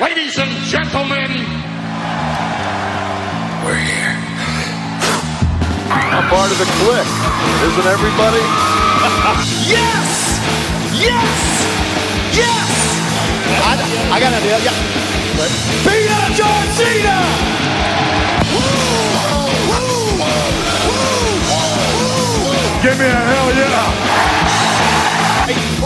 Ladies 0.00 0.36
and 0.38 0.50
gentlemen, 0.66 1.30
we're 3.62 3.78
here. 3.78 4.18
I'm 5.86 6.26
part 6.26 6.50
of 6.50 6.58
the 6.58 6.66
clique, 6.82 7.06
isn't 7.62 7.86
everybody? 7.86 8.42
Yes! 9.70 10.42
Yes! 10.98 11.38
Yes! 12.34 12.70
I, 13.62 13.78
I 14.10 14.18
got 14.18 14.32
an 14.32 14.42
idea. 14.42 14.58
Yeah. 14.66 14.74
Up 15.86 16.32
John 16.34 16.66
Cena! 16.74 17.18
Give 22.82 22.98
me 22.98 23.06
a 23.06 23.14
hell 23.14 23.48
yeah! 23.54 23.94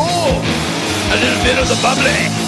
Oh, 0.01 0.41
a 1.13 1.17
little 1.21 1.43
bit 1.45 1.59
of 1.59 1.69
the 1.69 1.77
bubbly. 1.83 2.48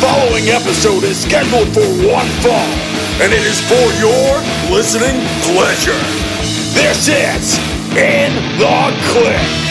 following 0.00 0.48
episode 0.48 1.04
is 1.04 1.22
scheduled 1.22 1.68
for 1.72 1.86
one 2.06 2.28
fall, 2.44 2.70
and 3.22 3.32
it 3.32 3.42
is 3.42 3.60
for 3.64 3.86
your 3.96 4.40
listening 4.74 5.20
pleasure. 5.42 5.98
This 6.74 7.08
is 7.08 7.58
In 7.96 8.34
the 8.58 8.94
Click. 9.08 9.66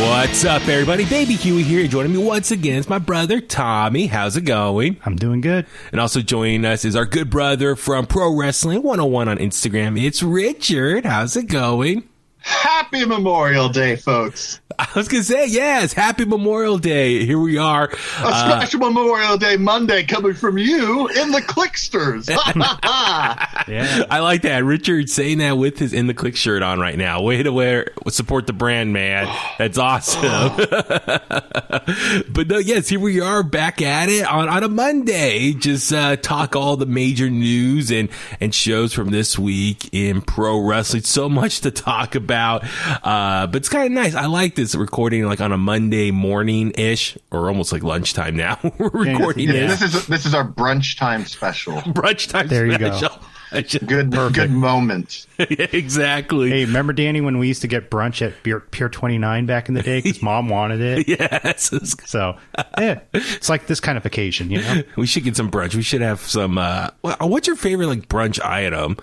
What's 0.00 0.44
up, 0.44 0.66
everybody? 0.66 1.04
Baby 1.04 1.34
Huey 1.34 1.62
here. 1.62 1.86
Joining 1.86 2.12
me 2.12 2.18
once 2.18 2.50
again 2.50 2.78
is 2.78 2.88
my 2.88 2.98
brother 2.98 3.40
Tommy. 3.40 4.06
How's 4.06 4.36
it 4.36 4.42
going? 4.42 4.96
I'm 5.04 5.16
doing 5.16 5.40
good. 5.40 5.66
And 5.92 6.00
also 6.00 6.22
joining 6.22 6.64
us 6.64 6.84
is 6.84 6.96
our 6.96 7.04
good 7.04 7.28
brother 7.28 7.76
from 7.76 8.06
Pro 8.06 8.34
Wrestling 8.34 8.82
101 8.82 9.28
on 9.28 9.36
Instagram. 9.38 10.02
It's 10.02 10.22
Richard. 10.22 11.04
How's 11.04 11.36
it 11.36 11.48
going? 11.48 12.07
Happy 12.40 13.04
Memorial 13.04 13.68
Day, 13.68 13.96
folks. 13.96 14.60
I 14.78 14.86
was 14.94 15.08
gonna 15.08 15.24
say 15.24 15.46
yes. 15.48 15.92
Happy 15.92 16.24
Memorial 16.24 16.78
Day. 16.78 17.24
Here 17.26 17.38
we 17.38 17.58
are. 17.58 17.86
A 17.88 17.96
Uh, 18.22 18.60
special 18.60 18.78
Memorial 18.78 19.36
Day 19.36 19.56
Monday 19.56 20.04
coming 20.04 20.34
from 20.34 20.56
you 20.56 21.08
in 21.08 21.32
the 21.32 21.40
Clicksters. 21.42 22.28
Yeah. 23.68 24.04
I 24.08 24.20
like 24.20 24.42
that. 24.42 24.64
Richard 24.64 25.10
saying 25.10 25.38
that 25.38 25.58
with 25.58 25.78
his 25.78 25.92
in 25.92 26.06
the 26.06 26.14
click 26.14 26.36
shirt 26.36 26.62
on 26.62 26.78
right 26.80 26.96
now. 26.96 27.20
Way 27.20 27.42
to 27.42 27.52
wear 27.52 27.90
support 28.08 28.46
the 28.46 28.54
brand, 28.54 28.94
man. 28.94 29.26
That's 29.58 29.76
awesome. 29.76 30.22
but 32.32 32.46
no, 32.48 32.56
yes, 32.58 32.88
here 32.88 33.00
we 33.00 33.20
are 33.20 33.42
back 33.42 33.82
at 33.82 34.08
it 34.08 34.24
on, 34.26 34.48
on 34.48 34.62
a 34.62 34.68
Monday. 34.68 35.52
Just 35.52 35.92
uh, 35.92 36.16
talk 36.16 36.56
all 36.56 36.76
the 36.76 36.86
major 36.86 37.28
news 37.28 37.90
and 37.90 38.08
and 38.40 38.54
shows 38.54 38.94
from 38.94 39.10
this 39.10 39.38
week 39.38 39.90
in 39.92 40.22
pro 40.22 40.58
wrestling. 40.58 41.02
So 41.02 41.28
much 41.28 41.60
to 41.62 41.70
talk 41.70 42.14
about. 42.14 42.27
Uh, 42.30 43.46
but 43.46 43.56
it's 43.56 43.68
kind 43.68 43.86
of 43.86 43.92
nice. 43.92 44.14
I 44.14 44.26
like 44.26 44.54
this 44.54 44.74
recording 44.74 45.24
like 45.24 45.40
on 45.40 45.52
a 45.52 45.58
Monday 45.58 46.10
morning 46.10 46.72
ish 46.76 47.16
or 47.30 47.48
almost 47.48 47.72
like 47.72 47.82
lunchtime 47.82 48.36
now. 48.36 48.58
We're 48.78 48.88
recording 48.88 49.48
yeah. 49.48 49.66
this 49.68 49.80
This 49.80 49.94
is 49.94 50.06
this 50.06 50.26
is 50.26 50.34
our 50.34 50.46
brunch 50.46 50.96
time 50.98 51.24
special. 51.24 51.74
brunch 51.80 52.28
time 52.28 52.48
There 52.48 52.66
you 52.66 52.78
go. 52.78 52.90
special. 52.96 53.18
I 53.50 53.62
just- 53.62 53.86
Good 53.86 54.10
good 54.34 54.50
moment. 54.50 55.26
exactly. 55.38 56.50
Hey, 56.50 56.64
remember 56.66 56.92
Danny 56.92 57.22
when 57.22 57.38
we 57.38 57.48
used 57.48 57.62
to 57.62 57.66
get 57.68 57.90
brunch 57.90 58.20
at 58.20 58.42
Pier, 58.42 58.60
Pier 58.60 58.90
29 58.90 59.46
back 59.46 59.68
in 59.68 59.74
the 59.74 59.82
day 59.82 60.02
because 60.02 60.20
mom 60.22 60.50
wanted 60.50 60.80
it? 60.82 61.08
Yes. 61.08 61.72
So, 62.06 62.36
yeah, 62.76 63.00
it's 63.14 63.48
like 63.48 63.66
this 63.66 63.80
kind 63.80 63.96
of 63.96 64.04
occasion, 64.04 64.50
you 64.50 64.60
know? 64.60 64.82
We 64.96 65.06
should 65.06 65.24
get 65.24 65.34
some 65.36 65.50
brunch. 65.50 65.74
We 65.74 65.82
should 65.82 66.02
have 66.02 66.20
some. 66.20 66.58
Uh, 66.58 66.88
what's 67.20 67.46
your 67.46 67.56
favorite 67.56 67.86
like 67.86 68.08
brunch 68.08 68.38
item? 68.44 68.98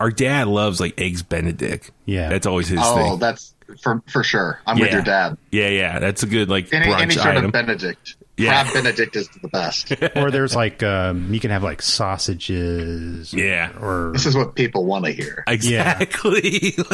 Our 0.00 0.10
dad 0.10 0.46
loves 0.48 0.80
like 0.80 1.00
eggs 1.00 1.22
Benedict. 1.22 1.90
Yeah. 2.06 2.28
that's 2.28 2.46
always 2.46 2.68
his 2.68 2.80
Oh, 2.82 2.94
thing. 2.96 3.18
that's 3.18 3.54
for 3.82 4.02
for 4.06 4.22
sure. 4.22 4.60
I'm 4.66 4.78
with 4.78 4.92
your 4.92 5.02
dad. 5.02 5.36
Yeah, 5.50 5.68
yeah, 5.68 5.98
that's 5.98 6.22
a 6.22 6.26
good 6.26 6.48
like 6.48 6.72
Any, 6.72 6.86
brunch 6.86 7.00
any 7.00 7.14
sort 7.14 7.26
item. 7.28 7.46
of 7.46 7.52
Benedict. 7.52 8.16
Yeah. 8.36 8.62
Crab 8.62 8.74
Benedict 8.84 9.16
is 9.16 9.28
the 9.42 9.48
best. 9.48 9.92
Or 10.16 10.30
there's 10.30 10.54
like, 10.54 10.84
um, 10.84 11.34
you 11.34 11.40
can 11.40 11.50
have 11.50 11.64
like 11.64 11.82
sausages. 11.82 13.34
Yeah. 13.34 13.72
Or, 13.80 14.12
This 14.12 14.26
is 14.26 14.36
what 14.36 14.54
people 14.54 14.84
want 14.84 15.04
to 15.06 15.10
hear. 15.10 15.42
exactly. 15.48 16.74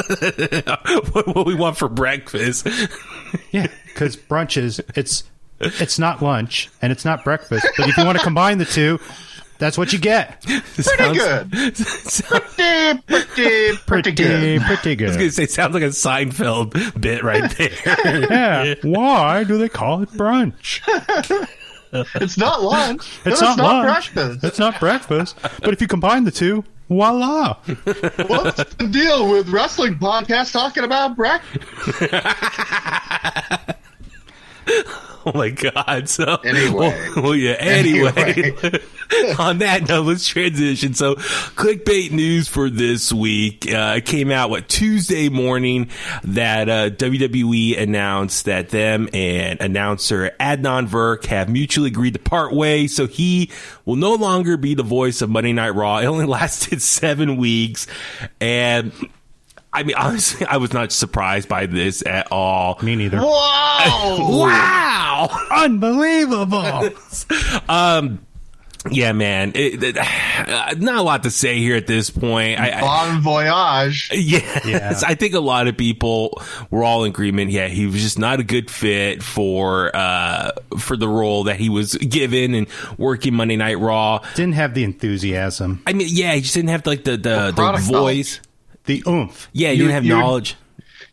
what, 1.12 1.26
what 1.34 1.46
we 1.46 1.54
want 1.54 1.76
for 1.76 1.88
breakfast. 1.90 2.66
yeah, 3.50 3.66
because 3.86 4.16
brunch 4.16 4.56
is, 4.56 4.80
it's, 4.96 5.24
it's 5.60 5.98
not 5.98 6.22
lunch 6.22 6.70
and 6.82 6.90
it's 6.90 7.04
not 7.04 7.24
breakfast. 7.24 7.66
But 7.76 7.88
if 7.88 7.96
you 7.98 8.04
want 8.06 8.16
to 8.18 8.24
combine 8.24 8.56
the 8.58 8.64
two, 8.64 8.98
that's 9.64 9.78
what 9.78 9.92
you 9.92 9.98
get. 9.98 10.42
Pretty 10.76 11.14
good. 11.14 11.50
Pretty 12.54 12.98
pretty 13.06 13.76
pretty 13.86 14.12
good. 14.12 14.62
Pretty 14.62 15.04
I 15.04 15.08
was 15.08 15.16
gonna 15.16 15.30
say 15.30 15.46
sounds 15.46 15.74
like 15.74 15.82
a 15.82 15.86
Seinfeld 15.86 17.00
bit 17.00 17.22
right 17.24 17.50
there. 17.56 17.70
Yeah. 18.30 18.74
Why 18.82 19.44
do 19.44 19.56
they 19.58 19.68
call 19.68 20.02
it 20.02 20.10
brunch? 20.10 20.80
It's 21.92 22.36
not 22.36 22.62
lunch. 22.62 23.18
It's 23.24 23.40
No, 23.40 23.54
not 23.54 23.58
lunch. 23.58 24.12
breakfast. 24.14 24.44
It's 24.44 24.58
not 24.58 24.78
breakfast. 24.80 25.36
But 25.60 25.72
if 25.72 25.80
you 25.80 25.86
combine 25.86 26.24
the 26.24 26.30
two, 26.30 26.64
voila. 26.88 27.54
What's 28.26 28.74
the 28.74 28.88
deal 28.90 29.30
with 29.30 29.48
wrestling 29.48 29.94
podcasts 29.96 30.52
talking 30.52 30.84
about 30.84 31.16
breakfast? 31.16 31.64
oh 35.26 35.32
my 35.34 35.50
god! 35.50 36.08
So 36.08 36.36
Anyway. 36.44 36.72
well, 36.74 37.12
well, 37.22 37.34
yeah. 37.34 37.52
Anyway, 37.52 38.12
Anyway. 38.16 38.82
on 39.38 39.58
that 39.58 39.88
note, 39.88 40.06
let's 40.06 40.26
transition. 40.26 40.94
So, 40.94 41.14
clickbait 41.16 42.10
news 42.10 42.48
for 42.48 42.70
this 42.70 43.12
week 43.12 43.70
uh, 43.72 44.00
came 44.00 44.30
out 44.30 44.50
what 44.50 44.68
Tuesday 44.68 45.28
morning 45.28 45.90
that 46.24 46.68
uh, 46.68 46.90
WWE 46.90 47.80
announced 47.80 48.46
that 48.46 48.70
them 48.70 49.08
and 49.12 49.60
announcer 49.60 50.30
Adnan 50.40 50.88
Virk 50.88 51.26
have 51.26 51.48
mutually 51.48 51.88
agreed 51.88 52.14
to 52.14 52.20
part 52.20 52.52
ways. 52.54 52.94
So 52.94 53.06
he 53.06 53.50
will 53.84 53.96
no 53.96 54.14
longer 54.14 54.56
be 54.56 54.74
the 54.74 54.82
voice 54.82 55.20
of 55.22 55.30
Monday 55.30 55.52
Night 55.52 55.70
Raw. 55.70 55.98
It 55.98 56.06
only 56.06 56.26
lasted 56.26 56.80
seven 56.82 57.36
weeks, 57.36 57.86
and. 58.40 58.92
I 59.74 59.82
mean, 59.82 59.96
honestly, 59.98 60.46
I 60.46 60.56
was 60.58 60.72
not 60.72 60.92
surprised 60.92 61.48
by 61.48 61.66
this 61.66 62.02
at 62.06 62.28
all. 62.30 62.78
Me 62.82 62.96
neither. 62.96 63.18
Whoa! 63.20 64.40
Wow! 64.44 65.28
Unbelievable. 65.50 66.90
Um, 67.68 68.24
yeah, 68.90 69.12
man, 69.12 69.52
it, 69.54 69.82
it- 69.82 69.98
uh, 69.98 70.74
not 70.78 70.96
a 70.96 71.02
lot 71.02 71.22
to 71.24 71.30
say 71.30 71.58
here 71.58 71.76
at 71.76 71.86
this 71.86 72.10
point. 72.10 72.60
I, 72.60 72.78
I, 72.78 72.80
Bon 72.80 73.20
voyage. 73.22 74.10
yes, 74.12 74.64
Yeah. 74.66 75.00
I 75.06 75.14
think 75.14 75.34
a 75.34 75.40
lot 75.40 75.68
of 75.68 75.76
people 75.76 76.42
were 76.70 76.84
all 76.84 77.04
in 77.04 77.10
agreement. 77.10 77.50
Yeah, 77.50 77.68
he 77.68 77.86
was 77.86 78.02
just 78.02 78.18
not 78.18 78.40
a 78.40 78.44
good 78.44 78.70
fit 78.70 79.22
for 79.22 79.90
uh 79.94 80.50
for 80.78 80.96
the 80.96 81.08
role 81.08 81.44
that 81.44 81.56
he 81.56 81.68
was 81.70 81.94
given 81.94 82.54
and 82.54 82.66
working 82.98 83.34
Monday 83.34 83.56
Night 83.56 83.78
Raw. 83.78 84.20
Didn't 84.34 84.54
have 84.54 84.74
the 84.74 84.84
enthusiasm, 84.84 85.82
I 85.86 85.92
mean, 85.94 86.08
yeah, 86.10 86.34
he 86.34 86.42
just 86.42 86.54
didn't 86.54 86.70
have 86.70 86.86
like 86.86 87.04
the 87.04 87.12
the, 87.12 87.46
the 87.46 87.52
product 87.54 87.84
voice. 87.84 88.40
The 88.84 89.02
oomph. 89.06 89.48
Yeah, 89.52 89.70
he 89.70 89.78
You- 89.82 89.88
have 89.88 90.04
you- 90.04 90.14
knowledge. 90.16 90.56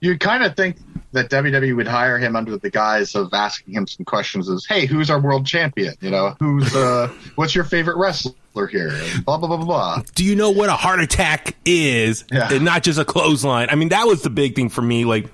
You'd 0.04 0.20
kind 0.20 0.44
of 0.44 0.56
think 0.56 0.78
that 1.12 1.30
WWE 1.30 1.76
would 1.76 1.88
hire 1.88 2.18
him 2.18 2.36
under 2.36 2.58
the 2.58 2.72
guise 2.72 3.14
of 3.14 3.30
asking 3.34 3.76
him 3.76 3.86
some 3.86 4.04
questions 4.04 4.50
as, 4.50 4.66
hey, 4.66 4.88
who's 4.88 5.12
our 5.12 5.20
world 5.20 5.46
champion? 5.46 5.94
You 6.02 6.10
know, 6.10 6.36
who's, 6.40 6.76
uh, 6.76 7.08
what's 7.36 7.54
your 7.54 7.66
favorite 7.66 7.98
wrestler 7.98 8.34
here? 8.68 8.90
And 8.92 9.24
blah, 9.26 9.38
blah, 9.38 9.48
blah, 9.48 9.58
blah, 9.58 9.66
blah. 9.66 10.04
Do 10.16 10.24
you 10.26 10.36
know 10.36 10.50
what 10.50 10.70
a 10.70 10.74
Hart 10.74 11.02
Attack 11.02 11.56
is, 11.66 12.24
Yeah. 12.32 12.52
and 12.52 12.66
not 12.66 12.82
just 12.82 12.98
a 12.98 13.06
clothesline? 13.06 13.68
I 13.70 13.76
mean, 13.76 13.90
that 13.90 14.08
was 14.08 14.24
the 14.24 14.32
big 14.32 14.56
thing 14.56 14.70
for 14.70 14.82
me. 14.82 15.06
Like, 15.06 15.28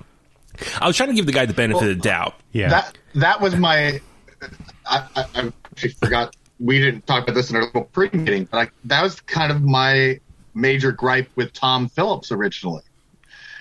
I 0.82 0.88
was 0.88 0.98
trying 0.98 1.10
to 1.10 1.16
give 1.16 1.28
the 1.28 1.32
guy 1.32 1.46
the 1.46 1.54
benefit 1.54 1.84
of 1.84 1.88
the 1.90 1.96
doubt. 2.04 2.36
Yeah. 2.52 2.68
That, 2.70 2.98
that 3.16 3.40
was 3.40 3.56
my, 3.56 4.02
I, 4.86 5.08
I, 5.16 5.26
I 5.84 5.88
forgot, 6.02 6.36
we 6.60 6.80
didn't 6.80 7.08
talk 7.08 7.24
about 7.24 7.36
this 7.36 7.52
in 7.52 7.56
our 7.56 7.64
little 7.64 7.84
pre-meeting, 7.86 8.50
but 8.52 8.58
I, 8.58 8.70
that 8.86 9.02
was 9.02 9.22
kind 9.22 9.50
of 9.52 9.62
my 9.64 10.20
major 10.58 10.92
gripe 10.92 11.30
with 11.36 11.54
Tom 11.54 11.88
Phillips 11.90 12.32
originally. 12.32 12.82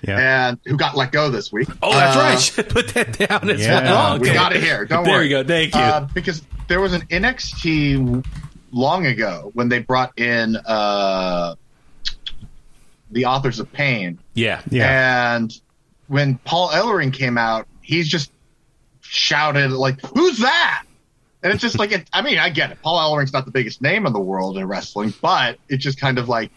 yeah. 0.02 0.48
And 0.48 0.58
who 0.64 0.76
got 0.76 0.96
let 0.96 1.12
go 1.12 1.30
this 1.30 1.52
week? 1.52 1.68
Oh, 1.82 1.92
that's 1.92 2.16
Uh, 2.16 2.20
right. 2.20 2.40
Should 2.40 2.68
put 2.68 2.88
that 2.94 3.18
down 3.18 3.48
as 3.50 3.60
yeah. 3.60 3.82
well. 3.82 4.14
Oh, 4.16 4.18
we 4.18 4.32
got 4.32 4.54
it 4.54 4.62
here. 4.62 4.84
Don't 4.84 5.04
there 5.04 5.14
worry. 5.14 5.24
we 5.24 5.28
go. 5.30 5.44
Thank 5.44 5.74
you. 5.74 5.80
Uh, 5.80 6.00
because 6.14 6.42
there 6.68 6.80
was 6.80 6.92
an 6.92 7.02
NXT 7.02 8.24
long 8.72 9.06
ago 9.06 9.50
when 9.54 9.68
they 9.68 9.78
brought 9.78 10.18
in 10.18 10.56
uh, 10.66 11.54
the 13.10 13.24
authors 13.26 13.60
of 13.60 13.72
Pain, 13.72 14.18
yeah. 14.34 14.60
yeah. 14.70 15.34
and 15.36 15.58
when 16.08 16.38
Paul 16.38 16.70
Ellering 16.70 17.12
came 17.12 17.38
out, 17.38 17.66
he's 17.80 18.08
just 18.08 18.30
shouted 19.00 19.70
like, 19.72 20.00
"Who's 20.14 20.38
that?" 20.38 20.84
and 21.42 21.52
it's 21.52 21.62
just 21.62 21.78
like 21.78 21.92
it, 21.92 22.08
I 22.12 22.22
mean, 22.22 22.38
I 22.38 22.50
get 22.50 22.70
it. 22.72 22.78
Paul 22.82 22.98
Ellering's 22.98 23.32
not 23.32 23.44
the 23.44 23.50
biggest 23.52 23.80
name 23.80 24.06
in 24.06 24.12
the 24.12 24.20
world 24.20 24.58
in 24.58 24.66
wrestling, 24.66 25.14
but 25.22 25.58
it's 25.68 25.82
just 25.84 26.00
kind 26.00 26.18
of 26.18 26.28
like 26.28 26.50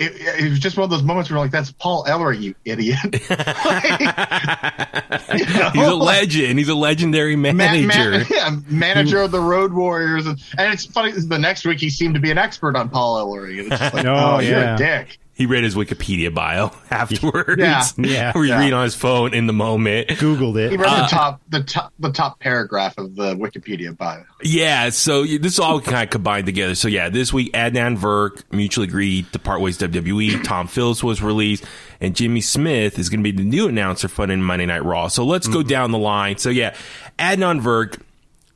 it, 0.00 0.44
it 0.44 0.50
was 0.50 0.58
just 0.58 0.76
one 0.76 0.84
of 0.84 0.90
those 0.90 1.02
moments 1.02 1.30
where 1.30 1.36
you're 1.36 1.44
like, 1.44 1.52
"That's 1.52 1.72
Paul 1.72 2.04
Ellering, 2.08 2.40
you 2.40 2.54
idiot." 2.64 2.98
You 3.04 3.10
know? 5.58 5.70
He's 5.74 5.86
a 5.88 5.94
legend. 5.94 6.58
He's 6.58 6.68
a 6.68 6.74
legendary 6.74 7.36
Ma- 7.36 7.52
manager. 7.52 8.10
ma- 8.18 8.24
yeah, 8.30 8.56
manager 8.68 9.20
of 9.22 9.30
the 9.30 9.40
Road 9.40 9.72
Warriors, 9.72 10.26
and, 10.26 10.38
and 10.58 10.72
it's 10.72 10.86
funny. 10.86 11.12
The 11.12 11.38
next 11.38 11.64
week, 11.66 11.80
he 11.80 11.90
seemed 11.90 12.14
to 12.14 12.20
be 12.20 12.30
an 12.30 12.38
expert 12.38 12.76
on 12.76 12.88
Paul 12.88 13.18
Ellery. 13.18 13.60
it's 13.60 13.68
just 13.68 13.94
like, 13.94 14.06
Oh, 14.06 14.36
"Oh, 14.36 14.38
you're 14.40 14.58
a 14.58 14.76
dick." 14.76 15.18
He 15.40 15.46
read 15.46 15.64
his 15.64 15.74
Wikipedia 15.74 16.34
bio 16.34 16.70
afterwards. 16.90 17.58
Yeah. 17.58 17.82
Yeah. 17.96 18.32
Where 18.34 18.44
he's 18.44 18.50
Yeah. 18.50 18.58
reading 18.58 18.74
on 18.74 18.84
his 18.84 18.94
phone 18.94 19.32
in 19.32 19.46
the 19.46 19.54
moment. 19.54 20.08
Googled 20.08 20.58
it. 20.62 20.70
He 20.70 20.76
read 20.76 20.86
Uh, 20.86 21.00
the 21.04 21.08
top, 21.08 21.40
the 21.48 21.62
top, 21.62 21.92
the 21.98 22.12
top 22.12 22.40
paragraph 22.40 22.98
of 22.98 23.16
the 23.16 23.34
Wikipedia 23.36 23.96
bio. 23.96 24.22
Yeah, 24.42 24.90
so 24.90 25.24
this 25.24 25.58
all 25.58 25.80
kind 25.80 26.04
of 26.04 26.10
combined 26.10 26.44
together. 26.44 26.74
So 26.74 26.88
yeah, 26.88 27.08
this 27.08 27.32
week 27.32 27.54
Adnan 27.54 27.96
Virk 27.96 28.42
mutually 28.52 28.86
agreed 28.86 29.32
to 29.32 29.38
part 29.38 29.62
ways 29.62 29.80
with 29.80 29.94
WWE. 29.94 30.44
Tom 30.44 30.66
Phillips 30.66 31.02
was 31.02 31.22
released, 31.22 31.64
and 32.02 32.14
Jimmy 32.14 32.42
Smith 32.42 32.98
is 32.98 33.08
going 33.08 33.20
to 33.20 33.24
be 33.24 33.32
the 33.34 33.48
new 33.48 33.66
announcer 33.66 34.08
for 34.08 34.26
Monday 34.26 34.66
Night 34.66 34.84
Raw. 34.84 35.08
So 35.08 35.24
let's 35.24 35.48
go 35.48 35.62
down 35.62 35.90
the 35.90 35.98
line. 35.98 36.36
So 36.36 36.50
yeah, 36.50 36.74
Adnan 37.18 37.62
Virk, 37.62 37.98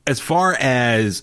as 0.07 0.21
far 0.21 0.53
as 0.53 1.23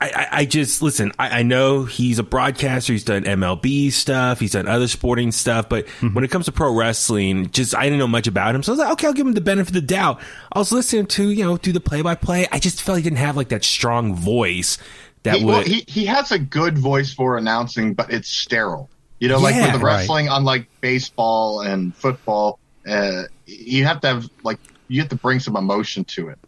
I, 0.00 0.06
I, 0.14 0.28
I 0.40 0.44
just 0.44 0.80
listen. 0.80 1.10
I, 1.18 1.40
I 1.40 1.42
know 1.42 1.84
he's 1.84 2.20
a 2.20 2.22
broadcaster. 2.22 2.92
He's 2.92 3.02
done 3.02 3.24
MLB 3.24 3.90
stuff. 3.92 4.38
He's 4.38 4.52
done 4.52 4.68
other 4.68 4.86
sporting 4.86 5.32
stuff. 5.32 5.68
But 5.68 5.88
when 5.88 6.22
it 6.22 6.30
comes 6.30 6.44
to 6.44 6.52
pro 6.52 6.72
wrestling, 6.72 7.50
just 7.50 7.74
I 7.74 7.84
didn't 7.84 7.98
know 7.98 8.06
much 8.06 8.28
about 8.28 8.54
him. 8.54 8.62
So 8.62 8.70
I 8.70 8.74
was 8.74 8.78
like, 8.78 8.92
okay, 8.92 9.06
I'll 9.08 9.12
give 9.12 9.26
him 9.26 9.32
the 9.32 9.40
benefit 9.40 9.70
of 9.70 9.74
the 9.74 9.80
doubt. 9.80 10.20
I 10.52 10.58
was 10.60 10.70
listening 10.70 11.06
to 11.06 11.30
you 11.30 11.44
know 11.44 11.56
do 11.56 11.72
the 11.72 11.80
play 11.80 12.02
by 12.02 12.14
play. 12.14 12.46
I 12.52 12.60
just 12.60 12.80
felt 12.80 12.98
he 12.98 13.02
didn't 13.02 13.18
have 13.18 13.36
like 13.36 13.48
that 13.48 13.64
strong 13.64 14.14
voice 14.14 14.78
that 15.24 15.38
He, 15.38 15.44
would. 15.44 15.50
well, 15.52 15.62
he 15.64 15.84
he 15.88 16.04
has 16.06 16.30
a 16.30 16.38
good 16.38 16.78
voice 16.78 17.12
for 17.12 17.36
announcing, 17.36 17.94
but 17.94 18.12
it's 18.12 18.28
sterile. 18.28 18.88
You 19.18 19.26
know, 19.28 19.38
like 19.40 19.56
Yeah, 19.56 19.72
with 19.72 19.80
the 19.80 19.84
right. 19.84 19.96
wrestling, 19.96 20.28
unlike 20.28 20.68
baseball 20.80 21.62
and 21.62 21.92
football, 21.96 22.60
uh, 22.88 23.24
you 23.46 23.84
have 23.84 24.00
to 24.02 24.06
have 24.06 24.30
like 24.44 24.60
you 24.86 25.00
have 25.00 25.08
to 25.10 25.16
bring 25.16 25.40
some 25.40 25.56
emotion 25.56 26.04
to 26.04 26.28
it, 26.28 26.38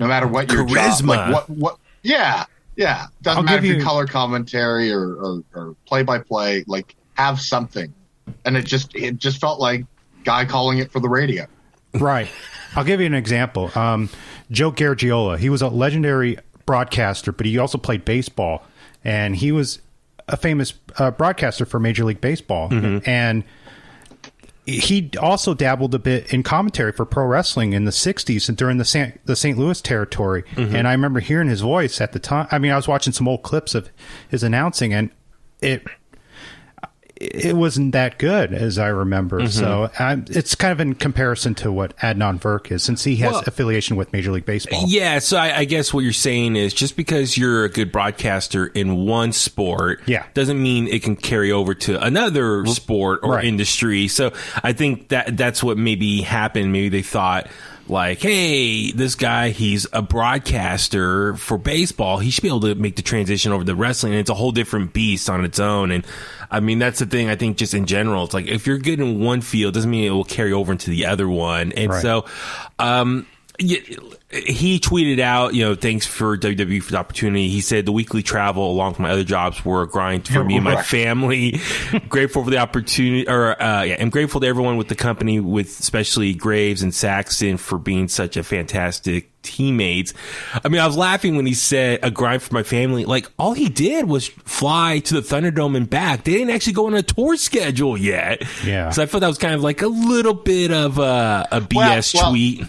no 0.00 0.06
matter 0.06 0.26
what 0.26 0.50
your 0.50 0.64
job. 0.64 0.74
Charisma. 0.78 1.06
Like 1.08 1.32
what 1.34 1.50
what? 1.50 1.78
Yeah, 2.02 2.46
yeah. 2.76 3.06
Doesn't 3.22 3.38
I'll 3.38 3.42
matter 3.44 3.56
give 3.62 3.64
if 3.64 3.70
you 3.70 3.76
you- 3.78 3.84
color 3.84 4.06
commentary 4.06 4.92
or 4.92 5.14
or, 5.14 5.42
or 5.54 5.76
play 5.86 6.02
by 6.02 6.18
play. 6.18 6.64
Like 6.66 6.94
have 7.14 7.40
something, 7.40 7.92
and 8.44 8.56
it 8.56 8.64
just 8.64 8.94
it 8.94 9.18
just 9.18 9.40
felt 9.40 9.60
like 9.60 9.84
guy 10.24 10.44
calling 10.44 10.78
it 10.78 10.90
for 10.92 11.00
the 11.00 11.08
radio. 11.08 11.46
Right. 11.92 12.28
I'll 12.76 12.84
give 12.84 13.00
you 13.00 13.06
an 13.06 13.14
example. 13.14 13.70
Um, 13.76 14.08
Joe 14.50 14.72
Garagiola, 14.72 15.38
he 15.38 15.48
was 15.48 15.62
a 15.62 15.68
legendary 15.68 16.38
broadcaster, 16.66 17.30
but 17.30 17.46
he 17.46 17.56
also 17.58 17.78
played 17.78 18.04
baseball, 18.04 18.64
and 19.04 19.36
he 19.36 19.52
was 19.52 19.80
a 20.26 20.36
famous 20.36 20.74
uh, 20.98 21.12
broadcaster 21.12 21.64
for 21.64 21.78
Major 21.78 22.04
League 22.04 22.20
Baseball, 22.20 22.72
and 23.06 23.44
he 24.66 25.10
also 25.20 25.52
dabbled 25.52 25.94
a 25.94 25.98
bit 25.98 26.32
in 26.32 26.42
commentary 26.42 26.92
for 26.92 27.04
pro 27.04 27.26
wrestling 27.26 27.74
in 27.74 27.84
the 27.84 27.90
60s 27.90 28.48
and 28.48 28.56
during 28.56 28.78
the 28.78 28.84
San, 28.84 29.18
the 29.24 29.36
St. 29.36 29.58
Louis 29.58 29.80
territory. 29.80 30.42
Mm-hmm. 30.54 30.74
And 30.74 30.88
I 30.88 30.92
remember 30.92 31.20
hearing 31.20 31.48
his 31.48 31.60
voice 31.60 32.00
at 32.00 32.12
the 32.12 32.18
time. 32.18 32.48
I 32.50 32.58
mean, 32.58 32.72
I 32.72 32.76
was 32.76 32.88
watching 32.88 33.12
some 33.12 33.28
old 33.28 33.42
clips 33.42 33.74
of 33.74 33.90
his 34.28 34.42
announcing 34.42 34.94
and 34.94 35.10
it 35.60 35.84
it 37.24 37.56
wasn't 37.56 37.92
that 37.92 38.18
good 38.18 38.52
as 38.52 38.78
I 38.78 38.88
remember. 38.88 39.48
So 39.48 39.90
um, 39.98 40.24
it's 40.28 40.54
kind 40.54 40.72
of 40.72 40.80
in 40.80 40.94
comparison 40.94 41.54
to 41.56 41.72
what 41.72 41.96
Adnan 41.98 42.40
Virk 42.40 42.70
is, 42.72 42.82
since 42.82 43.04
he 43.04 43.16
has 43.16 43.32
Well- 43.32 43.44
affiliation 43.46 43.96
with 43.96 44.12
Major 44.12 44.32
League 44.32 44.44
Baseball. 44.46 44.84
Yeah, 44.86 45.18
so 45.18 45.36
I, 45.36 45.58
I 45.58 45.64
guess 45.64 45.92
what 45.94 46.00
you're 46.04 46.12
saying 46.12 46.56
is 46.56 46.72
just 46.74 46.96
because 46.96 47.36
you're 47.38 47.64
a 47.64 47.68
good 47.68 47.90
broadcaster 47.92 48.66
in 48.66 49.06
one 49.06 49.32
sport, 49.32 50.00
Yeah. 50.06 50.24
doesn't 50.34 50.60
mean 50.62 50.88
it 50.88 51.02
can 51.02 51.16
carry 51.16 51.50
over 51.52 51.74
to 51.74 52.02
another 52.04 52.64
sport 52.66 53.20
or 53.22 53.34
Right. 53.34 53.44
industry. 53.44 54.08
So 54.08 54.32
I 54.62 54.72
think 54.72 55.08
that 55.08 55.36
that's 55.36 55.62
what 55.62 55.78
maybe 55.78 56.20
happened. 56.22 56.72
Maybe 56.72 56.88
they 56.88 57.02
thought 57.02 57.48
like, 57.88 58.20
hey, 58.22 58.92
this 58.92 59.14
guy, 59.14 59.50
he's 59.50 59.86
a 59.92 60.00
broadcaster 60.02 61.34
for 61.36 61.58
baseball. 61.58 62.18
He 62.18 62.30
should 62.30 62.42
be 62.42 62.48
able 62.48 62.60
to 62.60 62.74
make 62.74 62.96
the 62.96 63.02
transition 63.02 63.52
over 63.52 63.64
to 63.64 63.74
wrestling. 63.74 64.12
And 64.12 64.20
it's 64.20 64.30
a 64.30 64.34
whole 64.34 64.52
different 64.52 64.92
beast 64.92 65.28
on 65.28 65.44
its 65.44 65.58
own. 65.58 65.90
And 65.90 66.06
I 66.50 66.60
mean, 66.60 66.78
that's 66.78 66.98
the 66.98 67.06
thing. 67.06 67.28
I 67.28 67.36
think 67.36 67.56
just 67.56 67.74
in 67.74 67.86
general, 67.86 68.24
it's 68.24 68.34
like 68.34 68.46
if 68.46 68.66
you're 68.66 68.78
good 68.78 69.00
in 69.00 69.20
one 69.20 69.40
field, 69.40 69.74
doesn't 69.74 69.90
mean 69.90 70.04
it 70.04 70.10
will 70.10 70.24
carry 70.24 70.52
over 70.52 70.72
into 70.72 70.90
the 70.90 71.06
other 71.06 71.28
one. 71.28 71.72
And 71.72 71.90
Right. 71.90 72.02
so, 72.02 72.24
um, 72.78 73.26
yeah, 73.58 73.78
he 74.34 74.80
tweeted 74.80 75.20
out, 75.20 75.54
you 75.54 75.64
know, 75.64 75.74
thanks 75.74 76.06
for 76.06 76.36
WWE 76.36 76.82
for 76.82 76.92
the 76.92 76.98
opportunity. 76.98 77.48
He 77.48 77.60
said 77.60 77.86
the 77.86 77.92
weekly 77.92 78.22
travel 78.22 78.70
along 78.70 78.92
with 78.92 79.00
my 79.00 79.10
other 79.10 79.24
jobs 79.24 79.64
were 79.64 79.82
a 79.82 79.88
grind 79.88 80.26
for 80.26 80.42
me 80.42 80.56
and 80.56 80.64
my 80.64 80.82
family. 80.82 81.60
grateful 82.08 82.42
for 82.42 82.50
the 82.50 82.58
opportunity, 82.58 83.28
or 83.28 83.60
uh, 83.62 83.82
yeah, 83.82 83.96
I'm 84.00 84.10
grateful 84.10 84.40
to 84.40 84.46
everyone 84.46 84.76
with 84.76 84.88
the 84.88 84.94
company, 84.94 85.40
with 85.40 85.78
especially 85.78 86.34
Graves 86.34 86.82
and 86.82 86.94
Saxton 86.94 87.56
for 87.56 87.78
being 87.78 88.08
such 88.08 88.36
a 88.36 88.42
fantastic 88.42 89.30
teammates. 89.42 90.12
I 90.64 90.68
mean, 90.68 90.80
I 90.80 90.86
was 90.86 90.96
laughing 90.96 91.36
when 91.36 91.46
he 91.46 91.54
said 91.54 92.00
a 92.02 92.10
grind 92.10 92.42
for 92.42 92.54
my 92.54 92.62
family. 92.64 93.04
Like 93.04 93.30
all 93.38 93.52
he 93.52 93.68
did 93.68 94.06
was 94.06 94.26
fly 94.28 94.98
to 95.00 95.20
the 95.20 95.20
Thunderdome 95.20 95.76
and 95.76 95.88
back. 95.88 96.24
They 96.24 96.32
didn't 96.32 96.50
actually 96.50 96.72
go 96.72 96.86
on 96.86 96.94
a 96.94 97.02
tour 97.02 97.36
schedule 97.36 97.96
yet. 97.96 98.42
Yeah. 98.64 98.90
So 98.90 99.02
I 99.02 99.06
thought 99.06 99.20
that 99.20 99.28
was 99.28 99.38
kind 99.38 99.54
of 99.54 99.62
like 99.62 99.82
a 99.82 99.88
little 99.88 100.34
bit 100.34 100.72
of 100.72 100.98
a, 100.98 101.46
a 101.52 101.60
BS 101.60 102.14
well, 102.14 102.30
tweet. 102.30 102.64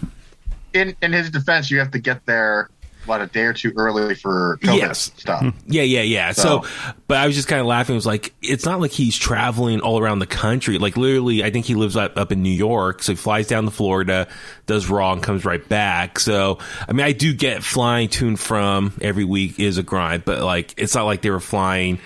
In 0.76 0.96
in 1.02 1.12
his 1.12 1.30
defense, 1.30 1.70
you 1.70 1.78
have 1.78 1.90
to 1.92 1.98
get 1.98 2.24
there 2.26 2.68
what 3.06 3.20
a 3.20 3.26
day 3.26 3.42
or 3.42 3.52
two 3.52 3.72
early 3.76 4.16
for 4.16 4.58
COVID 4.64 4.76
Yes. 4.78 5.12
stuff. 5.16 5.40
Hmm. 5.40 5.50
Yeah, 5.68 5.82
yeah, 5.82 6.00
yeah. 6.00 6.32
So, 6.32 6.62
So- 6.64 6.68
but 7.06 7.18
I 7.18 7.26
was 7.28 7.36
just 7.36 7.46
kind 7.46 7.60
of 7.60 7.66
laughing. 7.68 7.94
It 7.94 7.98
was 7.98 8.06
like, 8.06 8.34
it's 8.42 8.64
not 8.64 8.80
like 8.80 8.90
he's 8.90 9.16
traveling 9.16 9.80
all 9.80 10.00
around 10.00 10.18
the 10.18 10.26
country. 10.26 10.76
Like 10.78 10.96
literally, 10.96 11.44
I 11.44 11.50
think 11.50 11.66
he 11.66 11.76
lives 11.76 11.94
up, 11.96 12.18
up 12.18 12.32
in 12.32 12.42
New 12.42 12.50
York. 12.50 13.04
So 13.04 13.12
he 13.12 13.16
flies 13.16 13.46
down 13.46 13.64
to 13.64 13.70
Florida, 13.70 14.26
does 14.66 14.88
Raw 14.90 15.12
and 15.12 15.22
comes 15.22 15.44
right 15.44 15.66
back. 15.68 16.18
So, 16.18 16.58
I 16.88 16.92
mean, 16.92 17.06
I 17.06 17.12
do 17.12 17.32
get 17.32 17.62
flying 17.62 18.08
to 18.08 18.26
and 18.26 18.40
from 18.40 18.92
every 19.00 19.24
week 19.24 19.60
is 19.60 19.78
a 19.78 19.84
grind, 19.84 20.24
but 20.24 20.42
like, 20.42 20.74
it's 20.76 20.96
not 20.96 21.04
like 21.04 21.22
they 21.22 21.30
were 21.30 21.38
flying, 21.38 22.00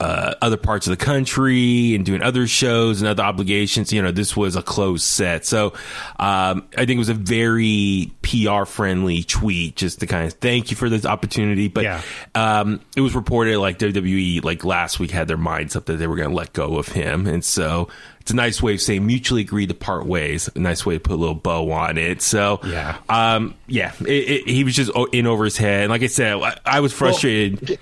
uh, 0.00 0.34
other 0.40 0.56
parts 0.56 0.86
of 0.86 0.96
the 0.96 1.04
country 1.04 1.94
and 1.94 2.04
doing 2.06 2.22
other 2.22 2.46
shows 2.46 3.00
and 3.00 3.08
other 3.08 3.22
obligations. 3.24 3.92
You 3.92 4.00
know, 4.02 4.12
this 4.12 4.36
was 4.36 4.54
a 4.56 4.62
closed 4.62 5.04
set. 5.04 5.44
So, 5.44 5.72
um, 6.20 6.68
I 6.76 6.86
think 6.86 6.90
it 6.90 6.98
was 6.98 7.08
a 7.08 7.14
very 7.14 8.12
PR 8.22 8.64
friendly 8.64 9.24
tweet 9.24 9.74
just 9.76 10.00
to 10.00 10.06
kind 10.06 10.26
of 10.26 10.34
thank 10.34 10.70
you 10.70 10.76
for 10.76 10.88
this 10.88 11.04
opportunity. 11.04 11.68
But, 11.68 11.84
Yeah. 11.84 12.00
um, 12.34 12.80
it 12.96 13.00
was 13.00 13.14
reported 13.14 13.58
like 13.58 13.78
WWE 13.78 14.44
like 14.44 14.64
last 14.64 15.00
week 15.00 15.10
had 15.10 15.26
their 15.28 15.36
minds 15.36 15.74
up 15.74 15.86
that 15.86 15.96
they 15.96 16.06
were 16.06 16.16
going 16.16 16.30
to 16.30 16.36
let 16.36 16.52
go 16.52 16.78
of 16.78 16.88
him, 16.88 17.26
and 17.26 17.44
so 17.44 17.88
it's 18.20 18.30
a 18.30 18.36
nice 18.36 18.62
way 18.62 18.74
of 18.74 18.80
saying 18.82 19.06
mutually 19.06 19.40
agreed 19.40 19.70
to 19.70 19.74
part 19.74 20.04
ways. 20.06 20.50
A 20.54 20.58
nice 20.58 20.84
way 20.84 20.94
to 20.94 21.00
put 21.00 21.14
a 21.14 21.16
little 21.16 21.34
bow 21.34 21.70
on 21.72 21.96
it. 21.96 22.20
So 22.20 22.60
Yeah. 22.62 22.98
um, 23.08 23.54
yeah, 23.66 23.92
it, 24.02 24.06
it, 24.06 24.48
he 24.48 24.64
was 24.64 24.76
just 24.76 24.90
in 25.12 25.26
over 25.26 25.44
his 25.44 25.56
head. 25.56 25.84
And 25.84 25.90
like 25.90 26.02
I 26.02 26.08
said, 26.08 26.34
I, 26.34 26.58
I 26.66 26.80
was 26.80 26.92
frustrated 26.92 27.78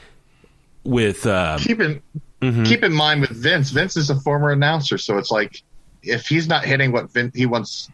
with. 0.87 1.27
Um, 1.27 1.59
keep 1.59 1.81
in 1.81 2.03
Mm-hmm. 2.43 2.65
keep 2.65 2.85
in 2.85 2.93
mind 2.93 3.23
with 3.23 3.31
Vince. 3.31 3.71
Vince 3.71 3.97
is 3.97 4.11
a 4.11 4.15
former 4.21 4.51
announcer, 4.51 4.99
so 4.99 5.17
it's 5.17 5.31
like 5.31 5.63
if 6.03 6.27
he's 6.29 6.47
not 6.47 6.67
hitting 6.67 6.93
what 6.93 7.11
Vin, 7.11 7.33
he 7.35 7.47
wants 7.47 7.89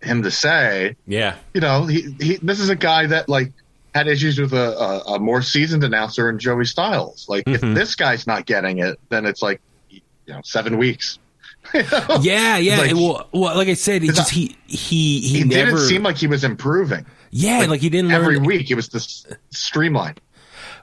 him 0.00 0.22
to 0.22 0.30
say, 0.30 0.94
yeah, 1.04 1.34
you 1.52 1.60
know, 1.60 1.84
he, 1.84 2.14
he 2.20 2.36
this 2.36 2.60
is 2.60 2.68
a 2.68 2.76
guy 2.76 3.06
that 3.08 3.28
like 3.28 3.52
had 3.92 4.06
issues 4.06 4.38
with 4.38 4.52
a, 4.52 4.78
a, 4.78 5.14
a 5.14 5.18
more 5.18 5.42
seasoned 5.42 5.82
announcer 5.82 6.30
in 6.30 6.38
Joey 6.38 6.64
Styles. 6.64 7.28
Like 7.28 7.44
Mm-hmm. 7.44 7.70
if 7.70 7.74
this 7.74 7.96
guy's 7.96 8.24
not 8.24 8.46
getting 8.46 8.78
it, 8.78 9.00
then 9.08 9.26
it's 9.26 9.42
like 9.42 9.60
you 9.90 10.00
know 10.28 10.40
seven 10.44 10.78
weeks. 10.78 11.18
yeah, 11.74 12.56
yeah. 12.56 12.78
Like- 12.78 12.94
well, 12.94 13.28
well, 13.32 13.56
like 13.56 13.68
I 13.68 13.74
said, 13.74 14.04
Is 14.04 14.14
just 14.14 14.30
he 14.30 14.56
he 14.66 15.18
he, 15.20 15.38
He 15.38 15.44
never. 15.44 15.72
didn't 15.72 15.88
seem 15.88 16.04
like 16.04 16.16
he 16.16 16.28
was 16.28 16.44
improving. 16.44 17.04
yeah, 17.30 17.66
like, 17.68 17.80
he 17.80 17.90
didn't 17.90 18.12
Every 18.12 18.36
learn. 18.36 18.44
week 18.46 18.70
it 18.70 18.74
was 18.74 18.88
this 18.88 19.26
streamline. 19.50 20.14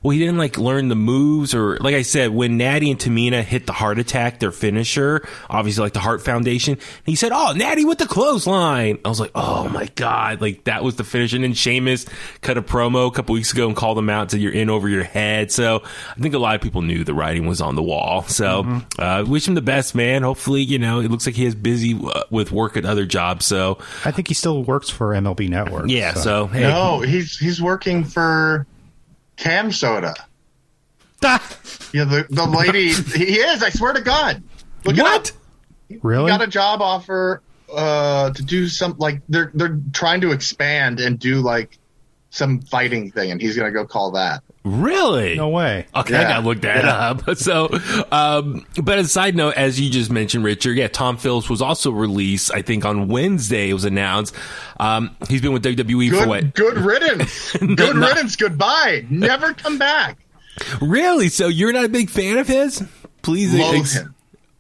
Well, 0.06 0.12
he 0.12 0.20
didn't 0.20 0.38
like 0.38 0.60
learn 0.60 0.88
the 0.90 0.96
moves 0.96 1.56
or 1.56 1.78
like 1.78 1.96
I 1.96 2.04
said, 2.04 2.30
when 2.30 2.58
Natty 2.58 2.92
and 2.92 3.00
Tamina 3.00 3.42
hit 3.42 3.66
the 3.66 3.74
Hart 3.74 3.98
Attack, 3.98 4.40
their 4.40 4.52
finisher, 4.52 5.28
obviously 5.50 5.82
like 5.82 5.94
the 5.94 6.00
Hart 6.00 6.22
Foundation, 6.24 6.78
he 7.08 7.16
said, 7.16 7.32
Oh, 7.34 7.54
Natty 7.56 7.86
with 7.86 7.98
the 7.98 8.06
clothesline. 8.06 9.00
I 9.04 9.10
was 9.10 9.20
like, 9.20 9.32
Oh 9.34 9.68
my 9.70 9.88
God. 9.96 10.42
Like 10.42 10.66
that 10.66 10.84
was 10.84 10.96
the 10.98 11.04
finish. 11.04 11.34
And 11.34 11.44
then 11.44 11.56
Sheamus 11.56 12.06
cut 12.42 12.56
a 12.56 12.62
promo 12.62 13.08
a 13.08 13.12
couple 13.12 13.34
weeks 13.34 13.52
ago 13.52 13.66
and 13.66 13.76
called 13.76 13.98
him 13.98 14.08
out, 14.12 14.30
said 14.30 14.42
you're 14.42 14.52
in 14.54 14.70
over 14.70 14.88
your 14.88 15.04
head. 15.04 15.52
So 15.52 15.82
I 16.16 16.20
think 16.22 16.36
a 16.36 16.38
lot 16.38 16.54
of 16.54 16.62
people 16.62 16.84
knew 16.84 17.04
the 17.04 17.16
writing 17.16 17.48
was 17.48 17.60
on 17.60 17.74
the 17.74 17.82
wall. 17.82 18.22
So, 18.28 18.82
uh, 19.00 19.24
wish 19.28 19.48
him 19.48 19.56
the 19.56 19.62
best, 19.64 19.96
man. 19.96 20.22
Hopefully, 20.22 20.62
you 20.62 20.78
know, 20.78 21.00
it 21.00 21.10
looks 21.10 21.26
like 21.26 21.34
he 21.34 21.46
is 21.48 21.56
busy 21.56 22.00
uh, 22.00 22.26
with 22.30 22.52
work 22.52 22.78
at 22.78 22.86
other 22.86 23.08
jobs. 23.08 23.48
So 23.48 23.80
I 24.06 24.12
think 24.12 24.28
he 24.28 24.36
still 24.36 24.64
works 24.64 24.92
for 24.92 25.14
MLB 25.14 25.50
Network. 25.50 25.86
yeah. 25.90 26.14
So, 26.14 26.46
hey, 26.46 26.62
No, 26.62 27.00
he's 27.02 27.40
he's 27.40 27.60
working 27.60 28.04
for 28.04 28.68
Cam 29.36 29.72
Soda. 29.72 30.14
Yeah, 31.94 32.04
the, 32.04 32.28
the 32.30 32.46
lady 32.46 32.90
he 32.92 33.40
is. 33.40 33.64
I 33.64 33.70
swear 33.70 33.94
to 33.94 34.02
God. 34.02 34.44
Look 34.84 34.98
what? 34.98 35.32
Really? 36.04 36.32
He 36.32 36.38
got 36.38 36.44
a 36.46 36.48
job 36.48 36.82
offer 36.82 37.42
uh, 37.74 38.32
to 38.32 38.44
do 38.44 38.68
some 38.68 38.96
like 38.98 39.22
they're 39.30 39.52
they're 39.54 39.80
trying 39.94 40.22
to 40.22 40.32
expand 40.32 41.00
and 41.00 41.18
do 41.18 41.38
like 41.42 41.78
some 42.30 42.62
fighting 42.62 43.12
thing, 43.12 43.32
and 43.32 43.42
he's 43.42 43.56
going 43.56 43.72
to 43.72 43.74
go 43.74 43.86
call 43.86 44.12
that. 44.12 44.44
Really? 44.66 45.36
No 45.36 45.50
way. 45.50 45.86
Okay, 45.96 46.16
I 46.16 46.22
Yeah. 46.22 46.28
gotta 46.30 46.48
look 46.48 46.62
that 46.62 46.84
Yeah. 46.84 47.10
up. 47.12 47.38
So, 47.38 47.70
um, 48.12 48.66
but 48.82 48.98
as 48.98 49.06
a 49.06 49.10
side 49.10 49.36
note, 49.36 49.54
as 49.56 49.80
you 49.80 49.92
just 49.92 50.10
mentioned, 50.10 50.44
Richard, 50.44 50.76
yeah, 50.76 50.88
Tom 50.88 51.18
Phillips 51.18 51.50
was 51.50 51.62
also 51.62 51.92
released. 51.92 52.52
I 52.52 52.64
think 52.64 52.84
on 52.84 53.08
Wednesday 53.08 53.70
it 53.70 53.74
was 53.74 53.86
announced. 53.86 54.34
Um, 54.80 55.16
he's 55.30 55.42
been 55.42 55.54
with 55.54 55.64
WWE 55.64 56.10
for 56.20 56.28
what? 56.28 56.56
good 56.56 56.78
riddance. 56.80 57.52
good 57.58 57.96
No. 57.96 58.08
riddance. 58.08 58.36
Goodbye. 58.36 59.06
Never 59.10 59.54
come 59.54 59.78
back. 59.78 60.18
Really? 60.82 61.30
So 61.30 61.48
you're 61.48 61.72
not 61.74 61.86
a 61.86 61.90
big 61.90 62.10
fan 62.10 62.38
of 62.40 62.48
his? 62.48 62.84
Please, 63.22 63.54
Loathe 63.54 63.76
ex- 63.82 63.94
him. 63.94 64.16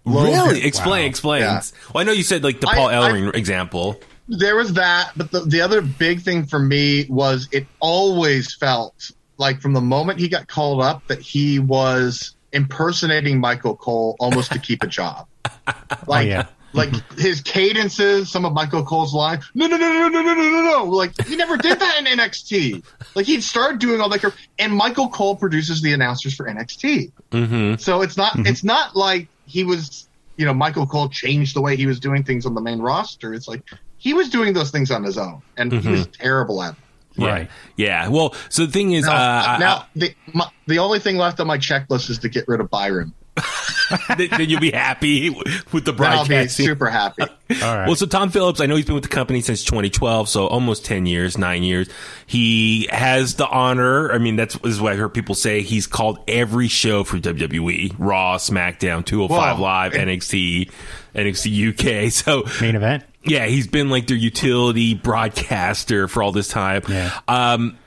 Loathe 0.05 0.27
really 0.35 0.59
him. 0.61 0.67
explain. 0.67 1.03
Wow. 1.03 1.09
Explain. 1.09 1.41
Yeah. 1.41 1.61
Well, 1.93 2.01
I 2.01 2.03
know 2.05 2.11
you 2.11 2.21
said 2.23 2.43
like 2.43 2.59
the 2.61 2.67
Paul 2.67 2.89
I- 2.89 2.93
Ellering 2.93 3.35
example. 3.35 3.99
There 4.27 4.55
was 4.55 4.73
that, 4.73 5.11
but 5.15 5.31
the, 5.31 5.41
the 5.41 5.61
other 5.61 5.81
big 5.81 6.21
thing 6.21 6.45
for 6.45 6.59
me 6.59 7.05
was 7.09 7.47
it 7.51 7.65
always 7.79 8.53
felt 8.55 9.11
like 9.37 9.61
from 9.61 9.73
the 9.73 9.81
moment 9.81 10.19
he 10.19 10.27
got 10.27 10.47
called 10.47 10.81
up 10.81 11.07
that 11.07 11.19
he 11.19 11.59
was 11.59 12.35
impersonating 12.51 13.39
Michael 13.39 13.75
Cole 13.75 14.15
almost 14.19 14.51
to 14.53 14.59
keep 14.59 14.83
a 14.83 14.87
job. 14.87 15.27
Like, 16.07 16.27
yeah. 16.27 16.47
like 16.73 16.89
his 17.17 17.41
cadences, 17.41 18.29
some 18.29 18.45
of 18.45 18.53
Michael 18.53 18.83
Cole's 18.83 19.13
lines. 19.13 19.49
No, 19.55 19.65
no, 19.65 19.77
no, 19.77 19.91
no, 19.91 20.07
no, 20.09 20.21
no, 20.21 20.33
no, 20.33 20.49
no, 20.49 20.61
no. 20.61 20.83
Like 20.85 21.19
he 21.25 21.35
never 21.35 21.57
did 21.57 21.79
that 21.79 21.99
in 21.99 22.05
NXT. 22.05 22.83
Like 23.15 23.25
he'd 23.25 23.41
started 23.41 23.79
doing 23.79 24.01
all 24.01 24.09
that, 24.09 24.33
and 24.59 24.73
Michael 24.73 25.09
Cole 25.09 25.35
produces 25.35 25.81
the 25.81 25.93
announcers 25.93 26.35
for 26.35 26.47
NXT. 26.47 27.11
Mm-hmm. 27.31 27.75
So 27.77 28.01
it's 28.01 28.17
not 28.17 28.33
it's 28.39 28.63
not 28.63 28.95
like 28.95 29.27
he 29.47 29.63
was 29.63 30.07
you 30.37 30.45
know 30.45 30.53
Michael 30.53 30.85
Cole 30.85 31.09
changed 31.09 31.55
the 31.55 31.61
way 31.61 31.75
he 31.75 31.87
was 31.87 31.99
doing 31.99 32.23
things 32.23 32.45
on 32.45 32.53
the 32.53 32.61
main 32.61 32.79
roster. 32.79 33.33
It's 33.33 33.47
like 33.47 33.63
he 33.97 34.13
was 34.13 34.29
doing 34.29 34.53
those 34.53 34.69
things 34.69 34.91
on 34.91 35.03
his 35.03 35.17
own, 35.17 35.41
and 35.57 35.73
he 35.73 35.89
was 35.89 36.07
terrible 36.07 36.61
at. 36.61 36.73
it. 36.73 36.79
Yeah. 37.17 37.27
Right. 37.27 37.49
Yeah. 37.77 38.09
Well, 38.09 38.35
so 38.49 38.65
the 38.65 38.71
thing 38.71 38.91
is, 38.91 39.05
Now, 39.05 39.13
uh, 39.13 39.43
I- 39.47 39.57
now 39.57 39.85
the 39.95 40.13
my, 40.33 40.49
the 40.67 40.79
only 40.79 40.99
thing 40.99 41.17
left 41.17 41.39
on 41.39 41.47
my 41.47 41.57
checklist 41.57 42.09
is 42.09 42.19
to 42.19 42.29
get 42.29 42.47
rid 42.47 42.59
of 42.59 42.69
Byron. 42.69 43.13
then, 44.17 44.29
then 44.31 44.49
you'll 44.49 44.61
be 44.61 44.71
happy 44.71 45.29
with 45.73 45.83
the 45.85 45.91
Then 45.91 46.11
I'll 46.11 46.25
be 46.25 46.47
super 46.47 46.89
happy. 46.89 47.23
All 47.23 47.29
right. 47.49 47.85
Well, 47.85 47.95
so 47.95 48.05
Tom 48.05 48.29
Phillips, 48.29 48.61
I 48.61 48.65
know 48.65 48.75
he's 48.77 48.85
been 48.85 48.95
with 48.95 49.03
the 49.03 49.09
company 49.09 49.41
since 49.41 49.63
2012, 49.65 50.29
so 50.29 50.47
almost 50.47 50.85
10 50.85 51.05
years, 51.05 51.37
nine 51.37 51.61
years. 51.63 51.89
He 52.25 52.87
has 52.91 53.35
the 53.35 53.45
honor. 53.47 54.11
I 54.11 54.17
mean, 54.19 54.37
that's 54.37 54.55
is 54.63 54.79
what 54.81 54.93
I 54.93 54.95
heard 54.95 55.13
people 55.13 55.35
say. 55.35 55.61
He's 55.61 55.85
called 55.85 56.19
every 56.29 56.67
show 56.69 57.03
for 57.03 57.17
WWE: 57.17 57.95
Raw, 57.99 58.37
SmackDown, 58.37 59.05
205 59.05 59.59
Wow. 59.59 59.63
Live, 59.63 59.93
NXT, 59.93 60.71
NXT 61.13 62.05
UK. 62.07 62.11
So 62.11 62.43
Main 62.61 62.75
event. 62.75 63.03
Yeah, 63.25 63.45
he's 63.45 63.67
been 63.67 63.89
like 63.89 64.07
their 64.07 64.17
utility 64.17 64.93
broadcaster 64.93 66.07
for 66.07 66.23
all 66.23 66.31
this 66.31 66.47
time. 66.47 66.83
Yeah. 66.87 67.19
Um, 67.27 67.77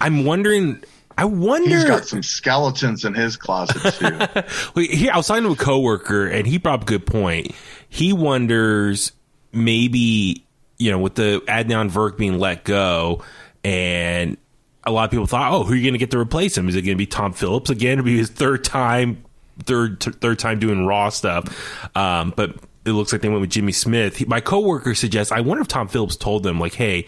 I'm 0.00 0.24
wondering. 0.24 0.82
I 1.16 1.26
wonder. 1.26 1.68
He's 1.68 1.84
got 1.84 2.06
some 2.06 2.22
skeletons 2.22 3.04
in 3.04 3.14
his 3.14 3.36
closet 3.36 3.94
too. 3.94 4.42
Wait, 4.74 4.90
here, 4.90 5.12
I 5.12 5.16
was 5.18 5.26
talking 5.26 5.44
to 5.44 5.50
a 5.50 5.56
coworker, 5.56 6.26
and 6.26 6.46
he 6.46 6.58
brought 6.58 6.80
up 6.80 6.82
a 6.82 6.86
good 6.86 7.06
point. 7.06 7.52
He 7.88 8.12
wonders 8.12 9.12
maybe 9.52 10.44
you 10.78 10.90
know 10.90 10.98
with 10.98 11.14
the 11.14 11.42
Adnan 11.46 11.90
Virk 11.90 12.16
being 12.16 12.38
let 12.38 12.64
go, 12.64 13.22
and 13.62 14.36
a 14.84 14.90
lot 14.90 15.04
of 15.04 15.10
people 15.10 15.26
thought, 15.26 15.52
oh, 15.52 15.64
who 15.64 15.72
are 15.72 15.76
you 15.76 15.82
going 15.82 15.94
to 15.94 15.98
get 15.98 16.10
to 16.10 16.18
replace 16.18 16.56
him? 16.56 16.68
Is 16.68 16.74
it 16.74 16.82
going 16.82 16.94
to 16.94 16.98
be 16.98 17.06
Tom 17.06 17.32
Phillips 17.32 17.70
again? 17.70 17.92
It'll 17.92 18.04
be 18.04 18.16
his 18.16 18.30
third 18.30 18.64
time, 18.64 19.22
third 19.64 20.00
t- 20.00 20.10
third 20.10 20.38
time 20.38 20.58
doing 20.58 20.86
Raw 20.86 21.10
stuff. 21.10 21.96
Um, 21.96 22.32
but 22.34 22.56
it 22.84 22.92
looks 22.92 23.12
like 23.12 23.22
they 23.22 23.28
went 23.28 23.40
with 23.40 23.50
Jimmy 23.50 23.72
Smith. 23.72 24.16
He, 24.16 24.24
my 24.24 24.40
coworker 24.40 24.94
suggests, 24.94 25.32
I 25.32 25.40
wonder 25.40 25.62
if 25.62 25.68
Tom 25.68 25.88
Phillips 25.88 26.16
told 26.16 26.42
them 26.42 26.58
like, 26.60 26.74
hey. 26.74 27.06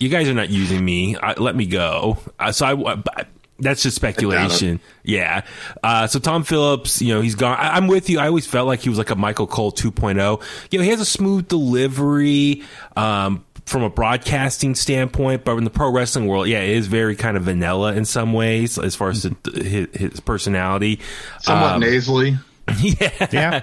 You 0.00 0.08
guys 0.08 0.28
are 0.28 0.34
not 0.34 0.50
using 0.50 0.84
me. 0.84 1.16
I, 1.16 1.34
let 1.40 1.54
me 1.54 1.66
go. 1.66 2.18
Uh, 2.38 2.50
so 2.50 2.66
I, 2.66 2.94
I- 3.16 3.24
that's 3.60 3.84
just 3.84 3.94
speculation. 3.94 4.80
Yeah. 5.04 5.46
Uh, 5.84 6.08
so 6.08 6.18
Tom 6.18 6.42
Phillips, 6.42 7.00
you 7.00 7.14
know, 7.14 7.20
he's 7.20 7.36
gone. 7.36 7.56
I, 7.56 7.76
I'm 7.76 7.86
with 7.86 8.10
you. 8.10 8.18
I 8.18 8.26
always 8.26 8.44
felt 8.44 8.66
like 8.66 8.80
he 8.80 8.88
was 8.88 8.98
like 8.98 9.10
a 9.10 9.14
Michael 9.14 9.46
Cole 9.46 9.70
2.0. 9.70 10.42
You 10.72 10.78
know, 10.78 10.82
he 10.84 10.90
has 10.90 11.00
a 11.00 11.04
smooth 11.04 11.46
delivery 11.46 12.64
um, 12.96 13.44
from 13.66 13.84
a 13.84 13.88
broadcasting 13.88 14.74
standpoint, 14.74 15.44
but 15.44 15.56
in 15.56 15.64
the 15.64 15.70
pro 15.70 15.90
wrestling 15.92 16.26
world, 16.26 16.48
yeah, 16.48 16.58
it 16.60 16.70
is 16.76 16.88
very 16.88 17.14
kind 17.14 17.36
of 17.36 17.44
vanilla 17.44 17.94
in 17.94 18.04
some 18.04 18.32
ways 18.32 18.76
as 18.76 18.96
far 18.96 19.10
as 19.10 19.22
the, 19.22 19.36
his, 19.62 19.88
his 19.94 20.20
personality. 20.20 20.98
Somewhat 21.40 21.74
Um, 21.74 21.80
nasally. 21.80 22.36
yeah. 22.80 23.26
Yeah. 23.32 23.56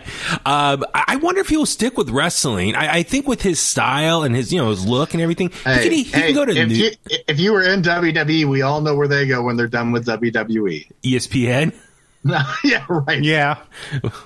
Um, 0.45 0.85
I 0.93 1.03
I 1.07 1.15
wonder 1.17 1.41
if 1.41 1.49
he'll 1.49 1.65
stick 1.65 1.97
with 1.97 2.09
wrestling. 2.09 2.75
I, 2.75 2.97
I 2.97 3.03
think 3.03 3.27
with 3.27 3.41
his 3.41 3.59
style 3.59 4.23
and 4.23 4.35
his, 4.35 4.53
you 4.53 4.59
know, 4.59 4.69
his 4.69 4.85
look 4.85 5.13
and 5.13 5.21
everything, 5.21 5.49
he 5.49 5.55
can, 5.63 5.91
he, 5.91 6.03
hey, 6.03 6.21
can 6.27 6.35
go 6.35 6.45
to 6.45 6.55
if, 6.55 6.67
new, 6.69 6.75
you, 6.75 6.91
if 7.27 7.39
you 7.39 7.51
were 7.51 7.63
in 7.63 7.81
WWE, 7.81 8.45
we 8.45 8.61
all 8.61 8.81
know 8.81 8.95
where 8.95 9.07
they 9.07 9.27
go 9.27 9.41
when 9.43 9.57
they're 9.57 9.67
done 9.67 9.91
with. 9.91 10.05
WWE. 10.05 10.87
ESPN. 11.03 11.73
yeah, 12.63 12.85
right. 12.87 13.23
Yeah. 13.23 13.57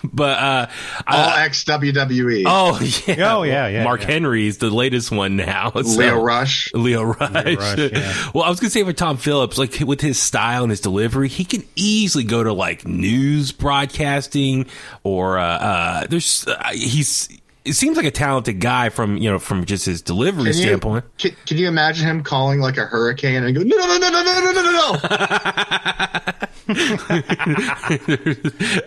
But 0.04 0.38
uh, 0.38 0.68
All 1.08 1.30
uh, 1.30 1.36
ex 1.40 1.64
WWE. 1.64 2.44
oh 2.46 2.80
yeah, 3.08 3.36
Oh, 3.36 3.44
yeah, 3.44 3.68
yeah, 3.68 3.84
Mark 3.84 4.02
yeah. 4.02 4.08
Henry's 4.08 4.58
the 4.58 4.70
latest 4.70 5.12
one 5.12 5.38
now. 5.38 5.72
so- 5.76 5.82
Lio 5.82 6.22
Rush. 6.22 6.74
Lio 6.74 7.04
Rush. 7.04 7.56
Rush, 7.58 7.78
yeah. 7.78 8.14
Well, 8.34 8.44
I 8.44 8.50
was 8.50 8.60
gonna 8.60 8.70
say 8.70 8.84
for 8.84 8.92
Tom 8.94 9.18
Phillips, 9.18 9.58
like 9.58 9.80
with 9.80 10.02
his 10.02 10.20
style 10.20 10.64
and 10.64 10.72
his 10.72 10.82
delivery, 10.82 11.30
he 11.30 11.46
can 11.46 11.64
easily 11.76 12.26
go 12.26 12.44
to 12.44 12.52
like 12.52 12.86
news 12.86 13.52
broadcasting 13.54 14.66
or 15.04 15.38
uh, 15.40 15.44
uh 15.46 16.08
there's 16.08 16.46
uh, 16.48 16.72
he's. 16.74 17.30
It 17.66 17.74
seems 17.74 17.98
like 17.98 18.06
a 18.06 18.12
talented 18.12 18.60
guy 18.60 18.90
from 18.90 19.18
you 19.18 19.30
know 19.30 19.40
from 19.40 19.66
just 19.66 19.86
his 19.86 20.02
delivery 20.02 20.52
Can 20.52 20.54
you, 20.54 20.54
standpoint. 20.54 21.06
can, 21.18 21.32
can 21.46 21.58
you 21.58 21.68
imagine 21.68 22.08
him 22.08 22.24
calling 22.24 22.60
like 22.60 22.78
a 22.78 22.86
hurricane 22.86 23.44
and 23.44 23.56
go, 23.56 23.64
no, 23.64 23.76
no, 23.76 23.98
no, 23.98 24.10
no, 24.10 24.24
no, 24.24 24.40
no, 24.40 24.52
no, 24.52 24.62
no, 24.62 24.72
no. 24.72 26.32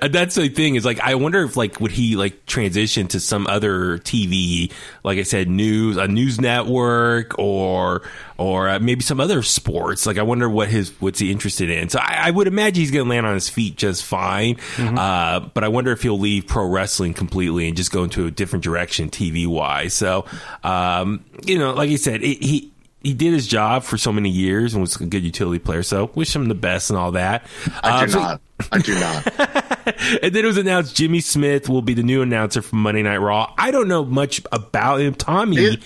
That's 0.08 0.34
the 0.34 0.48
thing 0.52 0.74
is 0.74 0.84
like 0.84 1.00
I 1.00 1.14
wonder 1.14 1.42
if 1.42 1.56
like 1.56 1.80
would 1.80 1.92
he 1.92 2.16
like 2.16 2.44
transition 2.46 3.06
to 3.08 3.20
some 3.20 3.46
other 3.46 3.98
TV 3.98 4.72
like 5.04 5.18
I 5.18 5.22
said 5.22 5.48
news 5.48 5.96
a 5.96 6.08
news 6.08 6.40
network 6.40 7.38
or 7.38 8.02
or 8.36 8.68
uh, 8.68 8.78
maybe 8.80 9.02
some 9.02 9.20
other 9.20 9.42
sports 9.42 10.06
like 10.06 10.18
I 10.18 10.22
wonder 10.22 10.48
what 10.48 10.68
his 10.68 10.90
what's 11.00 11.18
he 11.20 11.30
interested 11.30 11.70
in 11.70 11.88
so 11.88 12.00
I, 12.00 12.28
I 12.28 12.30
would 12.30 12.46
imagine 12.48 12.80
he's 12.80 12.90
gonna 12.90 13.08
land 13.08 13.26
on 13.26 13.34
his 13.34 13.48
feet 13.48 13.76
just 13.76 14.04
fine 14.04 14.56
uh, 14.78 15.40
but 15.40 15.62
I 15.64 15.68
wonder 15.68 15.92
if 15.92 16.02
he'll 16.02 16.18
leave 16.18 16.46
pro 16.48 16.66
wrestling 16.66 17.14
completely 17.14 17.68
and 17.68 17.76
just 17.76 17.92
go 17.92 18.02
into 18.04 18.26
a 18.26 18.30
different 18.30 18.64
direction 18.68 19.08
TV 19.10 19.46
wise 19.46 19.94
so 19.94 20.24
um, 20.64 21.24
you 21.44 21.58
know 21.58 21.72
like 21.72 21.90
I 21.90 21.96
said 21.96 22.22
it, 22.22 22.42
he 22.42 22.70
he 23.02 23.14
did 23.14 23.32
his 23.32 23.46
job 23.46 23.84
for 23.84 23.96
so 23.96 24.12
many 24.12 24.28
years 24.28 24.74
and 24.74 24.80
was 24.82 24.96
a 25.00 25.06
good 25.06 25.22
utility 25.24 25.58
player 25.58 25.82
so 25.82 26.10
wish 26.14 26.34
him 26.34 26.46
the 26.48 26.54
best 26.54 26.90
and 26.90 26.98
all 26.98 27.12
that 27.12 27.46
I 27.82 28.04
do 28.04 28.10
so- 28.12 28.20
not. 28.20 28.40
I 28.72 28.78
do 28.78 28.94
not. 28.98 29.26
and 30.22 30.34
then 30.34 30.44
it 30.44 30.46
was 30.46 30.56
announced 30.58 30.96
Jimmy 30.96 31.20
Smith 31.20 31.68
will 31.68 31.80
be 31.80 31.94
the 31.94 32.02
new 32.02 32.22
announcer 32.22 32.60
for 32.60 32.74
Monday 32.74 33.04
Night 33.04 33.18
Raw. 33.18 33.54
I 33.56 33.70
don't 33.70 33.86
know 33.86 34.04
much 34.04 34.40
about 34.50 35.00
him. 35.00 35.14
Tommy, 35.14 35.56
Yeah. 35.62 35.76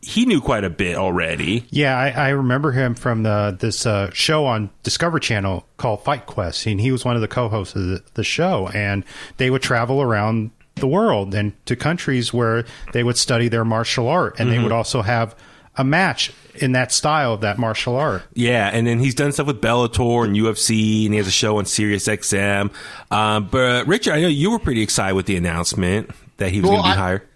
he 0.00 0.24
knew 0.24 0.40
quite 0.40 0.64
a 0.64 0.70
bit 0.70 0.96
already. 0.96 1.66
Yeah, 1.68 1.94
I, 1.94 2.08
I 2.08 2.28
remember 2.30 2.72
him 2.72 2.94
from 2.94 3.22
the 3.22 3.54
this 3.60 3.84
uh, 3.84 4.10
show 4.14 4.46
on 4.46 4.70
Discovery 4.82 5.20
Channel 5.20 5.66
called 5.76 6.04
Fight 6.04 6.24
Quest, 6.24 6.64
and 6.66 6.80
he 6.80 6.90
was 6.90 7.04
one 7.04 7.16
of 7.16 7.20
the 7.20 7.28
co-hosts 7.28 7.76
of 7.76 7.82
the, 7.82 8.02
the 8.14 8.24
show. 8.24 8.68
And 8.72 9.04
they 9.36 9.50
would 9.50 9.60
travel 9.60 10.00
around 10.00 10.52
the 10.76 10.86
world 10.86 11.34
and 11.34 11.52
to 11.66 11.76
countries 11.76 12.32
where 12.32 12.64
they 12.92 13.02
would 13.04 13.16
study 13.16 13.48
their 13.48 13.64
martial 13.64 14.08
art, 14.08 14.40
and 14.40 14.50
they 14.50 14.58
would 14.58 14.72
also 14.72 15.02
have 15.02 15.36
a 15.76 15.84
match 15.84 16.32
in 16.56 16.72
that 16.72 16.92
style 16.92 17.32
of 17.32 17.40
that 17.40 17.58
martial 17.58 17.96
art. 17.96 18.22
Yeah, 18.34 18.70
and 18.72 18.86
then 18.86 18.98
he's 18.98 19.14
done 19.14 19.32
stuff 19.32 19.46
with 19.46 19.60
Bellator 19.60 20.24
and 20.24 20.36
UFC, 20.36 21.04
and 21.04 21.14
he 21.14 21.18
has 21.18 21.26
a 21.26 21.30
show 21.32 21.58
on 21.58 21.64
Sirius 21.64 22.08
XM. 22.08 22.72
Um, 23.10 23.48
but 23.50 23.86
Richard, 23.86 24.12
I 24.12 24.20
know 24.20 24.28
you 24.28 24.50
were 24.50 24.58
pretty 24.58 24.82
excited 24.82 25.14
with 25.14 25.26
the 25.26 25.36
announcement 25.36 26.10
that 26.36 26.50
he 26.50 26.60
was 26.60 26.70
Well, 26.70 26.82
going 26.82 26.92
to 26.92 26.96
be 26.96 27.00
hired. 27.00 27.28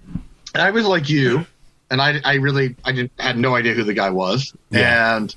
And 0.54 0.62
I 0.62 0.70
was 0.70 0.86
like 0.86 1.08
you, 1.08 1.46
and 1.90 2.00
I, 2.00 2.20
I 2.24 2.34
really, 2.34 2.76
I 2.84 2.92
didn't, 2.92 3.12
had 3.18 3.38
no 3.38 3.54
idea 3.54 3.74
who 3.74 3.84
the 3.84 3.94
guy 3.94 4.10
was. 4.10 4.54
Yeah. 4.70 5.16
And 5.16 5.34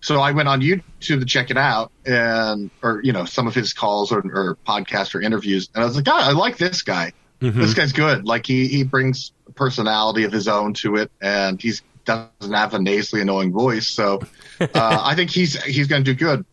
so 0.00 0.20
I 0.20 0.32
went 0.32 0.48
on 0.48 0.60
YouTube 0.60 0.82
to 1.04 1.24
check 1.24 1.50
it 1.50 1.56
out 1.56 1.92
and, 2.06 2.70
or, 2.82 3.00
you 3.04 3.12
know, 3.12 3.24
some 3.24 3.46
of 3.46 3.54
his 3.54 3.72
calls 3.72 4.10
or, 4.10 4.18
or 4.32 4.56
podcasts 4.66 5.14
or 5.14 5.20
interviews. 5.20 5.68
And 5.74 5.82
I 5.82 5.86
was 5.86 5.96
like, 5.96 6.04
God, 6.04 6.22
I 6.22 6.32
like 6.32 6.56
this 6.56 6.82
guy. 6.82 7.12
Mm-hmm. 7.40 7.60
This 7.60 7.74
guy's 7.74 7.92
good. 7.92 8.26
Like 8.26 8.46
he, 8.46 8.66
he 8.68 8.82
brings 8.84 9.32
personality 9.54 10.24
of 10.24 10.32
his 10.32 10.46
own 10.48 10.74
to 10.74 10.96
it 10.96 11.10
and 11.20 11.60
he's 11.60 11.82
doesn't 12.04 12.52
have 12.54 12.72
a 12.74 12.78
nasally 12.78 13.20
annoying 13.20 13.52
voice. 13.52 13.86
So, 13.86 14.20
uh, 14.60 14.66
I 14.74 15.14
think 15.14 15.30
he's, 15.30 15.62
he's 15.64 15.86
going 15.86 16.02
to 16.04 16.14
do 16.14 16.18
good. 16.18 16.44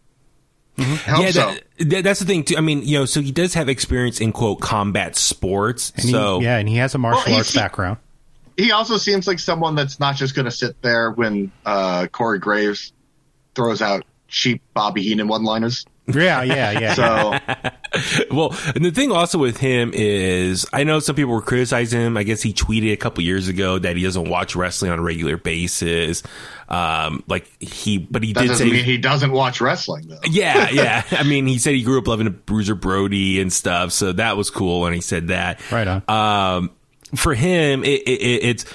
I 0.77 0.83
hope 0.83 0.99
Mm-hmm. 0.99 1.21
Yeah, 1.23 1.31
so. 1.31 1.39
that, 1.79 1.89
that- 1.89 2.03
that's 2.03 2.19
the 2.19 2.25
thing 2.25 2.43
too. 2.43 2.57
I 2.57 2.61
mean, 2.61 2.83
you 2.83 2.99
know, 2.99 3.05
so 3.05 3.21
he 3.21 3.31
does 3.31 3.53
have 3.55 3.67
experience 3.69 4.19
in 4.21 4.31
quote 4.31 4.59
combat 4.61 5.15
sports. 5.15 5.91
And 5.95 6.05
he- 6.05 6.11
so 6.11 6.39
yeah, 6.41 6.57
and 6.57 6.67
he 6.69 6.75
has 6.77 6.93
a 6.95 6.97
martial 6.97 7.23
Well, 7.27 7.37
arts 7.37 7.51
he's- 7.53 7.61
background. 7.63 7.97
he 8.57 8.71
also 8.71 8.97
seems 8.97 9.25
like 9.27 9.39
someone 9.39 9.75
that's 9.75 9.99
not 9.99 10.15
just 10.15 10.35
going 10.35 10.45
to 10.45 10.51
sit 10.51 10.79
there 10.81 11.11
when 11.11 11.51
uh, 11.65 12.07
Corey 12.07 12.39
Graves 12.39 12.93
throws 13.55 13.81
out 13.81 14.03
cheap 14.27 14.61
Bobby 14.73 15.01
Heenan 15.01 15.27
one-liners. 15.27 15.85
Yeah, 16.07 16.41
yeah, 16.43 16.71
yeah. 16.79 16.93
So 16.93 17.39
well, 18.31 18.55
and 18.75 18.85
the 18.85 18.91
thing 18.91 19.11
also 19.11 19.37
with 19.37 19.57
him 19.57 19.91
is, 19.93 20.65
I 20.71 20.83
know 20.83 20.99
some 20.99 21.15
people 21.15 21.33
were 21.33 21.41
criticizing 21.41 21.99
him. 22.01 22.17
I 22.17 22.23
guess 22.23 22.41
he 22.41 22.53
tweeted 22.53 22.93
a 22.93 22.97
couple 22.97 23.23
years 23.23 23.47
ago 23.49 23.77
that 23.79 23.97
he 23.97 24.03
doesn't 24.03 24.29
watch 24.29 24.55
wrestling 24.55 24.91
on 24.91 24.99
a 24.99 25.01
regular 25.01 25.35
basis. 25.37 26.23
Um, 26.69 27.23
like 27.27 27.49
he, 27.61 27.97
but 27.97 28.23
he 28.23 28.33
That 28.33 28.41
did 28.41 28.47
doesn't 28.49 28.67
say, 28.67 28.71
mean 28.73 28.85
he 28.85 28.97
doesn't 28.97 29.31
watch 29.31 29.59
wrestling 29.61 30.07
though. 30.07 30.19
yeah, 30.29 30.69
yeah. 30.71 31.03
I 31.11 31.23
mean, 31.23 31.45
he 31.45 31.59
said 31.59 31.75
he 31.75 31.83
grew 31.83 31.97
up 31.99 32.07
loving 32.07 32.27
a 32.27 32.31
Bruiser 32.31 32.75
Brody 32.75 33.39
and 33.41 33.51
stuff, 33.51 33.91
so 33.91 34.13
that 34.13 34.37
was 34.37 34.49
cool. 34.49 34.81
when 34.81 34.93
he 34.93 35.01
said 35.01 35.27
that. 35.27 35.59
Right 35.71 35.87
on. 35.87 36.03
Um, 36.07 36.71
for 37.15 37.33
him, 37.33 37.83
it, 37.83 38.01
it, 38.03 38.21
it, 38.21 38.43
it's. 38.45 38.65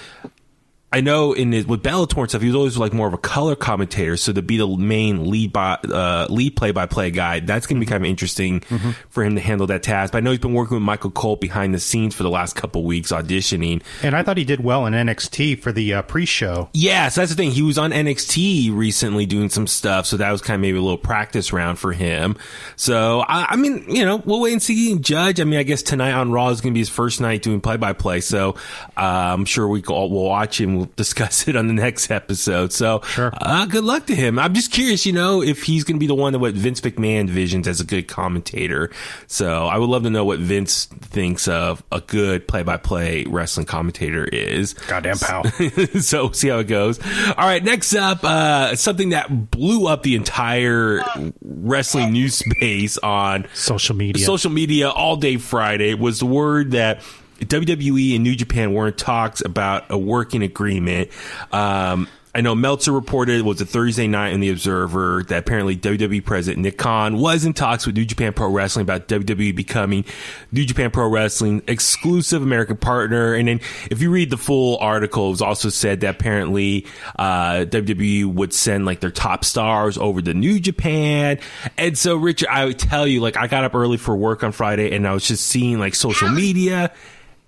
I 0.93 1.01
know 1.01 1.33
in 1.33 1.53
his, 1.53 1.67
with 1.67 1.83
Bellator 1.83 2.21
and 2.21 2.29
stuff, 2.29 2.43
he 2.43 2.49
was 2.49 2.57
always 2.57 2.77
like 2.77 2.93
more 2.93 3.09
of 3.09 3.15
a 3.15 3.19
color 3.19 3.57
commentator. 3.57 4.17
So 4.17 4.33
to 4.33 4.43
be 4.43 4.59
the 4.59 4.67
main 4.67 5.31
lead 5.31 5.53
by 5.53 5.75
uh, 5.75 6.27
lead 6.29 6.57
play 6.57 6.71
by 6.71 6.87
play 6.87 7.11
guy, 7.11 7.41
that's 7.41 7.67
going 7.67 7.81
to 7.81 7.85
be 7.85 7.89
kind 7.89 8.05
of 8.05 8.09
interesting 8.09 8.61
for 9.09 9.25
him 9.25 9.35
to 9.35 9.41
handle 9.41 9.67
that 9.69 9.83
task. 9.83 10.13
But 10.13 10.19
I 10.19 10.21
know 10.21 10.31
he's 10.31 10.41
been 10.41 10.55
working 10.55 10.77
with 10.77 10.83
Michael 10.83 11.11
Cole 11.11 11.37
behind 11.37 11.75
the 11.75 11.81
scenes 11.81 12.15
for 12.15 12.23
the 12.23 12.31
last 12.31 12.57
couple 12.57 12.83
weeks, 12.85 13.11
auditioning. 13.13 13.83
And 14.03 14.15
I 14.15 14.23
thought 14.23 14.37
he 14.37 14.45
did 14.45 14.63
well 14.63 14.87
in 14.87 14.93
NXT 14.93 15.61
for 15.61 15.73
the 15.73 15.95
uh, 15.95 16.03
pre-show. 16.03 16.69
Yeah, 16.73 17.09
so 17.09 17.21
that's 17.21 17.31
the 17.31 17.37
thing. 17.37 17.51
He 17.51 17.63
was 17.63 17.79
on 17.79 17.91
NXT 17.91 18.75
recently 18.77 19.27
doing 19.27 19.49
some 19.49 19.67
stuff, 19.67 20.07
so 20.07 20.17
that 20.19 20.31
was 20.31 20.43
kind 20.43 20.57
of 20.57 20.61
maybe 20.61 20.79
a 20.79 20.83
little 20.83 20.99
practice 20.99 21.53
round 21.53 21.79
for 21.79 21.93
him. 21.93 22.37
So 22.77 23.21
I, 23.21 23.47
I 23.51 23.57
mean, 23.57 23.85
you 23.89 24.05
know, 24.05 24.17
we'll 24.17 24.41
wait 24.41 24.53
and 24.53 24.63
see 24.63 24.99
judge. 24.99 25.41
I 25.41 25.45
mean, 25.45 25.59
I 25.59 25.63
guess 25.63 25.83
tonight 25.83 26.13
on 26.13 26.33
Raw 26.33 26.51
is 26.51 26.61
going 26.61 26.73
to 26.73 26.75
be 26.75 26.81
his 26.81 26.89
first 26.89 27.21
night 27.21 27.43
doing 27.43 27.61
play 27.61 27.77
by 27.77 27.93
play, 27.93 28.21
so 28.21 28.57
uh, 28.97 29.33
I'm 29.35 29.45
sure 29.45 29.69
we 29.69 29.81
will 29.81 30.11
we'll 30.11 30.25
watch 30.25 30.61
him. 30.61 30.82
We'll 30.83 30.91
discuss 30.97 31.47
it 31.49 31.55
on 31.55 31.69
the 31.69 31.73
next 31.73 32.11
episode. 32.11 32.73
So 32.73 33.03
Sure. 33.05 33.33
uh, 33.41 33.67
good 33.67 33.85
luck 33.85 34.07
to 34.07 34.17
him. 34.17 34.37
I'm 34.39 34.53
just 34.53 34.73
curious, 34.73 35.07
you 35.07 35.13
know, 35.13 35.41
if 35.43 35.63
he's 35.63 35.85
going 35.85 35.95
to 35.97 36.01
be 36.01 36.09
the 36.09 36.15
one 36.15 36.33
that 36.33 36.41
what 36.41 36.55
Vince 36.55 36.81
McMahon 36.81 37.29
visions 37.29 37.69
as 37.69 37.81
a 37.81 37.85
good 37.85 38.09
commentator. 38.09 38.91
So 39.29 39.67
I 39.67 39.79
would 39.79 39.89
love 39.89 40.03
to 40.03 40.11
know 40.11 40.25
what 40.25 40.41
Vince 40.41 40.87
thinks 40.87 41.47
of 41.47 41.85
a 41.93 42.01
good 42.01 42.49
play 42.49 42.65
by 42.65 42.79
play 42.79 43.25
wrestling 43.29 43.67
commentator 43.67 44.25
is. 44.25 44.73
Goddamn 44.75 45.19
pal. 45.19 45.45
so 46.01 46.25
we'll 46.25 46.33
see 46.33 46.49
how 46.49 46.59
it 46.59 46.65
goes. 46.67 46.99
All 47.29 47.47
right, 47.47 47.63
next 47.63 47.95
up, 47.95 48.25
uh, 48.25 48.75
something 48.75 49.11
that 49.11 49.53
blew 49.53 49.87
up 49.87 50.03
the 50.03 50.17
entire 50.17 51.01
wrestling 51.43 52.11
news 52.13 52.35
space 52.39 52.99
on 52.99 53.47
Social 53.55 53.95
media. 53.95 54.25
social 54.25 54.51
media 54.51 54.91
all 54.91 55.15
day 55.17 55.37
Friday 55.37 55.95
was 55.95 56.19
the 56.19 56.27
word 56.27 56.73
that 56.73 57.03
WWE 57.47 58.15
and 58.15 58.25
New 58.25 58.35
Japan 58.35 58.73
were 58.73 58.89
in 58.89 58.95
talks 58.95 59.45
about 59.45 59.91
a 59.91 59.99
working 59.99 60.43
agreement. 60.43 61.11
Um, 61.53 62.09
I 62.35 62.41
know 62.41 62.55
Meltzer 62.55 62.93
reported 62.93 63.39
it 63.39 63.45
was 63.45 63.61
a 63.61 63.67
Thursday 63.67 64.07
night 64.07 64.33
in 64.33 64.41
the 64.41 64.49
Observer 64.49 65.23
that 65.29 65.41
apparently 65.41 65.77
WWE 65.77 66.25
president 66.25 66.63
Nick 66.63 66.79
Khan 66.79 67.19
was 67.19 67.45
in 67.45 67.53
talks 67.53 67.87
with 67.87 67.95
New 67.95 68.07
Japan 68.07 68.33
Pro 68.33 68.49
Wrestling 68.49 68.85
about 68.85 69.07
WWE 69.07 69.55
becoming 69.55 70.07
New 70.51 70.65
Japan 70.65 70.91
Pro 70.91 71.09
Wrestling 71.09 71.63
exclusive 71.69 72.43
American 72.43 72.79
partner. 72.79 73.35
And 73.35 73.49
then 73.49 73.61
if 73.91 74.01
you 74.01 74.11
read 74.11 74.31
the 74.31 74.39
full 74.39 74.79
article, 74.79 75.27
it 75.27 75.31
was 75.33 75.43
also 75.43 75.69
said 75.69 76.01
that 76.01 76.15
apparently 76.15 76.87
uh, 77.19 77.67
WWE 77.69 78.25
would 78.33 78.55
send 78.55 78.87
like 78.87 79.01
their 79.01 79.11
top 79.11 79.45
stars 79.45 79.99
over 79.99 80.23
to 80.23 80.33
New 80.33 80.59
Japan. 80.59 81.39
And 81.77 81.99
so, 81.99 82.17
Richard, 82.17 82.49
I 82.49 82.65
would 82.65 82.79
tell 82.79 83.07
you, 83.07 83.21
like, 83.21 83.37
I 83.37 83.47
got 83.47 83.65
up 83.65 83.75
early 83.75 83.99
for 83.99 84.17
work 84.17 84.43
on 84.43 84.53
Friday 84.53 84.97
and 84.97 85.07
I 85.07 85.13
was 85.13 85.29
just 85.29 85.47
seeing 85.47 85.79
like 85.79 85.95
social 85.95 86.31
media 86.31 86.95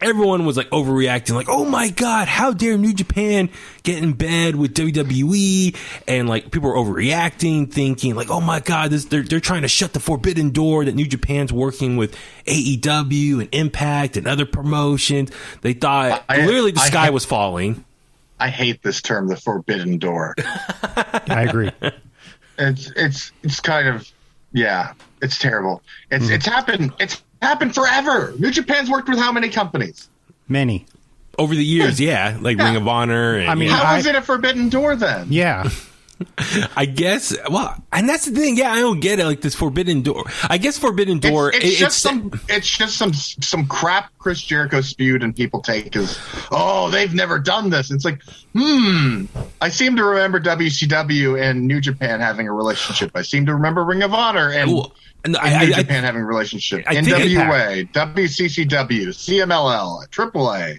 everyone 0.00 0.44
was 0.44 0.56
like 0.56 0.68
overreacting, 0.70 1.34
like, 1.34 1.48
oh 1.48 1.64
my 1.64 1.90
God, 1.90 2.28
how 2.28 2.52
dare 2.52 2.76
New 2.76 2.92
Japan 2.92 3.48
get 3.82 4.02
in 4.02 4.12
bed 4.12 4.56
with 4.56 4.74
WWE? 4.74 5.76
And 6.06 6.28
like 6.28 6.50
people 6.50 6.70
were 6.70 6.76
overreacting, 6.76 7.72
thinking, 7.72 8.14
like, 8.14 8.30
oh 8.30 8.40
my 8.40 8.60
God, 8.60 8.90
this, 8.90 9.06
they're, 9.06 9.22
they're 9.22 9.40
trying 9.40 9.62
to 9.62 9.68
shut 9.68 9.92
the 9.92 10.00
forbidden 10.00 10.50
door 10.50 10.84
that 10.84 10.94
New 10.94 11.06
Japan's 11.06 11.52
working 11.52 11.96
with 11.96 12.16
AEW 12.46 13.40
and 13.40 13.48
Impact 13.54 14.16
and 14.16 14.26
other 14.26 14.46
promotions. 14.46 15.30
They 15.62 15.72
thought 15.72 16.24
I- 16.28 16.44
literally 16.44 16.72
the 16.72 16.80
I 16.80 16.86
sky 16.86 17.04
have- 17.06 17.14
was 17.14 17.24
falling. 17.24 17.84
I 18.38 18.48
hate 18.48 18.82
this 18.82 19.00
term, 19.00 19.28
the 19.28 19.36
forbidden 19.36 19.98
door. 19.98 20.34
I 20.38 21.46
agree. 21.48 21.70
it's 22.58 22.90
it's 22.96 23.32
it's 23.44 23.60
kind 23.60 23.88
of 23.88 24.10
yeah, 24.52 24.94
it's 25.22 25.38
terrible. 25.38 25.82
It's 26.10 26.24
mm-hmm. 26.26 26.34
it's 26.34 26.46
happened. 26.46 26.92
It's 26.98 27.22
happened 27.44 27.74
forever. 27.74 28.34
New 28.38 28.50
Japan's 28.50 28.90
worked 28.90 29.08
with 29.08 29.18
how 29.18 29.30
many 29.32 29.48
companies? 29.48 30.08
Many. 30.48 30.86
Over 31.38 31.54
the 31.54 31.64
years, 31.64 32.00
yeah, 32.00 32.38
like 32.40 32.58
Yeah. 32.58 32.64
Ring 32.66 32.76
of 32.76 32.86
Honor. 32.88 33.36
And, 33.36 33.50
I 33.50 33.54
mean, 33.54 33.64
you 33.64 33.70
know, 33.70 33.76
How 33.76 33.94
I- 33.94 33.98
is 33.98 34.06
it 34.06 34.14
a 34.14 34.22
forbidden 34.22 34.68
door 34.68 34.94
then? 34.96 35.26
Yeah. 35.30 35.68
I 36.76 36.86
guess, 36.86 37.36
well, 37.50 37.74
and 37.92 38.08
that's 38.08 38.24
the 38.26 38.30
thing. 38.30 38.56
Yeah, 38.56 38.70
I 38.72 38.76
don't 38.78 39.00
get 39.00 39.18
it. 39.18 39.24
Like 39.24 39.40
this 39.40 39.56
Forbidden 39.56 40.02
Door. 40.02 40.24
I 40.48 40.58
guess 40.58 40.78
Forbidden 40.78 41.18
Door. 41.18 41.48
It's, 41.54 41.64
it's 41.64 41.74
it- 41.74 41.78
just 41.78 41.98
some 41.98 42.40
it's 42.48 42.68
just 42.68 42.96
some 42.96 43.12
some 43.12 43.66
crap 43.66 44.12
Chris 44.20 44.40
Jericho 44.40 44.80
spewed 44.80 45.24
and 45.24 45.34
people 45.34 45.60
take 45.60 45.96
as 45.96 46.16
oh 46.52 46.88
they've 46.90 47.12
never 47.12 47.40
done 47.40 47.68
this. 47.68 47.90
It's 47.90 48.04
like 48.04 48.22
hmm. 48.54 49.24
I 49.60 49.68
seem 49.70 49.96
to 49.96 50.04
remember 50.04 50.38
WCW 50.40 51.40
and 51.42 51.66
New 51.66 51.80
Japan 51.80 52.20
having 52.20 52.46
a 52.46 52.52
relationship. 52.52 53.10
I 53.16 53.22
seem 53.22 53.46
to 53.46 53.54
remember 53.54 53.84
Ring 53.84 54.02
of 54.04 54.14
Honor 54.14 54.50
and, 54.52 54.72
Well, 54.72 54.92
and 55.24 55.36
and 55.36 55.36
I- 55.36 55.64
New 55.66 55.72
I- 55.74 55.76
I- 55.78 55.82
Japan 55.82 56.04
having 56.04 56.22
a 56.22 56.24
relationship. 56.26 56.84
I 56.86 56.94
NWA, 56.96 57.84
WCCW, 57.92 59.08
CMLL, 59.12 60.06
AAA. 60.10 60.78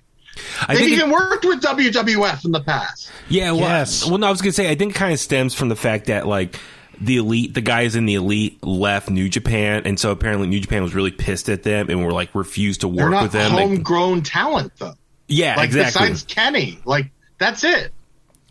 I 0.61 0.67
They've 0.67 0.77
think 0.77 0.91
it- 0.91 0.95
even 0.97 1.09
worked 1.11 1.45
with 1.45 1.61
WWF 1.61 2.45
in 2.45 2.51
the 2.51 2.61
past. 2.61 3.09
Yeah, 3.29 3.51
well, 3.51 3.61
Yes. 3.61 4.05
well, 4.05 4.17
no, 4.17 4.27
I 4.27 4.31
was 4.31 4.41
gonna 4.41 4.51
say 4.51 4.69
I 4.69 4.75
think 4.75 4.93
it 4.93 4.97
kind 4.97 5.13
of 5.13 5.19
stems 5.19 5.53
from 5.53 5.69
the 5.69 5.75
fact 5.75 6.07
that 6.07 6.27
like 6.27 6.59
the 6.99 7.17
elite, 7.17 7.53
the 7.53 7.61
guys 7.61 7.95
in 7.95 8.05
the 8.05 8.15
elite 8.15 8.63
left 8.63 9.09
New 9.09 9.27
Japan, 9.29 9.83
and 9.85 9.99
so 9.99 10.11
apparently 10.11 10.47
New 10.47 10.59
Japan 10.59 10.83
was 10.83 10.93
really 10.93 11.11
pissed 11.11 11.49
at 11.49 11.63
them 11.63 11.89
and 11.89 12.05
were 12.05 12.11
like 12.11 12.33
refused 12.35 12.81
to 12.81 12.87
work 12.87 13.11
not 13.11 13.23
with 13.23 13.31
them. 13.33 13.53
Like, 13.53 13.63
homegrown 13.67 14.21
talent 14.23 14.73
though. 14.77 14.93
yeah, 15.27 15.55
Like 15.55 15.65
exactly. 15.67 16.01
besides 16.09 16.23
Kenny, 16.23 16.79
like 16.85 17.11
that's 17.37 17.63
it. 17.63 17.91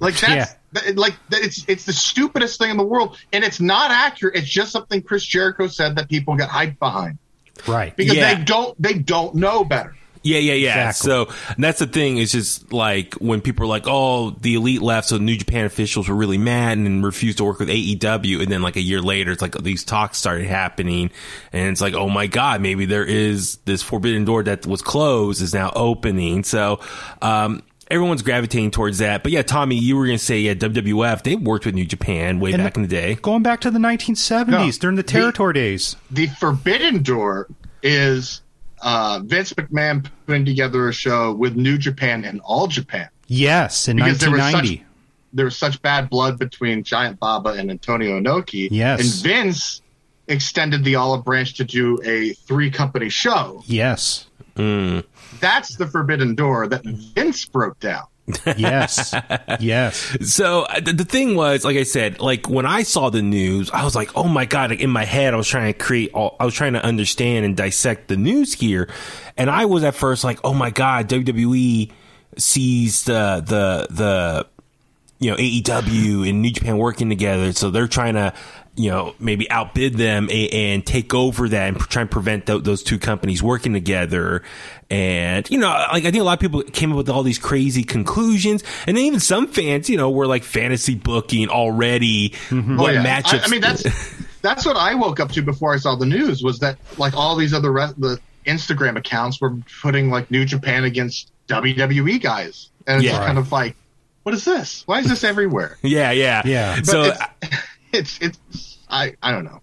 Like 0.00 0.14
that's 0.16 0.50
that- 0.52 0.60
like 0.94 1.14
that- 1.30 1.42
it's 1.42 1.64
it's 1.68 1.84
the 1.84 1.92
stupidest 1.92 2.58
thing 2.58 2.70
in 2.70 2.76
the 2.76 2.84
world, 2.84 3.16
and 3.32 3.44
it's 3.44 3.60
not 3.60 3.90
accurate. 3.90 4.36
It's 4.36 4.48
just 4.48 4.72
something 4.72 5.02
Chris 5.02 5.24
Jericho 5.24 5.66
said 5.68 5.96
that 5.96 6.08
people 6.08 6.36
get 6.36 6.48
hyped 6.48 6.78
behind 6.78 7.18
Right. 7.66 7.96
because 7.96 8.16
Yeah. 8.16 8.34
they 8.34 8.44
don't 8.44 8.80
they 8.82 8.94
don't 8.94 9.34
know 9.36 9.64
better. 9.64 9.94
Yeah, 10.26 10.38
yeah, 10.38 10.54
yeah. 10.54 10.88
Exactly. 10.88 11.10
So 11.10 11.34
and 11.54 11.62
that's 11.62 11.80
the 11.80 11.86
thing. 11.86 12.16
It's 12.16 12.32
just 12.32 12.72
like 12.72 13.12
when 13.16 13.42
people 13.42 13.64
are 13.64 13.68
like, 13.68 13.82
"Oh, 13.86 14.30
the 14.30 14.54
elite 14.54 14.80
left," 14.80 15.08
so 15.08 15.18
New 15.18 15.36
Japan 15.36 15.66
officials 15.66 16.08
were 16.08 16.14
really 16.14 16.38
mad 16.38 16.78
and 16.78 17.04
refused 17.04 17.36
to 17.38 17.44
work 17.44 17.58
with 17.58 17.68
AEW. 17.68 18.40
And 18.40 18.50
then 18.50 18.62
like 18.62 18.76
a 18.76 18.80
year 18.80 19.02
later, 19.02 19.32
it's 19.32 19.42
like 19.42 19.52
these 19.62 19.84
talks 19.84 20.16
started 20.16 20.46
happening, 20.46 21.10
and 21.52 21.68
it's 21.68 21.82
like, 21.82 21.92
"Oh 21.92 22.08
my 22.08 22.26
god, 22.26 22.62
maybe 22.62 22.86
there 22.86 23.04
is 23.04 23.58
this 23.66 23.82
forbidden 23.82 24.24
door 24.24 24.42
that 24.44 24.66
was 24.66 24.80
closed 24.80 25.42
is 25.42 25.52
now 25.52 25.70
opening." 25.76 26.42
So. 26.42 26.80
um 27.20 27.62
Everyone's 27.90 28.22
gravitating 28.22 28.70
towards 28.70 28.98
that, 28.98 29.22
but 29.22 29.30
yeah, 29.32 29.42
Tommy, 29.42 29.76
you 29.76 29.96
were 29.96 30.06
gonna 30.06 30.18
say 30.18 30.38
yeah, 30.40 30.54
WWF 30.54 31.22
they 31.22 31.36
worked 31.36 31.66
with 31.66 31.74
New 31.74 31.84
Japan 31.84 32.40
way 32.40 32.52
And 32.52 32.62
back 32.62 32.76
in 32.76 32.82
the 32.82 32.88
day. 32.88 33.14
Going 33.16 33.42
back 33.42 33.60
to 33.62 33.70
the 33.70 33.78
1970s 33.78 34.48
No. 34.48 34.70
during 34.80 34.96
the 34.96 35.02
territory 35.02 35.52
days. 35.52 35.96
The 36.10 36.26
Forbidden 36.28 37.02
Door 37.02 37.48
is 37.82 38.40
uh, 38.82 39.20
Vince 39.24 39.52
McMahon 39.52 40.06
putting 40.26 40.44
together 40.44 40.88
a 40.88 40.92
show 40.92 41.32
with 41.34 41.56
New 41.56 41.76
Japan 41.78 42.24
and 42.24 42.40
All 42.44 42.66
Japan. 42.66 43.08
Yes, 43.26 43.88
in 43.88 43.96
Because 43.96 44.18
there 44.18 44.30
was 44.30 44.40
1990. 44.40 44.84
There 45.32 45.44
was 45.46 45.56
such 45.56 45.80
bad 45.82 46.08
blood 46.10 46.38
between 46.38 46.84
Giant 46.84 47.18
Baba 47.18 47.50
and 47.50 47.70
Antonio 47.70 48.20
Inoki. 48.20 48.68
Yes. 48.70 49.00
and 49.00 49.22
Vince 49.28 49.82
extended 50.28 50.84
the 50.84 50.96
olive 50.96 51.24
branch 51.24 51.54
to 51.54 51.64
do 51.64 51.98
a 52.04 52.32
three 52.32 52.70
company 52.70 53.08
show. 53.08 53.62
yes. 53.66 54.26
That's 55.40 55.76
the 55.76 55.86
forbidden 55.86 56.34
door 56.36 56.68
that 56.68 56.84
Vince 56.84 57.44
broke 57.44 57.78
down. 57.80 58.04
Yes. 58.56 59.14
yes. 59.60 60.16
So 60.32 60.62
uh, 60.62 60.80
the, 60.80 60.92
the 60.92 61.04
thing 61.04 61.34
was, 61.34 61.64
like 61.64 61.76
I 61.76 61.82
said, 61.82 62.20
like 62.20 62.48
when 62.48 62.64
I 62.64 62.82
saw 62.82 63.10
the 63.10 63.20
news, 63.20 63.70
I 63.70 63.84
was 63.84 63.94
like, 63.94 64.16
oh 64.16 64.28
my 64.28 64.46
god! 64.46 64.70
Like 64.70 64.80
in 64.80 64.90
my 64.90 65.04
head, 65.04 65.34
I 65.34 65.36
was 65.36 65.48
trying 65.48 65.72
to 65.72 65.78
create, 65.78 66.12
all, 66.14 66.36
I 66.40 66.44
was 66.44 66.54
trying 66.54 66.72
to 66.74 66.84
understand 66.84 67.44
and 67.44 67.56
dissect 67.56 68.08
the 68.08 68.16
news 68.16 68.54
here, 68.54 68.88
and 69.36 69.50
I 69.50 69.66
was 69.66 69.84
at 69.84 69.94
first 69.94 70.24
like, 70.24 70.38
oh 70.44 70.54
my 70.54 70.70
god, 70.70 71.08
WWE 71.08 71.90
sees 72.38 73.04
the 73.04 73.42
the 73.46 73.86
the 73.94 74.46
you 75.18 75.30
know 75.30 75.36
AEW 75.36 76.28
and 76.28 76.40
New 76.42 76.50
Japan 76.50 76.78
working 76.78 77.08
together, 77.10 77.52
so 77.52 77.70
they're 77.70 77.88
trying 77.88 78.14
to 78.14 78.32
you 78.76 78.90
know 78.90 79.14
maybe 79.20 79.48
outbid 79.50 79.94
them 79.94 80.28
and, 80.32 80.52
and 80.52 80.86
take 80.86 81.14
over 81.14 81.48
that 81.48 81.68
and 81.68 81.78
try 81.78 82.02
and 82.02 82.10
prevent 82.10 82.46
th- 82.46 82.62
those 82.64 82.82
two 82.82 82.98
companies 82.98 83.42
working 83.42 83.72
together. 83.72 84.42
And 84.90 85.48
you 85.50 85.58
know, 85.58 85.68
like 85.92 86.04
I 86.04 86.10
think 86.10 86.20
a 86.20 86.24
lot 86.24 86.34
of 86.34 86.40
people 86.40 86.62
came 86.62 86.90
up 86.92 86.96
with 86.98 87.08
all 87.08 87.22
these 87.22 87.38
crazy 87.38 87.84
conclusions, 87.84 88.62
and 88.86 88.96
then 88.96 89.04
even 89.04 89.20
some 89.20 89.46
fans, 89.48 89.88
you 89.88 89.96
know, 89.96 90.10
were 90.10 90.26
like 90.26 90.42
fantasy 90.44 90.94
booking 90.94 91.48
already 91.48 92.30
mm-hmm. 92.48 92.76
what 92.76 92.90
Oh, 92.90 92.92
yeah. 92.92 93.04
matchups. 93.22 93.40
I, 93.42 93.44
I 93.44 93.48
mean, 93.48 93.60
that's 93.60 93.82
that's 94.42 94.66
what 94.66 94.76
I 94.76 94.94
woke 94.94 95.20
up 95.20 95.30
to 95.32 95.42
before 95.42 95.72
I 95.72 95.78
saw 95.78 95.96
the 95.96 96.06
news 96.06 96.42
was 96.42 96.58
that 96.58 96.76
like 96.98 97.14
all 97.14 97.34
these 97.36 97.54
other 97.54 97.72
re- 97.72 97.92
the 97.96 98.20
Instagram 98.46 98.96
accounts 98.98 99.40
were 99.40 99.56
putting 99.80 100.10
like 100.10 100.30
New 100.30 100.44
Japan 100.44 100.84
against 100.84 101.30
WWE 101.48 102.20
guys, 102.20 102.70
and 102.86 102.96
it's 102.96 103.04
Yeah. 103.06 103.12
just 103.12 103.22
kind 103.26 103.38
of 103.38 103.50
like, 103.52 103.74
what 104.24 104.34
is 104.34 104.44
this? 104.44 104.82
Why 104.86 104.98
is 104.98 105.08
this 105.08 105.24
everywhere? 105.24 105.78
yeah, 105.82 106.10
yeah, 106.10 106.42
Yeah. 106.44 106.76
But 106.76 106.86
So 106.86 107.12
it's, 107.94 108.18
it's 108.20 108.38
it's 108.50 108.78
I 108.88 109.14
I 109.22 109.30
don't 109.32 109.44
know. 109.44 109.60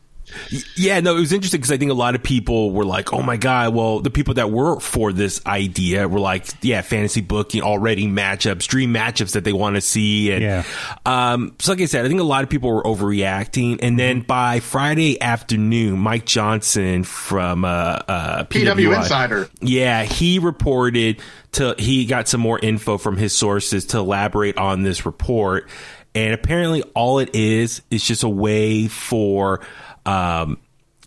Yeah, 0.78 1.02
no, 1.02 1.18
it 1.18 1.20
was 1.20 1.34
interesting 1.34 1.60
because 1.60 1.74
I 1.74 1.78
think 1.78 1.92
a 1.92 1.94
lot 1.94 2.16
of 2.16 2.24
people 2.24 2.72
were 2.72 2.86
like, 2.86 3.12
"Oh 3.12 3.22
my 3.22 3.36
god!" 3.36 3.74
Well, 3.76 4.00
the 4.00 4.10
people 4.10 4.36
that 4.36 4.50
were 4.50 4.80
for 4.80 5.12
this 5.12 5.46
idea 5.46 6.08
were 6.08 6.22
like, 6.22 6.46
"Yeah, 6.62 6.80
fantasy 6.84 7.20
booking 7.20 7.62
already 7.64 8.08
matchups, 8.08 8.66
dream 8.66 8.94
matchups 8.94 9.34
that 9.34 9.44
they 9.44 9.52
want 9.52 9.76
to 9.76 9.82
see." 9.82 10.32
And 10.32 10.42
Yeah. 10.42 10.64
um, 11.06 11.54
so, 11.60 11.74
like 11.74 11.82
I 11.82 11.86
said, 11.86 12.06
I 12.06 12.08
think 12.08 12.22
a 12.22 12.24
lot 12.24 12.44
of 12.46 12.50
people 12.50 12.70
were 12.74 12.84
overreacting. 12.84 13.80
And 13.82 14.00
then 14.00 14.22
by 14.22 14.62
Friday 14.62 15.22
afternoon, 15.22 16.00
Mike 16.00 16.26
Johnson 16.26 17.04
from 17.04 17.66
uh, 17.66 17.68
uh, 17.68 18.44
PW 18.46 18.74
PWI 18.74 18.98
Insider. 19.00 19.50
yeah, 19.60 20.04
he 20.04 20.40
reported 20.40 21.22
to 21.54 21.76
he 21.78 22.06
got 22.06 22.30
some 22.30 22.40
more 22.40 22.58
info 22.58 22.98
from 22.98 23.18
his 23.18 23.34
sources 23.34 23.84
to 23.88 23.98
elaborate 23.98 24.58
on 24.58 24.84
this 24.84 25.06
report, 25.06 25.68
and 26.14 26.34
apparently 26.34 26.84
all 26.96 27.20
it 27.20 27.36
is 27.36 27.82
is 27.90 28.04
just 28.04 28.24
a 28.24 28.30
way 28.30 28.88
for 28.88 29.62
um, 30.06 30.58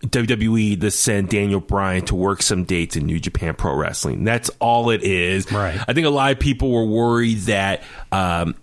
WWE 0.00 0.80
to 0.80 0.90
send 0.90 1.28
Daniel 1.28 1.60
Bryan 1.60 2.04
to 2.06 2.14
work 2.14 2.42
some 2.42 2.64
dates 2.64 2.96
in 2.96 3.06
New 3.06 3.18
Japan 3.18 3.54
Pro 3.54 3.74
Wrestling. 3.74 4.24
That's 4.24 4.50
all 4.60 4.90
it 4.90 5.02
is. 5.02 5.50
Right. 5.50 5.78
I 5.86 5.92
think 5.92 6.06
a 6.06 6.10
lot 6.10 6.32
of 6.32 6.38
people 6.38 6.70
were 6.70 6.86
worried 6.86 7.38
that. 7.40 7.82
Um, 8.12 8.54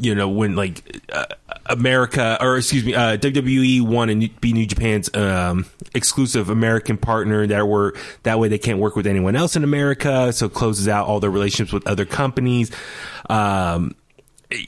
you 0.00 0.16
know 0.16 0.28
when 0.28 0.56
like 0.56 1.00
uh, 1.12 1.26
America 1.66 2.36
or 2.40 2.56
excuse 2.56 2.84
me 2.84 2.92
uh, 2.92 3.16
WWE 3.18 3.82
want 3.82 4.10
to 4.10 4.28
be 4.40 4.52
New 4.52 4.66
Japan's 4.66 5.08
um, 5.14 5.64
exclusive 5.94 6.50
American 6.50 6.96
partner 6.96 7.46
that 7.46 7.68
were 7.68 7.94
that 8.24 8.40
way 8.40 8.48
they 8.48 8.58
can't 8.58 8.80
work 8.80 8.96
with 8.96 9.06
anyone 9.06 9.36
else 9.36 9.54
in 9.54 9.62
America 9.62 10.32
so 10.32 10.46
it 10.46 10.54
closes 10.54 10.88
out 10.88 11.06
all 11.06 11.20
their 11.20 11.30
relationships 11.30 11.72
with 11.72 11.86
other 11.86 12.04
companies 12.04 12.72
um, 13.30 13.94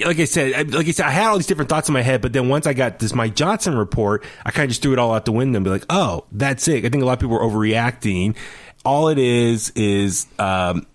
like 0.05 0.19
I 0.19 0.25
said, 0.25 0.75
like 0.75 0.89
I 0.89 0.91
said, 0.91 1.07
I 1.07 1.11
had 1.11 1.29
all 1.29 1.37
these 1.37 1.47
different 1.47 1.69
thoughts 1.69 1.89
in 1.89 1.93
my 1.93 2.03
head, 2.03 2.21
but 2.21 2.33
then 2.33 2.49
once 2.49 2.67
I 2.67 2.73
got 2.73 2.99
this 2.99 3.15
Mike 3.15 3.37
Johnson 3.37 3.77
report, 3.77 4.25
I 4.45 4.51
kind 4.51 4.65
of 4.65 4.71
just 4.71 4.83
threw 4.83 4.93
it 4.93 4.99
all 4.99 5.15
out 5.15 5.25
the 5.25 5.33
window 5.33 5.57
and 5.57 5.65
be 5.65 5.71
like, 5.71 5.87
oh, 5.89 6.25
that's 6.33 6.67
it. 6.67 6.85
I 6.85 6.89
think 6.89 7.03
a 7.03 7.07
lot 7.07 7.13
of 7.13 7.21
people 7.21 7.37
are 7.37 7.49
overreacting. 7.49 8.37
All 8.85 9.09
it 9.09 9.19
is 9.19 9.71
is 9.77 10.27
um, 10.41 10.87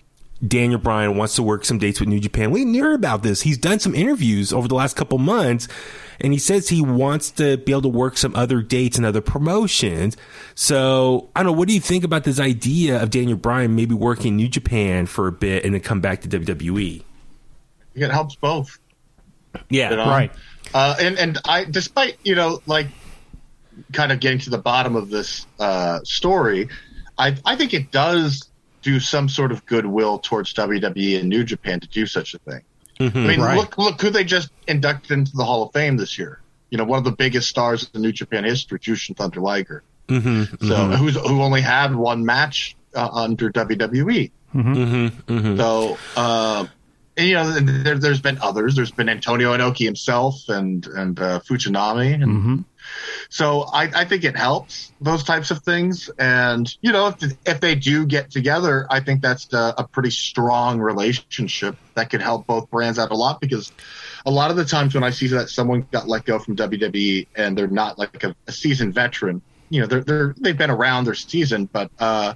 Daniel 0.46 0.80
Bryan 0.80 1.16
wants 1.16 1.36
to 1.36 1.44
work 1.44 1.64
some 1.64 1.78
dates 1.78 2.02
with 2.02 2.10
New 2.10 2.20
Japan. 2.20 2.52
We 2.52 2.66
hear 2.66 2.94
about 2.94 3.24
this. 3.24 3.42
He's 3.42 3.58
done 3.58 3.80
some 3.80 3.96
interviews 3.96 4.52
over 4.52 4.68
the 4.68 4.76
last 4.76 4.98
couple 4.98 5.18
months, 5.18 5.70
and 6.20 6.34
he 6.34 6.40
says 6.40 6.68
he 6.68 6.82
wants 6.82 7.32
to 7.32 7.58
be 7.58 7.72
able 7.72 7.84
to 7.84 7.88
work 7.90 8.18
some 8.18 8.36
other 8.36 8.62
dates 8.62 8.98
and 8.98 9.06
other 9.06 9.22
promotions. 9.22 10.18
So 10.56 11.30
I 11.36 11.44
don't 11.44 11.54
know. 11.54 11.58
What 11.58 11.70
do 11.70 11.74
you 11.74 11.80
think 11.80 12.04
about 12.04 12.26
this 12.26 12.40
idea 12.40 13.02
of 13.02 13.12
Daniel 13.12 13.38
Bryan 13.38 13.76
maybe 13.76 13.96
working 13.96 14.30
in 14.30 14.36
New 14.38 14.50
Japan 14.50 15.06
for 15.06 15.28
a 15.28 15.32
bit 15.32 15.64
and 15.64 15.74
then 15.74 15.82
come 15.82 16.02
back 16.02 16.22
to 16.22 16.28
WWE? 16.28 17.04
It 17.96 18.12
helps 18.12 18.36
both. 18.36 18.80
Yeah, 19.70 19.92
you 19.92 19.96
know? 19.98 20.06
Right. 20.08 20.32
Uh, 20.74 20.96
and 21.00 21.18
and 21.20 21.38
I, 21.46 21.66
despite 21.66 22.18
you 22.24 22.36
know, 22.36 22.62
like, 22.66 22.88
kind 23.92 24.12
of 24.12 24.20
getting 24.20 24.40
to 24.40 24.50
the 24.50 24.58
bottom 24.58 24.96
of 24.96 25.10
this 25.10 25.46
uh, 25.60 26.00
story, 26.04 26.70
I 27.18 27.36
I 27.46 27.56
think 27.56 27.74
it 27.74 27.92
does 27.92 28.50
do 28.82 29.00
some 29.00 29.30
sort 29.30 29.52
of 29.52 29.66
goodwill 29.66 30.20
towards 30.20 30.54
WWE 30.54 31.20
and 31.20 31.30
New 31.30 31.44
Japan 31.44 31.80
to 31.80 31.88
do 31.88 32.06
such 32.06 32.34
a 32.34 32.40
thing. 32.40 32.62
I 33.00 33.10
mean, 33.10 33.40
Right. 33.42 33.58
look 33.58 33.78
look 33.78 34.02
who 34.02 34.10
they 34.10 34.24
just 34.24 34.50
inducted 34.68 35.12
into 35.12 35.36
the 35.36 35.44
Hall 35.46 35.64
of 35.64 35.74
Fame 35.74 35.98
this 35.98 36.18
year. 36.18 36.40
You 36.70 36.78
know, 36.78 36.84
one 36.86 36.98
of 36.98 37.04
the 37.06 37.12
biggest 37.12 37.50
stars 37.50 37.90
in 37.94 38.02
New 38.02 38.12
Japan 38.12 38.44
history, 38.46 38.80
Jushin 38.80 39.16
Thunder 39.16 39.40
Liger. 39.42 39.84
Mm-hmm, 40.08 40.68
So 40.68 40.76
who's 40.76 41.16
who 41.16 41.42
only 41.42 41.62
had 41.62 41.96
one 41.96 42.26
match 42.26 42.76
uh, 42.96 43.08
under 43.12 43.52
WWE. 43.52 44.32
mm-hmm. 44.54 45.58
So, 45.58 45.98
uh, 46.18 46.66
and, 47.16 47.28
you 47.28 47.36
know, 47.36 47.52
there, 47.52 47.98
there's 47.98 48.22
been 48.22 48.40
others. 48.42 48.76
There's 48.76 48.92
been 48.92 49.08
Antonio 49.08 49.56
Inoki 49.56 49.86
himself 49.86 50.50
and 50.50 50.86
and 50.88 51.20
uh, 51.20 51.40
Fujinami, 51.42 52.22
and 52.22 52.66
so 53.30 53.62
I, 53.62 53.84
I 53.96 54.06
think 54.06 54.24
it 54.24 54.36
helps 54.36 54.92
those 55.00 55.24
types 55.24 55.52
of 55.52 55.60
things. 55.60 56.10
And 56.18 56.76
you 56.82 56.92
know, 56.92 57.08
if 57.10 57.34
if 57.46 57.60
they 57.62 57.76
do 57.76 58.08
get 58.08 58.32
together, 58.32 58.88
I 58.90 59.00
think 59.00 59.22
that's 59.22 59.52
a, 59.54 59.76
a 59.78 59.88
pretty 59.88 60.10
strong 60.10 60.80
relationship 60.80 61.78
that 61.94 62.10
could 62.10 62.22
help 62.22 62.48
both 62.48 62.70
brands 62.72 62.98
out 62.98 63.12
a 63.12 63.16
lot 63.16 63.40
because 63.40 63.72
a 64.26 64.32
lot 64.32 64.50
of 64.50 64.58
the 64.58 64.66
times 64.66 64.96
when 64.96 65.04
I 65.04 65.12
see 65.12 65.28
that 65.28 65.50
someone 65.50 65.88
got 65.92 66.08
let 66.08 66.26
go 66.26 66.40
from 66.40 66.56
WWE 66.56 67.28
and 67.36 67.56
they're 67.56 67.68
not 67.68 68.00
like 68.00 68.24
a, 68.24 68.36
a 68.48 68.52
seasoned 68.52 68.96
veteran, 68.96 69.44
you 69.70 69.82
know, 69.82 69.88
they're 69.88 70.04
they're 70.04 70.36
they've 70.40 70.58
been 70.58 70.72
around 70.72 71.06
their 71.06 71.14
season, 71.14 71.66
but 71.72 71.92
uh, 72.00 72.34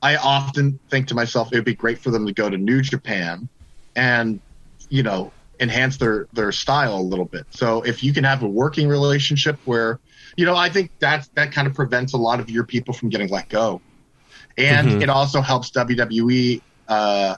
I 0.00 0.16
often 0.16 0.78
think 0.90 1.08
to 1.08 1.14
myself, 1.14 1.52
it 1.52 1.56
would 1.56 1.64
be 1.64 1.74
great 1.74 1.98
for 1.98 2.10
them 2.10 2.26
to 2.26 2.32
go 2.32 2.48
to 2.48 2.56
New 2.56 2.80
Japan 2.80 3.48
and, 3.96 4.40
you 4.88 5.02
know, 5.02 5.32
enhance 5.58 5.96
their, 5.96 6.28
their 6.34 6.52
style 6.52 6.96
a 6.98 7.00
little 7.02 7.24
bit. 7.24 7.46
So 7.50 7.82
if 7.82 8.04
you 8.04 8.12
can 8.12 8.24
have 8.24 8.42
a 8.42 8.48
working 8.48 8.88
relationship 8.88 9.58
where, 9.64 9.98
you 10.36 10.44
know, 10.44 10.54
I 10.54 10.68
think 10.68 10.90
that's, 11.00 11.28
that 11.28 11.50
kind 11.52 11.66
of 11.66 11.74
prevents 11.74 12.12
a 12.12 12.18
lot 12.18 12.38
of 12.40 12.50
your 12.50 12.64
people 12.64 12.92
from 12.94 13.08
getting 13.08 13.28
let 13.30 13.48
go. 13.48 13.80
And 14.58 15.02
it 15.02 15.08
also 15.08 15.40
helps 15.40 15.70
WWE, 15.70 16.60
uh, 16.88 17.36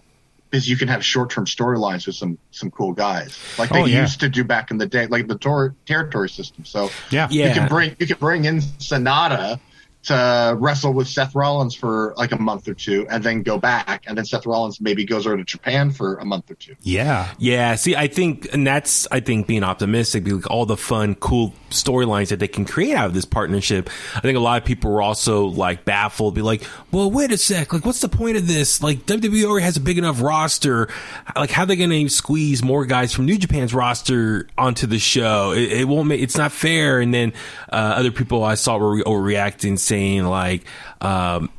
because 0.50 0.68
you 0.68 0.76
can 0.78 0.88
have 0.88 1.04
short-term 1.04 1.44
storylines 1.44 2.06
with 2.06 2.16
some 2.16 2.38
some 2.52 2.70
cool 2.70 2.92
guys, 2.94 3.38
like 3.58 3.68
they 3.68 3.82
Oh, 3.82 3.84
yeah. 3.84 4.00
used 4.00 4.20
to 4.20 4.30
do 4.30 4.44
back 4.44 4.70
in 4.70 4.78
the 4.78 4.86
day, 4.86 5.06
like 5.06 5.28
the 5.28 5.36
tor- 5.36 5.74
territory 5.84 6.30
system. 6.30 6.64
So 6.64 6.88
Yeah. 7.10 7.28
Yeah. 7.30 7.48
you 7.48 7.54
can 7.54 7.68
bring 7.68 7.96
you 7.98 8.06
can 8.06 8.16
bring 8.18 8.46
in 8.46 8.60
Sanada 8.60 9.60
to 10.04 10.56
wrestle 10.58 10.92
with 10.92 11.08
Seth 11.08 11.34
Rollins 11.34 11.74
for 11.74 12.14
like 12.16 12.32
a 12.32 12.38
month 12.38 12.68
or 12.68 12.74
two, 12.74 13.06
and 13.10 13.22
then 13.22 13.42
go 13.42 13.58
back, 13.58 14.04
and 14.06 14.16
then 14.16 14.24
Seth 14.24 14.46
Rollins 14.46 14.80
maybe 14.80 15.04
goes 15.04 15.26
over 15.26 15.36
to 15.36 15.44
Japan 15.44 15.90
for 15.90 16.16
a 16.16 16.24
month 16.24 16.50
or 16.50 16.54
two. 16.54 16.76
Yeah. 16.82 17.32
Yeah, 17.38 17.74
see, 17.74 17.96
I 17.96 18.06
think, 18.08 18.52
and 18.52 18.66
that's, 18.66 19.06
I 19.10 19.20
think, 19.20 19.46
being 19.46 19.64
optimistic, 19.64 20.26
like 20.26 20.50
all 20.50 20.66
the 20.66 20.76
fun, 20.76 21.14
cool 21.16 21.52
storylines 21.70 22.28
that 22.28 22.38
they 22.38 22.48
can 22.48 22.64
create 22.64 22.94
out 22.94 23.06
of 23.06 23.14
this 23.14 23.24
partnership. 23.24 23.90
I 24.14 24.20
think 24.20 24.36
a 24.36 24.40
lot 24.40 24.60
of 24.60 24.66
people 24.66 24.90
were 24.90 25.02
also 25.02 25.46
like 25.46 25.84
baffled, 25.84 26.34
be 26.34 26.42
like, 26.42 26.62
well, 26.90 27.10
wait 27.10 27.32
a 27.32 27.38
sec, 27.38 27.72
like, 27.72 27.84
what's 27.84 28.00
the 28.00 28.08
point 28.08 28.36
of 28.36 28.46
this? 28.46 28.82
Like, 28.82 29.06
WWE 29.06 29.44
already 29.44 29.64
has 29.64 29.76
a 29.76 29.80
big 29.80 29.98
enough 29.98 30.22
roster. 30.22 30.88
Like, 31.36 31.50
how 31.50 31.62
are 31.62 31.66
they 31.66 31.76
going 31.76 31.90
to 31.90 32.08
squeeze 32.08 32.62
more 32.62 32.84
guys 32.86 33.12
from 33.12 33.26
New 33.26 33.38
Japan's 33.38 33.74
roster 33.74 34.48
onto 34.56 34.86
the 34.86 34.98
show? 34.98 35.52
It, 35.52 35.72
it 35.72 35.88
won't 35.88 36.08
make, 36.08 36.20
it's 36.20 36.36
not 36.36 36.52
fair. 36.52 37.00
And 37.00 37.12
then, 37.12 37.32
uh, 37.70 37.94
other 37.96 38.10
people 38.10 38.44
I 38.44 38.54
saw 38.54 38.78
were 38.78 39.02
overreacting, 39.02 39.78
saying, 39.78 40.24
like, 40.24 40.64
um, 41.00 41.50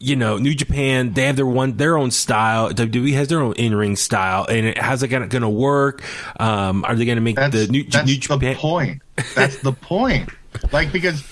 you 0.00 0.16
know, 0.16 0.38
New 0.38 0.54
Japan, 0.54 1.12
they 1.12 1.26
have 1.26 1.36
their 1.36 1.46
one, 1.46 1.76
their 1.76 1.98
own 1.98 2.10
style. 2.10 2.70
WWE 2.70 3.12
has 3.12 3.28
their 3.28 3.40
own 3.40 3.52
in 3.54 3.74
ring 3.74 3.96
style, 3.96 4.46
and 4.48 4.66
it, 4.68 4.78
how's 4.78 5.02
it 5.02 5.08
gonna, 5.08 5.28
gonna 5.28 5.50
work? 5.50 6.02
Um, 6.40 6.84
are 6.86 6.94
they 6.96 7.04
gonna 7.04 7.20
make 7.20 7.36
That's, 7.36 7.54
the 7.54 7.66
New, 7.68 7.84
that's 7.84 8.06
New 8.06 8.18
the 8.38 8.54
point. 8.56 9.02
That's 9.34 9.58
the 9.60 9.72
point. 9.80 10.30
Like 10.72 10.90
because 10.90 11.22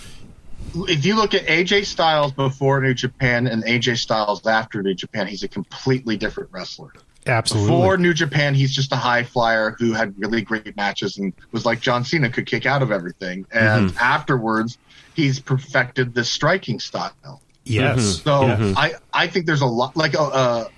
if 0.75 1.05
you 1.07 1.17
look 1.17 1.33
at 1.35 1.47
AJ 1.47 1.87
Styles 1.87 2.33
before 2.33 2.81
New 2.83 2.93
Japan 2.95 3.47
and 3.47 3.65
AJ 3.65 3.97
Styles 3.99 4.47
after 4.47 4.83
New 4.83 4.95
Japan, 4.95 5.27
he's 5.27 5.43
a 5.43 5.49
completely 5.49 6.17
different 6.19 6.51
wrestler. 6.53 6.93
Absolutely. 7.27 7.71
Before 7.71 7.97
New 7.97 8.15
Japan, 8.15 8.55
he's 8.55 8.75
just 8.75 8.93
a 8.93 8.97
high 8.97 9.23
flyer 9.23 9.77
who 9.79 9.93
had 9.93 10.15
really 10.19 10.41
great 10.43 10.77
matches 10.77 11.19
and 11.19 11.33
was 11.53 11.65
like 11.67 11.81
John 11.81 12.05
Cena, 12.05 12.31
could 12.31 12.47
kick 12.47 12.65
out 12.67 12.83
of 12.83 12.93
everything. 12.93 13.47
And 13.51 13.91
Mm-hmm. 13.91 13.99
afterwards, 13.99 14.79
he's 15.15 15.41
perfected 15.41 16.15
this 16.15 16.31
striking 16.31 16.81
style. 16.81 17.41
Yes. 17.69 17.99
Mm-hmm. 17.99 18.29
So 18.29 18.43
Yeah. 18.43 18.75
I, 18.77 18.95
I 19.13 19.27
think 19.29 19.47
there's 19.47 19.61
a 19.61 19.67
lot 19.67 19.97
like 19.97 20.15
a, 20.15 20.23
a, 20.23 20.71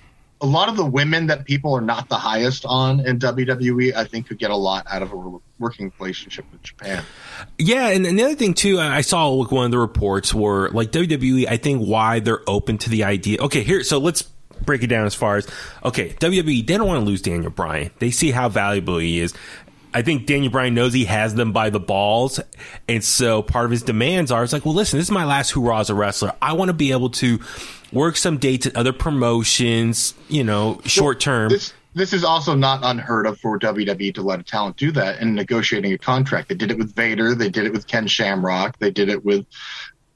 a 0.42 0.46
lot 0.46 0.68
of 0.68 0.76
the 0.76 0.84
women 0.84 1.26
that 1.26 1.44
people 1.44 1.74
are 1.74 1.82
not 1.82 2.08
the 2.08 2.16
highest 2.16 2.64
on 2.64 3.00
in 3.00 3.18
WWE. 3.18 3.94
I 3.94 4.04
think 4.04 4.28
could 4.28 4.38
get 4.38 4.50
a 4.50 4.56
lot 4.56 4.86
out 4.90 5.02
of 5.02 5.12
a 5.12 5.38
working 5.58 5.92
relationship 5.98 6.46
with 6.50 6.62
Japan. 6.62 7.04
Yeah, 7.58 7.88
and 7.88 8.04
the 8.04 8.22
other 8.22 8.34
thing 8.34 8.54
too, 8.54 8.78
I 8.78 8.96
I 8.96 9.00
saw 9.02 9.28
like 9.28 9.50
one 9.50 9.66
of 9.66 9.70
the 9.70 9.78
reports 9.78 10.32
were 10.32 10.70
like 10.70 10.92
WWE. 10.92 11.46
I 11.48 11.56
think 11.56 11.86
why 11.86 12.20
they're 12.20 12.42
open 12.48 12.78
to 12.78 12.90
the 12.90 13.04
idea. 13.04 13.40
Okay, 13.42 13.62
here, 13.62 13.84
so 13.84 13.98
let's 13.98 14.22
break 14.64 14.82
it 14.82 14.88
down 14.88 15.06
as 15.06 15.14
far 15.14 15.36
as 15.36 15.48
okay, 15.84 16.10
WWE. 16.14 16.66
They 16.66 16.76
don't 16.76 16.86
want 16.86 17.00
to 17.00 17.06
lose 17.06 17.22
Daniel 17.22 17.50
Bryan. 17.50 17.90
They 17.98 18.10
see 18.10 18.30
how 18.30 18.48
valuable 18.48 18.98
he 18.98 19.20
is. 19.20 19.34
I 19.92 20.02
think 20.02 20.26
Daniel 20.26 20.52
Bryan 20.52 20.74
knows 20.74 20.92
he 20.92 21.04
has 21.06 21.34
them 21.34 21.52
by 21.52 21.70
the 21.70 21.80
balls, 21.80 22.38
and 22.88 23.02
so 23.02 23.42
part 23.42 23.64
of 23.64 23.70
his 23.70 23.82
demands 23.82 24.30
are 24.30 24.44
it's 24.44 24.52
like, 24.52 24.64
well, 24.64 24.74
listen, 24.74 24.98
this 24.98 25.06
is 25.08 25.10
my 25.12 25.24
last 25.24 25.50
hurrah 25.50 25.80
as 25.80 25.90
a 25.90 25.94
wrestler. 25.94 26.32
I 26.40 26.52
want 26.52 26.68
to 26.68 26.72
be 26.74 26.92
able 26.92 27.10
to 27.10 27.40
work 27.92 28.16
some 28.16 28.38
dates 28.38 28.66
at 28.66 28.76
other 28.76 28.92
promotions, 28.92 30.14
you 30.28 30.44
know, 30.44 30.80
short 30.84 31.18
term. 31.20 31.48
This 31.50 31.72
this 31.94 32.12
is 32.12 32.22
also 32.22 32.54
not 32.54 32.80
unheard 32.84 33.26
of 33.26 33.40
for 33.40 33.58
WWE 33.58 34.14
to 34.14 34.22
let 34.22 34.38
a 34.38 34.44
talent 34.44 34.76
do 34.76 34.92
that 34.92 35.20
in 35.20 35.34
negotiating 35.34 35.92
a 35.92 35.98
contract. 35.98 36.48
They 36.48 36.54
did 36.54 36.70
it 36.70 36.78
with 36.78 36.94
Vader. 36.94 37.34
They 37.34 37.48
did 37.50 37.66
it 37.66 37.72
with 37.72 37.88
Ken 37.88 38.06
Shamrock. 38.06 38.78
They 38.78 38.92
did 38.92 39.08
it 39.08 39.24
with 39.24 39.44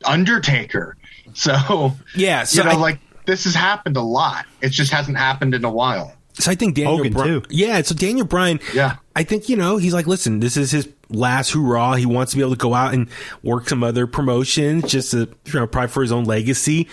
Undertaker. 0.04 0.96
So 1.32 1.92
Yeah, 2.14 2.44
so 2.44 2.62
you 2.62 2.68
know, 2.68 2.76
I- 2.76 2.80
like 2.80 3.00
this 3.26 3.42
has 3.44 3.54
happened 3.56 3.96
a 3.96 4.02
lot. 4.02 4.46
It 4.60 4.68
just 4.68 4.92
hasn't 4.92 5.16
happened 5.16 5.52
in 5.54 5.64
a 5.64 5.70
while. 5.70 6.14
So 6.34 6.50
I 6.50 6.54
think 6.54 6.74
Daniel 6.76 6.98
Hogan, 6.98 7.12
Bryan, 7.12 7.40
too. 7.42 7.46
yeah. 7.50 7.82
So 7.82 7.94
Daniel 7.94 8.26
Bryan, 8.26 8.60
Yeah. 8.72 8.96
I 9.16 9.22
think 9.22 9.48
you 9.48 9.56
know 9.56 9.76
he's 9.76 9.94
like, 9.94 10.06
listen, 10.06 10.40
this 10.40 10.56
is 10.56 10.70
his 10.70 10.88
last 11.08 11.52
hurrah. 11.52 11.94
He 11.94 12.06
wants 12.06 12.32
to 12.32 12.36
be 12.36 12.42
able 12.42 12.52
to 12.52 12.58
go 12.58 12.74
out 12.74 12.94
and 12.94 13.08
work 13.42 13.68
some 13.68 13.84
other 13.84 14.06
promotions, 14.06 14.90
just 14.90 15.12
to 15.12 15.28
you 15.46 15.52
know, 15.54 15.66
probably 15.66 15.88
for 15.88 16.02
his 16.02 16.12
own 16.12 16.24
legacy. 16.24 16.88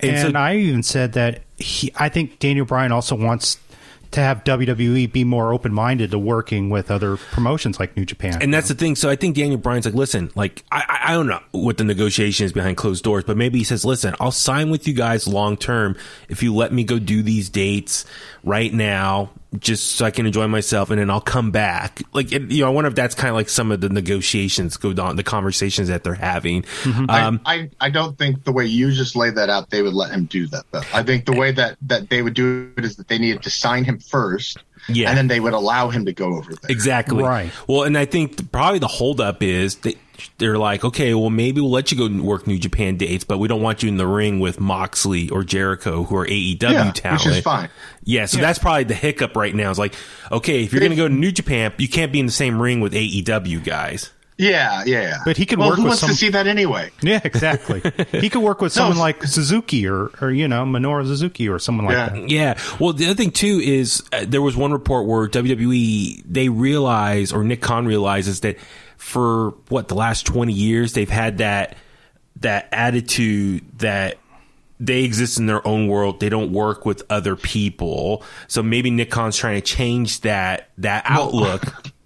And, 0.00 0.16
And 0.16 0.32
so, 0.32 0.38
I 0.38 0.56
even 0.56 0.82
said 0.82 1.12
that 1.12 1.42
he, 1.58 1.92
I 1.96 2.08
think 2.08 2.38
Daniel 2.38 2.66
Bryan 2.66 2.90
also 2.90 3.14
wants 3.14 3.58
to 4.12 4.20
have 4.20 4.42
WWE 4.42 5.12
be 5.12 5.22
more 5.22 5.52
open 5.52 5.72
minded 5.72 6.10
to 6.10 6.18
working 6.18 6.68
with 6.68 6.90
other 6.90 7.16
promotions 7.16 7.78
like 7.78 7.96
New 7.96 8.04
Japan. 8.04 8.42
And 8.42 8.52
that's 8.52 8.66
the 8.68 8.74
thing. 8.74 8.96
So 8.96 9.08
I 9.08 9.14
think 9.14 9.36
Daniel 9.36 9.58
Bryan's 9.58 9.84
like, 9.84 9.94
listen, 9.94 10.30
like 10.34 10.64
I, 10.72 10.84
I 10.88 11.00
I 11.10 11.14
don't 11.14 11.28
know 11.28 11.40
what 11.52 11.78
the 11.78 11.84
negotiation 11.84 12.46
is 12.46 12.52
behind 12.52 12.76
closed 12.76 13.04
doors, 13.04 13.24
but 13.24 13.36
maybe 13.36 13.58
he 13.58 13.64
says, 13.64 13.84
listen, 13.84 14.14
I'll 14.18 14.32
sign 14.32 14.70
with 14.70 14.88
you 14.88 14.94
guys 14.94 15.28
long 15.28 15.56
term 15.56 15.96
if 16.28 16.42
you 16.42 16.54
let 16.54 16.72
me 16.72 16.82
go 16.82 16.98
do 16.98 17.22
these 17.22 17.48
dates 17.48 18.04
right 18.42 18.72
now, 18.72 19.30
just 19.58 19.96
so 19.96 20.04
I 20.04 20.10
can 20.10 20.26
enjoy 20.26 20.46
myself, 20.46 20.90
and 20.90 21.00
then 21.00 21.10
I'll 21.10 21.20
come 21.20 21.50
back. 21.50 22.02
Like 22.12 22.32
it, 22.32 22.50
you 22.50 22.62
know, 22.62 22.68
I 22.68 22.70
wonder 22.70 22.88
if 22.88 22.94
that's 22.94 23.14
kind 23.14 23.30
of 23.30 23.34
like 23.34 23.48
some 23.48 23.72
of 23.72 23.80
the 23.80 23.88
negotiations 23.88 24.76
go 24.76 24.90
on, 25.02 25.16
the 25.16 25.24
conversations 25.24 25.88
that 25.88 26.04
they're 26.04 26.14
having. 26.14 26.64
Um, 26.84 27.06
I, 27.08 27.40
I, 27.44 27.70
I 27.80 27.90
don't 27.90 28.16
think 28.16 28.44
the 28.44 28.52
way 28.52 28.66
you 28.66 28.92
just 28.92 29.16
laid 29.16 29.34
that 29.34 29.50
out, 29.50 29.70
they 29.70 29.82
would 29.82 29.94
let 29.94 30.12
him 30.12 30.26
do 30.26 30.46
that 30.48 30.64
though. 30.70 30.82
I 30.92 31.02
think 31.02 31.26
the 31.26 31.32
way 31.32 31.50
that, 31.52 31.76
that 31.82 32.08
they 32.10 32.22
would 32.22 32.34
do 32.34 32.72
it 32.76 32.84
is 32.84 32.96
that 32.96 33.08
they 33.08 33.18
needed 33.18 33.42
to 33.42 33.50
sign 33.50 33.84
him 33.84 33.98
first, 33.98 34.58
Yeah. 34.88 35.08
and 35.10 35.18
then 35.18 35.28
they 35.28 35.40
would 35.40 35.52
allow 35.52 35.90
him 35.90 36.06
to 36.06 36.12
go 36.12 36.34
over 36.36 36.50
there. 36.54 36.70
Exactly. 36.70 37.22
Right. 37.22 37.50
Well, 37.68 37.82
and 37.84 37.96
I 37.96 38.04
think 38.06 38.36
th- 38.38 38.50
probably 38.52 38.78
the 38.80 38.88
holdup 38.88 39.42
is 39.42 39.76
they, 39.76 39.96
they're 40.38 40.58
like, 40.58 40.84
okay, 40.84 41.14
well, 41.14 41.30
maybe 41.30 41.60
we'll 41.60 41.70
let 41.70 41.92
you 41.92 41.96
go 41.98 42.22
work 42.22 42.46
New 42.46 42.58
Japan 42.58 42.96
dates, 42.96 43.24
but 43.24 43.38
we 43.38 43.48
don't 43.48 43.62
want 43.62 43.82
you 43.82 43.88
in 43.88 43.96
the 43.96 44.06
ring 44.06 44.40
with 44.40 44.58
Moxley 44.60 45.28
or 45.30 45.44
Jericho, 45.44 46.04
who 46.04 46.16
are 46.16 46.26
AEW 46.26 46.60
Yeah, 46.60 46.90
talent. 46.92 47.24
which 47.24 47.36
is 47.36 47.40
fine. 47.42 47.68
Yeah, 48.04 48.26
so 48.26 48.38
that's 48.38 48.58
probably 48.58 48.84
the 48.84 48.94
hiccup 48.94 49.36
right 49.36 49.54
now. 49.54 49.70
Is 49.70 49.78
like, 49.78 49.94
okay, 50.32 50.64
if 50.64 50.72
you're 50.72 50.80
going 50.80 50.90
to 50.90 50.96
go 50.96 51.08
to 51.08 51.14
New 51.14 51.32
Japan, 51.32 51.72
you 51.78 51.88
can't 51.88 52.12
be 52.12 52.20
in 52.20 52.26
the 52.26 52.32
same 52.32 52.60
ring 52.60 52.80
with 52.80 52.92
AEW 52.92 53.64
guys. 53.64 54.10
Yeah, 54.40 54.82
yeah, 54.86 55.02
yeah. 55.02 55.16
But 55.24 55.36
he 55.36 55.44
could 55.46 55.58
well, 55.58 55.68
work 55.68 55.76
who 55.76 55.82
with 55.84 55.90
wants 55.90 56.00
some- 56.00 56.10
to 56.10 56.16
see 56.16 56.30
that 56.30 56.46
anyway? 56.46 56.90
yeah, 57.02 57.20
exactly. 57.22 57.82
he 58.12 58.28
could 58.30 58.42
work 58.42 58.60
with 58.60 58.72
someone 58.72 58.96
No, 58.96 59.02
like 59.02 59.22
Suzuki 59.24 59.86
or, 59.86 60.10
or 60.20 60.30
you 60.30 60.48
know 60.48 60.64
Minoru 60.64 61.04
Suzuki 61.06 61.48
or 61.48 61.58
someone 61.58 61.86
like 61.86 61.94
Yeah. 61.96 62.08
that. 62.08 62.30
Yeah. 62.30 62.58
Well, 62.78 62.92
the 62.94 63.06
other 63.06 63.14
thing 63.14 63.30
too 63.32 63.60
is 63.62 64.02
uh, 64.12 64.24
there 64.26 64.42
was 64.42 64.56
one 64.56 64.72
report 64.72 65.06
where 65.06 65.28
WWE 65.28 66.22
they 66.26 66.48
realize 66.48 67.32
or 67.32 67.44
Nick 67.44 67.60
Khan 67.60 67.86
realizes 67.86 68.40
that 68.40 68.56
for 68.96 69.50
what 69.68 69.88
the 69.88 69.94
last 69.94 70.26
20 70.26 70.52
years 70.52 70.92
they've 70.94 71.08
had 71.08 71.38
that 71.38 71.76
that 72.36 72.68
attitude 72.72 73.62
that 73.78 74.16
they 74.78 75.04
exist 75.04 75.38
in 75.38 75.44
their 75.46 75.66
own 75.68 75.88
world. 75.88 76.20
They 76.20 76.30
don't 76.30 76.52
work 76.52 76.86
with 76.86 77.02
other 77.10 77.36
people. 77.36 78.22
So 78.48 78.62
maybe 78.62 78.90
Nick 78.90 79.10
Khan's 79.10 79.36
trying 79.36 79.56
to 79.60 79.60
change 79.60 80.22
that 80.22 80.70
that 80.78 81.02
outlook. 81.06 81.64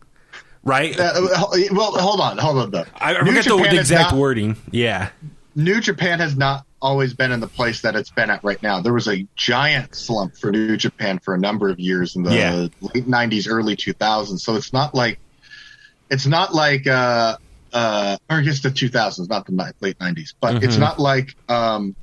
right? 0.65 0.99
Uh, 0.99 1.29
well, 1.73 1.93
hold 1.93 2.21
on, 2.21 2.39
hold 2.39 2.59
on 2.59 2.71
though. 2.71 2.85
I, 2.97 3.15
forget 3.15 3.45
the, 3.45 3.57
the 3.57 3.79
exact 3.79 4.13
not- 4.13 4.19
wording. 4.21 4.57
Yeah. 4.71 5.11
New 5.57 5.81
Japan 5.81 6.19
has 6.19 6.37
not 6.37 6.67
always 6.83 7.15
been 7.15 7.31
in 7.31 7.39
the 7.41 7.47
place 7.47 7.83
that 7.83 7.95
it's 7.95 8.11
been 8.11 8.29
at 8.29 8.43
right 8.43 8.61
now. 8.63 8.81
There 8.81 8.93
was 8.93 9.07
a 9.07 9.25
giant 9.37 9.95
slump 9.95 10.37
for 10.37 10.51
New 10.51 10.77
Japan 10.77 11.21
for 11.21 11.33
a 11.35 11.39
number 11.39 11.69
of 11.69 11.79
years 11.79 12.17
in 12.17 12.25
the 12.25 12.35
Yeah. 12.35 12.67
late 12.81 13.07
'90s, 13.07 13.47
early 13.49 13.77
2000s. 13.77 14.41
So 14.41 14.57
it's 14.57 14.73
not 14.73 14.95
like 14.97 15.21
it's 16.11 16.27
not 16.27 16.53
like 16.55 16.87
uh, 16.89 17.37
uh, 17.73 18.17
or 18.29 18.37
I 18.39 18.41
guess 18.43 18.61
the 18.63 18.71
2000s, 18.71 19.29
not 19.29 19.47
the 19.47 19.73
late 19.81 19.99
'90s, 20.01 20.35
but 20.41 20.63
it's 20.65 20.77
not 20.77 20.99
like 20.99 21.37
um, 21.49 21.95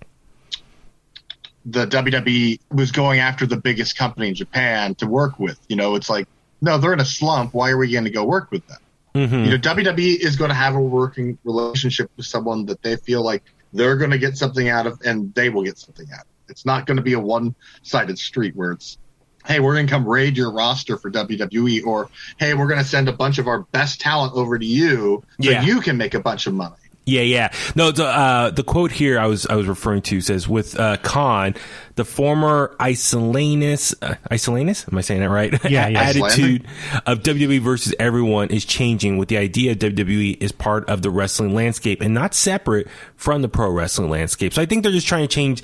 the 1.65 1.85
WWE 1.85 2.59
was 2.71 2.91
going 2.91 3.19
after 3.19 3.45
the 3.45 3.57
biggest 3.57 3.97
company 3.97 4.29
in 4.29 4.35
Japan 4.35 4.95
to 4.95 5.07
work 5.07 5.39
with. 5.39 5.59
You 5.67 5.75
know, 5.75 5.95
it's 5.95 6.09
like 6.09 6.27
no, 6.61 6.77
they're 6.77 6.93
in 6.93 6.99
a 6.99 7.05
slump. 7.05 7.53
Why 7.53 7.71
are 7.71 7.77
we 7.77 7.91
going 7.91 8.03
to 8.05 8.09
go 8.11 8.23
work 8.23 8.51
with 8.51 8.65
them? 8.67 8.77
Mm-hmm. 9.15 9.35
You 9.45 9.51
know, 9.51 9.57
WWE 9.57 10.19
is 10.19 10.35
going 10.37 10.49
to 10.49 10.55
have 10.55 10.75
a 10.75 10.81
working 10.81 11.37
relationship 11.43 12.09
with 12.15 12.25
someone 12.25 12.65
that 12.67 12.81
they 12.81 12.95
feel 12.95 13.23
like 13.23 13.43
they're 13.73 13.97
going 13.97 14.11
to 14.11 14.17
get 14.17 14.37
something 14.37 14.69
out 14.69 14.87
of, 14.87 15.01
and 15.03 15.33
they 15.33 15.49
will 15.49 15.63
get 15.63 15.77
something 15.77 16.07
out. 16.13 16.21
of. 16.21 16.27
It's 16.49 16.65
not 16.65 16.85
going 16.85 16.97
to 16.97 17.03
be 17.03 17.13
a 17.13 17.19
one-sided 17.19 18.17
street 18.19 18.55
where 18.55 18.71
it's, 18.73 18.97
hey, 19.45 19.59
we're 19.59 19.73
going 19.73 19.87
to 19.87 19.91
come 19.91 20.07
raid 20.07 20.37
your 20.37 20.51
roster 20.53 20.97
for 20.97 21.09
WWE, 21.11 21.85
or 21.85 22.09
hey, 22.37 22.53
we're 22.53 22.67
going 22.67 22.79
to 22.79 22.85
send 22.85 23.09
a 23.09 23.13
bunch 23.13 23.37
of 23.37 23.47
our 23.47 23.61
best 23.63 23.99
talent 24.01 24.33
over 24.33 24.57
to 24.59 24.65
you 24.65 25.23
so 25.41 25.49
Yeah. 25.51 25.63
you 25.63 25.81
can 25.81 25.97
make 25.97 26.13
a 26.13 26.19
bunch 26.19 26.47
of 26.47 26.53
money. 26.53 26.75
Yeah, 27.05 27.21
yeah. 27.21 27.51
No, 27.75 27.91
the 27.91 28.05
uh, 28.05 28.51
the 28.51 28.63
quote 28.63 28.91
here 28.91 29.19
I 29.19 29.25
was 29.25 29.47
I 29.47 29.55
was 29.55 29.67
referring 29.67 30.03
to 30.03 30.21
says 30.21 30.47
with 30.47 30.79
uh, 30.79 30.97
Khan, 30.97 31.55
the 31.95 32.05
former 32.05 32.75
Isolanus, 32.79 33.95
uh, 34.03 34.15
Isolanus, 34.29 34.87
am 34.91 34.97
I 34.97 35.01
saying 35.01 35.21
that 35.21 35.29
right? 35.29 35.51
Yeah, 35.69 35.87
yeah. 35.87 36.01
Attitude 36.03 36.67
of 37.07 37.23
WWE 37.23 37.59
versus 37.59 37.95
everyone 37.99 38.49
is 38.49 38.65
changing. 38.65 39.17
With 39.17 39.29
the 39.29 39.37
idea 39.37 39.75
WWE 39.75 40.37
is 40.41 40.51
part 40.51 40.87
of 40.89 41.01
the 41.01 41.09
wrestling 41.09 41.55
landscape 41.55 42.01
and 42.01 42.13
not 42.13 42.35
separate 42.35 42.87
from 43.15 43.41
the 43.41 43.49
pro 43.49 43.71
wrestling 43.71 44.09
landscape. 44.09 44.53
So 44.53 44.61
I 44.61 44.65
think 44.67 44.83
they're 44.83 44.91
just 44.91 45.07
trying 45.07 45.23
to 45.27 45.33
change. 45.33 45.63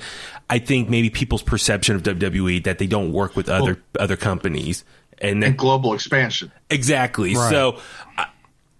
I 0.50 0.58
think 0.58 0.88
maybe 0.88 1.08
people's 1.08 1.42
perception 1.42 1.94
of 1.94 2.02
WWE 2.02 2.64
that 2.64 2.78
they 2.78 2.86
don't 2.86 3.12
work 3.12 3.36
with 3.36 3.48
other 3.48 3.80
other 3.98 4.16
companies, 4.16 4.84
and 5.18 5.42
then 5.42 5.50
And 5.50 5.58
global 5.58 5.94
expansion. 5.94 6.50
Exactly. 6.70 7.34
Right. 7.34 7.50
So, 7.50 7.78
I- 8.16 8.27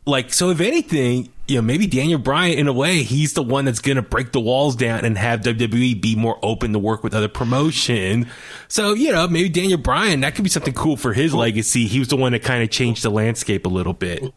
like, 0.08 0.32
so 0.32 0.50
if 0.50 0.60
anything, 0.60 1.28
you 1.46 1.56
know, 1.56 1.62
maybe 1.62 1.86
Daniel 1.86 2.18
Bryan, 2.18 2.58
in 2.58 2.66
a 2.66 2.72
way, 2.72 3.02
he's 3.02 3.34
the 3.34 3.42
one 3.42 3.64
that's 3.64 3.80
going 3.80 3.96
to 3.96 4.02
break 4.02 4.32
the 4.32 4.40
walls 4.40 4.74
down 4.74 5.04
and 5.04 5.16
have 5.16 5.40
WWE 5.40 6.00
be 6.00 6.16
more 6.16 6.38
open 6.42 6.72
to 6.72 6.78
work 6.78 7.04
with 7.04 7.14
other 7.14 7.28
promotion. 7.28 8.28
So, 8.68 8.94
you 8.94 9.12
know, 9.12 9.28
maybe 9.28 9.48
Daniel 9.48 9.78
Bryan, 9.78 10.20
that 10.20 10.34
could 10.34 10.44
be 10.44 10.50
something 10.50 10.74
cool 10.74 10.96
for 10.96 11.12
his 11.12 11.34
legacy. 11.34 11.86
He 11.86 11.98
was 11.98 12.08
the 12.08 12.16
one 12.16 12.32
that 12.32 12.42
kind 12.42 12.62
of 12.62 12.70
changed 12.70 13.02
the 13.02 13.10
landscape 13.10 13.66
a 13.66 13.68
little 13.68 13.92
bit. 13.92 14.32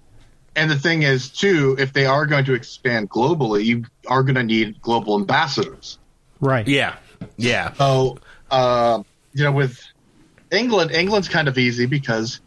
And 0.55 0.69
the 0.69 0.77
thing 0.77 1.03
is, 1.03 1.29
too, 1.29 1.77
if 1.79 1.93
they 1.93 2.05
are 2.05 2.25
going 2.25 2.43
to 2.45 2.53
expand 2.53 3.09
globally, 3.09 3.63
you 3.63 3.85
are 4.07 4.23
going 4.23 4.35
to 4.35 4.43
need 4.43 4.81
global 4.81 5.17
ambassadors. 5.17 5.97
Right. 6.41 6.67
Yeah. 6.67 6.97
Yeah. 7.37 7.73
So, 7.73 8.17
uh, 8.49 9.03
you 9.33 9.45
know, 9.45 9.53
with 9.53 9.81
England, 10.51 10.91
England's 10.91 11.29
kind 11.29 11.47
of 11.47 11.57
easy 11.57 11.85
because, 11.85 12.41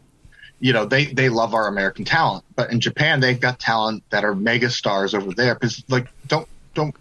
you 0.64 0.72
know, 0.72 0.86
they, 0.86 1.04
they 1.04 1.28
love 1.28 1.52
our 1.52 1.68
American 1.68 2.06
talent. 2.06 2.42
But 2.56 2.72
in 2.72 2.80
Japan, 2.80 3.20
they've 3.20 3.38
got 3.38 3.60
talent 3.60 4.02
that 4.08 4.24
are 4.24 4.34
mega 4.34 4.70
stars 4.70 5.12
over 5.12 5.34
there. 5.34 5.54
Because, 5.54 5.84
like, 5.90 6.08
don't 6.26 6.48
don't 6.72 6.96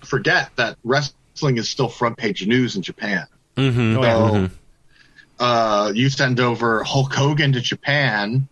forget 0.00 0.50
that 0.56 0.78
wrestling 0.82 1.56
is 1.56 1.70
still 1.70 1.88
front 1.88 2.16
page 2.16 2.44
news 2.44 2.74
in 2.74 2.82
Japan. 2.82 3.28
Mm-hmm. 3.56 4.02
So, 4.02 4.50
uh, 5.38 5.92
you 5.94 6.10
send 6.10 6.40
over 6.40 6.82
Hulk 6.82 7.14
Hogan 7.14 7.52
to 7.52 7.60
Japan, 7.60 8.48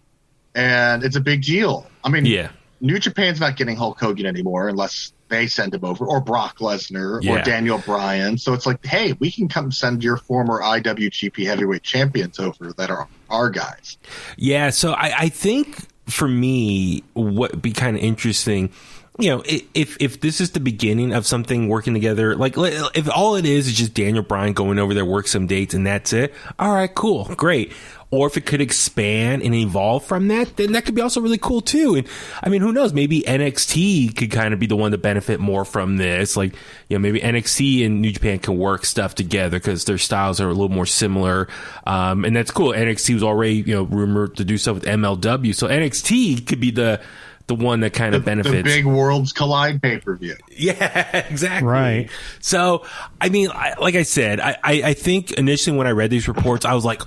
and 0.54 1.02
it's 1.02 1.16
a 1.16 1.20
big 1.20 1.42
deal. 1.42 1.90
I 2.04 2.10
mean, 2.10 2.24
Yeah. 2.24 2.50
New 2.80 3.00
Japan's 3.00 3.40
not 3.40 3.56
getting 3.56 3.74
Hulk 3.74 3.98
Hogan 3.98 4.26
anymore 4.26 4.68
unless 4.68 5.12
they 5.32 5.46
send 5.48 5.74
him 5.74 5.84
over, 5.84 6.04
or 6.04 6.20
Brock 6.20 6.58
Lesnar, 6.58 7.22
Yeah. 7.22 7.40
or 7.40 7.42
Daniel 7.42 7.78
Bryan. 7.78 8.38
So 8.38 8.52
it's 8.52 8.66
like, 8.66 8.84
hey, 8.84 9.14
we 9.18 9.30
can 9.32 9.48
come 9.48 9.72
send 9.72 10.04
your 10.04 10.16
former 10.18 10.60
IWGP 10.60 11.46
Heavyweight 11.46 11.82
Champions 11.82 12.38
over 12.38 12.72
that 12.76 12.90
are 12.90 13.08
our 13.30 13.50
guys. 13.50 13.96
Yeah, 14.36 14.70
so 14.70 14.92
I, 14.92 15.12
I 15.18 15.28
think 15.30 15.78
for 16.06 16.28
me, 16.28 17.02
what 17.14 17.52
would 17.52 17.62
be 17.62 17.72
kind 17.72 17.96
of 17.96 18.02
interesting, 18.02 18.70
you 19.18 19.30
know, 19.30 19.42
if 19.46 19.96
if 20.00 20.20
this 20.20 20.40
is 20.40 20.50
the 20.52 20.60
beginning 20.60 21.12
of 21.12 21.26
something 21.26 21.68
working 21.68 21.94
together, 21.94 22.34
like 22.36 22.54
if 22.56 23.08
all 23.10 23.36
it 23.36 23.44
is 23.46 23.66
is 23.68 23.74
just 23.74 23.94
Daniel 23.94 24.22
Bryan 24.22 24.52
going 24.52 24.78
over 24.78 24.94
there, 24.94 25.04
work 25.04 25.26
some 25.28 25.46
dates, 25.46 25.74
and 25.74 25.86
that's 25.86 26.12
it. 26.12 26.34
All 26.58 26.72
right, 26.72 26.92
cool, 26.94 27.24
great. 27.36 27.72
Or 28.12 28.26
if 28.26 28.36
it 28.36 28.44
could 28.44 28.60
expand 28.60 29.42
and 29.42 29.54
evolve 29.54 30.04
from 30.04 30.28
that, 30.28 30.58
then 30.58 30.72
that 30.72 30.84
could 30.84 30.94
be 30.94 31.00
also 31.00 31.22
really 31.22 31.38
cool 31.38 31.62
too. 31.62 31.94
And 31.94 32.06
I 32.42 32.50
mean, 32.50 32.60
who 32.60 32.70
knows? 32.70 32.92
Maybe 32.92 33.22
NXT 33.22 34.14
could 34.14 34.30
kind 34.30 34.52
of 34.52 34.60
be 34.60 34.66
the 34.66 34.76
one 34.76 34.92
to 34.92 34.98
benefit 34.98 35.40
more 35.40 35.64
from 35.64 35.96
this. 35.96 36.36
Like, 36.36 36.52
you 36.90 36.98
know, 36.98 36.98
maybe 36.98 37.20
NXT 37.20 37.86
and 37.86 38.02
New 38.02 38.12
Japan 38.12 38.38
can 38.38 38.58
work 38.58 38.84
stuff 38.84 39.14
together 39.14 39.58
because 39.58 39.86
their 39.86 39.96
styles 39.96 40.42
are 40.42 40.48
a 40.48 40.52
little 40.52 40.68
more 40.68 40.84
similar. 40.84 41.48
Um, 41.86 42.26
and 42.26 42.36
that's 42.36 42.50
cool. 42.50 42.72
NXT 42.72 43.14
was 43.14 43.22
already, 43.22 43.54
you 43.54 43.74
know, 43.74 43.84
rumored 43.84 44.36
to 44.36 44.44
do 44.44 44.58
stuff 44.58 44.74
with 44.74 44.84
MLW. 44.84 45.54
So 45.54 45.66
NXT 45.66 46.46
could 46.46 46.60
be 46.60 46.70
the, 46.70 47.00
the 47.46 47.54
one 47.54 47.80
that 47.80 47.94
kind 47.94 48.14
of 48.14 48.26
benefits. 48.26 48.56
The 48.56 48.62
big 48.62 48.84
Worlds 48.84 49.32
Collide 49.32 49.80
pay 49.80 49.96
per 49.98 50.16
view. 50.16 50.36
Yeah, 50.54 51.26
exactly. 51.30 51.66
Right. 51.66 52.10
So, 52.40 52.84
I 53.22 53.30
mean, 53.30 53.48
I, 53.50 53.72
like 53.80 53.94
I 53.94 54.02
said, 54.02 54.38
I, 54.38 54.58
I, 54.62 54.72
I 54.82 54.94
think 54.94 55.32
initially 55.32 55.78
when 55.78 55.86
I 55.86 55.92
read 55.92 56.10
these 56.10 56.28
reports, 56.28 56.66
I 56.66 56.74
was 56.74 56.84
like, 56.84 57.00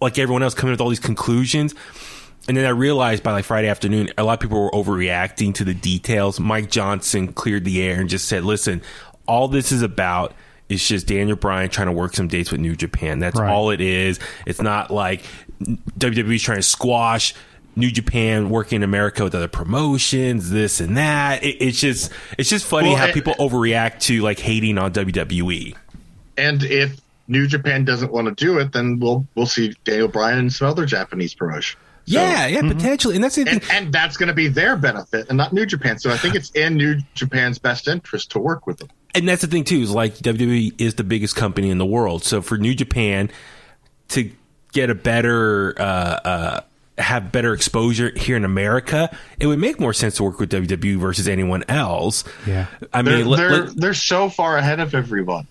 like 0.00 0.18
everyone 0.18 0.42
else, 0.42 0.54
coming 0.54 0.72
with 0.72 0.80
all 0.80 0.88
these 0.88 1.00
conclusions. 1.00 1.74
And 2.46 2.56
then 2.56 2.64
I 2.64 2.70
realized 2.70 3.22
by 3.22 3.32
like 3.32 3.44
Friday 3.44 3.68
afternoon, 3.68 4.10
a 4.16 4.24
lot 4.24 4.34
of 4.34 4.40
people 4.40 4.62
were 4.62 4.70
overreacting 4.70 5.54
to 5.56 5.64
the 5.64 5.74
details. 5.74 6.40
Mike 6.40 6.70
Johnson 6.70 7.32
cleared 7.32 7.64
the 7.64 7.82
air 7.82 8.00
and 8.00 8.08
just 8.08 8.26
said, 8.26 8.44
listen, 8.44 8.80
all 9.26 9.48
this 9.48 9.70
is 9.70 9.82
about 9.82 10.32
is 10.70 10.86
just 10.86 11.06
Daniel 11.06 11.36
Bryan 11.36 11.68
trying 11.68 11.88
to 11.88 11.92
work 11.92 12.14
some 12.14 12.28
dates 12.28 12.50
with 12.50 12.60
New 12.60 12.74
Japan. 12.76 13.18
That's 13.18 13.38
Right. 13.38 13.50
all 13.50 13.70
it 13.70 13.80
is. 13.82 14.18
It's 14.46 14.62
not 14.62 14.90
like 14.90 15.22
WWE's 15.62 16.42
trying 16.42 16.58
to 16.58 16.62
squash 16.62 17.34
New 17.76 17.90
Japan 17.90 18.50
working 18.50 18.76
in 18.76 18.82
America 18.82 19.24
with 19.24 19.34
other 19.34 19.48
promotions, 19.48 20.50
this 20.50 20.80
and 20.80 20.96
that. 20.96 21.42
It, 21.44 21.56
it's 21.60 21.80
just 21.80 22.10
it's 22.38 22.48
just 22.50 22.64
funny 22.66 22.88
Well, 22.88 22.96
how 22.98 23.06
I- 23.06 23.12
people 23.12 23.34
overreact 23.38 24.00
to 24.02 24.20
like 24.22 24.38
hating 24.38 24.78
on. 24.78 24.92
WWE. 24.92 25.74
And 26.36 26.62
if 26.64 26.98
New 27.28 27.46
Japan 27.46 27.84
doesn't 27.84 28.10
want 28.10 28.26
to 28.26 28.34
do 28.44 28.58
it, 28.58 28.72
then 28.72 28.98
we'll 28.98 29.26
we'll 29.34 29.46
see 29.46 29.74
Daniel 29.84 30.08
Bryan 30.08 30.38
and 30.38 30.52
some 30.52 30.68
other 30.68 30.86
Japanese 30.86 31.34
promotion. 31.34 31.78
So- 32.06 32.12
yeah, 32.14 32.46
yeah, 32.46 32.62
potentially, 32.62 33.16
and 33.16 33.22
that's 33.22 33.34
the 33.36 33.44
thing. 33.44 33.54
and, 33.54 33.70
and 33.70 33.92
that's 33.92 34.16
going 34.16 34.28
to 34.28 34.34
be 34.34 34.48
their 34.48 34.76
benefit 34.76 35.28
and 35.28 35.36
not 35.36 35.52
New 35.52 35.66
Japan. 35.66 35.98
So 35.98 36.10
I 36.10 36.16
think 36.16 36.34
it's 36.36 36.50
in 36.52 36.74
New 36.76 36.96
Japan's 37.14 37.58
best 37.58 37.86
interest 37.86 38.30
to 38.30 38.38
work 38.38 38.66
with 38.66 38.78
them. 38.78 38.88
and 39.14 39.28
that's 39.28 39.42
the 39.42 39.46
thing 39.46 39.64
too 39.64 39.80
is 39.80 39.90
like 39.90 40.14
WWE 40.16 40.80
is 40.80 40.94
the 40.94 41.04
biggest 41.04 41.36
company 41.36 41.68
in 41.68 41.76
the 41.76 41.84
world. 41.84 42.24
So 42.24 42.40
for 42.40 42.56
New 42.56 42.74
Japan 42.74 43.30
to 44.08 44.30
get 44.72 44.88
a 44.88 44.94
better 44.94 45.74
uh, 45.78 45.82
uh, 45.82 46.60
have 46.96 47.30
better 47.30 47.52
exposure 47.52 48.10
here 48.16 48.36
in 48.36 48.44
America, 48.46 49.14
it 49.38 49.46
would 49.46 49.58
make 49.58 49.78
more 49.78 49.92
sense 49.92 50.16
to 50.16 50.22
work 50.24 50.40
with 50.40 50.50
WWE 50.50 50.96
versus 50.96 51.28
anyone 51.28 51.62
else. 51.68 52.24
Yeah. 52.46 52.66
I 52.92 53.02
They're, 53.02 53.18
mean, 53.18 53.26
let- 53.28 53.36
they're, 53.36 53.50
let- 53.66 53.76
they're 53.76 53.92
so 53.94 54.30
far 54.30 54.56
ahead 54.56 54.80
of 54.80 54.94
everyone. 54.94 55.46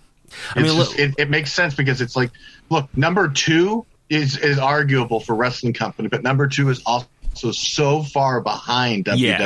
I 0.55 0.59
mean, 0.61 0.75
just- 0.75 0.91
look- 0.91 0.99
it, 0.99 1.15
it 1.17 1.29
makes 1.29 1.53
sense 1.53 1.75
because 1.75 2.01
it's 2.01 2.15
like, 2.15 2.31
look, 2.69 2.89
number 2.97 3.27
two 3.29 3.85
is 4.09 4.37
is 4.37 4.57
arguable 4.57 5.19
for 5.19 5.35
wrestling 5.35 5.73
company, 5.73 6.07
but 6.07 6.23
number 6.23 6.47
two 6.47 6.69
is 6.69 6.81
also 6.85 7.07
so 7.51 8.01
far 8.03 8.41
behind 8.41 9.07
Yeah. 9.19 9.37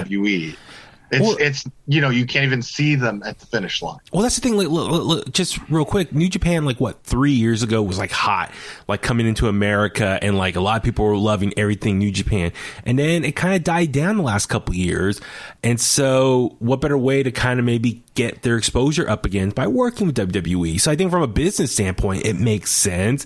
It's 1.11 1.21
Well- 1.21 1.35
it's 1.39 1.65
you 1.87 1.99
know 1.99 2.09
you 2.09 2.25
can't 2.25 2.45
even 2.45 2.61
see 2.61 2.95
them 2.95 3.21
at 3.25 3.37
the 3.39 3.45
finish 3.45 3.81
line. 3.81 3.99
Well, 4.13 4.23
that's 4.23 4.35
the 4.35 4.41
thing. 4.41 4.55
Like, 4.55 4.69
look, 4.69 4.89
look, 4.89 5.03
look, 5.03 5.33
just 5.33 5.59
real 5.69 5.83
quick, 5.83 6.13
New 6.13 6.29
Japan, 6.29 6.63
like 6.63 6.79
what 6.79 7.03
three 7.03 7.33
years 7.33 7.63
ago, 7.63 7.83
was 7.83 7.99
like 7.99 8.11
hot, 8.11 8.51
like 8.87 9.01
coming 9.01 9.27
into 9.27 9.47
America, 9.49 10.17
and 10.21 10.37
like 10.37 10.55
a 10.55 10.61
lot 10.61 10.77
of 10.77 10.83
people 10.83 11.03
were 11.05 11.17
loving 11.17 11.53
everything 11.57 11.97
New 11.99 12.11
Japan, 12.11 12.53
and 12.85 12.97
then 12.97 13.25
it 13.25 13.35
kind 13.35 13.55
of 13.55 13.63
died 13.63 13.91
down 13.91 14.15
the 14.15 14.23
last 14.23 14.47
couple 14.47 14.73
years. 14.73 15.19
And 15.63 15.79
so, 15.81 16.55
what 16.59 16.79
better 16.81 16.97
way 16.97 17.23
to 17.23 17.31
kind 17.31 17.59
of 17.59 17.65
maybe 17.65 18.03
get 18.15 18.41
their 18.43 18.57
exposure 18.57 19.07
up 19.09 19.25
again 19.25 19.49
by 19.49 19.67
working 19.67 20.07
with 20.07 20.15
WWE? 20.15 20.79
So 20.79 20.91
I 20.91 20.95
think 20.95 21.11
from 21.11 21.21
a 21.23 21.27
business 21.27 21.73
standpoint, 21.73 22.25
it 22.25 22.37
makes 22.37 22.71
sense. 22.71 23.25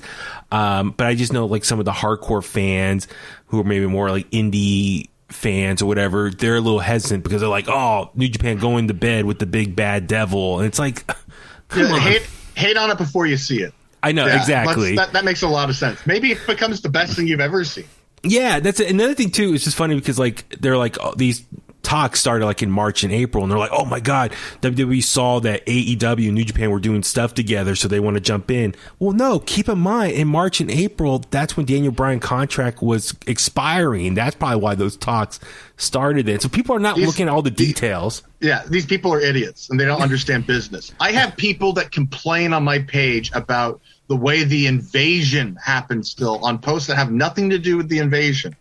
Um, 0.52 0.92
but 0.98 1.06
I 1.08 1.16
just 1.16 1.32
know 1.34 1.46
like 1.46 1.64
some 1.66 1.80
of 1.80 1.86
the 1.86 1.92
hardcore 1.92 2.44
fans 2.44 3.08
who 3.48 3.60
are 3.60 3.64
maybe 3.64 3.86
more 3.86 4.10
like 4.10 4.30
indie 4.32 5.10
fans 5.36 5.82
or 5.82 5.86
whatever, 5.86 6.32
they're 6.32 6.56
a 6.56 6.62
little 6.62 6.80
hesitant 6.80 7.24
because 7.24 7.42
they're 7.42 7.50
like, 7.50 7.68
"Oh, 7.70 8.10
New 8.16 8.28
Japan 8.28 8.58
going 8.58 8.88
to 8.88 8.94
bed 8.94 9.26
with 9.26 9.40
the 9.40 9.46
big 9.46 9.76
bad 9.76 10.08
devil," 10.08 10.60
and 10.60 10.68
it's 10.68 10.80
like, 10.80 11.06
come 11.68 11.84
Yeah, 11.84 11.94
on. 11.94 12.00
hate 12.02 12.28
hate 12.56 12.78
on 12.78 12.90
it 12.90 12.98
before 12.98 13.26
you 13.26 13.38
see 13.38 13.62
it. 13.62 13.74
I 14.02 14.12
know 14.12 14.26
Yeah, 14.28 14.40
exactly. 14.40 14.96
That, 14.96 15.14
that 15.14 15.26
makes 15.26 15.42
a 15.42 15.48
lot 15.48 15.70
of 15.70 15.76
sense. 15.76 16.06
Maybe 16.06 16.32
it 16.32 16.40
becomes 16.46 16.82
the 16.82 16.90
best 16.90 17.16
thing 17.16 17.28
you've 17.28 17.40
ever 17.40 17.64
seen. 17.64 17.86
Yeah, 18.24 18.60
that's 18.60 18.80
it. 18.80 18.90
another 18.90 19.14
thing 19.14 19.30
too. 19.32 19.54
It's 19.54 19.64
just 19.64 19.76
funny 19.78 19.96
because 19.96 20.18
like 20.20 20.48
they're 20.62 20.78
like 20.78 20.98
oh, 21.02 21.14
these 21.16 21.44
talks 21.86 22.20
started 22.20 22.46
like 22.46 22.62
in 22.64 22.70
March 22.72 23.04
and 23.04 23.14
April, 23.14 23.44
and 23.44 23.52
they're 23.52 23.60
like, 23.60 23.72
"Oh 23.72 23.86
my 23.86 24.00
god, 24.00 24.32
WWE 24.62 25.02
saw 25.04 25.40
that 25.42 25.66
AEW 25.66 26.26
and 26.26 26.34
New 26.36 26.44
Japan 26.44 26.72
were 26.72 26.80
doing 26.80 27.04
stuff 27.04 27.34
together, 27.34 27.76
so 27.76 27.88
they 27.88 28.00
want 28.00 28.16
to 28.16 28.22
jump 28.22 28.50
in." 28.52 28.76
Well, 29.00 29.14
no, 29.14 29.40
keep 29.40 29.70
in 29.70 29.78
mind 29.80 30.14
in 30.14 30.28
March 30.28 30.60
and 30.60 30.70
April, 30.72 31.24
that's 31.32 31.56
when 31.56 31.66
Daniel 31.66 31.92
Bryan 31.94 32.20
contract 32.20 32.82
was 32.82 33.16
expiring. 33.28 34.16
That's 34.16 34.36
probably 34.36 34.58
why 34.62 34.76
those 34.76 34.98
talks 34.98 35.40
started. 35.78 36.26
Then, 36.26 36.40
so 36.40 36.50
people 36.50 36.76
are 36.76 36.80
not 36.80 36.96
These- 36.96 37.06
looking 37.06 37.28
at 37.28 37.32
all 37.32 37.42
the 37.42 37.50
these- 37.52 37.68
details. 37.68 38.24
Yeah, 38.42 38.64
these 38.68 38.86
people 38.86 39.14
are 39.14 39.22
idiots 39.22 39.70
and 39.70 39.80
they 39.80 39.86
don't 39.86 40.02
understand 40.02 40.46
business. 40.46 40.92
I 41.00 41.12
have 41.14 41.36
people 41.38 41.74
that 41.74 41.92
complain 41.92 42.54
on 42.54 42.64
my 42.64 42.80
page 42.80 43.32
about 43.34 43.80
the 44.08 44.16
way 44.16 44.44
the 44.44 44.68
invasion 44.68 45.58
happened 45.64 46.06
still 46.06 46.40
on 46.46 46.60
posts 46.60 46.88
that 46.88 46.96
have 46.98 47.12
nothing 47.12 47.50
to 47.50 47.58
do 47.58 47.78
with 47.78 47.90
the 47.90 47.98
invasion. 48.00 48.56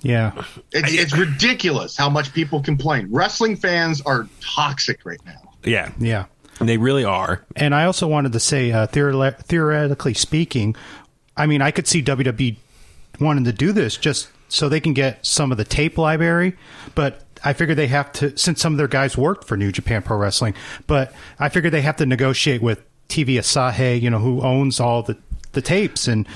Yeah. 0.00 0.32
It's, 0.72 0.92
it's 0.92 1.16
ridiculous 1.16 1.96
how 1.96 2.08
much 2.08 2.32
people 2.32 2.62
complain. 2.62 3.08
Wrestling 3.10 3.56
fans 3.56 4.00
are 4.02 4.28
toxic 4.40 5.04
right 5.04 5.18
now. 5.26 5.52
Yeah, 5.64 5.90
Yeah. 5.98 6.26
they 6.60 6.76
really 6.76 7.04
are. 7.04 7.44
And 7.56 7.74
I 7.74 7.84
also 7.84 8.06
wanted 8.06 8.32
to 8.32 8.40
say, 8.40 8.70
uh, 8.72 8.86
theore- 8.86 9.32
theoretically 9.42 10.14
speaking, 10.14 10.76
I 11.36 11.46
mean, 11.46 11.62
I 11.62 11.70
could 11.72 11.86
see 11.88 12.02
WWE 12.02 12.56
wanting 13.20 13.44
to 13.44 13.52
do 13.52 13.72
this 13.72 13.96
just 13.96 14.28
so 14.48 14.68
they 14.68 14.80
can 14.80 14.92
get 14.94 15.24
some 15.26 15.50
of 15.52 15.58
the 15.58 15.64
tape 15.64 15.98
library, 15.98 16.56
but 16.94 17.24
I 17.44 17.52
figure 17.52 17.74
they 17.74 17.86
have 17.88 18.12
to, 18.14 18.36
since 18.38 18.60
some 18.60 18.72
of 18.72 18.78
their 18.78 18.88
guys 18.88 19.16
worked 19.18 19.44
for 19.46 19.56
New 19.56 19.70
Japan 19.72 20.02
Pro 20.02 20.16
Wrestling, 20.16 20.54
but 20.86 21.12
I 21.38 21.48
figure 21.48 21.70
they 21.70 21.82
have 21.82 21.96
to 21.96 22.06
negotiate 22.06 22.62
with 22.62 22.82
TV 23.08 23.34
Asahi, 23.34 24.00
you 24.00 24.10
know, 24.10 24.18
who 24.18 24.40
owns 24.42 24.80
all 24.80 25.02
the, 25.02 25.16
the 25.52 25.62
tapes. 25.62 26.08
And, 26.08 26.26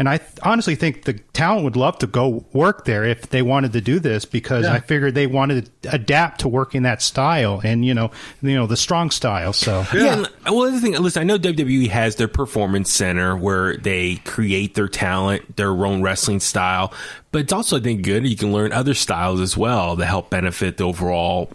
and 0.00 0.08
I 0.08 0.16
th- 0.16 0.30
honestly 0.42 0.74
think 0.76 1.04
the 1.04 1.12
talent 1.12 1.62
would 1.64 1.76
love 1.76 1.98
to 1.98 2.06
go 2.06 2.42
work 2.54 2.86
there 2.86 3.04
if 3.04 3.28
they 3.28 3.42
wanted 3.42 3.74
to 3.74 3.82
do 3.82 4.00
this 4.00 4.24
because 4.24 4.64
Yeah. 4.64 4.72
I 4.72 4.80
figured 4.80 5.14
they 5.14 5.26
wanted 5.26 5.68
to 5.82 5.92
adapt 5.94 6.40
to 6.40 6.48
working 6.48 6.84
that 6.84 7.02
style 7.02 7.60
and, 7.62 7.84
you 7.84 7.92
know, 7.92 8.10
you 8.40 8.54
know, 8.56 8.66
the 8.66 8.78
strong 8.78 9.10
style. 9.10 9.52
So, 9.52 9.84
Yeah. 9.94 10.14
and- 10.14 10.28
well, 10.46 10.62
the 10.62 10.68
other 10.70 10.80
thing, 10.80 10.92
listen, 11.00 11.20
I 11.20 11.24
know 11.24 11.36
WWE 11.36 11.88
has 11.88 12.16
their 12.16 12.28
performance 12.28 12.90
center 12.90 13.36
where 13.36 13.76
they 13.76 14.16
create 14.24 14.74
their 14.74 14.88
talent, 14.88 15.56
their 15.56 15.70
own 15.84 16.00
wrestling 16.00 16.40
style, 16.40 16.94
but 17.30 17.42
it's 17.42 17.52
also, 17.52 17.76
I 17.76 17.80
think, 17.80 18.00
good. 18.02 18.26
You 18.26 18.36
can 18.36 18.52
learn 18.52 18.72
other 18.72 18.94
styles 18.94 19.38
as 19.40 19.54
well 19.54 19.98
to 19.98 20.06
help 20.06 20.30
benefit 20.30 20.78
the 20.78 20.84
overall, 20.84 21.50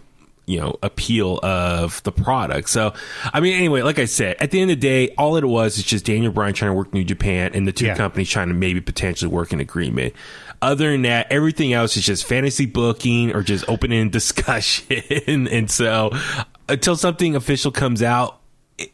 you 0.46 0.60
know, 0.60 0.76
appeal 0.82 1.38
of 1.42 2.02
the 2.04 2.12
product. 2.12 2.68
So, 2.68 2.94
I 3.32 3.40
mean, 3.40 3.54
anyway, 3.54 3.82
like 3.82 3.98
I 3.98 4.04
said, 4.04 4.36
at 4.40 4.50
the 4.52 4.60
end 4.60 4.70
of 4.70 4.80
the 4.80 4.88
day, 4.88 5.08
all 5.18 5.36
it 5.36 5.44
was 5.44 5.76
is 5.78 5.84
just 5.84 6.04
Daniel 6.04 6.32
Bryan 6.32 6.54
trying 6.54 6.70
to 6.70 6.74
work 6.74 6.94
New 6.94 7.04
Japan 7.04 7.50
and 7.54 7.66
the 7.66 7.72
two 7.72 7.86
Yeah. 7.86 7.96
companies 7.96 8.28
trying 8.30 8.48
to 8.48 8.54
maybe 8.54 8.80
potentially 8.80 9.30
work 9.30 9.52
an 9.52 9.60
agreement. 9.60 10.14
Other 10.62 10.90
than 10.92 11.02
that, 11.02 11.26
everything 11.30 11.72
else 11.72 11.96
is 11.96 12.04
just 12.06 12.26
fantasy 12.26 12.64
booking 12.66 13.34
or 13.34 13.42
just 13.42 13.64
open 13.64 13.76
opening 13.76 14.08
discussion. 14.10 15.46
and 15.48 15.70
so 15.70 16.10
until 16.68 16.96
something 16.96 17.36
official 17.36 17.70
comes 17.70 18.02
out, 18.02 18.40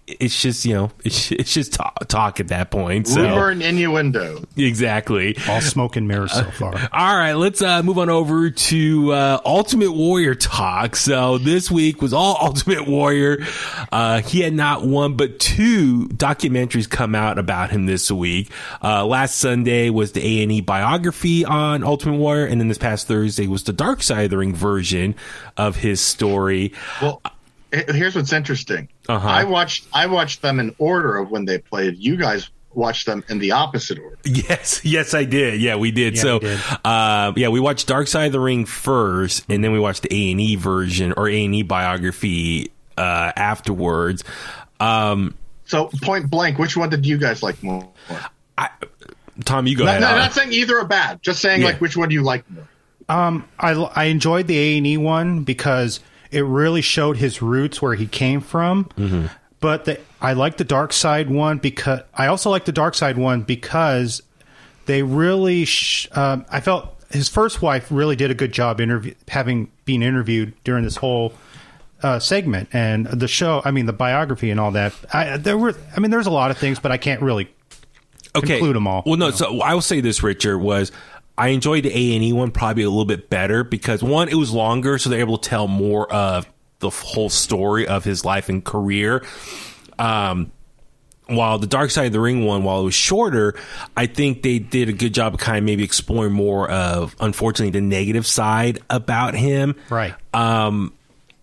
it's 0.06 0.40
just, 0.40 0.64
you 0.64 0.74
know, 0.74 0.90
it's, 1.04 1.32
it's 1.32 1.52
just 1.52 1.72
talk, 1.74 2.06
talk 2.08 2.38
at 2.40 2.48
that 2.48 2.70
point. 2.70 3.08
So 3.08 3.20
Rumor 3.22 3.50
and 3.50 3.62
innuendo. 3.62 4.44
exactly. 4.56 5.36
all 5.48 5.60
smoke 5.60 5.96
and 5.96 6.06
mirrors 6.06 6.32
so 6.32 6.44
far. 6.52 6.72
All 6.92 7.16
right, 7.16 7.32
let's 7.32 7.60
uh, 7.62 7.82
move 7.82 7.98
on 7.98 8.08
over 8.08 8.50
to 8.50 9.12
uh, 9.12 9.40
Ultimate 9.44 9.92
Warrior 9.92 10.34
talk. 10.36 10.94
So 10.96 11.38
this 11.38 11.70
week 11.70 12.00
was 12.00 12.12
all 12.12 12.36
Ultimate 12.40 12.86
Warrior. 12.86 13.38
Uh, 13.90 14.20
he 14.22 14.40
had 14.40 14.52
not 14.52 14.84
one 14.86 15.16
but 15.16 15.38
two 15.40 16.06
documentaries 16.08 16.88
come 16.88 17.14
out 17.14 17.38
about 17.38 17.70
him 17.70 17.86
this 17.86 18.10
week. 18.10 18.50
Uh, 18.82 19.04
last 19.04 19.36
Sunday 19.38 19.90
was 19.90 20.12
the 20.12 20.24
A 20.24 20.42
and 20.44 20.52
E 20.52 20.60
biography 20.60 21.44
on 21.44 21.82
Ultimate 21.82 22.18
Warrior, 22.18 22.46
and 22.46 22.60
then 22.60 22.68
this 22.68 22.78
past 22.78 23.08
Thursday 23.08 23.46
was 23.48 23.64
the 23.64 23.72
Dark 23.72 24.02
Side 24.02 24.24
of 24.24 24.30
the 24.30 24.38
Ring 24.38 24.54
version 24.54 25.14
of 25.56 25.76
his 25.76 26.00
story. 26.00 26.72
Well, 27.00 27.20
he- 27.24 27.30
here's 27.72 28.14
what's 28.14 28.32
interesting. 28.32 28.88
Uh-huh. 29.08 29.26
I 29.26 29.44
watched 29.44 29.86
I 29.92 30.06
watched 30.06 30.42
them 30.42 30.60
in 30.60 30.74
order 30.78 31.16
of 31.16 31.30
when 31.30 31.44
they 31.44 31.58
played. 31.58 31.96
You 31.98 32.16
guys 32.16 32.50
watched 32.74 33.04
them 33.06 33.22
in 33.28 33.38
the 33.38 33.52
opposite 33.52 33.98
order. 33.98 34.18
Yes, 34.24 34.80
yes, 34.84 35.12
I 35.14 35.24
did. 35.24 35.60
Yeah, 35.60 35.76
we 35.76 35.90
did. 35.90 36.16
Yeah, 36.16 36.22
so, 36.22 36.34
we 36.34 36.40
did. 36.48 36.60
Uh, 36.84 37.32
yeah, 37.36 37.48
we 37.48 37.60
watched 37.60 37.86
Dark 37.86 38.06
Side 38.08 38.26
of 38.26 38.32
the 38.32 38.40
Ring 38.40 38.64
first, 38.64 39.44
and 39.50 39.62
then 39.62 39.72
we 39.72 39.78
watched 39.80 40.02
the 40.02 40.08
A 40.14 40.30
and 40.32 40.40
E 40.40 40.56
version 40.56 41.12
or 41.16 41.28
A 41.28 41.44
and 41.44 41.54
E 41.54 41.62
biography 41.62 42.70
uh, 42.96 43.32
afterwards. 43.36 44.24
Um, 44.80 45.34
So 45.66 45.90
point 46.02 46.30
blank, 46.30 46.58
which 46.58 46.76
one 46.76 46.88
did 46.90 47.04
you 47.06 47.18
guys 47.18 47.42
like 47.42 47.62
more? 47.62 47.88
I, 48.58 48.68
Tom, 49.44 49.66
you 49.66 49.76
go 49.76 49.84
No, 49.84 49.90
ahead. 49.90 50.00
no, 50.02 50.08
I'll- 50.08 50.16
not 50.16 50.32
saying 50.32 50.52
either 50.52 50.78
are 50.78 50.86
bad. 50.86 51.22
Just 51.22 51.40
saying 51.40 51.60
Yeah. 51.60 51.68
like 51.68 51.80
which 51.80 51.96
one 51.96 52.08
do 52.08 52.14
you 52.14 52.22
like 52.22 52.44
more? 52.50 52.68
Um, 53.08 53.46
I 53.58 53.72
I 53.72 54.04
enjoyed 54.04 54.46
the 54.46 54.56
A 54.58 54.78
and 54.78 54.86
E 54.86 54.96
one 54.96 55.42
because 55.44 56.00
it 56.32 56.42
really 56.42 56.80
showed 56.80 57.16
his 57.16 57.42
roots 57.42 57.80
where 57.80 57.94
he 57.94 58.06
came 58.06 58.40
from. 58.40 58.86
Mm-hmm. 58.96 59.26
But 59.60 59.84
the, 59.84 60.00
I 60.20 60.32
like 60.32 60.56
the 60.56 60.64
Dark 60.64 60.92
Side 60.92 61.30
one 61.30 61.58
because 61.58 62.00
I 62.14 62.26
also 62.26 62.50
like 62.50 62.64
the 62.64 62.72
Dark 62.72 62.94
Side 62.94 63.16
one 63.16 63.42
because 63.42 64.22
they 64.86 65.02
really. 65.02 65.64
Sh- 65.64 66.08
um, 66.12 66.44
I 66.50 66.60
felt 66.60 66.96
his 67.10 67.28
first 67.28 67.62
wife 67.62 67.86
really 67.90 68.16
did 68.16 68.30
a 68.30 68.34
good 68.34 68.52
job 68.52 68.80
interview 68.80 69.14
having 69.28 69.70
been 69.84 70.02
interviewed 70.02 70.54
during 70.64 70.84
this 70.84 70.96
whole. 70.96 71.32
Uh, 72.02 72.18
segment 72.18 72.68
and 72.72 73.06
the 73.06 73.28
show, 73.28 73.62
I 73.64 73.70
mean 73.70 73.86
the 73.86 73.92
biography 73.92 74.50
and 74.50 74.58
all 74.58 74.72
that. 74.72 74.92
I, 75.12 75.36
there 75.36 75.56
were, 75.56 75.72
I 75.96 76.00
mean, 76.00 76.10
there's 76.10 76.26
a 76.26 76.32
lot 76.32 76.50
of 76.50 76.58
things, 76.58 76.80
but 76.80 76.90
I 76.90 76.96
can't 76.96 77.22
really 77.22 77.48
okay. 78.34 78.72
them 78.72 78.86
all, 78.86 79.02
Well, 79.06 79.16
no. 79.16 79.26
you 79.26 79.30
know. 79.30 79.36
So 79.36 79.60
I 79.60 79.74
will 79.74 79.82
say 79.82 80.00
this, 80.00 80.22
Richard 80.22 80.58
was. 80.58 80.92
I 81.42 81.48
enjoyed 81.48 81.82
the 81.82 81.90
A 81.90 82.14
and 82.14 82.22
E 82.22 82.32
one 82.32 82.52
probably 82.52 82.84
a 82.84 82.88
little 82.88 83.04
bit 83.04 83.28
better 83.28 83.64
because 83.64 84.00
one, 84.00 84.28
it 84.28 84.36
was 84.36 84.52
longer, 84.52 84.96
so 84.96 85.10
they're 85.10 85.18
able 85.18 85.38
to 85.38 85.48
tell 85.48 85.66
more 85.66 86.10
of 86.12 86.46
the 86.78 86.88
whole 86.88 87.30
story 87.30 87.84
of 87.84 88.04
his 88.04 88.24
life 88.24 88.48
and 88.48 88.64
career. 88.64 89.24
Um, 89.98 90.52
while 91.26 91.58
the 91.58 91.66
Dark 91.66 91.90
Side 91.90 92.06
of 92.06 92.12
the 92.12 92.20
Ring 92.20 92.44
one, 92.44 92.62
while 92.62 92.82
it 92.82 92.84
was 92.84 92.94
shorter, 92.94 93.56
I 93.96 94.06
think 94.06 94.42
they 94.42 94.60
did 94.60 94.88
a 94.88 94.92
good 94.92 95.14
job 95.14 95.34
of 95.34 95.40
kind 95.40 95.58
of 95.58 95.64
maybe 95.64 95.82
exploring 95.82 96.32
more 96.32 96.70
of, 96.70 97.16
unfortunately, 97.18 97.72
the 97.72 97.84
negative 97.84 98.24
side 98.24 98.78
about 98.88 99.34
him. 99.34 99.74
right. 99.90 100.14
Um, 100.32 100.94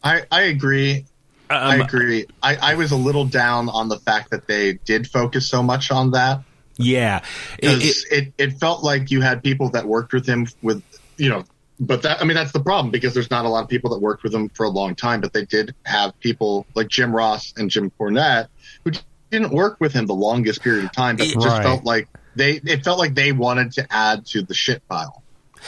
I, 0.01 0.23
I 0.31 0.43
agree. 0.43 1.03
I 1.49 1.75
um, 1.75 1.81
agree. 1.81 2.25
I, 2.41 2.55
I 2.55 2.75
was 2.75 2.93
a 2.93 2.95
little 2.95 3.25
down 3.25 3.67
on 3.67 3.89
the 3.89 3.99
fact 3.99 4.31
that 4.31 4.47
they 4.47 4.75
did 4.85 5.09
focus 5.09 5.49
so 5.49 5.61
much 5.61 5.91
on 5.91 6.11
that 6.11 6.39
yeah, 6.79 7.21
It- 7.59 7.83
it- 7.83 8.11
it, 8.11 8.33
it, 8.37 8.59
felt 8.59 8.83
like 8.83 9.11
you 9.11 9.21
had 9.21 9.43
people 9.43 9.69
that 9.71 9.85
worked 9.85 10.13
with 10.13 10.25
him 10.25 10.47
with 10.61 10.81
you 11.17 11.29
know, 11.29 11.43
but 11.79 12.01
that 12.03 12.21
I 12.21 12.25
mean 12.25 12.35
that's 12.35 12.51
the 12.53 12.59
problem 12.61 12.89
because 12.91 13.13
there's 13.13 13.29
not 13.29 13.45
a 13.45 13.49
lot 13.49 13.63
of 13.63 13.69
people 13.69 13.89
that 13.91 13.99
worked 13.99 14.23
with 14.23 14.33
him 14.33 14.49
for 14.49 14.65
a 14.65 14.69
long 14.69 14.95
time, 14.95 15.21
but 15.21 15.33
they 15.33 15.45
did 15.45 15.75
have 15.85 16.17
people 16.19 16.65
like 16.75 16.87
Jim 16.87 17.15
Ross 17.15 17.53
and 17.57 17.69
Jim 17.69 17.91
Cornette 17.99 18.47
who 18.83 18.91
didn't 19.29 19.51
work 19.51 19.77
with 19.79 19.93
him 19.93 20.05
the 20.07 20.13
longest 20.15 20.61
period 20.63 20.85
of 20.85 20.91
time, 20.91 21.15
but 21.17 21.27
it 21.27 21.33
just 21.35 21.45
Right. 21.45 21.61
felt 21.63 21.83
like 21.83 22.07
they 22.35 22.53
it 22.63 22.83
felt 22.83 22.97
like 22.99 23.13
they 23.15 23.31
wanted 23.31 23.73
to 23.73 23.87
add 23.93 24.25
to 24.27 24.41
the 24.41 24.53
shit 24.53 24.81
pile. 24.87 25.21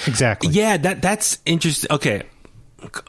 Exactly. 0.08 0.50
yeah, 0.52 0.78
that 0.78 1.02
that's 1.02 1.40
interesting. 1.46 1.92
Okay, 1.92 2.24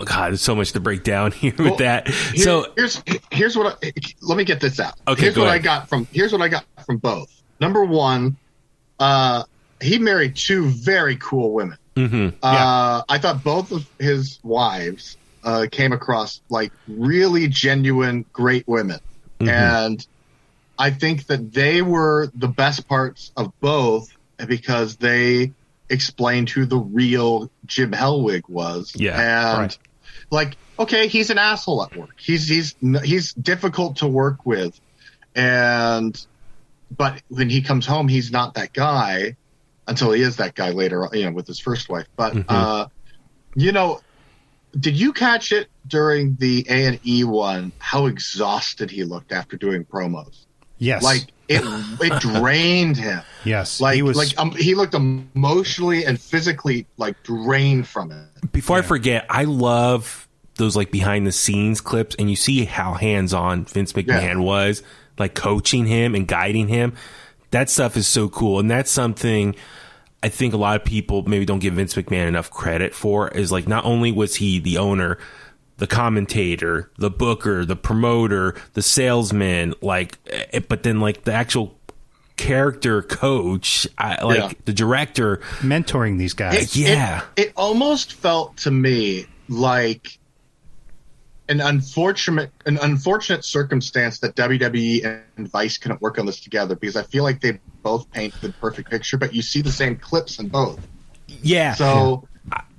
God, 0.04 0.30
there's 0.30 0.42
so 0.42 0.54
much 0.54 0.72
to 0.72 0.80
break 0.80 1.04
down 1.04 1.30
here 1.32 1.52
with 1.56 1.60
Well, 1.60 1.76
that. 1.76 2.08
Here- 2.08 2.44
so 2.44 2.66
here's 2.76 3.02
here's 3.30 3.56
what 3.56 3.78
I, 3.84 3.92
let 4.20 4.36
me 4.36 4.44
get 4.44 4.60
this 4.60 4.80
out. 4.80 4.94
Okay, 5.08 5.22
here's 5.22 5.34
go 5.36 5.42
what 5.42 5.48
ahead. 5.48 5.60
I 5.60 5.62
got 5.62 5.88
from 5.88 6.06
here's 6.12 6.32
what 6.32 6.42
I 6.42 6.48
got 6.48 6.64
from 6.86 6.98
both. 6.98 7.30
Number 7.62 7.84
one, 7.84 8.36
uh, 8.98 9.44
he 9.80 9.98
married 9.98 10.36
two 10.36 10.66
very 10.66 11.16
cool 11.16 11.52
women. 11.52 11.78
Mm-hmm. 11.96 12.36
Uh, 12.42 13.02
I 13.08 13.18
thought 13.18 13.42
both 13.42 13.72
of 13.72 13.88
his 13.98 14.38
wives 14.42 15.16
uh, 15.44 15.66
came 15.70 15.92
across 15.92 16.40
like 16.48 16.72
really 16.86 17.48
genuine, 17.48 18.24
great 18.32 18.66
women, 18.68 19.00
Mm-hmm. 19.42 19.48
and 19.48 20.06
I 20.78 20.90
think 20.90 21.26
that 21.26 21.52
they 21.52 21.82
were 21.82 22.30
the 22.34 22.48
best 22.48 22.86
parts 22.86 23.32
of 23.36 23.52
both 23.60 24.16
because 24.46 24.96
they 24.96 25.52
explained 25.88 26.48
who 26.48 26.64
the 26.64 26.78
real 26.78 27.50
Jim 27.66 27.90
Hellwig 27.90 28.48
was. 28.48 28.92
Yeah, 28.94 29.20
and 29.20 29.58
right. 29.62 29.78
like, 30.30 30.56
okay, 30.78 31.08
he's 31.08 31.30
an 31.30 31.38
asshole 31.38 31.82
at 31.82 31.96
work. 31.96 32.20
He's 32.20 32.48
he's 32.48 32.76
he's 33.02 33.32
difficult 33.34 33.96
to 33.96 34.06
work 34.06 34.46
with, 34.46 34.80
and 35.34 36.24
but 36.96 37.22
when 37.28 37.48
he 37.50 37.62
comes 37.62 37.86
home, 37.86 38.08
he's 38.08 38.30
not 38.30 38.54
that 38.54 38.72
guy 38.72 39.36
until 39.86 40.12
he 40.12 40.22
is 40.22 40.36
that 40.36 40.54
guy 40.54 40.70
later, 40.70 41.08
you 41.12 41.24
know, 41.24 41.32
with 41.32 41.46
his 41.46 41.58
first 41.60 41.88
wife. 41.88 42.06
But 42.16 42.34
Mm-hmm. 42.34 42.44
uh, 42.48 42.86
you 43.54 43.72
know, 43.72 44.00
did 44.78 44.96
you 44.98 45.12
catch 45.12 45.52
it 45.52 45.68
during 45.86 46.36
the 46.36 46.64
A 46.68 46.86
and 46.86 47.00
E 47.06 47.24
one? 47.24 47.72
How 47.78 48.06
exhausted 48.06 48.90
he 48.90 49.04
looked 49.04 49.32
after 49.32 49.56
doing 49.56 49.84
promos. 49.84 50.46
Yes. 50.78 51.02
Like 51.02 51.26
it, 51.48 51.62
it 52.00 52.20
drained 52.20 52.96
him. 52.96 53.22
yes. 53.44 53.80
Like 53.80 53.96
he 53.96 54.02
was 54.02 54.16
like 54.16 54.38
um, 54.38 54.50
he 54.52 54.74
looked 54.74 54.94
emotionally 54.94 56.04
and 56.04 56.20
physically 56.20 56.86
like 56.96 57.22
drained 57.22 57.86
from 57.86 58.10
it. 58.10 58.52
Before 58.52 58.78
I 58.78 58.82
forget, 58.82 59.26
I 59.28 59.44
love 59.44 60.28
those 60.56 60.76
like 60.76 60.90
behind 60.90 61.26
the 61.26 61.32
scenes 61.32 61.80
clips, 61.80 62.14
and 62.18 62.28
you 62.30 62.36
see 62.36 62.64
how 62.64 62.94
hands 62.94 63.32
on 63.34 63.64
Vince 63.64 63.92
McMahon 63.92 64.06
Yeah. 64.22 64.36
was, 64.36 64.82
like 65.18 65.34
coaching 65.34 65.86
him 65.86 66.14
and 66.14 66.26
guiding 66.26 66.68
him. 66.68 66.94
That 67.50 67.68
stuff 67.70 67.96
is 67.96 68.06
so 68.06 68.28
cool, 68.28 68.58
and 68.60 68.70
that's 68.70 68.90
something 68.90 69.54
I 70.22 70.28
think 70.28 70.54
a 70.54 70.56
lot 70.56 70.76
of 70.76 70.84
people 70.84 71.22
maybe 71.24 71.44
don't 71.44 71.58
give 71.58 71.74
Vince 71.74 71.94
McMahon 71.94 72.28
enough 72.28 72.50
credit 72.50 72.94
for. 72.94 73.28
Is 73.28 73.50
like 73.52 73.66
not 73.68 73.84
only 73.84 74.12
was 74.12 74.36
he 74.36 74.58
the 74.58 74.78
owner, 74.78 75.18
the 75.78 75.86
commentator, 75.86 76.90
the 76.98 77.10
booker, 77.10 77.64
the 77.64 77.76
promoter, 77.76 78.54
the 78.74 78.82
salesman, 78.82 79.74
like, 79.82 80.16
eh, 80.52 80.60
but 80.68 80.82
then 80.84 81.00
like 81.00 81.24
the 81.24 81.32
actual 81.32 81.76
character 82.36 83.02
coach, 83.02 83.86
I, 83.98 84.22
like 84.24 84.38
Yeah. 84.38 84.50
the 84.64 84.72
director. 84.72 85.38
mentoring 85.60 86.18
these 86.18 86.32
guys. 86.32 86.54
It- 86.54 86.76
Yeah. 86.76 87.22
It, 87.36 87.48
it 87.48 87.52
almost 87.56 88.14
felt 88.14 88.56
to 88.58 88.70
me 88.70 89.26
like 89.48 90.18
an 91.48 91.60
unfortunate 91.60 92.50
an 92.66 92.78
unfortunate 92.82 93.44
circumstance 93.44 94.18
that 94.20 94.36
WWE 94.36 95.22
and 95.36 95.48
Vice 95.50 95.76
couldn't 95.78 96.00
work 96.00 96.18
on 96.18 96.26
this 96.26 96.40
together 96.40 96.74
because 96.76 96.96
I 96.96 97.02
feel 97.02 97.24
like 97.24 97.40
they 97.40 97.58
both 97.82 98.10
paint 98.12 98.32
the 98.40 98.52
perfect 98.52 98.90
picture, 98.90 99.16
but 99.18 99.34
you 99.34 99.42
see 99.42 99.60
the 99.60 99.72
same 99.72 99.96
clips 99.96 100.38
in 100.38 100.48
both. 100.48 100.80
Yeah. 101.42 101.74
So 101.74 102.28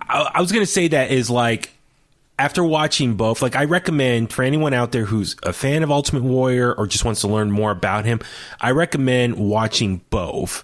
I, 0.01 0.31
I 0.35 0.41
was 0.41 0.51
going 0.51 0.63
to 0.65 0.71
say 0.71 0.87
that 0.89 1.11
is 1.11 1.29
like 1.29 1.71
after 2.39 2.63
watching 2.63 3.15
both, 3.15 3.41
like 3.41 3.55
I 3.55 3.65
recommend 3.65 4.31
for 4.33 4.43
anyone 4.43 4.73
out 4.73 4.91
there 4.91 5.05
who's 5.05 5.35
a 5.43 5.53
fan 5.53 5.83
of 5.83 5.91
Ultimate 5.91 6.23
Warrior 6.23 6.73
or 6.73 6.87
just 6.87 7.05
wants 7.05 7.21
to 7.21 7.27
learn 7.27 7.51
more 7.51 7.71
about 7.71 8.05
him, 8.05 8.21
I 8.59 8.71
recommend 8.71 9.35
watching 9.35 10.01
both. 10.09 10.63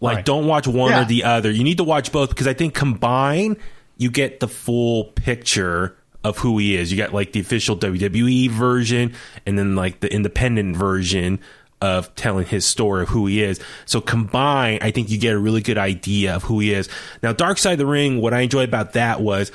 Like, 0.00 0.16
Right. 0.16 0.24
don't 0.24 0.46
watch 0.46 0.66
one 0.66 0.92
Yeah. 0.92 1.02
or 1.02 1.04
the 1.04 1.24
other. 1.24 1.50
You 1.50 1.62
need 1.64 1.76
to 1.76 1.84
watch 1.84 2.10
both 2.10 2.30
because 2.30 2.46
I 2.46 2.54
think 2.54 2.74
combined, 2.74 3.56
you 3.98 4.10
get 4.10 4.40
the 4.40 4.48
full 4.48 5.04
picture 5.04 5.94
of 6.24 6.38
who 6.38 6.58
he 6.58 6.76
is. 6.76 6.90
You 6.92 6.98
got 6.98 7.14
like 7.14 7.32
the 7.32 7.40
official 7.40 7.76
WWE 7.76 8.50
version 8.50 9.14
and 9.46 9.58
then 9.58 9.74
like 9.76 10.00
the 10.00 10.12
independent 10.12 10.76
version 10.76 11.40
of 11.82 12.14
telling 12.14 12.44
his 12.46 12.66
story 12.66 13.02
of 13.04 13.08
who 13.08 13.26
he 13.26 13.42
is. 13.42 13.58
So 13.86 14.00
combined, 14.02 14.82
I 14.82 14.90
think 14.90 15.08
you 15.10 15.18
get 15.18 15.32
a 15.32 15.38
really 15.38 15.62
good 15.62 15.78
idea 15.78 16.36
of 16.36 16.42
who 16.42 16.60
he 16.60 16.74
is. 16.74 16.88
Now, 17.22 17.32
Dark 17.32 17.56
Side 17.56 17.72
of 17.72 17.78
the 17.78 17.86
Ring, 17.86 18.20
what 18.20 18.34
I 18.34 18.40
enjoyed 18.40 18.68
about 18.68 18.92
that 18.92 19.20
was 19.22 19.50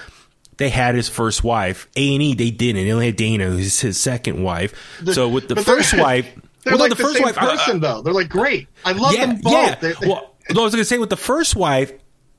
they 0.58 0.70
had 0.70 0.96
his 0.96 1.08
first 1.08 1.44
wife. 1.44 1.88
A 1.96 2.14
and 2.16 2.24
E, 2.24 2.34
they 2.34 2.50
didn't. 2.50 2.84
They 2.84 2.92
only 2.92 3.06
had 3.08 3.16
Dana, 3.16 3.46
who's 3.52 3.80
his 3.80 4.00
second 4.00 4.42
wife. 4.42 4.74
so 5.14 5.30
with 5.30 5.48
the 5.50 5.58
first 5.58 5.94
wife, 5.98 6.26
they're 6.64 6.72
well, 6.72 6.78
no, 6.80 6.84
like 6.86 6.90
the 6.90 6.96
the, 6.96 7.04
first 7.04 7.16
same 7.18 7.24
wife, 7.26 7.38
I- 7.38 7.56
person 7.58 7.80
though. 7.82 8.02
They're 8.02 8.14
like 8.14 8.30
great. 8.30 8.68
I 8.84 8.94
love 8.94 9.14
yeah, 9.14 9.28
them 9.28 9.42
both. 9.42 9.54
yeah. 9.54 9.76
They- 9.76 9.94
they- 9.94 10.08
well, 10.08 10.34
no, 10.52 10.62
I 10.62 10.64
was 10.64 10.74
going 10.74 10.82
to 10.82 10.86
say 10.86 10.98
with 10.98 11.10
the 11.12 11.16
first 11.18 11.56
wife, 11.56 11.92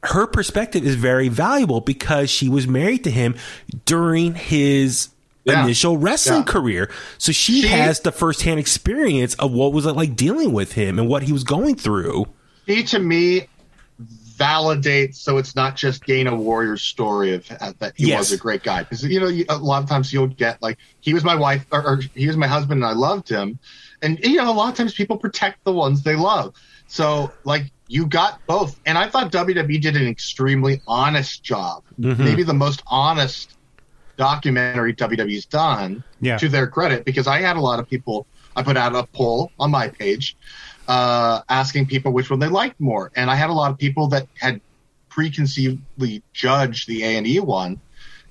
her 0.04 0.26
perspective 0.26 0.84
is 0.86 0.94
very 0.94 1.28
valuable 1.28 1.80
because 1.80 2.30
she 2.30 2.48
was 2.48 2.66
married 2.68 3.02
to 3.04 3.10
him 3.10 3.34
during 3.86 4.34
his 4.34 5.08
Yeah. 5.44 5.64
initial 5.64 5.96
wrestling 5.96 6.40
Yeah. 6.40 6.52
career. 6.52 6.90
So 7.18 7.32
she, 7.32 7.62
She- 7.62 7.68
has 7.68 8.00
the 8.00 8.12
firsthand 8.12 8.58
experience 8.60 9.34
of 9.34 9.52
what 9.52 9.72
was 9.72 9.86
it 9.86 9.92
like 9.92 10.14
dealing 10.16 10.52
with 10.52 10.72
him 10.72 10.98
and 10.98 11.08
what 11.08 11.22
he 11.24 11.32
was 11.32 11.44
going 11.44 11.74
through. 11.76 12.26
he 12.66 12.82
to 12.84 12.98
me 12.98 13.46
validates 14.36 15.14
so 15.16 15.38
it's 15.38 15.56
not 15.56 15.76
just 15.76 16.04
Dana 16.04 16.34
Warrior's 16.34 16.82
story 16.82 17.32
of 17.34 17.50
uh, 17.60 17.72
that 17.78 17.94
he 17.96 18.08
Yes. 18.08 18.18
was 18.18 18.32
a 18.32 18.36
great 18.36 18.62
guy 18.62 18.82
because 18.82 19.02
you 19.02 19.18
know 19.20 19.30
a 19.48 19.56
lot 19.56 19.82
of 19.82 19.88
times 19.88 20.12
you'll 20.12 20.26
get 20.26 20.60
like 20.60 20.76
he 21.00 21.14
was 21.14 21.24
my 21.24 21.34
wife 21.34 21.64
or, 21.72 21.82
or 21.86 22.00
he 22.14 22.26
was 22.26 22.36
my 22.36 22.46
husband 22.46 22.82
and 22.82 22.90
I 22.90 22.92
loved 22.92 23.28
him 23.30 23.58
and 24.02 24.18
you 24.22 24.36
know 24.36 24.50
a 24.50 24.52
lot 24.52 24.68
of 24.70 24.74
times 24.76 24.92
people 24.94 25.16
protect 25.16 25.64
the 25.64 25.72
ones 25.72 26.02
they 26.02 26.16
love 26.16 26.54
so 26.86 27.32
like 27.44 27.70
you 27.88 28.06
got 28.06 28.40
both. 28.46 28.80
And 28.84 28.98
I 28.98 29.08
thought 29.08 29.30
WWE 29.32 29.80
did 29.80 29.96
an 29.96 30.06
extremely 30.08 30.82
honest 30.88 31.42
job. 31.44 31.84
Maybe 31.98 32.42
the 32.42 32.52
most 32.54 32.82
honest 32.88 33.56
documentary 34.16 34.94
WWE's 34.94 35.46
done 35.46 36.02
Yeah. 36.20 36.38
to 36.38 36.48
their 36.48 36.66
credit 36.66 37.04
because 37.04 37.26
I 37.26 37.40
had 37.40 37.56
a 37.56 37.60
lot 37.60 37.78
of 37.78 37.88
people 37.88 38.26
I 38.56 38.62
put 38.62 38.76
out 38.76 38.94
a 38.96 39.06
poll 39.12 39.52
on 39.58 39.70
my 39.70 39.88
page 39.88 40.36
uh, 40.88 41.42
asking 41.48 41.86
people 41.86 42.12
which 42.12 42.30
one 42.30 42.38
they 42.38 42.48
liked 42.48 42.80
more, 42.80 43.10
and 43.14 43.30
I 43.30 43.34
had 43.34 43.50
a 43.50 43.52
lot 43.52 43.70
of 43.70 43.76
people 43.78 44.08
that 44.08 44.26
had 44.38 44.60
preconceivedly 45.10 46.22
judged 46.32 46.88
the 46.88 47.02
A 47.02 47.16
and 47.18 47.26
E 47.26 47.40
one 47.40 47.80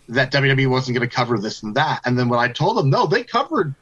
that 0.09 0.31
WWE 0.31 0.67
wasn't 0.69 0.97
going 0.97 1.07
to 1.07 1.13
cover 1.15 1.37
this 1.37 1.63
and 1.63 1.75
that, 1.75 2.01
and 2.05 2.17
then 2.17 2.29
when 2.29 2.39
I 2.39 2.47
told 2.47 2.77
them 2.77 2.89
no, 2.89 3.05
they 3.07 3.23
covered 3.23 3.75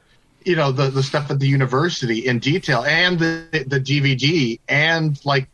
you 0.45 0.55
know 0.55 0.71
the 0.71 0.89
the 0.89 1.03
stuff 1.03 1.29
at 1.31 1.39
the 1.39 1.47
university 1.47 2.25
in 2.27 2.39
detail 2.39 2.83
and 2.83 3.19
the 3.19 3.65
the 3.67 3.79
DVD 3.79 4.59
and 4.67 5.19
like 5.25 5.47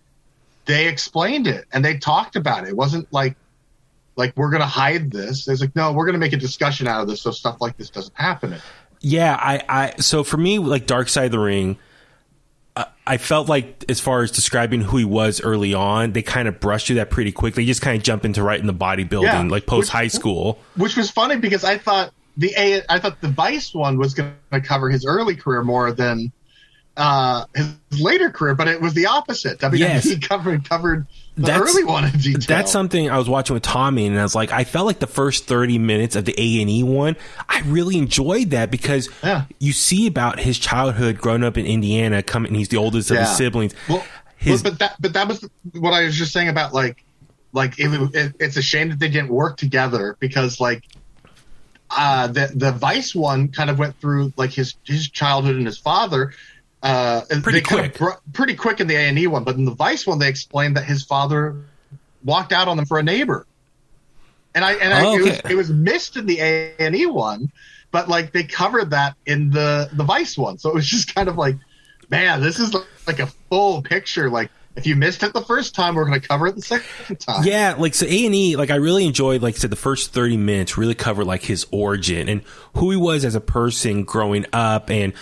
they 0.65 0.87
explained 0.87 1.47
it 1.47 1.65
and 1.73 1.83
they 1.83 1.97
talked 1.97 2.35
about 2.35 2.63
it. 2.65 2.69
It 2.69 2.75
wasn't 2.77 3.11
like 3.11 3.35
like 4.15 4.33
we're 4.35 4.49
going 4.49 4.61
to 4.61 4.67
hide 4.67 5.11
this. 5.11 5.47
It's 5.47 5.61
like 5.61 5.75
no, 5.75 5.91
we're 5.93 6.05
going 6.05 6.13
to 6.13 6.19
make 6.19 6.33
a 6.33 6.37
discussion 6.37 6.87
out 6.87 7.01
of 7.01 7.07
this 7.07 7.21
so 7.21 7.31
stuff 7.31 7.61
like 7.61 7.77
this 7.77 7.89
doesn't 7.89 8.15
happen. 8.17 8.55
Yeah, 9.01 9.35
I, 9.39 9.63
I 9.69 9.93
so 9.99 10.23
for 10.23 10.37
me, 10.37 10.59
like 10.59 10.85
Dark 10.85 11.07
Side 11.09 11.25
of 11.25 11.31
the 11.31 11.39
Ring, 11.39 11.77
I 13.07 13.17
felt 13.17 13.49
like 13.49 13.83
as 13.89 13.99
far 13.99 14.21
as 14.21 14.29
describing 14.31 14.81
who 14.81 14.97
he 14.97 15.05
was 15.05 15.41
early 15.41 15.73
on, 15.73 16.11
they 16.13 16.21
kind 16.21 16.47
of 16.47 16.59
brushed 16.59 16.87
through 16.87 16.97
that 16.97 17.09
pretty 17.09 17.31
quick. 17.31 17.55
They 17.55 17.65
just 17.65 17.81
kind 17.81 17.97
of 17.97 18.03
jump 18.03 18.23
into 18.23 18.43
right 18.43 18.59
in 18.59 18.67
the 18.67 18.73
bodybuilding, 18.73 19.23
Yeah. 19.23 19.41
like 19.43 19.65
post 19.65 19.89
high 19.89 20.07
school. 20.07 20.59
which 20.75 20.95
was 20.95 21.09
funny 21.09 21.37
because 21.37 21.63
I 21.63 21.77
thought 21.77 22.11
the 22.39 22.53
A, 22.57 22.81
I 22.89 22.97
thought 22.99 23.21
the 23.21 23.27
Vice 23.29 23.73
one 23.73 23.97
was 23.99 24.13
going 24.15 24.33
to 24.51 24.61
cover 24.61 24.89
his 24.89 25.05
early 25.05 25.35
career 25.35 25.61
more 25.63 25.91
than 25.91 26.31
uh, 26.97 27.45
his 27.55 27.67
later 28.01 28.29
career, 28.29 28.55
but 28.55 28.67
it 28.67 28.81
was 28.81 28.93
the 28.93 29.05
opposite. 29.05 29.59
WWE 29.59 29.77
Yes. 29.79 30.17
covered 30.27 30.67
covered 30.67 31.05
the 31.35 31.43
That's- 31.43 31.61
early 31.61 31.83
one 31.85 32.03
in 32.05 32.11
detail. 32.19 32.39
That's 32.47 32.71
something 32.71 33.09
I 33.09 33.17
was 33.17 33.29
watching 33.29 33.53
with 33.53 33.63
Tommy, 33.63 34.05
and 34.07 34.19
I 34.19 34.23
was 34.23 34.35
like, 34.35 34.51
I 34.51 34.63
felt 34.65 34.85
like 34.87 34.99
the 34.99 35.07
first 35.07 35.45
thirty 35.45 35.77
minutes 35.77 36.15
of 36.17 36.25
the 36.25 36.33
A 36.37 36.61
and 36.61 36.69
E 36.69 36.83
one, 36.83 37.15
I 37.47 37.61
really 37.65 37.97
enjoyed 37.97 38.49
that 38.49 38.71
because 38.71 39.09
Yeah. 39.23 39.45
you 39.59 39.71
see 39.71 40.07
about 40.07 40.39
his 40.39 40.57
childhood 40.59 41.19
growing 41.19 41.43
up 41.43 41.57
in 41.57 41.65
Indiana, 41.65 42.23
coming. 42.23 42.53
He's 42.55 42.69
the 42.69 42.77
oldest 42.77 43.11
of 43.11 43.17
his 43.17 43.29
siblings. 43.37 43.73
Well, 43.87 44.03
His- 44.37 44.63
but 44.63 44.79
that 44.79 44.95
but 44.99 45.13
that 45.13 45.27
was 45.27 45.47
what 45.73 45.93
I 45.93 46.03
was 46.05 46.15
just 46.17 46.33
saying 46.33 46.49
about 46.49 46.73
like 46.73 47.03
like 47.53 47.79
it, 47.79 47.87
it, 48.13 48.35
it's 48.39 48.57
a 48.57 48.61
shame 48.61 48.89
that 48.89 48.99
they 48.99 49.09
didn't 49.09 49.29
work 49.29 49.57
together 49.57 50.17
because 50.19 50.59
like 50.59 50.83
uh 51.91 52.27
the 52.27 52.51
the 52.55 52.71
Vice 52.71 53.15
one 53.15 53.47
kind 53.49 53.69
of 53.69 53.79
went 53.79 53.99
through 53.99 54.33
like 54.37 54.51
his 54.51 54.75
his 54.83 55.09
childhood 55.09 55.55
and 55.55 55.65
his 55.65 55.77
father 55.77 56.33
uh 56.83 57.21
Pretty 57.41 57.59
they 57.59 57.61
kind 57.61 57.85
of 57.85 57.97
quick. 57.97 58.17
pretty 58.33 58.55
quick 58.55 58.79
in 58.79 58.87
the 58.87 58.95
A&E 58.95 59.27
one 59.27 59.43
but 59.43 59.55
in 59.55 59.65
the 59.65 59.73
Vice 59.73 60.05
one 60.07 60.19
they 60.19 60.29
explained 60.29 60.77
that 60.77 60.85
his 60.85 61.03
father 61.03 61.55
walked 62.23 62.53
out 62.53 62.67
on 62.67 62.77
them 62.77 62.85
for 62.85 62.99
a 62.99 63.03
neighbor 63.03 63.45
and 64.55 64.63
I 64.63 64.73
and 64.73 64.93
I, 64.93 65.05
Oh, 65.05 65.15
it, 65.17 65.21
was, 65.21 65.51
it 65.51 65.55
was 65.55 65.69
missed 65.71 66.15
in 66.17 66.25
the 66.25 66.39
A&E 66.39 67.05
one 67.07 67.51
but 67.91 68.07
like 68.07 68.31
they 68.33 68.43
covered 68.43 68.91
that 68.91 69.15
in 69.25 69.49
the 69.49 69.89
the 69.93 70.03
Vice 70.03 70.37
one 70.37 70.57
so 70.57 70.69
it 70.69 70.75
was 70.75 70.87
just 70.87 71.13
kind 71.15 71.27
of 71.27 71.37
like 71.37 71.55
man, 72.09 72.41
this 72.41 72.59
is 72.59 72.75
like 73.07 73.19
a 73.19 73.27
full 73.49 73.81
picture. 73.81 74.29
Like, 74.29 74.49
if 74.79 74.87
you 74.87 74.95
missed 74.95 75.23
it 75.23 75.33
the 75.33 75.41
first 75.41 75.75
time, 75.75 75.95
we're 75.95 76.05
going 76.05 76.19
to 76.19 76.27
cover 76.27 76.47
it 76.47 76.55
the 76.55 76.61
second 76.61 77.19
time. 77.19 77.43
Yeah, 77.43 77.75
like 77.77 77.93
so 77.93 78.05
A 78.05 78.25
and 78.25 78.33
E, 78.33 78.55
like 78.55 78.71
I 78.71 78.75
really 78.75 79.05
enjoyed, 79.05 79.41
like 79.41 79.55
I 79.55 79.57
said, 79.57 79.69
the 79.69 79.75
first 79.75 80.13
thirty 80.13 80.37
minutes 80.37 80.77
really 80.77 80.95
covered 80.95 81.25
like 81.25 81.43
his 81.43 81.67
origin 81.71 82.29
and 82.29 82.41
who 82.75 82.91
he 82.91 82.97
was 82.97 83.25
as 83.25 83.35
a 83.35 83.41
person 83.41 84.03
growing 84.03 84.45
up, 84.53 84.89
and 84.89 85.13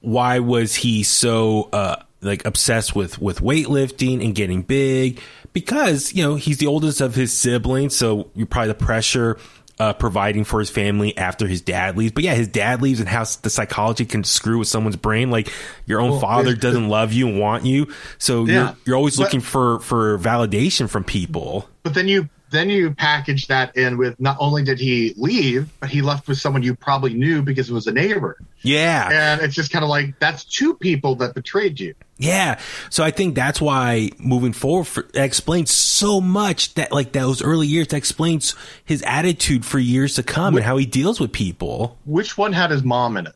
why 0.00 0.38
was 0.38 0.76
he 0.76 1.02
so 1.02 1.68
uh 1.72 1.96
like 2.22 2.44
obsessed 2.44 2.94
with 2.94 3.20
with 3.20 3.40
weightlifting 3.40 4.24
and 4.24 4.34
getting 4.34 4.62
big? 4.62 5.20
Because 5.52 6.14
you 6.14 6.22
know 6.22 6.36
he's 6.36 6.58
the 6.58 6.66
oldest 6.66 7.00
of 7.00 7.14
his 7.14 7.32
siblings, 7.32 7.96
so 7.96 8.30
you 8.34 8.46
probably 8.46 8.68
the 8.68 8.74
pressure 8.74 9.38
uh, 9.78 9.92
providing 9.92 10.44
for 10.44 10.58
his 10.60 10.70
family 10.70 11.16
after 11.16 11.46
his 11.46 11.60
dad 11.60 11.96
leaves. 11.96 12.12
But 12.12 12.24
yeah, 12.24 12.34
his 12.34 12.48
dad 12.48 12.80
leaves 12.82 13.00
and 13.00 13.08
how 13.08 13.24
the 13.42 13.50
psychology 13.50 14.04
can 14.06 14.24
screw 14.24 14.58
with 14.58 14.68
someone's 14.68 14.96
brain. 14.96 15.30
Like 15.30 15.52
your 15.86 16.00
own 16.00 16.12
Well, 16.12 16.20
father 16.20 16.54
doesn't 16.54 16.88
love 16.88 17.12
you 17.12 17.28
and 17.28 17.38
want 17.38 17.64
you, 17.66 17.92
so 18.18 18.46
Yeah. 18.46 18.52
you're 18.54 18.76
you're 18.86 18.96
always 18.96 19.16
But- 19.16 19.24
looking 19.24 19.40
for 19.40 19.80
for 19.80 20.18
validation 20.18 20.88
from 20.88 21.04
people. 21.04 21.68
But 21.82 21.94
then 21.94 22.08
you 22.08 22.28
then 22.50 22.70
you 22.70 22.92
package 22.92 23.48
that 23.48 23.76
in 23.76 23.98
with 23.98 24.18
not 24.20 24.36
only 24.38 24.62
did 24.62 24.78
he 24.78 25.12
leave, 25.16 25.68
but 25.80 25.90
he 25.90 26.00
left 26.00 26.28
with 26.28 26.38
someone 26.38 26.62
you 26.62 26.74
probably 26.76 27.12
knew 27.12 27.42
because 27.42 27.68
it 27.68 27.72
was 27.72 27.88
a 27.88 27.92
neighbor. 27.92 28.38
Yeah, 28.62 29.08
And 29.12 29.42
it's 29.42 29.54
just 29.54 29.72
kind 29.72 29.82
of 29.84 29.88
like 29.88 30.18
that's 30.20 30.44
two 30.44 30.74
people 30.74 31.16
that 31.16 31.34
betrayed 31.34 31.78
you. 31.80 31.94
Yeah. 32.18 32.58
So 32.90 33.04
I 33.04 33.10
think 33.10 33.34
that's 33.34 33.60
why 33.60 34.10
moving 34.18 34.52
forward, 34.52 34.84
for, 34.84 35.02
that 35.12 35.24
explains 35.24 35.70
so 35.70 36.20
much 36.20 36.74
that 36.74 36.90
like 36.92 37.12
those 37.12 37.42
early 37.42 37.66
years, 37.66 37.88
that 37.88 37.96
explains 37.96 38.54
his 38.84 39.02
attitude 39.02 39.64
for 39.66 39.78
years 39.78 40.14
to 40.14 40.22
come 40.22 40.56
and 40.56 40.64
how 40.64 40.76
he 40.78 40.86
deals 40.86 41.20
with 41.20 41.32
people. 41.32 41.98
Which 42.06 42.38
one 42.38 42.52
had 42.54 42.70
his 42.70 42.82
mom 42.82 43.16
in 43.16 43.26
it? 43.26 43.34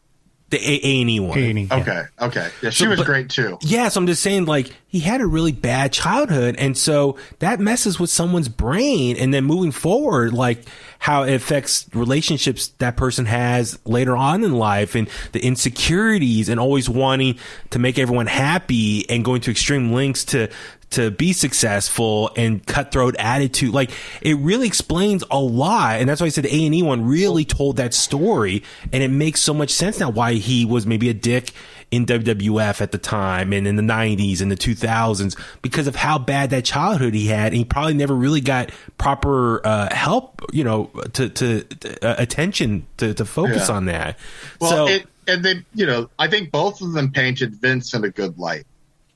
The 0.49 0.59
A 0.59 1.01
and 1.03 1.11
E 1.11 1.21
one. 1.21 1.39
A&E, 1.39 1.69
yeah. 1.71 1.77
Okay, 1.77 2.03
okay. 2.21 2.49
Yeah, 2.63 2.71
she 2.71 2.85
So, 2.85 2.91
was 2.91 2.99
but- 2.99 3.07
great 3.07 3.29
too. 3.31 3.59
Yeah, 3.63 3.89
so 3.89 4.01
I'm 4.01 4.07
just 4.09 4.23
saying, 4.23 4.47
like, 4.47 4.75
he 4.91 5.01
had 5.01 5.21
a 5.21 5.27
really 5.27 5.53
bad 5.53 5.93
childhood, 5.93 6.57
and 6.59 6.77
so 6.77 7.17
that 7.39 7.61
messes 7.61 8.01
with 8.01 8.11
someone's 8.11 8.49
brain. 8.49 9.17
And 9.17 9.33
then 9.33 9.45
moving 9.45 9.71
forward, 9.71 10.33
like, 10.33 10.65
how 10.99 11.23
it 11.23 11.33
affects 11.33 11.87
relationships 11.95 12.69
that 12.79 12.97
person 12.97 13.25
has 13.27 13.79
later 13.85 14.17
on 14.17 14.43
in 14.43 14.53
life, 14.53 14.97
and 14.97 15.09
the 15.31 15.41
insecurities, 15.45 16.49
and 16.49 16.59
always 16.59 16.91
wanting 16.91 17.39
to 17.71 17.79
make 17.79 18.01
everyone 18.01 18.27
happy, 18.27 19.09
and 19.09 19.25
going 19.25 19.41
to 19.43 19.53
extreme 19.53 19.93
lengths 19.93 20.25
to 20.27 20.49
to 20.91 21.13
be 21.13 21.33
successful 21.33 22.33
and 22.37 22.67
cutthroat 22.67 23.15
attitude. 23.17 23.73
Like, 23.73 23.93
it 24.23 24.37
really 24.39 24.67
explains 24.67 25.23
a 25.31 25.39
lot, 25.39 26.01
and 26.01 26.09
that's 26.09 26.21
why 26.21 26.27
I 26.27 26.31
said 26.31 26.47
A 26.47 26.67
and 26.67 26.75
E 26.75 26.83
one 26.83 27.05
really 27.05 27.45
told 27.45 27.77
that 27.77 27.95
story, 27.95 28.65
and 28.93 29.01
it 29.01 29.09
makes 29.09 29.41
so 29.41 29.55
much 29.55 29.71
sense 29.71 30.01
now 30.01 30.11
why 30.11 30.35
he 30.35 30.65
was 30.65 30.87
maybe 30.87 31.09
a 31.09 31.15
dick 31.15 31.53
in 31.91 32.07
WWF 32.07 32.81
at 32.81 32.93
the 32.93 32.99
time 32.99 33.53
and 33.53 33.67
in 33.67 33.75
the 33.77 33.83
90s 33.83 34.41
and 34.41 34.51
the 34.51 34.57
2000s 34.57 35.37
because 35.61 35.87
of 35.89 35.97
how 35.97 36.19
bad 36.19 36.51
that 36.51 36.65
childhood 36.65 37.15
he 37.15 37.27
had 37.27 37.49
and 37.49 37.57
he 37.57 37.65
probably 37.65 37.95
never 37.95 38.15
really 38.15 38.41
got 38.41 38.71
proper 38.97 39.61
uh, 39.67 39.93
help 39.93 40.41
you 40.53 40.63
know 40.63 40.85
to 41.15 41.29
to 41.31 41.65
uh, 42.03 42.15
attention 42.19 42.87
to, 42.99 43.13
to 43.15 43.25
focus 43.25 43.69
Yeah. 43.69 43.75
on 43.77 43.85
that 43.87 44.19
Well, 44.61 44.71
so 44.71 44.87
it, 44.87 45.07
and 45.27 45.45
they, 45.45 45.65
you 45.75 45.87
know, 45.87 46.09
I 46.19 46.27
think 46.29 46.51
both 46.51 46.81
of 46.81 46.93
them 46.93 47.13
painted 47.13 47.55
Vince 47.55 47.95
in 47.95 48.03
a 48.05 48.11
good 48.11 48.39
light, 48.39 48.67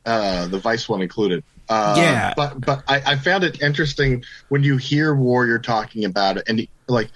uh, 0.06 0.46
the 0.46 0.58
Vice 0.58 0.88
one 0.88 1.00
included. 1.02 1.42
Uh, 1.68 1.94
Yeah. 1.98 2.34
But 2.36 2.60
but 2.60 2.84
I, 2.88 3.02
I 3.06 3.16
found 3.16 3.42
it 3.42 3.62
interesting 3.62 4.22
when 4.48 4.62
you 4.62 4.76
hear 4.76 5.14
Warrior 5.14 5.58
talking 5.58 6.04
about 6.04 6.36
it, 6.36 6.44
and 6.46 6.58
he, 6.60 6.68
like 6.88 7.08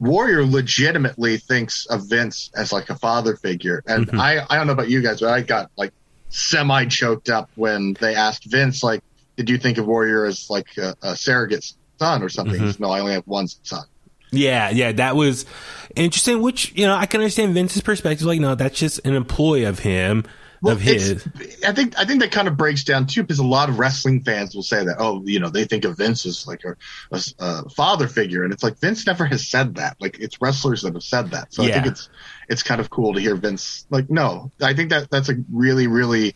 Warrior 0.00 0.44
legitimately 0.44 1.38
thinks 1.38 1.86
of 1.86 2.08
Vince 2.08 2.50
as 2.56 2.72
like 2.72 2.88
a 2.90 2.94
father 2.96 3.36
figure, 3.36 3.82
and 3.86 4.06
Mm-hmm. 4.06 4.20
I 4.20 4.46
I 4.48 4.56
don't 4.56 4.66
know 4.66 4.72
about 4.72 4.88
you 4.90 5.02
guys, 5.02 5.20
but 5.20 5.30
I 5.30 5.40
got 5.42 5.70
like 5.76 5.92
semi 6.28 6.84
choked 6.86 7.28
up 7.30 7.50
when 7.56 7.94
they 8.00 8.14
asked 8.14 8.44
Vince 8.44 8.82
like, 8.82 9.02
did 9.36 9.48
you 9.50 9.58
think 9.58 9.78
of 9.78 9.86
Warrior 9.86 10.24
as 10.26 10.48
like 10.50 10.68
a, 10.76 10.94
a 11.02 11.16
surrogate 11.16 11.72
son 11.98 12.22
or 12.22 12.28
something? 12.28 12.60
Mm-hmm. 12.60 12.82
No, 12.82 12.90
I 12.90 13.00
only 13.00 13.12
have 13.14 13.26
one 13.26 13.48
son. 13.48 13.84
yeah 14.30 14.68
yeah 14.70 14.92
that 14.92 15.16
was 15.16 15.46
interesting 15.96 16.42
which 16.42 16.72
you 16.76 16.86
know 16.86 16.94
I 16.94 17.06
can 17.06 17.20
understand 17.22 17.54
Vince's 17.54 17.80
perspective 17.82 18.26
like 18.26 18.40
no 18.40 18.54
that's 18.54 18.78
just 18.78 19.00
an 19.06 19.14
employee 19.14 19.64
of 19.64 19.78
him 19.80 20.24
of 20.64 20.80
his 20.80 21.26
I 21.66 21.72
think 21.72 21.98
I 21.98 22.04
think 22.04 22.20
that 22.20 22.32
kind 22.32 22.48
of 22.48 22.56
breaks 22.56 22.84
down 22.84 23.06
too, 23.06 23.22
because 23.22 23.38
a 23.38 23.44
lot 23.44 23.68
of 23.68 23.78
wrestling 23.78 24.22
fans 24.22 24.54
will 24.54 24.62
say 24.62 24.84
that, 24.84 24.96
oh, 24.98 25.22
you 25.24 25.40
know, 25.40 25.50
they 25.50 25.64
think 25.64 25.84
of 25.84 25.96
Vince 25.96 26.26
as 26.26 26.46
like 26.46 26.62
a, 26.64 26.76
a, 27.14 27.20
a 27.38 27.68
father 27.70 28.08
figure, 28.08 28.44
and 28.44 28.52
it's 28.52 28.62
like 28.62 28.78
Vince 28.78 29.06
never 29.06 29.24
has 29.24 29.48
said 29.48 29.76
that. 29.76 29.96
Like 30.00 30.18
it's 30.18 30.40
wrestlers 30.40 30.82
that 30.82 30.94
have 30.94 31.02
said 31.02 31.30
that. 31.30 31.52
So 31.52 31.62
I 31.62 31.70
think 31.70 31.86
it's 31.86 32.08
it's 32.48 32.62
kind 32.62 32.80
of 32.80 32.90
cool 32.90 33.14
to 33.14 33.20
hear 33.20 33.34
Vince 33.36 33.86
like, 33.90 34.10
no, 34.10 34.50
I 34.60 34.74
think 34.74 34.90
that 34.90 35.10
that's 35.10 35.28
a 35.28 35.36
really 35.52 35.86
really 35.86 36.34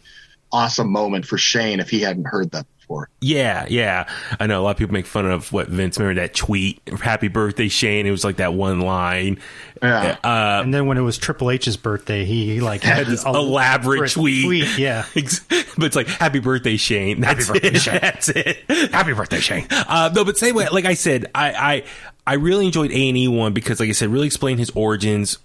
awesome 0.52 0.90
moment 0.90 1.26
for 1.26 1.38
Shane 1.38 1.80
if 1.80 1.88
he 1.88 2.00
hadn't 2.00 2.26
heard 2.26 2.50
that 2.52 2.66
before. 2.92 3.08
Yeah, 3.20 3.66
yeah. 3.68 4.08
I 4.38 4.46
know 4.46 4.60
a 4.60 4.62
lot 4.62 4.70
of 4.72 4.76
people 4.76 4.92
make 4.92 5.06
fun 5.06 5.26
of 5.26 5.52
what 5.52 5.68
Vince 5.68 5.98
remember 5.98 6.20
that 6.20 6.34
tweet, 6.34 6.80
"Happy 7.00 7.28
birthday, 7.28 7.68
Shane." 7.68 8.06
It 8.06 8.10
was 8.10 8.24
like 8.24 8.36
that 8.36 8.54
one 8.54 8.80
line. 8.80 9.38
Yeah. 9.82 10.16
Uh, 10.22 10.60
And 10.62 10.72
then 10.72 10.86
when 10.86 10.98
it 10.98 11.02
was 11.02 11.18
Triple 11.18 11.50
H's 11.50 11.76
birthday, 11.76 12.24
he 12.24 12.60
like 12.60 12.82
had 12.82 13.06
this 13.06 13.24
a 13.24 13.28
elaborate 13.28 14.10
tweet. 14.10 14.78
Yeah. 14.78 15.04
but 15.14 15.84
it's 15.84 15.96
like 15.96 16.08
"Happy 16.08 16.38
birthday, 16.38 16.76
Shane." 16.76 17.20
That's 17.20 17.46
Happy 17.46 17.60
birthday, 17.60 17.76
it. 17.76 17.80
Shane. 17.80 17.98
That's 18.02 18.28
it. 18.28 18.92
Happy 18.92 19.12
birthday, 19.12 19.40
Shane. 19.40 19.66
Uh, 19.70 20.10
no, 20.14 20.24
but 20.24 20.36
same 20.38 20.54
way, 20.54 20.68
like 20.70 20.84
I 20.84 20.94
said, 20.94 21.26
I 21.34 21.52
I, 21.52 21.84
I 22.26 22.34
really 22.34 22.66
enjoyed 22.66 22.90
A 22.92 23.08
and 23.08 23.16
E 23.16 23.28
one 23.28 23.52
because, 23.52 23.80
like 23.80 23.88
I 23.88 23.92
said, 23.92 24.08
really 24.10 24.26
explained 24.26 24.58
his 24.60 24.70
origins 24.70 25.38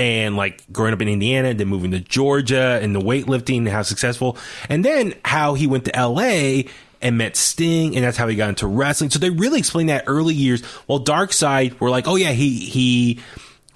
and 0.00 0.34
like 0.34 0.64
growing 0.72 0.94
up 0.94 1.02
in 1.02 1.08
Indiana, 1.08 1.52
then 1.52 1.68
moving 1.68 1.90
to 1.90 2.00
Georgia 2.00 2.80
and 2.82 2.94
the 2.96 3.00
weightlifting 3.00 3.58
and 3.58 3.68
how 3.68 3.82
successful, 3.82 4.38
and 4.70 4.82
then 4.82 5.14
how 5.26 5.52
he 5.52 5.66
went 5.66 5.84
to 5.84 5.94
L.A. 5.94 6.66
and 7.02 7.18
met 7.18 7.36
Sting, 7.36 7.94
and 7.94 8.04
that's 8.04 8.16
how 8.16 8.26
he 8.26 8.34
got 8.34 8.48
into 8.48 8.66
wrestling. 8.66 9.10
So 9.10 9.18
they 9.18 9.28
really 9.28 9.58
explained 9.58 9.90
that 9.90 10.04
early 10.06 10.32
years. 10.32 10.64
While 10.86 11.00
Dark 11.00 11.34
Side 11.34 11.78
were 11.80 11.90
like, 11.90 12.08
oh 12.08 12.16
yeah, 12.16 12.32
he 12.32 12.60
he 12.60 13.20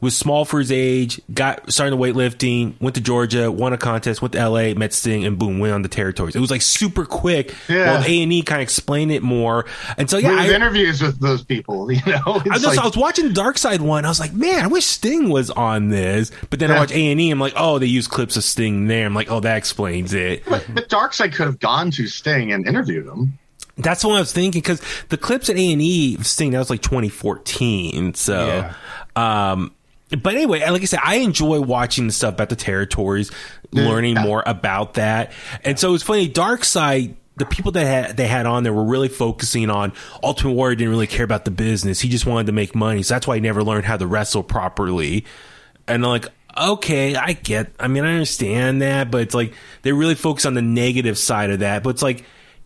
was 0.00 0.16
small 0.16 0.44
for 0.44 0.58
his 0.58 0.70
age, 0.70 1.20
got 1.32 1.72
started 1.72 1.96
weightlifting, 1.96 2.74
went 2.80 2.94
to 2.96 3.00
Georgia, 3.00 3.50
won 3.50 3.72
a 3.72 3.78
contest, 3.78 4.20
went 4.20 4.32
to 4.32 4.48
LA, 4.48 4.74
met 4.74 4.92
Sting, 4.92 5.24
and 5.24 5.38
boom, 5.38 5.58
went 5.60 5.72
on 5.72 5.82
the 5.82 5.88
territories. 5.88 6.36
It 6.36 6.40
was 6.40 6.50
like 6.50 6.60
super 6.62 7.06
quick. 7.06 7.54
Yeah. 7.68 7.92
While 7.94 8.04
A 8.04 8.22
and 8.22 8.32
E 8.32 8.42
kind 8.42 8.60
of 8.60 8.64
explained 8.64 9.12
it 9.12 9.22
more, 9.22 9.64
and 9.96 10.10
so 10.10 10.18
yeah, 10.18 10.36
I, 10.38 10.50
interviews 10.52 11.00
with 11.00 11.20
those 11.20 11.42
people, 11.42 11.90
you 11.92 12.00
know, 12.06 12.22
I, 12.26 12.58
just, 12.58 12.66
like- 12.66 12.78
I 12.78 12.84
was 12.84 12.96
watching 12.96 13.32
Dark 13.32 13.56
Side 13.56 13.80
one. 13.80 14.04
I 14.04 14.08
was 14.08 14.20
like, 14.20 14.32
man, 14.34 14.64
I 14.64 14.66
wish 14.66 14.84
Sting 14.84 15.30
was 15.30 15.50
on 15.50 15.88
this. 15.88 16.30
But 16.50 16.58
then 16.58 16.70
I 16.70 16.74
Yeah. 16.74 16.80
watch 16.80 16.92
A 16.92 17.10
and 17.10 17.20
E. 17.20 17.30
I'm 17.30 17.38
like, 17.40 17.54
oh, 17.56 17.78
they 17.78 17.86
use 17.86 18.06
clips 18.06 18.36
of 18.36 18.44
Sting 18.44 18.86
there. 18.88 19.06
I'm 19.06 19.14
like, 19.14 19.30
oh, 19.30 19.40
that 19.40 19.56
explains 19.56 20.12
it. 20.12 20.44
but, 20.44 20.66
but 20.74 20.88
Dark 20.88 21.14
Side 21.14 21.32
could 21.32 21.46
have 21.46 21.60
gone 21.60 21.90
to 21.92 22.06
Sting 22.08 22.52
and 22.52 22.66
interviewed 22.66 23.06
him. 23.06 23.38
That's 23.76 24.04
what 24.04 24.16
I 24.16 24.20
was 24.20 24.32
thinking 24.32 24.60
because 24.60 24.80
the 25.08 25.16
clips 25.16 25.48
at 25.48 25.56
A 25.56 25.72
and 25.72 25.80
E 25.82 26.14
of 26.16 26.26
Sting 26.26 26.50
that 26.50 26.58
was 26.58 26.70
like 26.70 26.82
2014. 26.82 28.14
So, 28.14 28.70
um, 29.16 29.72
but 30.22 30.34
anyway, 30.34 30.60
like 30.68 30.82
I 30.82 30.86
said, 30.86 31.00
I 31.02 31.16
enjoy 31.16 31.60
watching 31.60 32.06
the 32.06 32.12
stuff 32.12 32.34
about 32.34 32.48
the 32.48 32.56
territories, 32.56 33.30
learning 33.72 34.14
more 34.14 34.42
about 34.46 34.94
that, 34.94 35.32
and 35.64 35.78
so 35.78 35.94
it's 35.94 36.04
funny. 36.04 36.28
Dark 36.28 36.64
Side. 36.64 37.16
The 37.36 37.46
people 37.46 37.72
that 37.72 37.84
had, 37.84 38.16
they 38.16 38.28
had 38.28 38.46
on 38.46 38.62
there 38.62 38.72
were 38.72 38.84
really 38.84 39.08
focusing 39.08 39.68
on 39.68 39.92
Ultimate 40.22 40.52
Warrior 40.52 40.76
didn't 40.76 40.90
really 40.92 41.08
care 41.08 41.24
about 41.24 41.44
the 41.44 41.50
business. 41.50 41.98
He 42.00 42.08
just 42.08 42.26
wanted 42.26 42.46
to 42.46 42.52
make 42.52 42.76
money. 42.76 43.02
So 43.02 43.14
that's 43.14 43.26
why 43.26 43.34
he 43.34 43.40
never 43.40 43.64
learned 43.64 43.86
how 43.86 43.96
to 43.96 44.06
wrestle 44.06 44.44
properly. 44.44 45.24
And 45.88 46.04
I'm 46.04 46.10
like, 46.10 46.28
okay, 46.56 47.16
I 47.16 47.32
get, 47.32 47.72
I 47.80 47.88
mean, 47.88 48.04
I 48.04 48.12
understand 48.12 48.82
that, 48.82 49.10
but 49.10 49.22
it's 49.22 49.34
like 49.34 49.52
they 49.82 49.90
really 49.90 50.14
focus 50.14 50.46
on 50.46 50.54
the 50.54 50.62
negative 50.62 51.18
side 51.18 51.50
of 51.50 51.58
that. 51.58 51.82
But 51.82 51.90
it's 51.90 52.02
like 52.02 52.24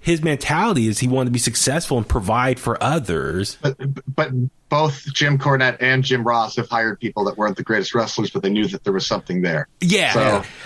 his 0.08 0.22
mentality 0.22 0.88
is 0.88 0.98
he 0.98 1.06
wanted 1.06 1.26
to 1.26 1.32
be 1.32 1.38
successful 1.38 1.98
and 1.98 2.08
provide 2.08 2.58
for 2.58 2.82
others. 2.82 3.58
But 3.60 3.76
but 4.16 4.30
both 4.70 5.04
Jim 5.12 5.36
Cornette 5.36 5.76
and 5.80 6.02
Jim 6.02 6.24
Ross 6.26 6.56
have 6.56 6.66
hired 6.66 6.98
people 6.98 7.24
that 7.24 7.36
weren't 7.36 7.58
the 7.58 7.62
greatest 7.62 7.94
wrestlers, 7.94 8.30
but 8.30 8.42
they 8.42 8.48
knew 8.48 8.66
that 8.68 8.84
there 8.84 8.94
was 8.94 9.06
something 9.06 9.42
there. 9.42 9.68
Yeah. 9.82 10.12
So 10.14 10.20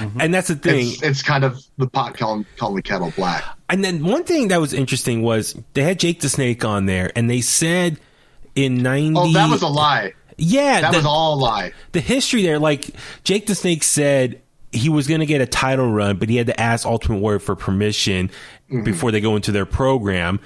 mm-hmm. 0.05 0.20
And 0.20 0.32
that's 0.32 0.47
the 0.47 0.55
thing. 0.55 0.86
it's, 0.90 1.03
it's 1.03 1.22
kind 1.22 1.43
of 1.43 1.61
the 1.76 1.88
pot 1.88 2.16
calling, 2.16 2.47
calling 2.57 2.76
the 2.76 2.82
kettle 2.82 3.12
black. 3.16 3.43
And 3.68 3.82
then 3.82 4.05
one 4.05 4.22
thing 4.22 4.47
that 4.49 4.61
was 4.61 4.72
interesting 4.72 5.22
was 5.22 5.57
they 5.74 5.82
had 5.82 5.99
Jake 5.99 6.20
the 6.20 6.28
Snake 6.28 6.64
on 6.64 6.86
there 6.86 7.11
and 7.16 7.28
they 7.28 7.40
said 7.40 7.99
in 8.55 8.80
90. 8.80 9.18
Oh, 9.18 9.32
that 9.32 9.51
was 9.51 9.62
a 9.62 9.68
lie. 9.68 10.12
Yeah. 10.38 10.82
That 10.82 10.93
the- 10.93 10.99
was 10.99 11.07
all 11.07 11.34
a 11.34 11.40
lie. 11.40 11.72
the 11.90 12.01
history 12.01 12.45
there, 12.45 12.61
like 12.61 12.90
Jake 13.24 13.47
the 13.47 13.57
Snake 13.57 13.82
said 13.82 14.40
he 14.72 14.88
was 14.88 15.07
going 15.07 15.20
to 15.20 15.26
get 15.26 15.40
a 15.40 15.47
title 15.47 15.90
run, 15.90 16.16
but 16.16 16.28
he 16.28 16.36
had 16.36 16.47
to 16.47 16.59
ask 16.59 16.86
Ultimate 16.86 17.18
Warrior 17.18 17.40
for 17.40 17.55
permission 17.55 18.30
before 18.85 19.11
they 19.11 19.20
go 19.20 19.37
into 19.37 19.53
their 19.53 19.66
program. 19.66 20.41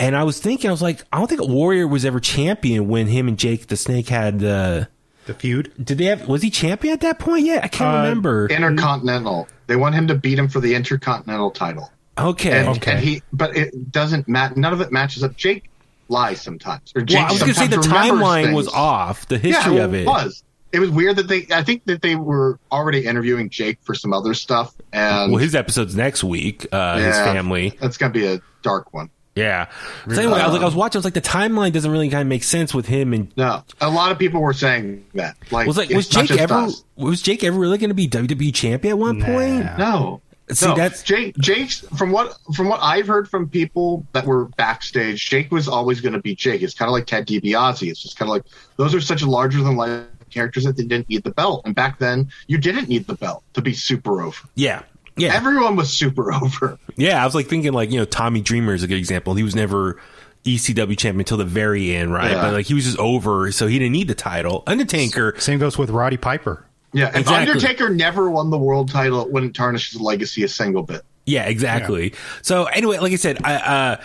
And 0.00 0.16
I 0.16 0.24
was 0.24 0.40
thinking, 0.40 0.68
I 0.68 0.72
was 0.72 0.82
like, 0.82 1.02
I 1.12 1.18
don't 1.18 1.28
think 1.28 1.42
Warrior 1.42 1.86
was 1.86 2.04
ever 2.04 2.18
champion 2.20 2.88
when 2.88 3.06
him 3.06 3.28
and 3.28 3.38
Jake 3.38 3.66
the 3.68 3.76
Snake 3.76 4.08
had 4.08 4.40
the. 4.40 4.88
The 5.26 5.34
feud. 5.34 5.72
Did 5.82 5.98
they 5.98 6.04
have? 6.06 6.28
Was 6.28 6.42
he 6.42 6.50
champion 6.50 6.92
at 6.92 7.00
that 7.00 7.18
point? 7.18 7.46
Yeah, 7.46 7.60
I 7.62 7.68
can't 7.68 7.94
Uh, 7.94 7.98
remember. 8.02 8.46
Intercontinental. 8.48 9.48
They 9.68 9.76
want 9.76 9.94
him 9.94 10.06
to 10.08 10.14
beat 10.14 10.38
him 10.38 10.48
for 10.48 10.60
the 10.60 10.74
Intercontinental 10.74 11.50
title. 11.50 11.90
okay. 12.18 12.60
And, 12.60 12.68
Okay. 12.76 12.92
and 12.92 13.00
he, 13.00 13.22
but 13.32 13.56
it 13.56 13.90
doesn't 13.90 14.28
matter. 14.28 14.54
None 14.56 14.72
of 14.74 14.80
it 14.82 14.92
matches 14.92 15.22
up. 15.24 15.34
Jake 15.36 15.70
lies 16.10 16.42
sometimes. 16.42 16.92
Or 16.94 17.00
Jake 17.02 17.20
well, 17.20 17.28
I 17.28 17.32
was 17.32 17.40
going 17.40 17.54
to 17.54 17.58
say 17.58 17.66
the 17.68 17.82
sometimes 17.82 18.10
remembers 18.10 18.28
timeline 18.28 18.54
was 18.54 18.68
off. 18.68 19.26
The 19.28 19.36
Yeah, 19.36 19.40
history 19.56 19.78
of 19.78 19.94
it 19.94 20.02
it. 20.02 20.06
was. 20.06 20.43
It 20.74 20.80
was 20.80 20.90
weird 20.90 21.16
that 21.16 21.28
they. 21.28 21.46
I 21.52 21.62
think 21.62 21.84
that 21.84 22.02
they 22.02 22.16
were 22.16 22.58
already 22.72 23.06
interviewing 23.06 23.48
Jake 23.48 23.78
for 23.82 23.94
some 23.94 24.12
other 24.12 24.34
stuff, 24.34 24.74
and 24.92 25.30
Well, 25.32 25.40
his 25.40 25.54
episode's 25.54 25.94
next 25.94 26.24
week. 26.24 26.66
Uh, 26.72 26.98
His 26.98 27.16
family. 27.16 27.78
that's 27.80 27.96
gonna 27.96 28.12
be 28.12 28.26
a 28.26 28.40
dark 28.62 28.92
one. 28.92 29.08
Yeah. 29.36 29.68
So 30.08 30.20
anyway, 30.20 30.40
I 30.40 30.46
was 30.46 30.52
like, 30.52 30.62
I 30.62 30.64
was 30.64 30.74
watching. 30.74 30.98
I 30.98 31.00
was 31.00 31.04
like, 31.04 31.14
the 31.14 31.20
timeline 31.20 31.72
doesn't 31.72 31.90
really 31.90 32.08
kind 32.08 32.22
of 32.22 32.28
make 32.28 32.44
sense 32.44 32.74
with 32.74 32.86
him 32.86 33.12
and 33.12 33.32
No, 33.36 33.62
a 33.80 33.88
lot 33.90 34.10
of 34.12 34.18
people 34.18 34.40
were 34.40 34.52
saying 34.52 35.04
that. 35.14 35.36
Like, 35.52 35.66
was 35.66 35.76
like 35.76 35.90
was 35.90 36.08
Jake 36.08 36.30
ever 36.32 36.54
us. 36.54 36.84
was 36.96 37.22
Jake 37.22 37.42
ever 37.44 37.58
really 37.58 37.78
going 37.78 37.90
to 37.90 37.94
be 37.94 38.08
WWE 38.08 38.52
champion 38.54 38.92
at 38.92 38.98
one 38.98 39.22
point? 39.22 39.64
No, 39.78 40.22
See, 40.50 40.66
no, 40.66 40.74
that's 40.76 41.02
Jake. 41.02 41.36
Jake's 41.38 41.80
from 41.96 42.10
what 42.12 42.36
from 42.54 42.68
what 42.68 42.78
I've 42.82 43.06
heard 43.06 43.28
from 43.28 43.48
people 43.48 44.06
that 44.12 44.26
were 44.26 44.44
backstage. 44.56 45.28
Jake 45.28 45.50
was 45.50 45.68
always 45.68 46.00
going 46.02 46.12
to 46.12 46.20
be 46.20 46.34
Jake. 46.34 46.60
It's 46.62 46.74
kind 46.74 46.88
of 46.88 46.92
like 46.92 47.06
Ted 47.06 47.26
DiBiase. 47.26 47.88
It's 47.88 48.02
just 48.02 48.18
kind 48.18 48.28
of 48.28 48.34
like 48.34 48.44
those 48.76 48.94
are 48.94 49.00
such 49.00 49.22
larger 49.22 49.62
than 49.62 49.74
life 49.76 50.04
characters 50.34 50.64
that 50.64 50.76
they 50.76 50.82
didn't 50.84 51.08
need 51.08 51.22
the 51.24 51.30
belt. 51.30 51.62
And 51.64 51.74
back 51.74 51.98
then, 52.00 52.28
you 52.48 52.58
didn't 52.58 52.88
need 52.88 53.06
the 53.06 53.14
belt 53.14 53.42
to 53.54 53.62
be 53.62 53.72
super 53.72 54.20
over. 54.20 54.36
yeah, 54.56 54.82
yeah, 55.16 55.32
Everyone 55.34 55.76
was 55.76 55.92
super 55.92 56.32
over. 56.34 56.78
yeah. 56.96 57.22
I 57.22 57.24
was 57.24 57.34
like 57.34 57.46
thinking 57.46 57.72
like 57.72 57.90
you 57.92 57.98
know 58.00 58.04
Tommy 58.04 58.40
Dreamer 58.40 58.74
is 58.74 58.82
a 58.82 58.86
good 58.88 58.98
example. 58.98 59.34
He 59.34 59.42
was 59.44 59.54
never 59.54 60.00
ECW 60.44 60.98
champion 60.98 61.20
until 61.20 61.38
the 61.38 61.44
very 61.44 61.94
end, 61.94 62.12
right? 62.12 62.32
Yeah. 62.32 62.42
But 62.42 62.52
like 62.52 62.66
he 62.66 62.74
was 62.74 62.84
just 62.84 62.98
over, 62.98 63.50
so 63.52 63.66
he 63.68 63.78
didn't 63.78 63.92
need 63.92 64.08
the 64.08 64.14
title. 64.14 64.62
Undertaker, 64.66 65.34
Same 65.38 65.58
goes 65.58 65.78
with 65.78 65.88
Roddy 65.90 66.16
Piper. 66.16 66.66
Yeah, 66.92 67.06
and 67.06 67.18
Exactly. 67.18 67.52
Undertaker 67.52 67.90
never 67.90 68.30
won 68.30 68.50
the 68.50 68.58
world 68.58 68.90
title. 68.90 69.22
It 69.22 69.32
wouldn't 69.32 69.56
tarnish 69.56 69.92
his 69.92 70.00
legacy 70.00 70.42
a 70.44 70.48
single 70.48 70.82
bit. 70.82 71.02
Yeah, 71.26 71.44
exactly. 71.46 72.12
So 72.42 72.64
anyway, 72.66 72.98
like 72.98 73.12
I 73.12 73.16
said, 73.16 73.38
I, 73.42 73.54
uh, 73.54 73.96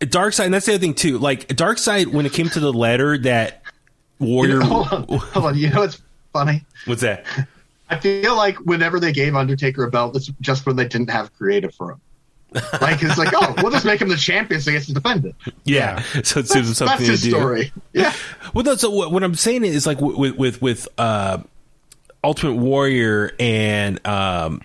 Dark 0.00 0.32
Side. 0.34 0.44
And 0.44 0.54
that's 0.54 0.66
the 0.66 0.72
other 0.74 0.80
thing 0.80 0.94
too. 0.94 1.18
Like 1.18 1.48
Dark 1.56 1.78
Side, 1.78 2.08
when 2.08 2.26
it 2.26 2.32
came 2.32 2.48
to 2.50 2.60
the 2.60 2.72
letter 2.72 3.16
that 3.18 3.59
Warrior, 4.20 4.60
hold 4.64 4.88
on, 4.88 5.04
hold 5.04 5.44
on. 5.46 5.58
You 5.58 5.70
know 5.70 5.80
what's 5.80 6.00
funny? 6.32 6.64
what's 6.84 7.00
that? 7.00 7.24
I 7.88 7.96
feel 7.98 8.36
like 8.36 8.56
whenever 8.58 9.00
they 9.00 9.12
gave 9.12 9.34
Undertaker 9.34 9.82
a 9.82 9.90
belt, 9.90 10.14
it's 10.14 10.30
just 10.40 10.64
when 10.64 10.76
they 10.76 10.86
didn't 10.86 11.10
have 11.10 11.36
creative 11.36 11.74
for 11.74 11.92
him. 11.92 12.00
Like 12.80 13.02
it's 13.02 13.16
like, 13.16 13.32
oh, 13.32 13.54
we'll 13.62 13.70
just 13.70 13.84
make 13.84 14.00
him 14.00 14.08
the 14.08 14.16
champion 14.16 14.60
so 14.60 14.70
he 14.70 14.76
gets 14.76 14.86
to 14.86 14.94
defend 14.94 15.24
it. 15.24 15.34
Yeah, 15.64 16.02
so 16.22 16.40
it 16.40 16.48
gives 16.48 16.54
him 16.54 16.62
That's, 16.64 16.78
something 16.78 17.06
that's 17.06 17.22
his 17.22 17.30
story. 17.30 17.72
Yeah, 17.92 18.12
Well, 18.54 18.64
no, 18.64 18.74
so 18.74 18.90
what, 18.90 19.12
what 19.12 19.22
I'm 19.22 19.34
saying 19.34 19.64
is 19.64 19.86
like 19.86 20.00
with 20.00 20.36
with 20.36 20.62
with 20.62 20.88
uh, 20.98 21.38
Ultimate 22.22 22.56
Warrior 22.56 23.32
and 23.38 24.04
um, 24.06 24.62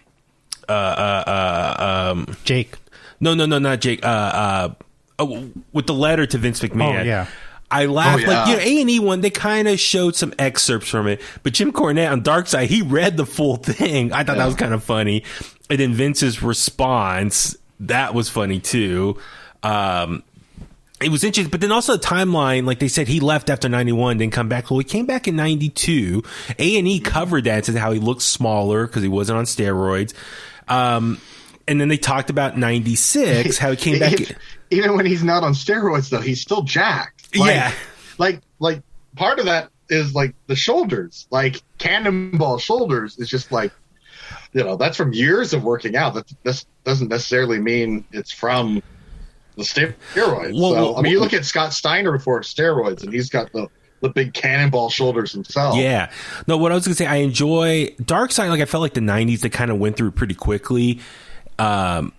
uh, 0.67 0.71
uh, 0.71 1.23
uh, 1.27 2.11
um, 2.11 2.37
Jake. 2.43 2.75
no, 3.19 3.33
no, 3.33 3.45
no, 3.45 3.59
not 3.59 3.81
Jake. 3.81 4.03
Uh, 4.03 4.07
uh, 4.07 4.73
oh, 5.19 5.49
with 5.71 5.87
the 5.87 5.93
letter 5.93 6.25
to 6.25 6.37
Vince 6.37 6.61
McMahon. 6.61 7.01
Oh, 7.01 7.03
yeah. 7.03 7.27
I 7.71 7.87
laughed 7.87 8.23
Oh, 8.27 8.31
yeah. 8.31 8.39
like 8.43 8.47
you 8.49 8.55
know 8.55 8.61
A 8.61 8.81
and 8.81 8.89
E 8.89 8.99
one. 8.99 9.21
They 9.21 9.29
kind 9.31 9.67
of 9.67 9.79
showed 9.79 10.15
some 10.15 10.33
excerpts 10.39 10.87
from 10.87 11.07
it, 11.07 11.21
but 11.43 11.53
Jim 11.53 11.71
Cornette 11.71 12.11
on 12.11 12.21
Dark 12.21 12.47
Side 12.47 12.69
he 12.69 12.81
read 12.81 13.17
the 13.17 13.25
full 13.25 13.57
thing. 13.57 14.13
I 14.13 14.23
thought 14.23 14.37
that 14.37 14.45
was 14.45 14.55
kind 14.55 14.73
of 14.73 14.83
funny, 14.83 15.23
and 15.69 15.79
then 15.79 15.93
Vince's 15.93 16.41
response 16.43 17.57
that 17.81 18.13
was 18.13 18.29
funny 18.29 18.59
too. 18.59 19.17
Um, 19.63 20.23
it 21.01 21.09
was 21.09 21.23
interesting, 21.25 21.51
but 21.51 21.59
then 21.59 21.71
also 21.73 21.97
the 21.97 22.03
timeline, 22.07 22.65
like 22.65 22.79
they 22.79 22.87
said, 22.87 23.07
he 23.07 23.19
left 23.19 23.49
after 23.49 23.67
ninety 23.67 23.91
one, 23.91 24.17
didn't 24.17 24.31
come 24.33 24.47
back. 24.47 24.69
Well, 24.69 24.77
he 24.79 24.85
came 24.85 25.05
back 25.05 25.27
in 25.27 25.35
ninety 25.35 25.69
two. 25.69 26.23
A 26.59 26.77
and 26.77 26.87
E 26.87 26.99
covered 26.99 27.43
that 27.45 27.55
and 27.55 27.65
said 27.65 27.75
how 27.75 27.91
he 27.91 27.99
looked 27.99 28.21
smaller 28.21 28.87
because 28.87 29.01
he 29.03 29.09
wasn't 29.09 29.37
on 29.39 29.45
steroids. 29.45 30.13
Um, 30.67 31.19
and 31.67 31.81
then 31.81 31.87
they 31.89 31.97
talked 31.97 32.29
about 32.29 32.57
ninety 32.57 32.95
six, 32.95 33.57
how 33.57 33.71
he 33.71 33.75
came 33.77 33.99
back. 33.99 34.13
Even- 34.21 34.35
even 34.71 34.95
when 34.97 35.05
he's 35.05 35.23
not 35.23 35.43
on 35.43 35.53
steroids, 35.53 36.09
though, 36.09 36.19
he's 36.21 36.41
still 36.41 36.63
jacked. 36.63 37.14
Like, 37.35 37.55
Yeah. 37.55 37.73
like 38.17 38.41
like 38.59 38.81
part 39.15 39.39
of 39.39 39.45
that 39.45 39.69
is 39.89 40.13
like 40.15 40.33
the 40.47 40.55
shoulders, 40.55 41.27
like 41.31 41.61
cannonball 41.77 42.57
shoulders 42.57 43.17
is 43.19 43.29
just 43.29 43.51
like. 43.51 43.71
You 44.53 44.63
know 44.63 44.77
that's 44.77 44.95
from 44.95 45.11
years 45.11 45.53
of 45.53 45.63
working 45.63 45.97
out. 45.97 46.13
That 46.13 46.31
this 46.43 46.65
doesn't 46.85 47.09
necessarily 47.09 47.59
mean 47.59 48.05
it's 48.13 48.31
from 48.31 48.81
the 49.57 49.63
steroids. 49.63 49.95
Well, 50.15 50.71
so, 50.71 50.73
well, 50.73 50.97
I 50.97 51.01
mean, 51.01 51.11
you 51.11 51.19
look 51.19 51.33
at 51.33 51.43
Scott 51.43 51.73
Steiner 51.73 52.11
before 52.13 52.39
steroids, 52.41 53.03
and 53.03 53.11
he's 53.13 53.29
got 53.29 53.51
the 53.51 53.67
the 53.99 54.09
big 54.09 54.33
cannonball 54.33 54.89
shoulders 54.89 55.33
himself. 55.33 55.75
Yeah. 55.77 56.09
No, 56.47 56.57
what 56.57 56.71
I 56.71 56.75
was 56.75 56.85
gonna 56.85 56.95
say, 56.95 57.05
I 57.05 57.17
enjoy 57.17 57.93
Dark 58.03 58.31
Side. 58.31 58.47
Like 58.47 58.61
I 58.61 58.65
felt 58.65 58.81
like 58.81 58.93
the 58.93 59.01
'90s, 59.01 59.41
they 59.41 59.49
kind 59.49 59.69
of 59.71 59.77
went 59.77 59.97
through 59.97 60.11
pretty 60.11 60.35
quickly. 60.35 61.01
Um, 61.59 62.13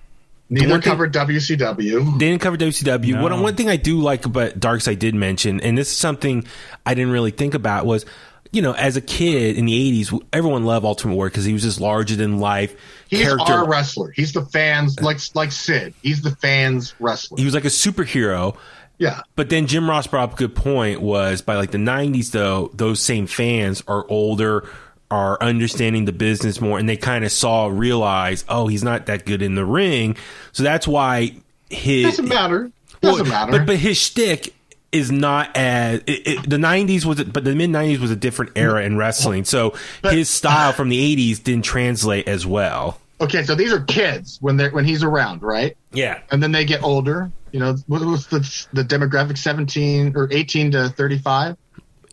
Neither 0.49 0.69
one 0.71 0.81
thing- 0.81 0.91
covered 0.93 1.13
WCW. 1.13 2.19
they 2.19 2.29
didn't 2.29 2.41
cover 2.41 2.57
WCW. 2.57 3.15
No. 3.15 3.23
One, 3.23 3.41
one 3.43 3.55
thing 3.57 3.69
I 3.69 3.77
do 3.77 4.01
like 4.01 4.27
about 4.27 4.59
Dark 4.61 4.81
Side 4.81 4.99
did 4.99 5.15
mention, 5.15 5.61
and 5.61 5.77
this 5.77 5.91
is 5.91 5.97
something 5.97 6.45
I 6.85 6.95
didn't 6.95 7.11
really 7.13 7.31
think 7.33 7.55
about, 7.55 7.87
was 7.87 8.05
you 8.53 8.63
know, 8.63 8.73
as 8.73 8.97
a 8.97 9.01
kid 9.01 9.57
in 9.59 9.67
the 9.67 9.73
'80s, 10.05 10.19
everyone 10.33 10.65
loved 10.65 10.87
Ultimate 10.87 11.15
Warrior 11.15 11.31
because 11.31 11.45
he 11.45 11.53
was 11.53 11.63
just 11.63 11.81
larger 11.81 12.15
than 12.15 12.39
life 12.39 12.75
He's 13.09 13.23
character. 13.23 13.53
our 13.53 13.69
wrestler. 13.69 14.13
He's 14.13 14.33
the 14.33 14.43
fans, 14.47 15.01
like 15.01 15.19
like 15.35 15.51
Sid. 15.51 15.95
He's 16.03 16.23
the 16.23 16.31
fans 16.37 16.95
wrestler. 17.01 17.39
he 17.39 17.45
was 17.45 17.55
like 17.55 17.65
a 17.65 17.69
superhero. 17.69 18.57
yeah, 18.99 19.23
But 19.35 19.51
then 19.51 19.67
Jim 19.67 19.91
Ross 19.91 20.07
brought 20.07 20.31
up 20.31 20.35
a 20.35 20.37
good 20.37 20.55
point 20.55 21.03
was 21.03 21.43
by 21.43 21.57
like 21.57 21.73
the 21.73 21.79
90s 21.79 22.31
though, 22.31 22.71
those 22.73 23.03
same 23.03 23.27
fans 23.27 23.83
are 23.89 24.07
older, 24.09 24.67
are 25.11 25.39
understanding 25.43 26.05
the 26.05 26.13
business 26.13 26.61
more, 26.61 26.79
and 26.79 26.89
they 26.89 26.97
kind 26.97 27.25
of 27.25 27.33
saw, 27.33 27.67
realize, 27.67 28.45
oh, 28.49 28.67
he's 28.67 28.83
not 28.85 29.07
that 29.07 29.25
good 29.27 29.43
in 29.43 29.55
the 29.55 29.65
ring. 29.65 30.17
So 30.53 30.63
that's 30.63 30.87
why 30.89 31.35
his. 31.71 32.05
doesn't 32.05 32.29
matter. 32.29 32.71
Doesn't 33.01 33.25
Well, 33.29 33.31
matter. 33.31 33.53
But, 33.53 33.67
but 33.67 33.77
his 33.77 33.97
shtick 33.99 34.55
is 34.93 35.13
not 35.13 35.57
as. 35.57 36.01
It, 36.07 36.27
it, 36.27 36.51
the 36.51 36.57
90s 36.57 37.05
was, 37.05 37.23
but 37.25 37.45
the 37.45 37.55
mid 37.55 37.71
90s 37.71 37.99
was 37.99 38.11
a 38.11 38.17
different 38.17 38.53
era 38.57 38.83
in 38.85 38.97
wrestling. 38.97 39.45
So 39.45 39.75
his 40.03 40.29
style 40.31 40.73
from 40.73 40.89
the 40.89 41.17
80s 41.17 41.43
didn't 41.43 41.65
translate 41.65 42.27
as 42.29 42.47
well. 42.47 42.99
okay, 43.21 43.43
so 43.45 43.55
these 43.55 43.73
are 43.73 43.81
kids 43.81 44.39
when 44.41 44.57
they're 44.57 44.71
when 44.71 44.85
he's 44.85 45.03
around, 45.03 45.43
right? 45.43 45.77
Yeah. 45.93 46.21
And 46.31 46.43
then 46.43 46.53
they 46.53 46.65
get 46.65 46.83
older. 46.83 47.31
You 47.53 47.61
know, 47.61 47.77
what 47.87 48.03
was 48.03 48.27
the 48.27 48.41
the 48.73 48.83
demographic? 48.83 49.39
Seventeen 49.39 50.13
or 50.17 50.29
eighteen 50.31 50.71
to 50.73 50.89
thirty 50.91 51.19
five. 51.19 51.57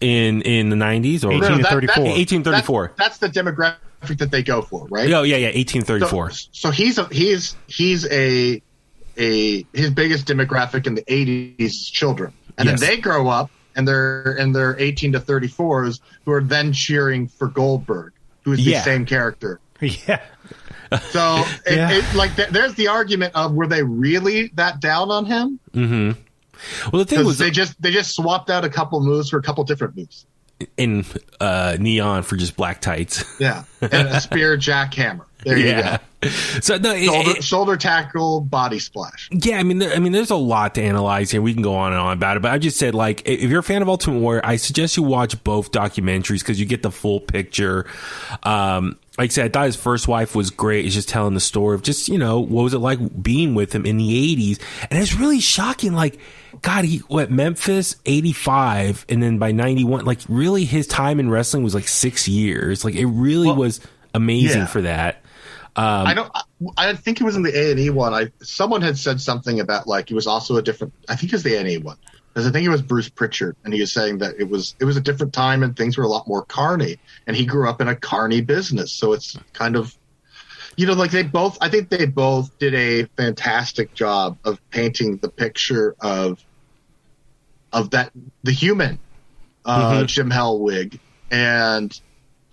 In 0.03 0.41
in 0.41 0.69
the 0.69 0.75
90s 0.75 1.23
or 1.23 1.31
18 1.31 1.41
to 1.59 1.63
34. 1.63 2.03
1834. 2.03 2.93
That's, 2.97 3.17
that's 3.19 3.33
the 3.33 3.41
demographic 3.41 4.17
that 4.17 4.31
they 4.31 4.43
go 4.43 4.61
for, 4.61 4.85
right? 4.87 5.09
Oh, 5.11 5.23
yeah, 5.23 5.37
yeah, 5.37 5.47
1834. 5.47 6.31
So, 6.31 6.47
so 6.51 6.71
he's 6.71 6.97
a, 6.97 7.05
he's 7.07 7.55
he's 7.67 8.05
a 8.11 8.61
a 9.17 9.65
his 9.73 9.91
biggest 9.91 10.27
demographic 10.27 10.87
in 10.87 10.95
the 10.95 11.03
80s 11.03 11.55
is 11.59 11.89
children, 11.89 12.33
and 12.57 12.67
Yes. 12.67 12.79
then 12.81 12.89
they 12.89 12.97
grow 12.97 13.27
up 13.29 13.49
and 13.75 13.87
they're 13.87 14.33
and 14.39 14.55
they're 14.55 14.75
18 14.79 15.13
to 15.13 15.19
34s 15.19 15.99
who 16.25 16.31
are 16.31 16.41
then 16.43 16.73
cheering 16.73 17.27
for 17.27 17.47
Goldberg, 17.47 18.13
who's 18.43 18.57
the 18.63 18.71
Yeah. 18.71 18.81
same 18.83 19.05
character. 19.05 19.59
Yeah. 19.81 20.21
So 21.09 21.43
it, 21.65 21.75
Yeah. 21.75 21.91
it, 21.91 22.15
like 22.15 22.35
th- 22.35 22.49
there's 22.49 22.75
the 22.75 22.87
argument 22.89 23.33
of 23.35 23.53
were 23.53 23.65
they 23.67 23.81
really 23.83 24.51
that 24.55 24.79
down 24.79 25.09
on 25.11 25.25
him? 25.25 25.59
Mm-hmm. 25.73 26.19
Well, 26.91 27.03
the 27.03 27.05
thing 27.15 27.25
was 27.25 27.37
they 27.37 27.51
just 27.51 27.81
they 27.81 27.91
just 27.91 28.15
swapped 28.15 28.49
out 28.49 28.63
a 28.65 28.69
couple 28.69 29.01
moves 29.01 29.29
for 29.29 29.37
a 29.37 29.41
couple 29.43 29.63
different 29.63 29.95
moves. 29.97 30.25
in 30.77 31.05
uh, 31.41 31.77
neon 31.79 32.23
for 32.23 32.35
just 32.37 32.55
black 32.55 32.81
tights. 32.81 33.23
Yeah, 33.39 33.63
and 33.81 34.07
a 34.07 34.21
spear 34.21 34.57
jackhammer. 34.57 35.25
There 35.43 35.57
you 35.57 35.65
yeah. 35.67 35.97
So 36.61 36.77
no, 36.77 36.93
it- 36.93 37.03
Shoulder, 37.03 37.29
it- 37.31 37.43
shoulder 37.43 37.75
tackle, 37.75 38.39
body 38.39 38.79
splash. 38.79 39.27
yeah. 39.29 39.57
I 39.57 39.63
mean, 39.63 39.79
there, 39.79 39.93
I 39.93 39.99
mean, 39.99 40.13
there's 40.13 40.29
a 40.29 40.37
lot 40.37 40.75
to 40.75 40.81
analyze 40.81 41.31
here. 41.31 41.41
We 41.41 41.53
can 41.53 41.61
go 41.63 41.75
on 41.75 41.91
and 41.91 41.99
on 41.99 42.13
about 42.13 42.37
it, 42.37 42.39
but 42.41 42.51
I 42.53 42.59
just 42.59 42.77
said 42.79 42.95
like, 42.95 43.23
if 43.27 43.49
you're 43.49 43.59
a 43.59 43.63
fan 43.63 43.81
of 43.81 43.89
Ultimate 43.89 44.19
Warrior, 44.19 44.39
I 44.45 44.55
suggest 44.55 44.95
you 44.95 45.03
watch 45.03 45.43
both 45.43 45.73
documentaries 45.73 46.39
because 46.39 46.61
you 46.61 46.65
get 46.65 46.81
the 46.81 46.91
full 46.91 47.19
picture. 47.19 47.85
Um, 48.43 48.97
like 49.17 49.31
I 49.31 49.33
said, 49.33 49.45
I 49.45 49.49
thought 49.49 49.65
his 49.65 49.75
first 49.75 50.07
wife 50.07 50.33
was 50.33 50.49
great. 50.49 50.85
It's 50.85 50.95
just 50.95 51.09
telling 51.09 51.33
the 51.33 51.39
story 51.41 51.75
of 51.75 51.81
just 51.83 52.07
you 52.07 52.17
know 52.17 52.39
what 52.39 52.63
was 52.63 52.73
it 52.73 52.79
like 52.79 53.21
being 53.21 53.53
with 53.53 53.73
him 53.75 53.85
in 53.85 53.97
the 53.97 54.35
'80s, 54.55 54.61
and 54.89 54.97
it's 55.01 55.13
really 55.15 55.41
shocking. 55.41 55.93
Like, 55.93 56.19
God, 56.63 56.85
he 56.85 57.01
went 57.09 57.29
Memphis 57.29 57.97
'85, 58.05 59.05
and 59.09 59.21
then 59.21 59.37
by 59.37 59.51
'91, 59.51 60.05
like 60.05 60.19
really 60.27 60.65
his 60.65 60.87
time 60.87 61.19
in 61.19 61.29
wrestling 61.29 61.63
was 61.63 61.75
like 61.75 61.87
six 61.87 62.27
years. 62.27 62.83
Like 62.83 62.95
it 62.95 63.05
really 63.05 63.51
was 63.51 63.81
amazing 64.13 64.61
yeah. 64.61 64.67
for 64.67 64.81
that. 64.81 65.17
Um, 65.75 66.07
I 66.07 66.13
don't. 66.13 66.31
I, 66.77 66.89
I 66.89 66.95
think 66.95 67.19
it 67.19 67.23
was 67.23 67.35
in 67.35 67.43
the 67.43 67.55
A 67.55 67.71
and 67.71 67.79
E 67.79 67.89
one. 67.89 68.13
I 68.13 68.31
someone 68.41 68.81
had 68.81 68.97
said 68.97 69.19
something 69.19 69.59
about 69.59 69.87
like 69.87 70.09
it 70.09 70.13
was 70.13 70.25
also 70.25 70.55
a 70.55 70.61
different. 70.61 70.93
I 71.09 71.15
think 71.15 71.33
it 71.33 71.35
was 71.35 71.43
the 71.43 71.55
A 71.55 71.59
and 71.59 71.69
E 71.69 71.77
one 71.77 71.97
because 72.33 72.47
I 72.47 72.51
think 72.51 72.65
it 72.65 72.69
was 72.69 72.81
Bruce 72.81 73.09
Pritchard, 73.09 73.55
and 73.63 73.73
he 73.73 73.81
was 73.81 73.91
saying 73.91 74.19
that 74.19 74.35
it 74.39 74.49
was 74.49 74.75
it 74.79 74.85
was 74.85 74.97
a 74.97 75.01
different 75.01 75.33
time 75.33 75.63
and 75.63 75.75
things 75.75 75.97
were 75.97 76.03
a 76.03 76.07
lot 76.07 76.27
more 76.27 76.45
carny, 76.45 76.97
and 77.27 77.35
he 77.35 77.45
grew 77.45 77.67
up 77.67 77.81
in 77.81 77.87
a 77.87 77.95
carny 77.95 78.41
business, 78.41 78.91
so 78.91 79.13
it's 79.13 79.37
kind 79.53 79.75
of. 79.75 79.95
You 80.75 80.87
know, 80.87 80.93
like 80.93 81.11
they 81.11 81.21
both, 81.21 81.59
I 81.61 81.69
think 81.69 81.89
they 81.89 82.07
both 82.07 82.57
did 82.57 82.73
a 82.73 83.03
fantastic 83.15 83.93
job 83.93 84.39
of 84.43 84.59
painting 84.71 85.17
the 85.17 85.29
picture 85.29 85.95
of, 85.99 86.43
of 87.73 87.89
that 87.89 88.11
the 88.43 88.51
human, 88.51 88.99
uh, 89.65 90.03
Jim 90.05 90.29
Hellwig, 90.29 90.99
and 91.31 91.99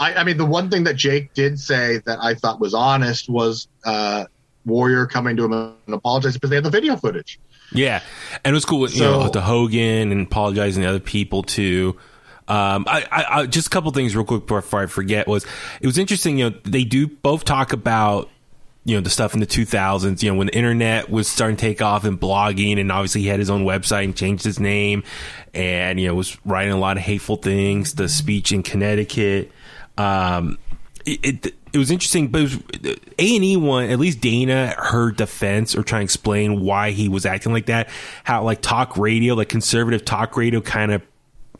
I, 0.00 0.14
I 0.14 0.24
mean, 0.24 0.38
the 0.38 0.46
one 0.46 0.70
thing 0.70 0.84
that 0.84 0.94
Jake 0.96 1.34
did 1.34 1.60
say 1.60 1.98
that 2.06 2.18
I 2.20 2.34
thought 2.34 2.58
was 2.58 2.74
honest 2.74 3.28
was 3.28 3.68
uh, 3.84 4.24
Warrior 4.64 5.06
coming 5.06 5.36
to 5.36 5.44
him 5.44 5.52
and 5.52 5.94
apologizing 5.94 6.38
because 6.38 6.50
they 6.50 6.56
had 6.56 6.64
the 6.64 6.70
video 6.70 6.96
footage. 6.96 7.38
Yeah, 7.72 8.02
and 8.44 8.52
it 8.52 8.54
was 8.54 8.64
cool. 8.64 8.80
with 8.80 8.94
So- 8.94 9.24
know, 9.24 9.28
to 9.30 9.40
Hogan 9.40 10.10
and 10.10 10.26
apologizing 10.26 10.82
to 10.82 10.88
other 10.88 11.00
people 11.00 11.42
too. 11.42 11.96
Um, 12.48 12.84
I, 12.88 13.06
I, 13.12 13.24
I 13.42 13.46
just 13.46 13.68
a 13.68 13.70
couple 13.70 13.92
things 13.92 14.16
real 14.16 14.24
quick 14.24 14.48
before 14.48 14.82
I 14.82 14.86
forget 14.86 15.28
was 15.28 15.46
it 15.80 15.86
was 15.86 15.98
interesting. 15.98 16.38
You 16.38 16.50
know, 16.50 16.56
they 16.64 16.82
do 16.82 17.06
both 17.06 17.44
talk 17.44 17.72
about 17.72 18.28
you 18.84 18.94
know 18.94 19.00
the 19.00 19.10
stuff 19.10 19.34
in 19.34 19.40
the 19.40 19.46
2000s. 19.46 20.22
You 20.22 20.30
know, 20.30 20.38
when 20.38 20.46
the 20.48 20.54
internet 20.54 21.10
was 21.10 21.28
starting 21.28 21.56
to 21.56 21.60
take 21.60 21.82
off 21.82 22.04
and 22.04 22.18
blogging, 22.20 22.80
and 22.80 22.90
obviously 22.90 23.22
he 23.22 23.28
had 23.28 23.38
his 23.38 23.50
own 23.50 23.64
website 23.64 24.04
and 24.04 24.16
changed 24.16 24.44
his 24.44 24.58
name, 24.58 25.02
and 25.52 26.00
you 26.00 26.08
know 26.08 26.14
was 26.14 26.38
writing 26.44 26.72
a 26.72 26.78
lot 26.78 26.96
of 26.96 27.02
hateful 27.02 27.36
things. 27.36 27.94
The 27.94 28.08
speech 28.08 28.52
in 28.52 28.62
Connecticut. 28.62 29.50
Um, 29.98 30.58
it, 31.04 31.44
it 31.46 31.54
it 31.72 31.78
was 31.78 31.90
interesting, 31.90 32.28
but 32.28 32.52
A 33.18 33.36
and 33.36 33.44
E 33.44 33.56
one 33.56 33.90
at 33.90 33.98
least 33.98 34.20
Dana 34.20 34.74
her 34.76 35.12
defense 35.12 35.76
or 35.76 35.82
trying 35.82 36.00
to 36.00 36.04
explain 36.04 36.60
why 36.60 36.90
he 36.90 37.08
was 37.08 37.26
acting 37.26 37.52
like 37.52 37.66
that. 37.66 37.88
How 38.24 38.42
like 38.42 38.60
talk 38.60 38.96
radio, 38.96 39.34
like 39.34 39.48
conservative 39.48 40.04
talk 40.04 40.36
radio, 40.36 40.60
kind 40.60 40.92
of. 40.92 41.02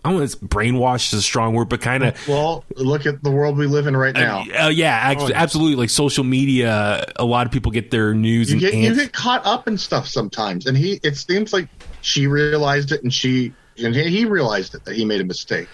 I 0.05 0.11
don't 0.11 0.19
know, 0.19 0.25
it's 0.25 0.35
brainwashed 0.35 1.13
is 1.13 1.19
a 1.19 1.23
strong 1.23 1.55
word, 1.55 1.69
but 1.69 1.81
kind 1.81 2.05
of. 2.05 2.29
Well, 2.29 2.65
look 2.77 3.05
at 3.05 3.23
the 3.23 3.31
world 3.31 3.59
we 3.59 3.67
live 3.67 3.87
in 3.87 3.97
right 3.97 4.15
now. 4.15 4.45
Uh, 4.59 4.69
yeah, 4.69 4.95
actually, 4.95 5.35
absolutely. 5.35 5.77
Like 5.77 5.91
social 5.91 6.25
media, 6.25 7.05
a 7.17 7.25
lot 7.25 7.47
of 7.47 7.53
people 7.53 7.71
get 7.71 7.91
their 7.91 8.15
news. 8.15 8.49
You 8.49 8.55
and 8.55 8.61
get 8.61 8.75
you 8.75 8.95
get 8.95 9.13
caught 9.13 9.45
up 9.45 9.69
in 9.69 9.77
stuff 9.77 10.07
sometimes, 10.07 10.67
and 10.67 10.77
he. 10.77 11.01
It 11.03 11.17
seems 11.17 11.53
like 11.53 11.69
she 12.01 12.27
realized 12.27 12.93
it, 12.93 13.03
and 13.03 13.13
she 13.13 13.53
and 13.79 13.95
he 13.95 14.25
realized 14.25 14.75
it 14.75 14.85
that 14.85 14.97
he 14.97 15.05
made 15.05 15.21
a 15.21 15.25
mistake. 15.25 15.69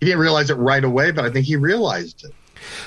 He 0.00 0.06
didn't 0.06 0.20
realize 0.20 0.50
it 0.50 0.54
right 0.54 0.82
away, 0.82 1.10
but 1.10 1.24
I 1.24 1.30
think 1.30 1.46
he 1.46 1.56
realized 1.56 2.24
it. 2.24 2.32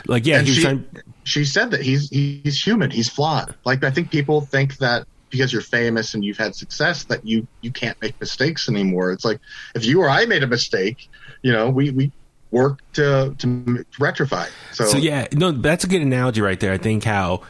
like 0.07 0.25
yeah, 0.25 0.43
she, 0.43 0.61
trying. 0.61 0.85
she 1.23 1.45
said 1.45 1.71
that 1.71 1.81
he's 1.81 2.09
he's 2.09 2.61
human, 2.61 2.91
he's 2.91 3.09
flawed. 3.09 3.55
Like 3.65 3.83
I 3.83 3.91
think 3.91 4.11
people 4.11 4.41
think 4.41 4.77
that 4.77 5.07
because 5.35 5.51
you're 5.51 5.61
famous 5.61 6.13
and 6.13 6.23
you've 6.23 6.37
had 6.37 6.55
success 6.55 7.03
that 7.05 7.25
you 7.25 7.47
you 7.61 7.71
can't 7.71 7.99
make 8.01 8.19
mistakes 8.19 8.69
anymore. 8.69 9.11
It's 9.11 9.25
like 9.25 9.39
if 9.75 9.85
you 9.85 10.01
or 10.01 10.09
I 10.09 10.25
made 10.25 10.43
a 10.43 10.47
mistake, 10.47 11.09
you 11.41 11.51
know, 11.51 11.69
we 11.69 11.91
we 11.91 12.11
work 12.51 12.79
to 12.93 13.35
to 13.37 13.85
rectify. 13.99 14.47
So, 14.71 14.85
So 14.85 14.97
yeah, 14.97 15.27
no, 15.33 15.51
that's 15.51 15.83
a 15.83 15.87
good 15.87 16.01
analogy 16.01 16.41
right 16.41 16.59
there. 16.59 16.71
I 16.71 16.77
think 16.77 17.03
how 17.03 17.41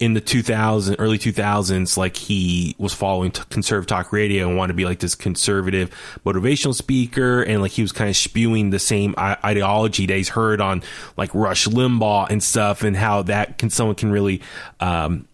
in 0.00 0.14
the 0.14 0.20
2000 0.20 0.94
early 1.00 1.18
2000s 1.18 1.96
like 1.96 2.16
he 2.16 2.76
was 2.78 2.94
following 2.94 3.32
t- 3.32 3.42
conservative 3.50 3.88
talk 3.88 4.12
radio 4.12 4.46
and 4.46 4.56
wanted 4.56 4.72
to 4.72 4.76
be 4.76 4.84
like 4.84 5.00
this 5.00 5.16
conservative 5.16 5.90
motivational 6.24 6.72
speaker 6.72 7.42
and 7.42 7.60
like 7.60 7.72
he 7.72 7.82
was 7.82 7.90
kind 7.90 8.08
of 8.08 8.16
spewing 8.16 8.70
the 8.70 8.78
same 8.78 9.12
I- 9.18 9.36
ideology 9.44 10.06
that 10.06 10.16
he's 10.16 10.28
heard 10.28 10.60
on 10.60 10.84
like 11.16 11.34
Rush 11.34 11.66
Limbaugh 11.66 12.30
and 12.30 12.40
stuff 12.40 12.84
and 12.84 12.96
how 12.96 13.22
that 13.22 13.58
can 13.58 13.70
someone 13.70 13.96
can 13.96 14.12
really 14.12 14.40
um 14.78 15.26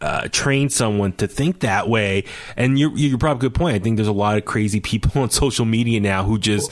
uh, 0.00 0.28
train 0.28 0.68
someone 0.68 1.12
to 1.14 1.26
think 1.26 1.60
that 1.60 1.88
way, 1.88 2.24
and 2.56 2.78
you're 2.78 2.96
you're 2.96 3.18
probably 3.18 3.46
a 3.46 3.50
good 3.50 3.58
point. 3.58 3.74
I 3.76 3.78
think 3.78 3.96
there's 3.96 4.08
a 4.08 4.12
lot 4.12 4.36
of 4.38 4.44
crazy 4.44 4.80
people 4.80 5.20
on 5.22 5.30
social 5.30 5.64
media 5.64 6.00
now 6.00 6.24
who 6.24 6.38
just 6.38 6.70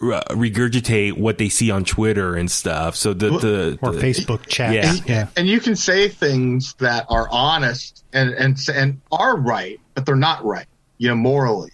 uh, 0.00 0.22
regurgitate 0.30 1.16
what 1.16 1.38
they 1.38 1.48
see 1.48 1.70
on 1.70 1.84
Twitter 1.84 2.34
and 2.36 2.50
stuff. 2.50 2.96
So 2.96 3.12
the 3.14 3.30
the, 3.30 3.78
or 3.82 3.92
the- 3.92 4.00
Facebook 4.00 4.46
chat. 4.46 4.72
Yeah. 4.72 4.94
yeah. 5.06 5.26
and 5.36 5.48
you 5.48 5.60
can 5.60 5.76
say 5.76 6.08
things 6.08 6.74
that 6.74 7.06
are 7.08 7.28
honest 7.30 8.04
and 8.12 8.30
and 8.34 8.56
and 8.72 9.00
are 9.10 9.36
right, 9.36 9.80
but 9.94 10.06
they're 10.06 10.14
not 10.16 10.44
right, 10.44 10.66
you 10.98 11.08
know, 11.08 11.16
morally. 11.16 11.70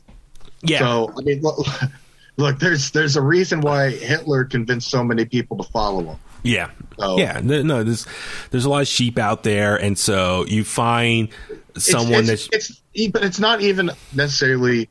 yeah, 0.63 0.79
So 0.79 1.13
I 1.19 1.21
mean, 1.23 1.41
look, 1.43 1.59
look, 2.37 2.59
there's 2.59 2.91
there's 2.93 3.17
a 3.17 3.23
reason 3.23 3.61
why 3.61 3.91
Hitler 3.91 4.45
convinced 4.45 4.89
so 4.91 5.03
many 5.05 5.25
people 5.25 5.57
to 5.59 5.65
follow 5.71 6.05
him. 6.05 6.19
Yeah, 6.43 6.71
So- 6.99 7.19
yeah. 7.19 7.41
No, 7.43 7.83
there's 7.85 8.07
there's 8.51 8.65
a 8.65 8.71
lot 8.71 8.83
of 8.83 8.89
sheep 8.89 9.19
out 9.19 9.43
there, 9.43 9.77
and 9.77 9.99
so 9.99 10.45
you 10.47 10.65
find 10.65 11.29
someone 11.77 12.21
it's, 12.29 12.49
that's 12.49 12.71
it's, 12.71 12.83
it's 12.95 13.13
but 13.13 13.23
it's 13.25 13.39
not 13.39 13.61
even 13.61 13.91
necessarily 14.13 14.89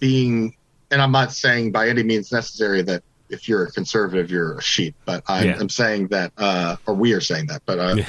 being 0.00 0.54
and 0.90 1.00
i'm 1.00 1.12
not 1.12 1.32
saying 1.32 1.70
by 1.70 1.88
any 1.88 2.02
means 2.02 2.32
necessary 2.32 2.82
that 2.82 3.02
if 3.30 3.48
you're 3.48 3.64
a 3.64 3.70
conservative 3.70 4.28
you're 4.30 4.58
a 4.58 4.62
sheep 4.62 4.94
but 5.04 5.22
i'm, 5.28 5.46
Yeah. 5.46 5.56
I'm 5.60 5.68
saying 5.68 6.08
that 6.08 6.32
uh 6.36 6.76
or 6.86 6.94
we 6.94 7.12
are 7.12 7.20
saying 7.20 7.46
that 7.46 7.62
but 7.66 7.78
uh 7.78 7.94
Yeah. 7.98 8.06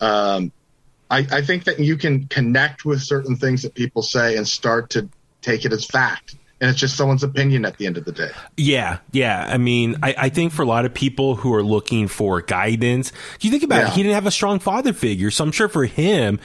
um 0.00 0.52
I, 1.10 1.26
I 1.30 1.42
think 1.42 1.64
that 1.64 1.78
you 1.78 1.96
can 1.98 2.26
connect 2.28 2.86
with 2.86 3.02
certain 3.02 3.36
things 3.36 3.62
that 3.62 3.74
people 3.74 4.00
say 4.02 4.36
and 4.38 4.48
start 4.48 4.88
to 4.90 5.08
take 5.42 5.66
it 5.66 5.72
as 5.72 5.84
fact 5.84 6.36
and 6.62 6.70
it's 6.70 6.78
just 6.78 6.96
someone's 6.96 7.22
opinion 7.22 7.66
at 7.66 7.76
the 7.76 7.86
end 7.86 7.98
of 7.98 8.06
the 8.06 8.12
day 8.12 8.30
Yeah, 8.56 8.98
yeah. 9.10 9.46
I 9.50 9.58
mean, 9.58 9.96
I, 10.02 10.14
I 10.16 10.28
think 10.30 10.52
for 10.52 10.62
a 10.62 10.66
lot 10.66 10.86
of 10.86 10.94
people 10.94 11.34
who 11.34 11.52
are 11.52 11.62
looking 11.62 12.08
for 12.08 12.40
guidance, 12.40 13.12
you 13.40 13.50
think 13.50 13.64
about 13.64 13.82
it, 13.82 13.88
he 13.90 14.02
didn't 14.02 14.14
have 14.14 14.26
a 14.26 14.30
strong 14.30 14.60
father 14.60 14.94
figure, 14.94 15.30
so 15.30 15.44
I'm 15.44 15.52
sure 15.52 15.68
for 15.68 15.84
him, 15.84 16.38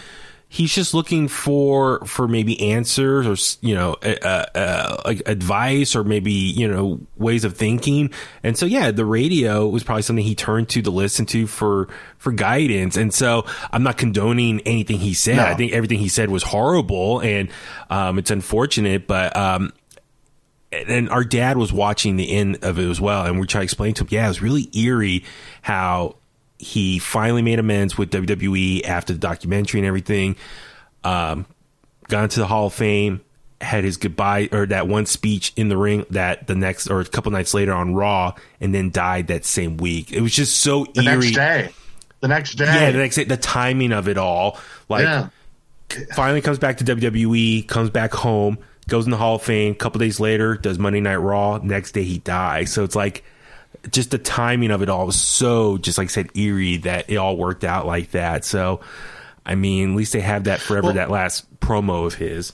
he's 0.49 0.73
just 0.73 0.93
looking 0.93 1.27
for 1.27 2.03
for 2.05 2.27
maybe 2.27 2.71
answers 2.71 3.27
or 3.27 3.67
you 3.67 3.75
know 3.75 3.93
uh, 4.01 4.45
uh, 4.55 5.01
like 5.05 5.21
advice 5.27 5.95
or 5.95 6.03
maybe 6.03 6.31
you 6.31 6.67
know 6.67 6.99
ways 7.17 7.43
of 7.43 7.57
thinking. 7.57 8.11
And 8.43 8.57
so 8.57 8.65
yeah, 8.65 8.91
the 8.91 9.05
radio 9.05 9.67
was 9.67 9.83
probably 9.83 10.03
something 10.03 10.23
he 10.23 10.35
turned 10.35 10.69
to 10.69 10.81
to 10.81 10.91
listen 10.91 11.25
to 11.27 11.47
for 11.47 11.89
for 12.17 12.31
guidance. 12.31 12.97
And 12.97 13.13
so 13.13 13.45
I'm 13.71 13.83
not 13.83 13.97
condoning 13.97 14.61
anything 14.61 14.97
he 14.97 15.13
said. 15.13 15.37
No. 15.37 15.45
I 15.45 15.55
think 15.55 15.73
everything 15.73 15.99
he 15.99 16.09
said 16.09 16.29
was 16.29 16.43
horrible 16.43 17.19
and 17.19 17.49
um, 17.89 18.17
it's 18.17 18.31
unfortunate, 18.31 19.07
but 19.07 19.35
um, 19.35 19.73
and 20.87 21.09
our 21.09 21.23
dad 21.23 21.57
was 21.57 21.73
watching 21.73 22.15
the 22.15 22.31
end 22.31 22.63
of 22.63 22.79
it 22.79 22.89
as 22.89 22.99
well, 23.01 23.25
and 23.25 23.39
we 23.39 23.47
tried 23.47 23.61
to 23.61 23.63
explain 23.65 23.93
to 23.95 24.03
him, 24.03 24.07
yeah, 24.11 24.25
it 24.25 24.29
was 24.29 24.41
really 24.41 24.69
eerie 24.73 25.23
how 25.61 26.15
he 26.59 26.99
finally 26.99 27.41
made 27.41 27.59
amends 27.59 27.97
with 27.97 28.11
WWE 28.11 28.85
after 28.85 29.13
the 29.13 29.19
documentary 29.19 29.79
and 29.79 29.87
everything. 29.87 30.35
Um, 31.03 31.45
got 32.07 32.23
into 32.23 32.39
the 32.39 32.47
Hall 32.47 32.67
of 32.67 32.73
Fame, 32.73 33.21
had 33.61 33.83
his 33.83 33.97
goodbye 33.97 34.49
or 34.51 34.65
that 34.67 34.87
one 34.87 35.05
speech 35.05 35.53
in 35.55 35.69
the 35.69 35.77
ring 35.77 36.05
that 36.11 36.47
the 36.47 36.55
next 36.55 36.87
or 36.87 36.99
a 36.99 37.05
couple 37.05 37.31
nights 37.31 37.53
later 37.53 37.73
on 37.73 37.93
Raw, 37.93 38.35
and 38.59 38.73
then 38.73 38.91
died 38.91 39.27
that 39.27 39.45
same 39.45 39.77
week. 39.77 40.11
It 40.11 40.21
was 40.21 40.33
just 40.33 40.59
so 40.59 40.85
the 40.93 41.01
eerie. 41.01 41.17
next 41.17 41.35
day 41.35 41.69
the 42.19 42.27
next 42.27 42.55
day 42.55 42.65
Yeah, 42.65 42.91
the 42.91 42.97
next 42.97 43.15
day, 43.15 43.23
the 43.25 43.37
timing 43.37 43.91
of 43.91 44.07
it 44.07 44.17
all, 44.17 44.59
like 44.89 45.03
yeah 45.03 45.29
finally 46.15 46.41
comes 46.41 46.59
back 46.59 46.77
to 46.77 46.83
WWE, 46.83 47.67
comes 47.67 47.89
back 47.89 48.13
home, 48.13 48.57
goes 48.87 49.05
in 49.05 49.11
the 49.11 49.17
Hall 49.17 49.35
of 49.35 49.43
Fame. 49.43 49.73
A 49.73 49.75
couple 49.75 49.99
days 49.99 50.19
later, 50.19 50.55
does 50.55 50.79
Monday 50.79 51.01
Night 51.01 51.17
Raw. 51.17 51.59
Next 51.61 51.91
day, 51.91 52.03
he 52.03 52.19
dies. 52.19 52.71
So 52.71 52.83
it's 52.83 52.95
like 52.95 53.23
just 53.91 54.11
the 54.11 54.17
timing 54.17 54.71
of 54.71 54.81
it 54.81 54.89
all 54.89 55.05
was 55.05 55.19
so, 55.19 55.77
just 55.77 55.97
like 55.97 56.05
I 56.05 56.11
said, 56.11 56.35
eerie 56.35 56.77
that 56.77 57.09
it 57.09 57.17
all 57.17 57.37
worked 57.37 57.63
out 57.63 57.85
like 57.85 58.11
that. 58.11 58.45
So, 58.45 58.79
I 59.45 59.55
mean, 59.55 59.91
at 59.91 59.97
least 59.97 60.13
they 60.13 60.21
have 60.21 60.45
that 60.45 60.59
forever. 60.59 60.87
Well- 60.87 60.93
that 60.95 61.09
last 61.09 61.59
promo 61.59 62.05
of 62.05 62.15
his. 62.15 62.53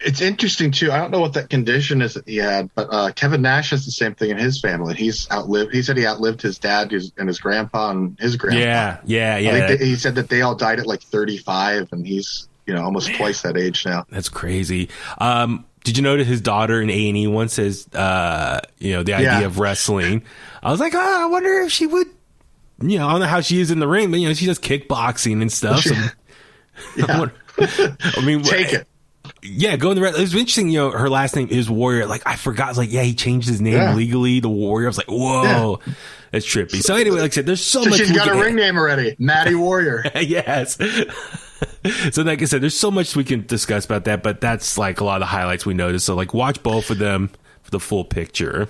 it's 0.00 0.20
interesting 0.20 0.70
too. 0.70 0.92
I 0.92 0.98
don't 0.98 1.10
know 1.10 1.18
what 1.20 1.32
that 1.32 1.50
condition 1.50 2.02
is 2.02 2.14
that 2.14 2.28
he 2.28 2.36
had, 2.36 2.70
but 2.76 2.88
uh, 2.92 3.10
Kevin 3.12 3.42
Nash 3.42 3.70
has 3.70 3.84
the 3.84 3.90
same 3.90 4.14
thing 4.14 4.30
in 4.30 4.38
his 4.38 4.60
family. 4.60 4.94
He's 4.94 5.28
outlived. 5.30 5.74
He 5.74 5.82
said 5.82 5.96
he 5.96 6.06
outlived 6.06 6.40
his 6.40 6.58
dad 6.58 6.92
and 6.92 7.28
his 7.28 7.40
grandpa 7.40 7.90
and 7.90 8.16
his 8.20 8.36
grandpa. 8.36 8.60
Yeah, 8.60 9.00
yeah, 9.04 9.34
I 9.34 9.38
yeah. 9.38 9.66
think 9.66 9.80
they, 9.80 9.86
he 9.86 9.96
said 9.96 10.14
that 10.14 10.28
they 10.28 10.42
all 10.42 10.54
died 10.54 10.78
at 10.78 10.86
like 10.86 11.02
35, 11.02 11.92
and 11.92 12.06
he's 12.06 12.48
you 12.68 12.74
know 12.74 12.82
almost 12.84 13.12
twice 13.14 13.42
that 13.42 13.56
age 13.56 13.84
now. 13.84 14.06
That's 14.10 14.28
crazy. 14.28 14.88
Um, 15.18 15.64
did 15.84 15.96
you 15.96 16.02
notice 16.02 16.28
his 16.28 16.40
daughter 16.40 16.80
in 16.80 16.90
A 16.90 17.08
and 17.08 17.16
E 17.16 17.26
once 17.26 17.54
says, 17.54 17.88
uh, 17.94 18.60
you 18.78 18.92
know, 18.92 19.02
the 19.02 19.14
idea 19.14 19.40
Yeah. 19.40 19.46
of 19.46 19.58
wrestling? 19.58 20.22
I 20.62 20.70
was 20.70 20.78
like, 20.80 20.94
oh, 20.94 21.22
I 21.22 21.26
wonder 21.26 21.48
if 21.62 21.72
she 21.72 21.86
would. 21.86 22.06
You 22.82 22.98
know, 22.98 23.08
I 23.08 23.12
don't 23.12 23.20
know 23.20 23.26
how 23.26 23.40
she 23.40 23.60
is 23.60 23.70
in 23.72 23.78
the 23.80 23.88
ring, 23.88 24.10
but 24.10 24.20
you 24.20 24.28
know, 24.28 24.34
she 24.34 24.46
does 24.46 24.58
kickboxing 24.58 25.40
and 25.42 25.50
stuff. 25.50 25.80
so- 25.80 25.94
I 27.08 27.30
I 28.16 28.24
mean, 28.24 28.42
Take 28.42 28.72
it. 28.72 28.86
Yeah, 29.42 29.76
go 29.76 29.90
in 29.90 29.96
the 29.96 30.02
red. 30.02 30.14
It 30.14 30.20
was 30.20 30.34
interesting. 30.34 30.68
You 30.68 30.78
know, 30.78 30.90
her 30.90 31.08
last 31.10 31.36
name 31.36 31.48
is 31.50 31.68
Warrior. 31.70 32.06
Like 32.06 32.22
I 32.26 32.36
forgot. 32.36 32.66
I 32.66 32.70
was 32.70 32.78
like, 32.78 32.92
yeah, 32.92 33.02
he 33.02 33.14
changed 33.14 33.48
his 33.48 33.60
name 33.60 33.74
Yeah. 33.74 33.94
legally. 33.94 34.40
The 34.40 34.48
Warrior. 34.48 34.86
I 34.88 34.90
was 34.90 34.98
like, 34.98 35.08
whoa, 35.10 35.80
that's 36.32 36.46
trippy. 36.46 36.82
So 36.82 36.94
anyway, 36.96 37.20
like 37.20 37.32
I 37.32 37.34
said, 37.34 37.46
there's 37.46 37.64
so, 37.64 37.82
So 37.82 37.90
much. 37.90 37.98
she's 37.98 38.10
we 38.10 38.16
got 38.16 38.28
a 38.28 38.34
ring 38.40 38.56
name 38.56 38.76
already, 38.78 39.16
Maddie 39.18 39.54
Warrior. 39.54 40.04
yes. 40.20 40.76
so 42.12 42.22
like 42.22 42.42
I 42.42 42.44
said, 42.44 42.60
there's 42.60 42.76
so 42.76 42.90
much 42.90 43.16
we 43.16 43.24
can 43.24 43.46
discuss 43.46 43.84
about 43.84 44.04
that, 44.04 44.22
but 44.22 44.40
that's 44.40 44.78
like 44.78 45.00
a 45.00 45.04
lot 45.04 45.16
of 45.16 45.20
the 45.20 45.26
highlights 45.26 45.66
we 45.66 45.74
noticed. 45.74 46.06
So 46.06 46.14
like 46.14 46.34
watch 46.34 46.62
both 46.62 46.90
of 46.90 46.98
them 46.98 47.30
for 47.62 47.70
the 47.70 47.80
full 47.80 48.04
picture. 48.04 48.68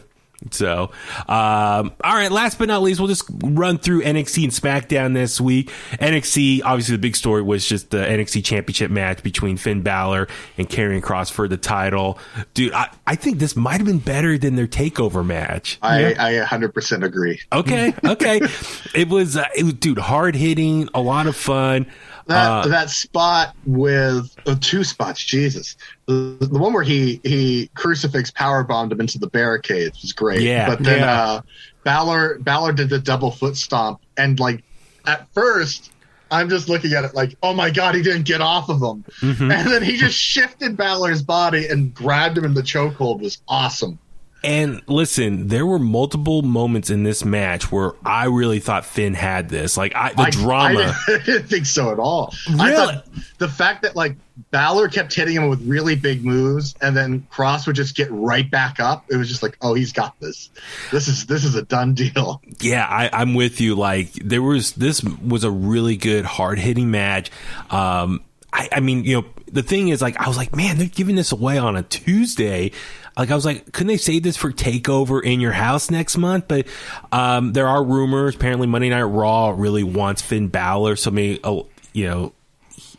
So, 0.52 0.92
um, 1.28 1.92
all 2.04 2.14
right. 2.14 2.30
Last 2.30 2.58
but 2.58 2.68
not 2.68 2.82
least, 2.82 3.00
we'll 3.00 3.08
just 3.08 3.28
run 3.42 3.78
through 3.78 4.02
NXT 4.02 4.44
and 4.44 4.52
SmackDown 4.52 5.12
this 5.12 5.40
week. 5.40 5.70
NXT, 5.94 6.62
obviously, 6.64 6.94
the 6.94 7.00
big 7.00 7.16
story 7.16 7.42
was 7.42 7.66
just 7.66 7.90
the 7.90 7.98
NXT 7.98 8.44
Championship 8.44 8.90
match 8.90 9.22
between 9.24 9.56
Finn 9.56 9.82
Balor 9.82 10.28
and 10.56 10.68
Karrion 10.68 11.02
Cross 11.02 11.30
for 11.30 11.48
the 11.48 11.56
title. 11.56 12.20
Dude, 12.54 12.72
I, 12.72 12.88
I 13.04 13.16
think 13.16 13.40
this 13.40 13.56
might 13.56 13.78
have 13.78 13.86
been 13.86 13.98
better 13.98 14.38
than 14.38 14.54
their 14.54 14.68
Takeover 14.68 15.26
match. 15.26 15.78
I, 15.82 16.14
I 16.14 16.44
100% 16.44 17.04
agree. 17.04 17.40
Okay, 17.52 17.92
okay. 18.04 18.40
it 18.94 19.08
was, 19.08 19.36
uh, 19.36 19.44
it 19.56 19.64
was, 19.64 19.74
dude, 19.74 19.98
hard 19.98 20.36
hitting, 20.36 20.88
a 20.94 21.00
lot 21.00 21.26
of 21.26 21.34
fun. 21.34 21.86
That 22.28 22.50
Uh, 22.50 22.68
that 22.68 22.90
spot 22.90 23.56
with 23.64 24.34
uh, 24.46 24.54
two 24.60 24.84
spots, 24.84 25.24
Jesus, 25.24 25.76
the, 26.06 26.36
the 26.40 26.58
one 26.58 26.72
where 26.74 26.82
he 26.82 27.20
he 27.24 27.70
crucifix 27.74 28.30
power 28.30 28.62
bombed 28.62 28.92
him 28.92 29.00
into 29.00 29.18
the 29.18 29.28
barricades 29.28 30.02
was 30.02 30.12
great. 30.12 30.42
Yeah, 30.42 30.68
but 30.68 30.82
then 30.84 31.00
yeah. 31.00 31.22
uh, 31.22 31.40
Balor 31.84 32.38
Balor 32.40 32.72
did 32.74 32.90
the 32.90 32.98
double 32.98 33.30
foot 33.30 33.56
stomp, 33.56 34.00
and 34.16 34.38
like 34.38 34.62
at 35.06 35.26
first. 35.32 35.90
I'm 36.30 36.50
just 36.50 36.68
looking 36.68 36.92
at 36.92 37.06
it 37.06 37.14
like, 37.14 37.36
oh 37.42 37.54
my 37.54 37.70
god, 37.70 37.94
he 37.94 38.02
didn't 38.02 38.24
get 38.24 38.42
off 38.42 38.68
of 38.68 38.82
him, 38.82 39.02
Mm-hmm. 39.22 39.50
and 39.50 39.66
then 39.70 39.82
he 39.82 39.96
just 39.96 40.14
shifted 40.14 40.76
Balor's 40.76 41.22
body 41.22 41.66
and 41.68 41.94
grabbed 41.94 42.36
him 42.36 42.44
in 42.44 42.52
the 42.52 42.60
chokehold. 42.60 43.22
Was 43.22 43.40
awesome. 43.48 43.98
And 44.44 44.82
listen, 44.86 45.48
there 45.48 45.66
were 45.66 45.80
multiple 45.80 46.42
moments 46.42 46.90
in 46.90 47.02
this 47.02 47.24
match 47.24 47.72
where 47.72 47.92
I 48.04 48.26
really 48.26 48.60
thought 48.60 48.84
Finn 48.84 49.14
had 49.14 49.48
this. 49.48 49.76
Like 49.76 49.96
I, 49.96 50.12
the 50.12 50.22
I, 50.22 50.30
drama. 50.30 50.94
I 51.08 51.10
didn't, 51.10 51.26
didn't 51.26 51.48
think 51.48 51.66
so 51.66 51.90
at 51.90 51.98
all. 51.98 52.32
I 52.58 52.70
Really? 52.70 52.94
thought 52.94 53.06
the 53.38 53.48
fact 53.48 53.82
that 53.82 53.96
like 53.96 54.16
Balor 54.52 54.88
kept 54.88 55.12
hitting 55.12 55.34
him 55.34 55.48
with 55.48 55.60
really 55.66 55.96
big 55.96 56.24
moves, 56.24 56.76
and 56.80 56.96
then 56.96 57.26
Cross 57.30 57.66
would 57.66 57.74
just 57.74 57.96
get 57.96 58.08
right 58.12 58.48
back 58.48 58.78
up. 58.78 59.06
It 59.10 59.16
was 59.16 59.28
just 59.28 59.42
like, 59.42 59.56
oh, 59.60 59.74
he's 59.74 59.92
got 59.92 60.18
this. 60.20 60.50
This 60.92 61.08
is 61.08 61.26
this 61.26 61.44
is 61.44 61.56
a 61.56 61.62
done 61.62 61.94
deal. 61.94 62.40
Yeah, 62.60 62.86
I, 62.88 63.10
I'm 63.12 63.34
with 63.34 63.60
you. 63.60 63.74
Like 63.74 64.12
there 64.12 64.42
was 64.42 64.72
this 64.74 65.02
was 65.02 65.42
a 65.42 65.50
really 65.50 65.96
good 65.96 66.24
hard 66.24 66.60
hitting 66.60 66.92
match. 66.92 67.32
Um, 67.70 68.22
I, 68.52 68.68
I 68.72 68.80
mean, 68.80 69.04
you 69.04 69.20
know, 69.20 69.26
the 69.52 69.62
thing 69.62 69.88
is, 69.88 70.00
like, 70.00 70.18
I 70.18 70.26
was 70.26 70.38
like, 70.38 70.56
man, 70.56 70.78
they're 70.78 70.86
giving 70.86 71.16
this 71.16 71.32
away 71.32 71.58
on 71.58 71.76
a 71.76 71.82
Tuesday. 71.82 72.70
Like, 73.18 73.30
I 73.30 73.34
was 73.34 73.44
like, 73.44 73.72
couldn't 73.72 73.88
they 73.88 73.96
save 73.96 74.22
this 74.22 74.36
for 74.36 74.52
Takeover 74.52 75.22
in 75.22 75.40
your 75.40 75.52
house 75.52 75.90
next 75.90 76.16
month? 76.16 76.46
But 76.48 76.66
um, 77.10 77.52
there 77.52 77.66
are 77.66 77.82
rumors. 77.82 78.36
Apparently, 78.36 78.66
Monday 78.68 78.90
Night 78.90 79.02
Raw 79.02 79.50
really 79.56 79.82
wants 79.82 80.22
Finn 80.22 80.48
Balor, 80.48 80.96
so 80.96 81.10
maybe, 81.10 81.40
oh, 81.42 81.66
you 81.92 82.06
know, 82.06 82.32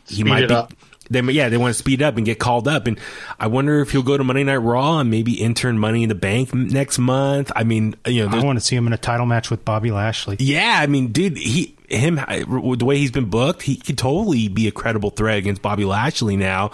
he 0.06 0.16
Speed 0.16 0.26
might 0.26 0.42
it 0.42 0.48
be. 0.50 0.54
up. 0.54 0.74
They, 1.08 1.20
yeah, 1.22 1.48
they 1.48 1.56
want 1.56 1.74
to 1.74 1.78
speed 1.78 2.02
up 2.02 2.16
and 2.18 2.24
get 2.24 2.38
called 2.38 2.68
up, 2.68 2.86
and 2.86 2.96
I 3.38 3.48
wonder 3.48 3.80
if 3.80 3.90
he'll 3.90 4.04
go 4.04 4.16
to 4.16 4.22
Monday 4.22 4.44
Night 4.44 4.58
Raw 4.58 5.00
and 5.00 5.10
maybe 5.10 5.32
intern 5.40 5.76
Money 5.76 6.04
in 6.04 6.08
the 6.08 6.14
Bank 6.14 6.54
next 6.54 7.00
month. 7.00 7.50
I 7.56 7.64
mean, 7.64 7.96
you 8.06 8.28
know, 8.28 8.36
I 8.38 8.44
want 8.44 8.60
to 8.60 8.64
see 8.64 8.76
him 8.76 8.86
in 8.86 8.92
a 8.92 8.98
title 8.98 9.26
match 9.26 9.50
with 9.50 9.64
Bobby 9.64 9.90
Lashley. 9.90 10.36
yeah, 10.38 10.78
I 10.80 10.86
mean, 10.86 11.08
dude, 11.08 11.36
he 11.36 11.74
him 11.90 12.16
the 12.16 12.84
way 12.84 12.98
he's 12.98 13.10
been 13.10 13.30
booked, 13.30 13.62
he 13.62 13.76
could 13.76 13.98
totally 13.98 14.48
be 14.48 14.68
a 14.68 14.70
credible 14.72 15.10
threat 15.10 15.38
against 15.38 15.62
Bobby 15.62 15.84
Lashley 15.84 16.36
now. 16.36 16.70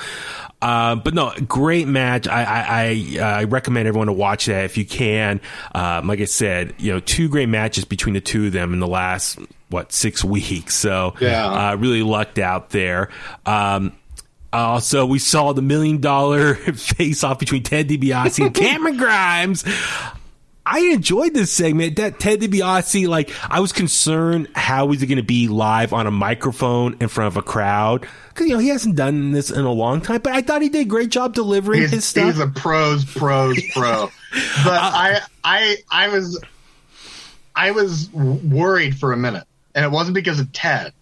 Uh, 0.62 0.96
but 0.96 1.14
no, 1.14 1.32
great 1.46 1.86
match. 1.88 2.26
I 2.28 2.42
I, 2.42 2.64
I, 3.18 3.18
uh, 3.20 3.40
I 3.40 3.44
recommend 3.44 3.88
everyone 3.88 4.06
to 4.08 4.12
watch 4.12 4.46
that 4.46 4.64
if 4.64 4.76
you 4.76 4.84
can. 4.84 5.40
Um, 5.74 6.06
like 6.08 6.20
I 6.20 6.24
said, 6.24 6.74
you 6.78 6.92
know, 6.92 7.00
two 7.00 7.28
great 7.28 7.48
matches 7.48 7.84
between 7.84 8.14
the 8.14 8.20
two 8.20 8.46
of 8.46 8.52
them 8.52 8.72
in 8.72 8.80
the 8.80 8.86
last 8.86 9.38
what 9.68 9.92
six 9.92 10.22
weeks. 10.24 10.74
So 10.74 11.14
Yeah. 11.20 11.70
uh, 11.72 11.76
really 11.76 12.02
lucked 12.02 12.38
out 12.38 12.70
there. 12.70 13.10
Um, 13.44 13.92
also, 14.52 15.04
we 15.04 15.18
saw 15.18 15.52
the 15.52 15.60
million 15.62 16.00
dollar 16.00 16.54
face 16.74 17.22
off 17.24 17.38
between 17.38 17.62
Ted 17.62 17.88
DiBiase 17.88 18.44
and 18.44 18.54
Cameron 18.54 18.96
Grimes. 18.96 19.64
I 20.68 20.80
enjoyed 20.80 21.32
this 21.32 21.52
segment. 21.52 21.94
That 21.96 22.18
Ted 22.18 22.40
DiBiase, 22.40 23.06
like, 23.06 23.30
I 23.48 23.60
was 23.60 23.70
concerned 23.72 24.48
how 24.56 24.86
was 24.86 25.00
he 25.00 25.06
going 25.06 25.16
to 25.18 25.22
be 25.22 25.46
live 25.46 25.92
on 25.92 26.08
a 26.08 26.10
microphone 26.10 26.96
in 27.00 27.06
front 27.06 27.28
of 27.28 27.36
a 27.36 27.42
crowd 27.42 28.04
because 28.30 28.48
you 28.48 28.52
know 28.54 28.58
he 28.58 28.68
hasn't 28.68 28.96
done 28.96 29.30
this 29.30 29.50
in 29.50 29.64
a 29.64 29.72
long 29.72 30.00
time. 30.00 30.20
But 30.20 30.32
I 30.32 30.42
thought 30.42 30.62
he 30.62 30.68
did 30.68 30.82
a 30.82 30.88
great 30.88 31.10
job 31.10 31.34
delivering 31.34 31.82
his 31.82 31.92
He's, 31.92 32.04
stuff. 32.04 32.26
he's 32.26 32.40
a 32.40 32.48
pros, 32.48 33.04
pros, 33.04 33.58
pro. 33.72 34.10
But 34.64 34.74
uh, 34.74 34.90
I, 34.92 35.20
I, 35.44 35.76
I 35.90 36.08
was, 36.08 36.42
I 37.54 37.70
was 37.70 38.10
worried 38.12 38.98
for 38.98 39.12
a 39.14 39.16
minute, 39.16 39.44
and 39.74 39.82
it 39.84 39.90
wasn't 39.90 40.14
because 40.14 40.40
of 40.40 40.52
Ted, 40.52 40.92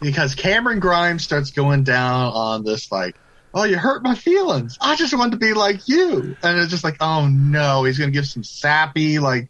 because 0.00 0.36
Cameron 0.36 0.78
Grimes 0.78 1.24
starts 1.24 1.50
going 1.50 1.82
down 1.82 2.32
on 2.32 2.62
this 2.62 2.92
like, 2.92 3.16
oh, 3.54 3.64
you 3.64 3.78
hurt 3.78 4.02
my 4.02 4.14
feelings. 4.14 4.76
I 4.80 4.96
just 4.96 5.16
wanted 5.16 5.32
to 5.32 5.36
be 5.38 5.54
like 5.54 5.88
you, 5.88 6.36
and 6.42 6.58
it's 6.58 6.70
just 6.70 6.84
like, 6.84 6.96
oh 7.00 7.28
no, 7.28 7.84
he's 7.84 7.98
gonna 7.98 8.10
give 8.10 8.26
some 8.26 8.44
sappy 8.44 9.18
like 9.18 9.48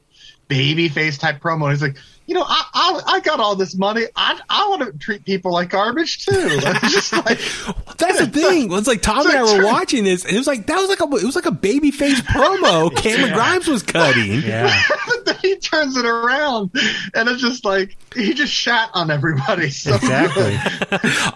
baby 0.48 0.88
face 0.88 1.18
type 1.18 1.40
promo. 1.40 1.64
And 1.64 1.72
he's 1.72 1.82
like. 1.82 1.96
You 2.26 2.32
know, 2.32 2.42
I, 2.42 2.64
I 2.72 3.02
I 3.07 3.20
got 3.20 3.38
all 3.38 3.55
this 3.55 3.76
money. 3.76 4.07
I 4.16 4.40
I 4.48 4.66
want 4.70 4.80
to 4.80 4.98
treat 4.98 5.26
people 5.26 5.52
like 5.52 5.68
garbage 5.68 6.24
too. 6.24 6.32
It's 6.62 6.90
just 6.94 7.12
like 7.12 7.38
That's 7.98 8.18
the 8.18 8.26
thing. 8.26 8.72
It's 8.72 8.88
like 8.88 9.02
Tom 9.02 9.26
and 9.26 9.36
I 9.36 9.42
were 9.42 9.62
watching 9.62 10.05
this, 10.05 10.24
and 10.24 10.32
it 10.32 10.38
was 10.38 10.46
like 10.46 10.66
that 10.68 10.76
was 10.76 10.88
like 10.88 11.00
a 11.00 11.05
it 11.16 11.24
was 11.24 11.36
like 11.36 11.44
a 11.44 11.52
baby 11.52 11.90
face 11.90 12.22
promo. 12.22 12.96
Cameron 12.96 13.34
Grimes 13.34 13.68
was 13.68 13.82
cutting. 13.82 14.40
Yeah. 14.40 14.74
But 15.07 15.26
then 15.26 15.36
he 15.42 15.57
turns 15.57 15.98
it 15.98 16.07
around, 16.07 16.70
and 17.12 17.28
it's 17.28 17.42
just 17.42 17.66
like 17.66 17.94
he 18.14 18.32
just 18.32 18.55
shat 18.55 18.88
on 18.94 19.11
everybody. 19.11 19.68
So 19.68 19.94
Exactly. 19.94 20.57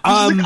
Um, 0.04 0.40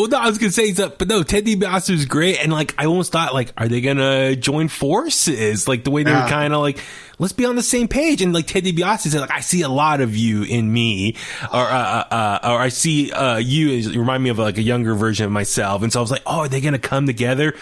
well, 0.00 0.08
no, 0.08 0.18
I 0.18 0.26
was 0.28 0.38
gonna 0.38 0.52
say, 0.52 0.72
so- 0.72 0.92
but 0.96 1.08
no, 1.08 1.22
Ted 1.22 1.44
DiBiase 1.44 1.90
was 1.90 2.04
great, 2.06 2.38
and 2.42 2.52
like 2.52 2.74
I 2.78 2.86
almost 2.86 3.12
thought, 3.12 3.34
like, 3.34 3.52
are 3.56 3.68
they 3.68 3.80
gonna 3.80 4.36
join 4.36 4.68
forces? 4.68 5.66
Like 5.68 5.84
the 5.84 5.90
way 5.90 6.02
they 6.02 6.12
were 6.12 6.18
Yeah. 6.18 6.28
kind 6.28 6.54
of 6.54 6.60
like, 6.60 6.78
let's 7.18 7.32
be 7.32 7.44
on 7.44 7.56
the 7.56 7.62
same 7.62 7.88
page. 7.88 8.22
And 8.22 8.32
like 8.32 8.46
Ted 8.46 8.64
DiBiase 8.64 9.08
said, 9.10 9.20
like, 9.20 9.30
I 9.32 9.40
see 9.40 9.62
a 9.62 9.68
lot 9.68 10.00
of 10.00 10.16
you 10.16 10.42
in 10.44 10.72
me, 10.72 11.16
or 11.52 11.60
uh, 11.60 12.04
uh, 12.10 12.14
uh, 12.14 12.38
or 12.52 12.60
I 12.60 12.68
see 12.68 13.10
uh, 13.12 13.36
you. 13.38 13.76
as- 13.78 13.86
You 13.86 14.00
remind 14.00 14.22
me 14.22 14.30
of 14.30 14.38
like 14.38 14.58
a 14.58 14.62
younger 14.62 14.94
version 14.94 15.26
of 15.26 15.32
myself, 15.32 15.82
and 15.82 15.92
so 15.92 16.00
I 16.00 16.02
was 16.02 16.10
like, 16.10 16.22
oh, 16.26 16.40
are 16.40 16.48
they 16.48 16.60
gonna 16.60 16.78
come 16.78 17.06
together? 17.06 17.54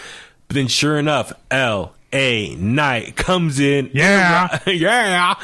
But 0.47 0.55
then, 0.55 0.67
sure 0.67 0.97
enough, 0.97 1.33
L. 1.51 1.93
A 2.13 2.55
Knight 2.55 3.17
comes 3.17 3.59
in, 3.59 3.89
Yeah. 3.93 4.59
yeah, 4.67 5.35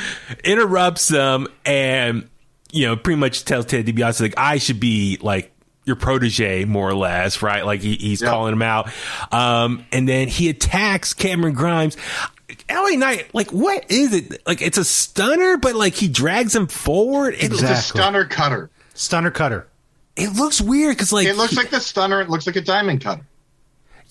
interrupts 0.43 1.07
them, 1.09 1.47
and 1.65 2.29
you 2.71 2.87
know, 2.87 2.95
pretty 2.95 3.19
much 3.19 3.45
tells 3.45 3.65
Ted 3.67 3.85
DiBiase 3.85 4.19
like 4.21 4.33
I 4.37 4.57
should 4.57 4.79
be 4.79 5.19
like 5.21 5.52
your 5.85 5.95
protege, 5.95 6.65
more 6.65 6.89
or 6.89 6.93
less, 6.95 7.41
right? 7.41 7.65
Like 7.65 7.81
he, 7.81 7.95
he's 7.95 8.21
Yeah. 8.21 8.29
calling 8.29 8.53
him 8.53 8.61
out, 8.61 8.89
um, 9.31 9.85
and 9.91 10.07
then 10.07 10.27
he 10.27 10.49
attacks 10.49 11.13
Cameron 11.13 11.53
Grimes. 11.53 11.97
LA 12.69 12.91
Knight, 12.97 13.33
like, 13.33 13.51
what 13.51 13.89
is 13.91 14.13
it? 14.13 14.45
Like, 14.45 14.61
it's 14.61 14.77
a 14.77 14.85
stunner, 14.85 15.57
but 15.57 15.75
like 15.75 15.93
he 15.95 16.07
drags 16.07 16.55
him 16.55 16.67
forward. 16.67 17.33
It, 17.33 17.51
it's 17.51 17.61
a 17.63 17.75
stunner 17.75 18.25
cutter. 18.25 18.69
Stunner 18.93 19.31
cutter. 19.31 19.67
it 20.15 20.33
looks 20.35 20.61
weird 20.61 20.95
because, 20.95 21.11
like, 21.11 21.25
It 21.27 21.35
looks 21.35 21.51
he- 21.51 21.57
like 21.57 21.71
the 21.71 21.79
stunner. 21.79 22.21
It 22.21 22.29
looks 22.29 22.45
like 22.45 22.55
a 22.55 22.61
diamond 22.61 23.01
cutter. 23.01 23.23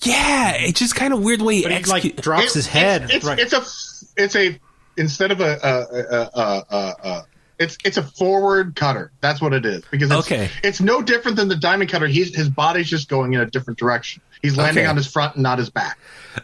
yeah, 0.01 0.53
it's 0.57 0.79
just 0.79 0.95
kind 0.95 1.13
of 1.13 1.21
weird 1.23 1.39
the 1.39 1.45
way 1.45 1.55
he 1.57 1.63
But 1.63 1.71
he 1.71 1.77
like 1.77 2.03
execute- 2.05 2.21
drops 2.21 2.47
It- 2.47 2.53
his 2.55 2.67
head. 2.67 3.09
It's, 3.09 3.23
right. 3.25 3.39
it's 3.39 3.53
a 3.53 3.63
it's 4.21 4.35
a 4.35 4.59
instead 4.97 5.31
of 5.31 5.39
a, 5.39 5.57
a, 5.63 6.15
a, 6.15 6.29
a, 6.35 6.65
a, 6.69 7.07
a 7.09 7.25
it's 7.63 7.77
it's 7.83 7.97
a 7.97 8.03
forward 8.03 8.75
cutter. 8.75 9.11
That's 9.21 9.41
what 9.41 9.53
it 9.53 9.65
is 9.65 9.83
because 9.89 10.11
it's, 10.11 10.19
Okay. 10.27 10.49
it's 10.63 10.79
no 10.81 11.01
different 11.01 11.37
than 11.37 11.47
the 11.47 11.55
diamond 11.55 11.89
cutter. 11.89 12.07
He's 12.07 12.35
his 12.35 12.49
body's 12.49 12.89
just 12.89 13.09
going 13.09 13.33
in 13.33 13.39
a 13.39 13.45
different 13.45 13.79
direction. 13.79 14.21
He's 14.41 14.57
landing 14.57 14.83
Okay. 14.83 14.89
on 14.89 14.97
his 14.97 15.07
front 15.07 15.35
and 15.35 15.43
not 15.43 15.57
his 15.57 15.69
back. 15.69 15.97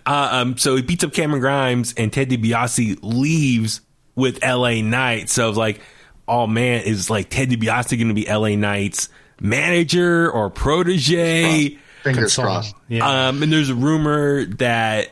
Uh, 0.05 0.29
um, 0.31 0.57
so 0.57 0.75
he 0.75 0.81
beats 0.81 1.03
up 1.03 1.13
Cameron 1.13 1.41
Grimes, 1.41 1.93
and 1.97 2.11
Ted 2.13 2.29
DiBiase 2.29 2.99
leaves 3.01 3.81
with 4.15 4.43
LA 4.43 4.81
Knight. 4.81 5.29
So 5.29 5.49
it's 5.49 5.57
like, 5.57 5.81
oh 6.27 6.47
man, 6.47 6.83
is 6.83 7.09
like 7.09 7.29
Ted 7.29 7.49
DiBiase 7.49 7.97
going 7.97 8.07
to 8.07 8.13
be 8.13 8.25
LA 8.31 8.55
Knight's 8.55 9.09
manager 9.41 10.31
or 10.31 10.49
protege? 10.49 11.77
Fingers 12.03 12.35
Console. 12.35 12.45
crossed. 12.45 12.75
Yeah. 12.87 13.27
Um, 13.27 13.43
and 13.43 13.51
there's 13.51 13.69
a 13.69 13.75
rumor 13.75 14.45
that 14.45 15.09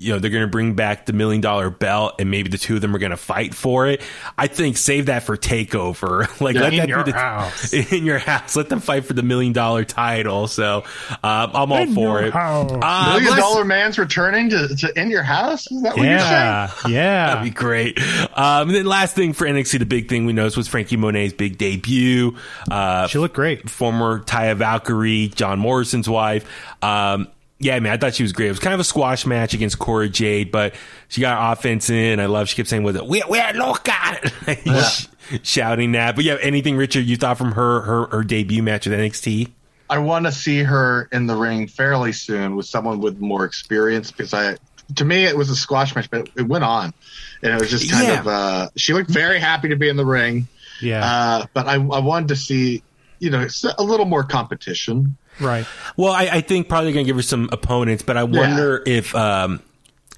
you 0.00 0.12
know 0.12 0.18
they're 0.18 0.30
going 0.30 0.42
to 0.44 0.48
bring 0.48 0.74
back 0.74 1.04
the 1.06 1.12
million 1.12 1.40
dollar 1.42 1.68
belt, 1.70 2.14
and 2.18 2.30
maybe 2.30 2.48
the 2.48 2.56
two 2.58 2.74
of 2.76 2.80
them 2.80 2.96
are 2.96 2.98
going 2.98 3.10
to 3.10 3.16
fight 3.18 3.54
for 3.54 3.86
it. 3.86 4.00
I 4.38 4.46
think 4.46 4.76
save 4.78 5.06
that 5.06 5.24
for 5.24 5.36
Takeover. 5.36 6.20
like 6.40 6.56
let 6.56 6.72
In 6.72 6.78
that 6.80 6.88
your 6.88 7.04
be 7.04 7.12
the, 7.12 7.18
house. 7.18 7.72
in 7.92 8.04
your 8.06 8.18
house. 8.18 8.56
Let 8.56 8.68
them 8.70 8.80
fight 8.80 9.04
for 9.04 9.12
the 9.12 9.22
million 9.22 9.52
dollar 9.52 9.84
title. 9.84 10.46
So 10.48 10.84
um, 11.22 11.50
I'm 11.54 11.70
all 11.72 11.78
In 11.82 11.94
for 11.94 12.22
it. 12.22 12.34
Uh, 12.34 12.64
Million 12.64 13.30
let's- 13.30 13.36
dollar 13.42 13.64
man's 13.64 13.98
returning 13.98 14.48
to, 14.50 14.68
to 14.74 14.98
in 15.00 15.10
your 15.10 15.22
house. 15.22 15.70
Is 15.70 15.82
that 15.82 15.96
what 15.96 16.04
yeah. 16.06 16.70
That'd 16.88 17.44
be 17.44 17.50
great. 17.50 17.98
Um, 18.00 18.68
and 18.68 18.74
then 18.74 18.86
last 18.86 19.14
thing 19.14 19.32
for 19.34 19.46
NXT, 19.46 19.78
the 19.80 19.84
big 19.86 20.08
thing 20.08 20.24
we 20.24 20.32
noticed 20.32 20.56
was 20.56 20.66
Frankie 20.68 20.96
Monet's 20.96 21.34
big 21.34 21.58
debut. 21.58 22.36
Uh, 22.70 23.06
She 23.06 23.18
looked 23.18 23.34
great. 23.34 23.68
former 23.68 24.20
Taya 24.20 24.56
Valkyrie, 24.56 25.28
John 25.28 25.58
Morrison's 25.58 26.08
wife. 26.08 26.44
Um, 26.82 27.28
yeah, 27.60 27.78
man, 27.78 27.92
I 27.92 27.96
thought 27.98 28.14
she 28.14 28.22
was 28.22 28.32
great. 28.32 28.46
It 28.46 28.52
was 28.52 28.58
kind 28.58 28.74
of 28.74 28.80
a 28.80 28.84
squash 28.84 29.26
match 29.26 29.52
against 29.54 29.78
Cora 29.78 30.08
Jade, 30.08 30.50
but 30.50 30.74
she 31.08 31.20
got 31.20 31.52
offense 31.52 31.90
in. 31.90 32.18
I 32.18 32.26
love 32.26 32.48
she 32.48 32.56
kept 32.56 32.68
saying 32.70 32.82
with 32.82 32.96
it, 32.96 33.06
we're, 33.06 33.22
we're 33.28 33.52
loca, 33.52 34.18
shouting 35.42 35.92
that. 35.92 36.16
But 36.16 36.24
yeah, 36.24 36.38
anything, 36.40 36.76
Richard, 36.76 37.02
you 37.06 37.16
thought 37.16 37.38
from 37.38 37.52
her, 37.52 37.80
her, 37.82 38.06
her 38.06 38.24
debut 38.24 38.62
match 38.62 38.86
with 38.86 38.98
NXT? 38.98 39.50
I 39.88 39.98
want 39.98 40.26
to 40.26 40.32
see 40.32 40.62
her 40.62 41.08
in 41.12 41.26
the 41.26 41.34
ring 41.36 41.66
fairly 41.66 42.12
soon 42.12 42.56
with 42.56 42.66
someone 42.66 43.00
with 43.00 43.20
more 43.20 43.44
experience 43.44 44.10
because 44.10 44.32
I, 44.32 44.56
to 44.96 45.04
me, 45.04 45.24
it 45.24 45.36
was 45.36 45.50
a 45.50 45.56
squash 45.56 45.94
match, 45.94 46.08
but 46.10 46.28
it 46.36 46.42
went 46.48 46.64
on, 46.64 46.94
and 47.42 47.52
it 47.52 47.60
was 47.60 47.70
just 47.70 47.90
kind 47.90 48.06
Yeah. 48.08 48.20
of. 48.20 48.26
Uh, 48.26 48.68
she 48.76 48.92
looked 48.94 49.10
very 49.10 49.38
happy 49.40 49.68
to 49.68 49.76
be 49.76 49.88
in 49.88 49.96
the 49.96 50.06
ring, 50.06 50.48
Yeah. 50.80 51.04
uh, 51.04 51.46
but 51.52 51.66
I, 51.66 51.74
I 51.74 51.98
wanted 52.00 52.28
to 52.28 52.36
see, 52.36 52.82
you 53.18 53.30
know, 53.30 53.46
a 53.78 53.82
little 53.82 54.06
more 54.06 54.22
competition. 54.24 55.16
Right. 55.40 55.66
Well, 55.96 56.12
I, 56.12 56.28
I 56.32 56.40
think 56.40 56.68
probably 56.68 56.92
going 56.92 57.04
to 57.04 57.08
give 57.08 57.16
her 57.16 57.22
some 57.22 57.48
opponents, 57.52 58.02
but 58.02 58.16
I 58.16 58.24
wonder 58.24 58.82
if 58.86 59.14
um, 59.14 59.60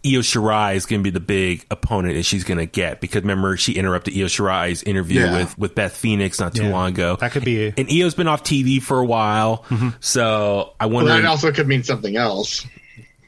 Io 0.04 0.20
Shirai 0.20 0.74
is 0.74 0.86
going 0.86 1.00
to 1.00 1.04
be 1.04 1.10
the 1.10 1.20
big 1.20 1.64
opponent 1.70 2.14
that 2.16 2.24
she's 2.24 2.44
going 2.44 2.58
to 2.58 2.66
get 2.66 3.00
because 3.00 3.22
remember 3.22 3.56
she 3.56 3.72
interrupted 3.74 4.14
Io 4.16 4.26
Shirai's 4.26 4.82
interview 4.82 5.20
Yeah. 5.20 5.38
with, 5.38 5.58
with 5.58 5.74
Beth 5.74 5.96
Phoenix 5.96 6.40
not 6.40 6.54
too 6.54 6.64
Yeah. 6.64 6.70
long 6.72 6.88
ago. 6.90 7.16
That 7.20 7.32
could 7.32 7.44
be- 7.44 7.72
And 7.76 7.88
Io's 7.90 8.14
been 8.14 8.28
off 8.28 8.42
TV 8.42 8.82
for 8.82 8.98
a 9.00 9.06
while, 9.06 9.64
so 10.00 10.74
I 10.80 10.86
Well, 10.86 11.04
wonder. 11.06 11.12
that 11.12 11.24
also 11.24 11.52
could 11.52 11.68
mean 11.68 11.82
something 11.84 12.16
else. 12.16 12.66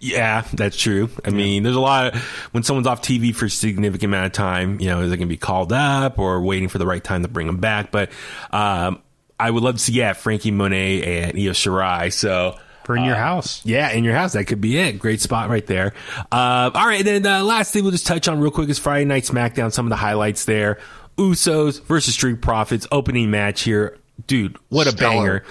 yeah, 0.00 0.44
that's 0.52 0.76
true. 0.76 1.08
I 1.24 1.30
mean, 1.30 1.62
there's 1.62 1.76
a 1.76 1.80
lot 1.80 2.14
of 2.14 2.22
when 2.52 2.62
someone's 2.62 2.86
off 2.86 3.00
TV 3.02 3.34
for 3.34 3.46
a 3.46 3.50
significant 3.50 4.10
amount 4.10 4.26
of 4.26 4.32
time. 4.32 4.78
You 4.80 4.88
know, 4.88 5.00
is 5.00 5.10
they 5.10 5.16
going 5.16 5.28
to 5.28 5.32
be 5.32 5.38
called 5.38 5.72
up 5.72 6.18
or 6.18 6.42
waiting 6.42 6.68
for 6.68 6.76
the 6.78 6.86
right 6.86 7.02
time 7.02 7.22
to 7.22 7.28
bring 7.28 7.46
them 7.46 7.56
back? 7.58 7.90
But 7.90 8.10
um, 8.50 9.00
I 9.46 9.50
would 9.50 9.62
love 9.62 9.74
to 9.76 9.80
see 9.80 9.92
yeah 9.92 10.12
Frankie 10.14 10.50
Monet 10.50 11.02
and 11.02 11.38
Io 11.38 11.50
Shirai. 11.52 12.12
So 12.12 12.58
for 12.84 12.96
in 12.96 13.04
your 13.04 13.16
house. 13.16 13.62
Yeah, 13.64 13.90
in 13.90 14.04
your 14.04 14.14
house. 14.14 14.32
That 14.34 14.44
could 14.44 14.60
be 14.60 14.76
it. 14.78 14.98
Great 14.98 15.20
spot 15.20 15.48
right 15.48 15.66
there. 15.66 15.94
Uh, 16.30 16.70
all 16.74 16.86
right. 16.86 16.98
And 17.00 17.06
then 17.06 17.22
the 17.22 17.42
last 17.42 17.72
thing 17.72 17.82
we'll 17.82 17.92
just 17.92 18.06
touch 18.06 18.28
on 18.28 18.40
real 18.40 18.50
quick 18.50 18.68
is 18.68 18.78
Friday 18.78 19.04
Night 19.06 19.22
SmackDown. 19.24 19.72
Some 19.72 19.86
of 19.86 19.90
the 19.90 19.96
highlights 19.96 20.44
there. 20.44 20.78
Usos 21.16 21.82
versus 21.84 22.14
Street 22.14 22.40
Profits 22.42 22.86
opening 22.92 23.30
match 23.30 23.62
here. 23.62 23.98
Dude, 24.26 24.56
what 24.68 24.86
a 24.86 24.90
Stellar. 24.90 25.12
banger. 25.40 25.44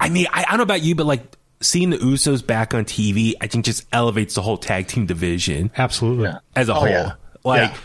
I 0.00 0.08
mean, 0.10 0.26
I, 0.32 0.42
I 0.42 0.50
don't 0.50 0.58
know 0.58 0.62
about 0.62 0.82
you, 0.82 0.94
but 0.94 1.06
like 1.06 1.22
seeing 1.60 1.90
the 1.90 1.98
Usos 1.98 2.46
back 2.46 2.72
on 2.74 2.84
TV, 2.84 3.34
I 3.40 3.46
think 3.46 3.64
just 3.64 3.86
elevates 3.92 4.34
the 4.34 4.42
whole 4.42 4.56
tag 4.58 4.86
team 4.88 5.06
division 5.06 5.70
Absolutely. 5.76 6.30
as 6.54 6.68
a 6.68 6.72
Oh, 6.72 6.80
whole. 6.80 6.88
yeah. 6.88 7.12
Like, 7.44 7.70
Yeah. 7.72 7.76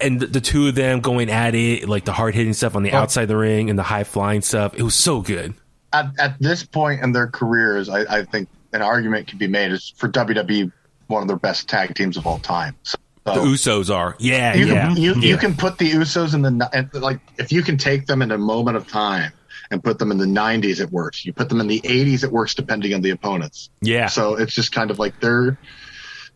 And 0.00 0.20
the, 0.20 0.26
the 0.26 0.40
two 0.40 0.68
of 0.68 0.74
them 0.74 1.00
going 1.00 1.30
at 1.30 1.54
it, 1.54 1.88
like 1.88 2.04
the 2.04 2.12
hard 2.12 2.34
hitting 2.34 2.52
stuff 2.52 2.76
on 2.76 2.82
the 2.82 2.92
Oh. 2.92 2.98
outside 2.98 3.22
of 3.22 3.28
the 3.28 3.36
ring 3.36 3.70
and 3.70 3.78
the 3.78 3.82
high 3.82 4.04
flying 4.04 4.42
stuff. 4.42 4.74
It 4.74 4.82
was 4.82 4.94
so 4.94 5.20
good. 5.20 5.54
At, 5.92 6.10
at 6.18 6.38
this 6.40 6.64
point 6.64 7.02
in 7.02 7.12
their 7.12 7.26
careers, 7.26 7.88
I, 7.88 8.18
I 8.18 8.24
think 8.24 8.48
an 8.72 8.82
argument 8.82 9.28
can 9.28 9.38
be 9.38 9.46
made 9.46 9.72
is 9.72 9.92
for 9.96 10.08
WWE 10.08 10.70
one 11.06 11.22
of 11.22 11.28
their 11.28 11.38
best 11.38 11.68
tag 11.68 11.94
teams 11.94 12.16
of 12.16 12.26
all 12.26 12.38
time. 12.38 12.74
So, 12.82 12.96
The 13.24 13.32
Usos 13.32 13.94
are. 13.94 14.16
Yeah, 14.18 14.54
you 14.54 14.66
yeah. 14.66 14.88
can 14.88 14.96
you, 14.96 15.14
yeah. 15.14 15.20
you 15.20 15.36
can 15.36 15.54
put 15.54 15.78
the 15.78 15.90
Usos 15.90 16.34
in 16.34 16.42
the 16.42 16.68
and, 16.72 16.92
like 16.94 17.20
if 17.38 17.52
you 17.52 17.62
can 17.62 17.78
take 17.78 18.06
them 18.06 18.22
in 18.22 18.30
a 18.32 18.38
moment 18.38 18.76
of 18.76 18.86
time 18.88 19.32
and 19.70 19.82
put 19.82 19.98
them 19.98 20.10
in 20.10 20.18
the 20.18 20.26
90s 20.26 20.80
it 20.80 20.90
works. 20.90 21.24
You 21.24 21.32
put 21.32 21.48
them 21.48 21.60
in 21.60 21.66
the 21.66 21.80
80s 21.80 22.22
it 22.22 22.30
works 22.30 22.54
depending 22.54 22.92
on 22.92 23.00
the 23.00 23.10
opponents. 23.10 23.70
Yeah. 23.80 24.06
So 24.06 24.34
it's 24.34 24.54
just 24.54 24.72
kind 24.72 24.90
of 24.90 24.98
like 24.98 25.18
they're 25.20 25.58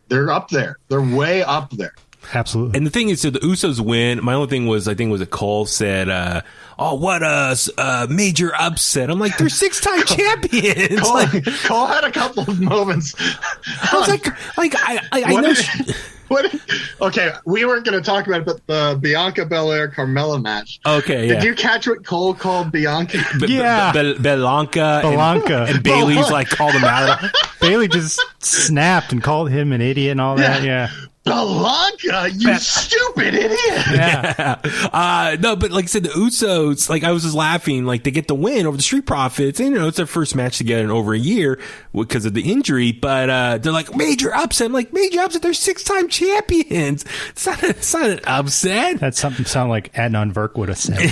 they're 0.07 0.31
up 0.31 0.49
there. 0.49 0.77
They're 0.89 1.01
way 1.01 1.43
up 1.43 1.69
there. 1.71 1.93
Absolutely. 2.33 2.77
And 2.77 2.85
the 2.85 2.91
thing 2.91 3.09
is, 3.09 3.21
so 3.21 3.29
the 3.29 3.39
Usos 3.39 3.79
win. 3.79 4.23
My 4.23 4.33
only 4.33 4.47
thing 4.47 4.67
was, 4.67 4.87
I 4.87 4.93
think, 4.93 5.11
was 5.11 5.19
that 5.19 5.31
Cole 5.31 5.65
said, 5.65 6.07
uh, 6.07 6.41
"Oh, 6.79 6.95
what 6.95 7.23
a 7.23 7.55
uh, 7.77 8.07
major 8.09 8.53
upset!" 8.57 9.09
I'm 9.09 9.19
like, 9.19 9.37
they're 9.37 9.49
six 9.49 9.81
time 9.81 10.03
champions. 10.05 11.01
Cole, 11.01 11.13
like, 11.13 11.45
Cole 11.63 11.87
had 11.87 12.03
a 12.03 12.11
couple 12.11 12.43
of 12.43 12.59
moments. 12.61 13.15
I 13.19 13.97
was 13.99 14.07
like, 14.07 14.25
like 14.57 14.73
I, 14.77 14.99
I, 15.11 15.23
I 15.23 15.41
know. 15.41 15.53
she- 15.53 15.93
what? 16.29 16.55
Okay, 17.01 17.31
we 17.45 17.65
weren't 17.65 17.85
going 17.85 18.01
to 18.01 18.05
talk 18.05 18.27
about 18.27 18.41
it, 18.41 18.45
but 18.45 18.65
the 18.67 18.97
Bianca 19.01 19.45
Belair 19.45 19.89
Carmella 19.91 20.41
match. 20.41 20.79
Okay, 20.85 21.27
Did 21.27 21.43
you 21.43 21.53
catch 21.53 21.87
what 21.87 22.05
Cole 22.05 22.33
called 22.33 22.71
Bianca? 22.71 23.17
B- 23.41 23.57
Yeah. 23.57 23.91
B- 23.91 24.13
B- 24.13 24.19
Belanca, 24.19 25.01
Belanca. 25.01 25.69
and, 25.69 25.83
Bayley's 25.83 26.31
like 26.31 26.47
called 26.47 26.73
him 26.73 26.85
out. 26.85 27.19
Bayley 27.59 27.89
just 27.89 28.21
snapped 28.39 29.11
and 29.11 29.21
called 29.21 29.49
him 29.49 29.73
an 29.73 29.81
idiot 29.81 30.11
and 30.11 30.21
all 30.21 30.35
that. 30.37 30.63
Yeah. 30.63 30.89
Belanca, 31.25 32.31
you 32.33 32.55
stupid 32.55 33.33
idiot! 33.35 33.59
Yeah. 33.91 34.59
uh, 34.93 35.37
no, 35.39 35.55
but 35.55 35.71
like 35.71 35.83
I 35.83 35.87
said, 35.87 36.03
the 36.03 36.09
Usos, 36.09 36.89
like 36.89 37.03
I 37.03 37.11
was 37.11 37.23
just 37.23 37.35
laughing, 37.35 37.85
like 37.85 38.03
they 38.03 38.11
get 38.11 38.27
the 38.27 38.35
win 38.35 38.65
over 38.65 38.75
the 38.75 38.83
Street 38.83 39.05
Profits, 39.05 39.59
and 39.59 39.69
you 39.69 39.79
know 39.79 39.87
it's 39.87 39.97
their 39.97 40.05
first 40.07 40.35
match 40.35 40.57
together 40.57 40.83
in 40.83 40.89
over 40.89 41.13
a 41.13 41.19
year 41.19 41.59
because 41.93 42.25
of 42.25 42.33
the 42.33 42.51
injury. 42.51 42.91
But 42.91 43.29
uh, 43.29 43.57
they're 43.59 43.71
like 43.71 43.95
major 43.95 44.33
upset. 44.33 44.67
I'm 44.67 44.73
like 44.73 44.93
major 44.93 45.19
upset. 45.21 45.41
They're 45.41 45.53
six 45.53 45.83
time 45.83 46.07
champions. 46.09 47.05
It's 47.31 47.45
not, 47.45 47.63
it's 47.63 47.93
not 47.93 48.09
an 48.09 48.19
upset. 48.25 48.99
That's 48.99 49.19
something 49.19 49.45
sound 49.45 49.69
like 49.69 49.93
Adnan 49.93 50.33
Virk 50.33 50.57
would 50.57 50.69
have 50.69 50.77
said. 50.77 51.11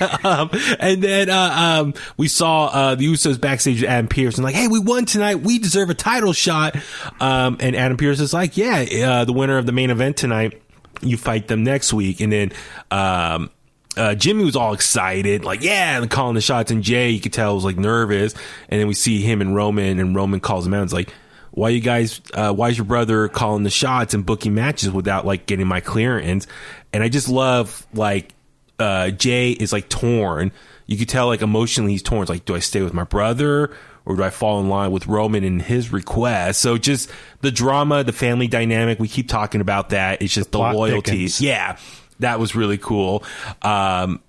um, 0.24 0.50
and 0.78 1.02
then 1.02 1.30
uh, 1.30 1.80
um, 1.82 1.94
we 2.16 2.28
saw 2.28 2.66
uh, 2.66 2.94
the 2.94 3.06
Usos 3.06 3.40
backstage 3.40 3.80
with 3.80 3.90
Adam 3.90 4.08
Pearce 4.08 4.36
and 4.36 4.44
like, 4.44 4.54
hey, 4.54 4.68
we 4.68 4.78
won 4.78 5.04
tonight. 5.04 5.36
We 5.36 5.58
deserve 5.58 5.90
a 5.90 5.94
title 5.94 6.32
shot. 6.32 6.76
Um, 7.20 7.56
and 7.60 7.74
Adam 7.76 7.96
Pearce 7.96 8.20
is 8.20 8.32
like, 8.32 8.56
yeah, 8.56 8.84
uh, 9.04 9.24
the 9.24 9.32
winner 9.32 9.58
of 9.58 9.66
the 9.66 9.72
main 9.72 9.90
event 9.90 10.16
tonight, 10.16 10.60
you 11.00 11.16
fight 11.16 11.48
them 11.48 11.64
next 11.64 11.92
week. 11.92 12.20
And 12.20 12.32
then 12.32 12.52
um, 12.90 13.50
uh, 13.96 14.14
Jimmy 14.14 14.44
was 14.44 14.56
all 14.56 14.72
excited, 14.72 15.44
like, 15.44 15.62
yeah, 15.62 16.00
and 16.00 16.10
calling 16.10 16.34
the 16.34 16.40
shots. 16.40 16.70
And 16.70 16.82
Jay, 16.82 17.10
you 17.10 17.20
could 17.20 17.32
tell, 17.32 17.54
was 17.54 17.64
like 17.64 17.78
nervous. 17.78 18.34
And 18.68 18.80
then 18.80 18.88
we 18.88 18.94
see 18.94 19.22
him 19.22 19.40
and 19.40 19.54
Roman, 19.54 19.98
and 19.98 20.14
Roman 20.14 20.40
calls 20.40 20.66
him 20.66 20.74
out. 20.74 20.84
It's 20.84 20.92
like, 20.92 21.12
why 21.50 21.70
you 21.70 21.80
guys, 21.80 22.20
uh, 22.34 22.52
why 22.52 22.68
is 22.68 22.78
your 22.78 22.84
brother 22.84 23.26
calling 23.28 23.64
the 23.64 23.70
shots 23.70 24.14
and 24.14 24.24
booking 24.24 24.54
matches 24.54 24.90
without 24.90 25.26
like 25.26 25.46
getting 25.46 25.66
my 25.66 25.80
clearance? 25.80 26.46
And 26.92 27.02
I 27.02 27.08
just 27.08 27.28
love 27.28 27.86
like, 27.92 28.32
uh, 28.78 29.10
Jay 29.10 29.50
is 29.52 29.72
like 29.72 29.88
torn. 29.88 30.52
You 30.86 30.96
could 30.96 31.08
tell 31.08 31.26
like 31.26 31.42
emotionally 31.42 31.92
he's 31.92 32.02
torn. 32.02 32.22
It's 32.22 32.30
like, 32.30 32.44
do 32.44 32.54
I 32.54 32.60
stay 32.60 32.82
with 32.82 32.94
my 32.94 33.04
brother 33.04 33.74
or 34.04 34.16
do 34.16 34.22
I 34.22 34.30
fall 34.30 34.60
in 34.60 34.68
line 34.68 34.90
with 34.90 35.06
Roman 35.06 35.44
and 35.44 35.60
his 35.60 35.92
request? 35.92 36.60
So 36.60 36.78
just 36.78 37.10
the 37.42 37.50
drama, 37.50 38.04
the 38.04 38.12
family 38.12 38.46
dynamic. 38.48 38.98
We 38.98 39.08
keep 39.08 39.28
talking 39.28 39.60
about 39.60 39.90
that. 39.90 40.22
It's 40.22 40.32
just 40.32 40.50
the, 40.52 40.58
plot 40.58 40.74
loyalty. 40.76 41.10
thickens. 41.10 41.40
Yeah. 41.40 41.76
That 42.20 42.40
was 42.40 42.54
really 42.56 42.78
cool. 42.78 43.22
Um, 43.62 44.20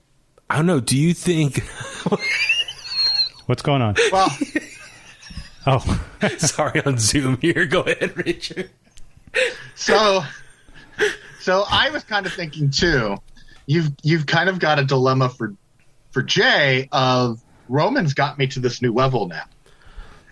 I 0.49 0.57
don't 0.57 0.65
know. 0.65 0.79
Do 0.79 0.97
you 0.97 1.13
think, 1.13 1.63
What's 3.45 3.61
going 3.61 3.81
on? 3.81 3.95
Well, 4.11 4.29
Oh, 5.67 6.01
sorry 6.37 6.81
on 6.85 6.97
Zoom 6.97 7.37
here. 7.41 7.65
Go 7.65 7.81
ahead, 7.81 8.15
Richard. 8.17 8.69
so 9.75 10.23
so 11.39 11.63
I 11.69 11.89
was 11.89 12.03
kind 12.03 12.25
of 12.25 12.33
thinking 12.33 12.69
too. 12.69 13.17
You've 13.69 13.91
you've 14.01 14.25
kind 14.25 14.49
of 14.49 14.57
got 14.57 14.79
a 14.79 14.83
dilemma 14.83 15.29
for 15.29 15.53
for 16.09 16.23
Jay 16.23 16.89
of 16.91 17.39
Roman's 17.67 18.15
got 18.15 18.39
me 18.39 18.47
to 18.47 18.59
this 18.59 18.81
new 18.81 18.91
level 18.91 19.27
now. 19.27 19.43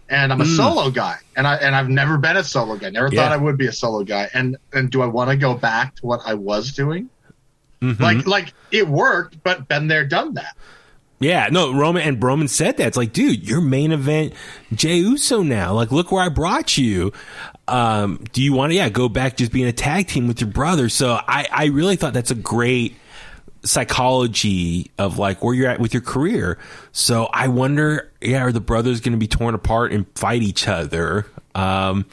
And 0.10 0.34
I'm 0.34 0.42
a 0.42 0.46
solo 0.46 0.90
guy, 0.90 1.18
and 1.36 1.46
I 1.46 1.58
and 1.58 1.76
I've 1.76 1.88
never 1.90 2.18
been 2.18 2.36
a 2.36 2.44
solo 2.44 2.78
guy. 2.78 2.90
Never 2.90 3.10
Yeah. 3.12 3.22
thought 3.22 3.32
I 3.34 3.38
would 3.38 3.56
be 3.58 3.68
a 3.68 3.72
solo 3.72 4.04
guy. 4.04 4.28
And 4.34 4.58
and 4.74 4.90
do 4.90 5.04
I 5.04 5.06
want 5.06 5.30
to 5.30 5.38
go 5.38 5.54
back 5.54 5.96
to 5.98 6.06
what 6.08 6.22
I 6.26 6.34
was 6.34 6.72
doing? 6.72 7.10
Like 7.80 8.26
like 8.26 8.54
it 8.72 8.88
worked, 8.88 9.44
but 9.44 9.68
been 9.68 9.88
there, 9.88 10.04
done 10.04 10.34
that. 10.34 10.56
Yeah, 11.20 11.50
no, 11.52 11.74
Roman 11.74 12.02
and 12.04 12.24
Roman 12.24 12.48
said 12.48 12.78
that. 12.78 12.88
It's 12.88 12.98
like, 12.98 13.14
dude, 13.14 13.48
you're 13.48 13.62
main 13.62 13.92
event 13.92 14.34
Jay 14.74 14.98
Uso 14.98 15.44
now. 15.44 15.74
Like, 15.74 15.92
look 15.92 16.12
where 16.12 16.24
I 16.24 16.30
brought 16.30 16.76
you. 16.78 17.12
Um, 17.68 18.24
do 18.34 18.42
you 18.42 18.54
want 18.54 18.72
to, 18.72 18.76
yeah, 18.76 18.90
go 18.90 19.10
back 19.10 19.36
just 19.36 19.52
being 19.52 19.68
a 19.68 19.72
tag 19.74 20.08
team 20.08 20.28
with 20.28 20.40
your 20.42 20.50
brother? 20.50 20.90
So 20.90 21.20
I, 21.28 21.48
I 21.52 21.66
really 21.66 21.96
thought 21.98 22.14
that's 22.14 22.32
a 22.32 22.36
great 22.36 22.96
psychology 23.68 24.92
of 24.98 25.18
like 25.20 25.44
where 25.44 25.54
you're 25.54 25.70
at 25.70 25.80
with 25.80 25.94
your 25.94 26.02
career. 26.02 26.58
So 26.92 27.26
I 27.34 27.48
wonder, 27.48 28.12
yeah, 28.22 28.44
are 28.44 28.52
the 28.52 28.62
brothers 28.62 29.02
going 29.02 29.14
to 29.14 29.18
be 29.20 29.28
torn 29.28 29.54
apart 29.56 29.92
and 29.92 30.06
fight 30.16 30.42
each 30.42 30.68
other? 30.68 31.26
Um, 31.56 32.06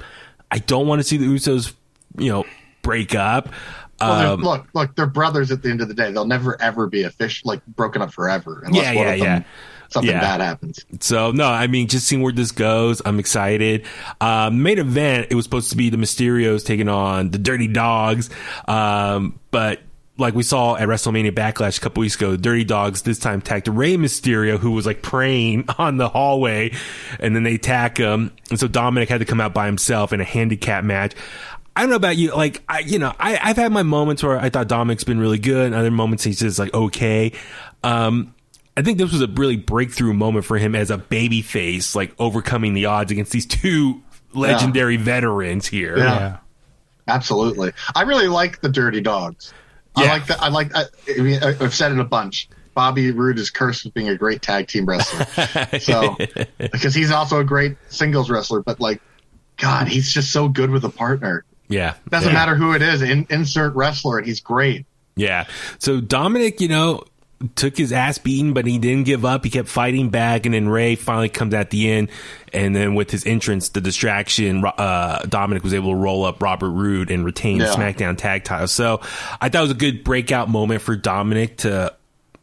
I 0.51 0.59
don't 0.59 0.87
want 0.87 1.01
to 1.01 1.05
see 1.05 1.17
the 1.17 1.27
Usos, 1.27 1.73
you 2.19 2.31
know, 2.31 2.45
break 2.83 3.15
up. 3.15 3.49
Well, 4.01 4.35
Um, 4.35 4.41
look, 4.41 4.67
look, 4.75 4.97
they're 4.97 5.07
brothers 5.07 5.51
at 5.51 5.63
the 5.63 5.71
end 5.71 5.81
of 5.81 5.89
the 5.89 5.95
day. 5.95 6.11
They'll 6.13 6.27
never 6.27 6.61
ever 6.61 6.87
be 6.89 7.05
official, 7.05 7.49
like 7.49 7.65
broken 7.67 8.03
up 8.03 8.13
forever, 8.13 8.63
unless 8.67 8.83
Yeah, 8.85 8.95
one 8.95 9.07
yeah, 9.07 9.13
of 9.13 9.19
them 9.21 9.27
yeah. 9.27 9.43
something 9.89 10.11
Yeah. 10.11 10.21
bad 10.21 10.41
happens. 10.41 10.85
So 11.01 11.31
no, 11.31 11.47
I 11.47 11.69
mean, 11.69 11.87
just 11.89 12.07
seeing 12.07 12.21
where 12.21 12.33
this 12.33 12.51
goes, 12.51 13.01
I'm 13.05 13.19
excited. 13.21 13.87
Um, 14.21 14.63
main 14.63 14.79
event, 14.79 15.29
it 15.31 15.37
was 15.37 15.45
supposed 15.45 15.71
to 15.71 15.77
be 15.77 15.91
the 15.91 15.97
Mysterios 15.97 16.65
taking 16.67 16.89
on 16.89 17.31
the 17.31 17.39
Dirty 17.39 17.69
Dogs, 17.69 18.31
um, 18.67 19.39
but 19.53 19.81
like 20.17 20.35
we 20.35 20.43
saw 20.43 20.77
at 20.77 20.89
WrestleMania 20.89 21.33
Backlash 21.33 21.79
a 21.79 21.81
couple 21.81 22.01
weeks 22.01 22.15
ago, 22.15 22.37
Dirty 22.37 22.65
Dogs 22.65 23.03
this 23.03 23.19
time 23.19 23.41
attacked 23.41 23.67
Rey 23.69 23.97
Mysterio, 23.97 24.59
who 24.59 24.71
was 24.71 24.87
like 24.87 25.03
praying 25.03 25.65
on 25.79 25.97
the 25.97 26.09
hallway, 26.09 26.73
and 27.19 27.35
then 27.35 27.43
they 27.43 27.55
attack 27.55 27.99
him, 27.99 28.33
and 28.51 28.59
so 28.59 28.69
Dominik 28.69 29.09
had 29.09 29.19
to 29.19 29.25
come 29.25 29.41
out 29.41 29.55
by 29.55 29.67
himself 29.67 30.13
in 30.13 30.21
a 30.21 30.25
handicap 30.25 30.85
match. 30.85 31.15
I 31.77 31.81
don't 31.81 31.91
know 31.91 31.97
about 31.97 32.17
you. 32.17 32.33
Like, 32.33 32.63
I, 32.69 32.81
you 32.81 33.01
know, 33.01 33.13
I, 33.19 33.37
I've 33.43 33.57
had 33.57 33.73
my 33.73 33.83
moments 33.83 34.23
where 34.23 34.39
I 34.39 34.49
thought 34.49 34.69
Dominik's 34.69 35.03
been 35.03 35.19
really 35.19 35.41
good, 35.41 35.67
and 35.67 35.75
other 35.75 35.91
moments 35.91 36.23
he's 36.23 36.39
just 36.39 36.59
like 36.59 36.73
okay. 36.73 37.33
Um, 37.83 38.35
I 38.77 38.83
think 38.83 38.99
this 38.99 39.13
was 39.13 39.23
a 39.23 39.29
really 39.29 39.57
breakthrough 39.57 40.15
moment 40.15 40.45
for 40.45 40.59
him 40.59 40.75
as 40.75 40.91
a 40.91 40.99
baby 40.99 41.43
face, 41.43 41.95
like 41.95 42.15
overcoming 42.19 42.75
the 42.75 42.87
odds 42.87 43.13
against 43.13 43.33
these 43.33 43.47
two 43.47 44.03
legendary 44.33 44.97
veterans 44.97 45.67
here. 45.67 45.97
Yeah. 45.99 46.05
yeah. 46.05 46.37
Absolutely. 47.07 47.73
I 47.95 48.03
really 48.03 48.29
like 48.29 48.63
the 48.63 48.69
Dirty 48.69 49.01
Dogs. 49.01 49.53
I 49.97 50.07
like 50.07 50.27
that. 50.27 50.43
I 50.43 50.49
like. 50.49 50.75
I, 50.75 50.85
I 51.09 51.21
mean, 51.21 51.43
I- 51.43 51.57
I've 51.61 51.75
said 51.75 51.93
it 51.93 51.99
a 51.99 52.05
bunch. 52.05 52.49
Bobby 52.75 53.13
Roode 53.13 53.39
is 53.39 53.51
cursed 53.51 53.85
with 53.85 53.95
being 53.95 54.09
a 54.09 54.17
great 54.17 54.43
tag 54.43 54.67
team 54.67 54.85
wrestler. 54.87 55.79
so 55.81 56.17
because 56.59 56.95
he's 56.95 57.11
also 57.11 57.39
a 57.39 57.45
great 57.45 57.77
singles 57.89 58.29
wrestler, 58.29 58.63
but 58.63 58.81
like, 58.81 59.01
God, 59.57 59.87
he's 59.87 60.13
just 60.13 60.33
so 60.33 60.49
good 60.49 60.71
with 60.71 60.85
a 60.85 60.89
partner. 60.89 61.45
Yeah. 61.69 61.95
Doesn't 62.09 62.31
yeah. 62.31 62.35
matter 62.35 62.57
who 62.57 62.75
it 62.75 62.83
is. 62.83 63.03
In, 63.03 63.27
insert 63.31 63.75
wrestler, 63.75 64.19
and 64.19 64.27
he's 64.27 64.41
great. 64.41 64.87
Yeah. 65.17 65.47
So 65.79 66.01
Dominik, 66.01 66.61
you 66.61 66.69
know, 66.69 67.05
took 67.49 67.77
his 67.77 67.93
ass 67.93 68.19
beaten, 68.19 68.53
but 68.53 68.67
he 68.67 68.79
didn't 68.79 69.05
give 69.05 69.25
up. 69.25 69.45
He 69.45 69.51
kept 69.51 69.69
fighting 69.69 70.11
back, 70.11 70.47
and 70.47 70.55
then 70.55 70.69
Rey 70.69 70.95
finally 70.97 71.29
comes 71.29 71.55
at 71.55 71.71
the 71.71 71.91
end, 71.91 72.11
and 72.53 72.75
then 72.75 72.95
with 72.95 73.11
his 73.11 73.27
entrance, 73.27 73.71
the 73.71 73.81
distraction, 73.81 74.65
uh, 74.65 75.21
Dominik 75.21 75.63
was 75.63 75.75
able 75.75 75.91
to 75.91 75.97
roll 75.97 76.25
up 76.25 76.43
Robert 76.43 76.71
Roode 76.71 77.11
and 77.11 77.25
retain 77.25 77.59
the 77.59 77.65
Yeah. 77.65 77.75
SmackDown 77.75 78.17
tag 78.17 78.45
title. 78.45 78.69
So 78.69 79.01
I 79.41 79.49
thought 79.49 79.59
it 79.59 79.63
was 79.63 79.71
a 79.71 79.75
good 79.75 80.05
breakout 80.05 80.49
moment 80.49 80.83
for 80.83 80.97
Dominik 80.97 81.59
to 81.59 81.95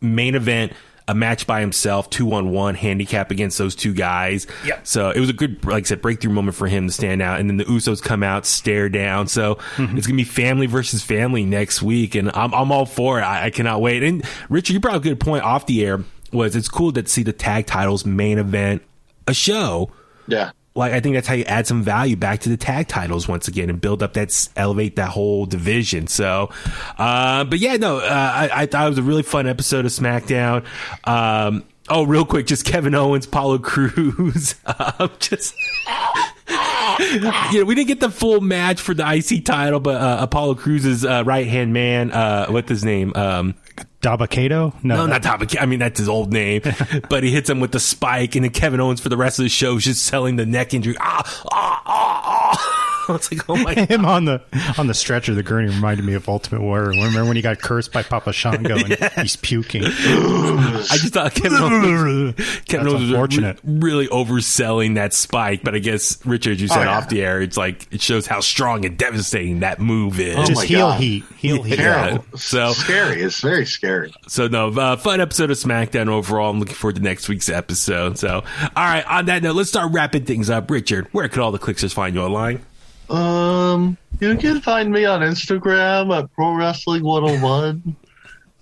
main 0.01 0.35
event 0.35 0.73
a 1.11 1.13
match 1.13 1.45
by 1.45 1.59
himself, 1.59 2.09
two 2.09 2.31
on 2.33 2.51
one 2.51 2.73
handicap 2.73 3.31
against 3.31 3.57
those 3.57 3.75
two 3.75 3.93
guys. 3.93 4.47
Yep. 4.65 4.87
So 4.87 5.09
it 5.09 5.19
was 5.19 5.29
a 5.29 5.33
good, 5.33 5.63
like 5.65 5.83
I 5.83 5.87
said, 5.87 6.01
breakthrough 6.01 6.31
moment 6.31 6.55
for 6.55 6.67
him 6.67 6.87
to 6.87 6.93
stand 6.93 7.21
out. 7.21 7.41
And 7.41 7.49
then 7.49 7.57
the 7.57 7.65
Usos 7.65 8.01
come 8.01 8.23
out, 8.23 8.45
stare 8.45 8.87
down. 8.87 9.27
So 9.27 9.55
mm-hmm. 9.75 9.97
it's 9.97 10.07
gonna 10.07 10.15
be 10.15 10.23
family 10.23 10.67
versus 10.67 11.03
family 11.03 11.43
next 11.43 11.81
week, 11.81 12.15
and 12.15 12.31
I'm 12.33 12.53
I'm 12.53 12.71
all 12.71 12.85
for 12.85 13.19
it. 13.19 13.23
I, 13.23 13.47
I 13.47 13.49
cannot 13.49 13.81
wait. 13.81 14.03
And 14.03 14.23
Richard, 14.49 14.71
you 14.71 14.79
brought 14.79 14.95
a 14.95 15.01
good 15.01 15.19
point 15.19 15.43
off 15.43 15.65
the 15.65 15.85
air. 15.85 16.03
Was 16.31 16.55
it's 16.55 16.69
cool 16.69 16.93
to 16.93 17.05
see 17.07 17.23
the 17.23 17.33
tag 17.33 17.65
titles 17.65 18.05
main 18.05 18.37
event 18.37 18.83
a 19.27 19.33
show. 19.33 19.91
Yeah. 20.27 20.51
Like 20.73 20.93
I 20.93 21.01
think 21.01 21.15
that's 21.15 21.27
how 21.27 21.33
you 21.33 21.43
add 21.45 21.67
some 21.67 21.83
value 21.83 22.15
back 22.15 22.39
to 22.41 22.49
the 22.49 22.55
tag 22.55 22.87
titles 22.87 23.27
once 23.27 23.47
again 23.47 23.69
and 23.69 23.81
build 23.81 24.01
up 24.01 24.13
that 24.13 24.49
elevate 24.55 24.95
that 24.95 25.09
whole 25.09 25.45
division. 25.45 26.07
So, 26.07 26.49
uh, 26.97 27.43
but 27.43 27.59
yeah, 27.59 27.75
no, 27.75 27.97
uh, 27.97 28.01
I, 28.09 28.49
I 28.53 28.65
thought 28.67 28.85
it 28.85 28.89
was 28.89 28.97
a 28.97 29.03
really 29.03 29.23
fun 29.23 29.47
episode 29.47 29.85
of 29.85 29.91
SmackDown. 29.91 30.65
Um, 31.05 31.65
oh, 31.89 32.03
real 32.03 32.25
quick, 32.25 32.47
just 32.47 32.65
Kevin 32.65 32.95
Owens, 32.95 33.25
Paulo 33.25 33.57
Crews, 33.59 34.55
um, 34.65 35.11
just. 35.19 35.55
yeah, 36.47 37.63
we 37.63 37.75
didn't 37.75 37.87
get 37.87 37.99
the 37.99 38.09
full 38.09 38.41
match 38.41 38.81
for 38.81 38.93
the 38.93 39.03
IC 39.03 39.45
title, 39.45 39.79
but 39.79 40.01
uh, 40.01 40.17
Apollo 40.21 40.55
Crews's 40.55 41.05
uh, 41.05 41.23
right 41.25 41.47
hand 41.47 41.73
man, 41.73 42.11
uh, 42.11 42.47
what's 42.47 42.69
his 42.69 42.83
name? 42.83 43.13
Um, 43.15 43.55
Dabba-Kato? 44.01 44.73
no, 44.83 44.95
no, 44.95 45.05
not 45.05 45.23
Top. 45.23 45.41
I 45.59 45.65
mean, 45.65 45.79
that's 45.79 45.99
his 45.99 46.09
old 46.09 46.33
name. 46.33 46.61
but 47.09 47.23
he 47.23 47.31
hits 47.31 47.49
him 47.49 47.59
with 47.59 47.71
the 47.71 47.79
spike, 47.79 48.35
and 48.35 48.43
then 48.43 48.51
Kevin 48.51 48.79
Owens 48.79 48.99
for 48.99 49.09
the 49.09 49.17
rest 49.17 49.39
of 49.39 49.43
the 49.43 49.49
show 49.49 49.77
is 49.77 49.85
just 49.85 50.03
selling 50.03 50.35
the 50.35 50.45
neck 50.45 50.73
injury. 50.73 50.95
Ah, 50.99 51.21
ah, 51.51 51.81
ah, 51.85 52.21
ah. 52.53 52.80
It's 53.15 53.31
like, 53.31 53.49
oh 53.49 53.55
my 53.55 53.75
god. 53.75 53.89
him 53.89 54.05
on 54.05 54.25
the 54.25 54.41
on 54.77 54.87
the 54.87 54.93
stretcher. 54.93 55.33
The 55.33 55.43
gurney 55.43 55.69
reminded 55.69 56.05
me 56.05 56.13
of 56.13 56.27
Ultimate 56.29 56.61
Warrior. 56.61 56.89
Remember 56.89 57.25
when 57.25 57.35
he 57.35 57.41
got 57.41 57.59
cursed 57.59 57.91
by 57.91 58.03
Papa 58.03 58.33
Shango 58.33 58.75
and 58.77 58.93
he's 59.21 59.35
puking? 59.35 59.83
I 59.85 60.83
just 60.97 61.13
thought 61.13 61.33
Kevin 61.35 61.57
Owens, 61.57 62.35
Kevin 62.67 62.87
Owens 62.87 63.11
was 63.11 63.37
re- 63.37 63.55
really 63.63 64.07
overselling 64.07 64.95
that 64.95 65.13
spike. 65.13 65.63
But 65.63 65.75
I 65.75 65.79
guess 65.79 66.23
Richard, 66.25 66.59
you 66.59 66.67
said 66.67 66.79
Oh, 66.79 66.83
yeah. 66.83 66.97
off 66.97 67.09
the 67.09 67.21
air, 67.23 67.41
it's 67.41 67.57
like 67.57 67.87
it 67.91 68.01
shows 68.01 68.25
how 68.27 68.39
strong 68.39 68.85
and 68.85 68.97
devastating 68.97 69.59
that 69.61 69.79
move 69.79 70.19
is. 70.19 70.35
Oh 70.37 70.45
Just 70.45 70.55
my 70.55 70.65
heel 70.65 70.79
God. 70.89 70.99
heat, 71.01 71.23
heel 71.37 71.63
heat. 71.63 71.79
Yeah. 71.79 72.19
So- 72.35 72.71
scary. 72.73 73.21
It's 73.21 73.41
very 73.41 73.65
scary. 73.65 74.13
So 74.27 74.47
no, 74.47 74.69
uh, 74.69 74.97
fun 74.97 75.21
episode 75.21 75.51
of 75.51 75.57
SmackDown 75.57 76.07
overall. 76.07 76.49
I'm 76.51 76.59
looking 76.59 76.75
forward 76.75 76.95
to 76.95 77.01
next 77.01 77.27
week's 77.29 77.49
episode. 77.49 78.17
So, 78.17 78.35
all 78.39 78.43
right. 78.75 79.05
On 79.05 79.25
that 79.25 79.43
note, 79.43 79.55
let's 79.55 79.69
start 79.69 79.91
wrapping 79.91 80.25
things 80.25 80.49
up. 80.49 80.69
Richard, 80.71 81.07
where 81.11 81.27
could 81.29 81.39
all 81.39 81.51
the 81.51 81.59
clickers 81.59 81.93
find 81.93 82.15
you 82.15 82.21
online? 82.21 82.65
Um, 83.11 83.97
you 84.19 84.35
can 84.37 84.61
find 84.61 84.91
me 84.91 85.05
on 85.05 85.21
Instagram 85.21 86.17
at 86.17 86.31
Pro 86.33 86.53
Wrestling 86.53 87.03
101. 87.03 87.95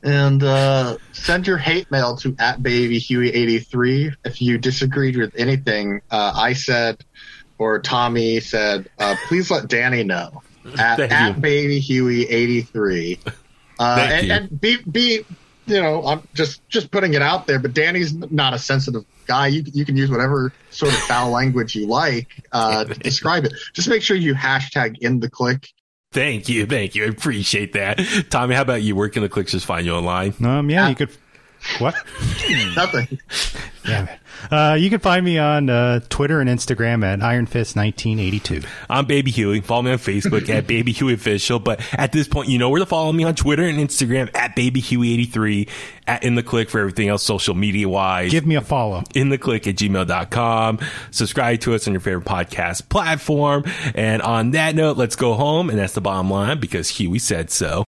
and 0.01 0.43
uh, 0.43 0.97
send 1.11 1.45
your 1.45 1.57
hate 1.57 1.91
mail 1.91 2.15
to 2.17 2.35
at 2.39 2.63
baby 2.63 2.99
Huey83 2.99 4.15
if 4.25 4.41
you 4.41 4.57
disagreed 4.57 5.17
with 5.17 5.35
anything 5.35 6.01
uh, 6.09 6.31
I 6.35 6.53
said 6.53 7.03
or 7.57 7.79
Tommy 7.79 8.39
said. 8.39 8.89
Uh, 8.97 9.15
please 9.27 9.51
let 9.51 9.67
Danny 9.67 10.03
know 10.03 10.41
at, 10.79 10.99
at 10.99 11.35
you. 11.35 11.41
baby 11.41 11.81
Huey83. 11.81 13.33
Uh, 13.77 14.07
and, 14.11 14.31
and 14.31 14.61
be 14.61 14.77
be 14.89 15.25
you 15.69 15.81
know 15.81 16.05
I'm 16.05 16.27
just 16.33 16.67
just 16.69 16.91
putting 16.91 17.13
it 17.13 17.21
out 17.21 17.47
there, 17.47 17.59
but 17.59 17.73
Danny's 17.73 18.13
not 18.13 18.53
a 18.53 18.59
sensitive 18.59 19.05
guy. 19.27 19.47
You 19.47 19.63
you 19.73 19.85
can 19.85 19.95
use 19.95 20.09
whatever 20.09 20.51
sort 20.71 20.93
of 20.93 20.99
foul 20.99 21.31
language 21.31 21.75
you 21.75 21.87
like 21.87 22.27
uh, 22.51 22.85
to 22.85 22.93
describe 22.95 23.45
it. 23.45 23.53
Just 23.73 23.87
make 23.87 24.01
sure 24.01 24.17
you 24.17 24.33
hashtag 24.35 24.97
in 24.99 25.19
the 25.19 25.29
click. 25.29 25.69
Thank 26.11 26.49
you, 26.49 26.65
thank 26.65 26.95
you. 26.95 27.05
I 27.05 27.07
appreciate 27.09 27.73
that. 27.73 27.99
Tommy, 28.29 28.55
how 28.55 28.63
about 28.63 28.81
you? 28.81 28.95
Where 28.95 29.09
can 29.09 29.21
the 29.21 29.29
clickers 29.29 29.63
find 29.63 29.85
you 29.85 29.93
online? 29.93 30.33
Um, 30.43 30.69
yeah, 30.69 30.89
you 30.89 30.95
could. 30.95 31.15
What? 31.79 31.95
Nothing. 32.75 33.19
Damn 33.85 34.07
it. 34.07 34.19
Uh, 34.51 34.77
you 34.79 34.89
can 34.89 34.99
find 34.99 35.25
me 35.25 35.37
on 35.37 35.69
uh, 35.69 35.99
Twitter 36.09 36.39
and 36.39 36.49
Instagram 36.49 37.03
at 37.03 37.19
IronFist1982. 37.19 38.65
I'm 38.89 39.05
Baby 39.05 39.31
Huey. 39.31 39.59
Follow 39.61 39.81
me 39.81 39.91
on 39.91 39.97
Facebook 39.97 40.47
at 40.49 40.65
Baby 40.67 40.91
Huey 40.93 41.13
Official. 41.13 41.59
But 41.59 41.81
at 41.93 42.11
this 42.11 42.27
point, 42.27 42.47
you 42.49 42.57
know 42.57 42.69
where 42.69 42.79
to 42.79 42.85
follow 42.85 43.11
me 43.11 43.23
on 43.25 43.35
Twitter 43.35 43.63
and 43.63 43.77
Instagram 43.77 44.33
at 44.35 44.55
Baby 44.55 44.81
Huey83 44.81 45.69
at 46.07 46.23
In 46.23 46.35
the 46.35 46.43
Click 46.43 46.69
for 46.69 46.79
everything 46.79 47.09
else 47.09 47.23
social 47.23 47.53
media 47.53 47.89
wise. 47.89 48.31
Give 48.31 48.45
me 48.45 48.55
a 48.55 48.61
follow. 48.61 49.03
in 49.13 49.29
the 49.29 49.37
click 49.37 49.67
at 49.67 49.75
gmail.com. 49.75 50.79
Subscribe 51.11 51.59
to 51.61 51.73
us 51.75 51.87
on 51.87 51.93
your 51.93 52.01
favorite 52.01 52.25
podcast 52.25 52.89
platform. 52.89 53.63
And 53.93 54.21
on 54.21 54.51
that 54.51 54.75
note, 54.75 54.97
let's 54.97 55.15
go 55.15 55.33
home. 55.33 55.69
And 55.69 55.77
that's 55.77 55.93
the 55.93 56.01
bottom 56.01 56.29
line 56.29 56.59
because 56.59 56.89
Huey 56.89 57.19
said 57.19 57.51
so. 57.51 57.85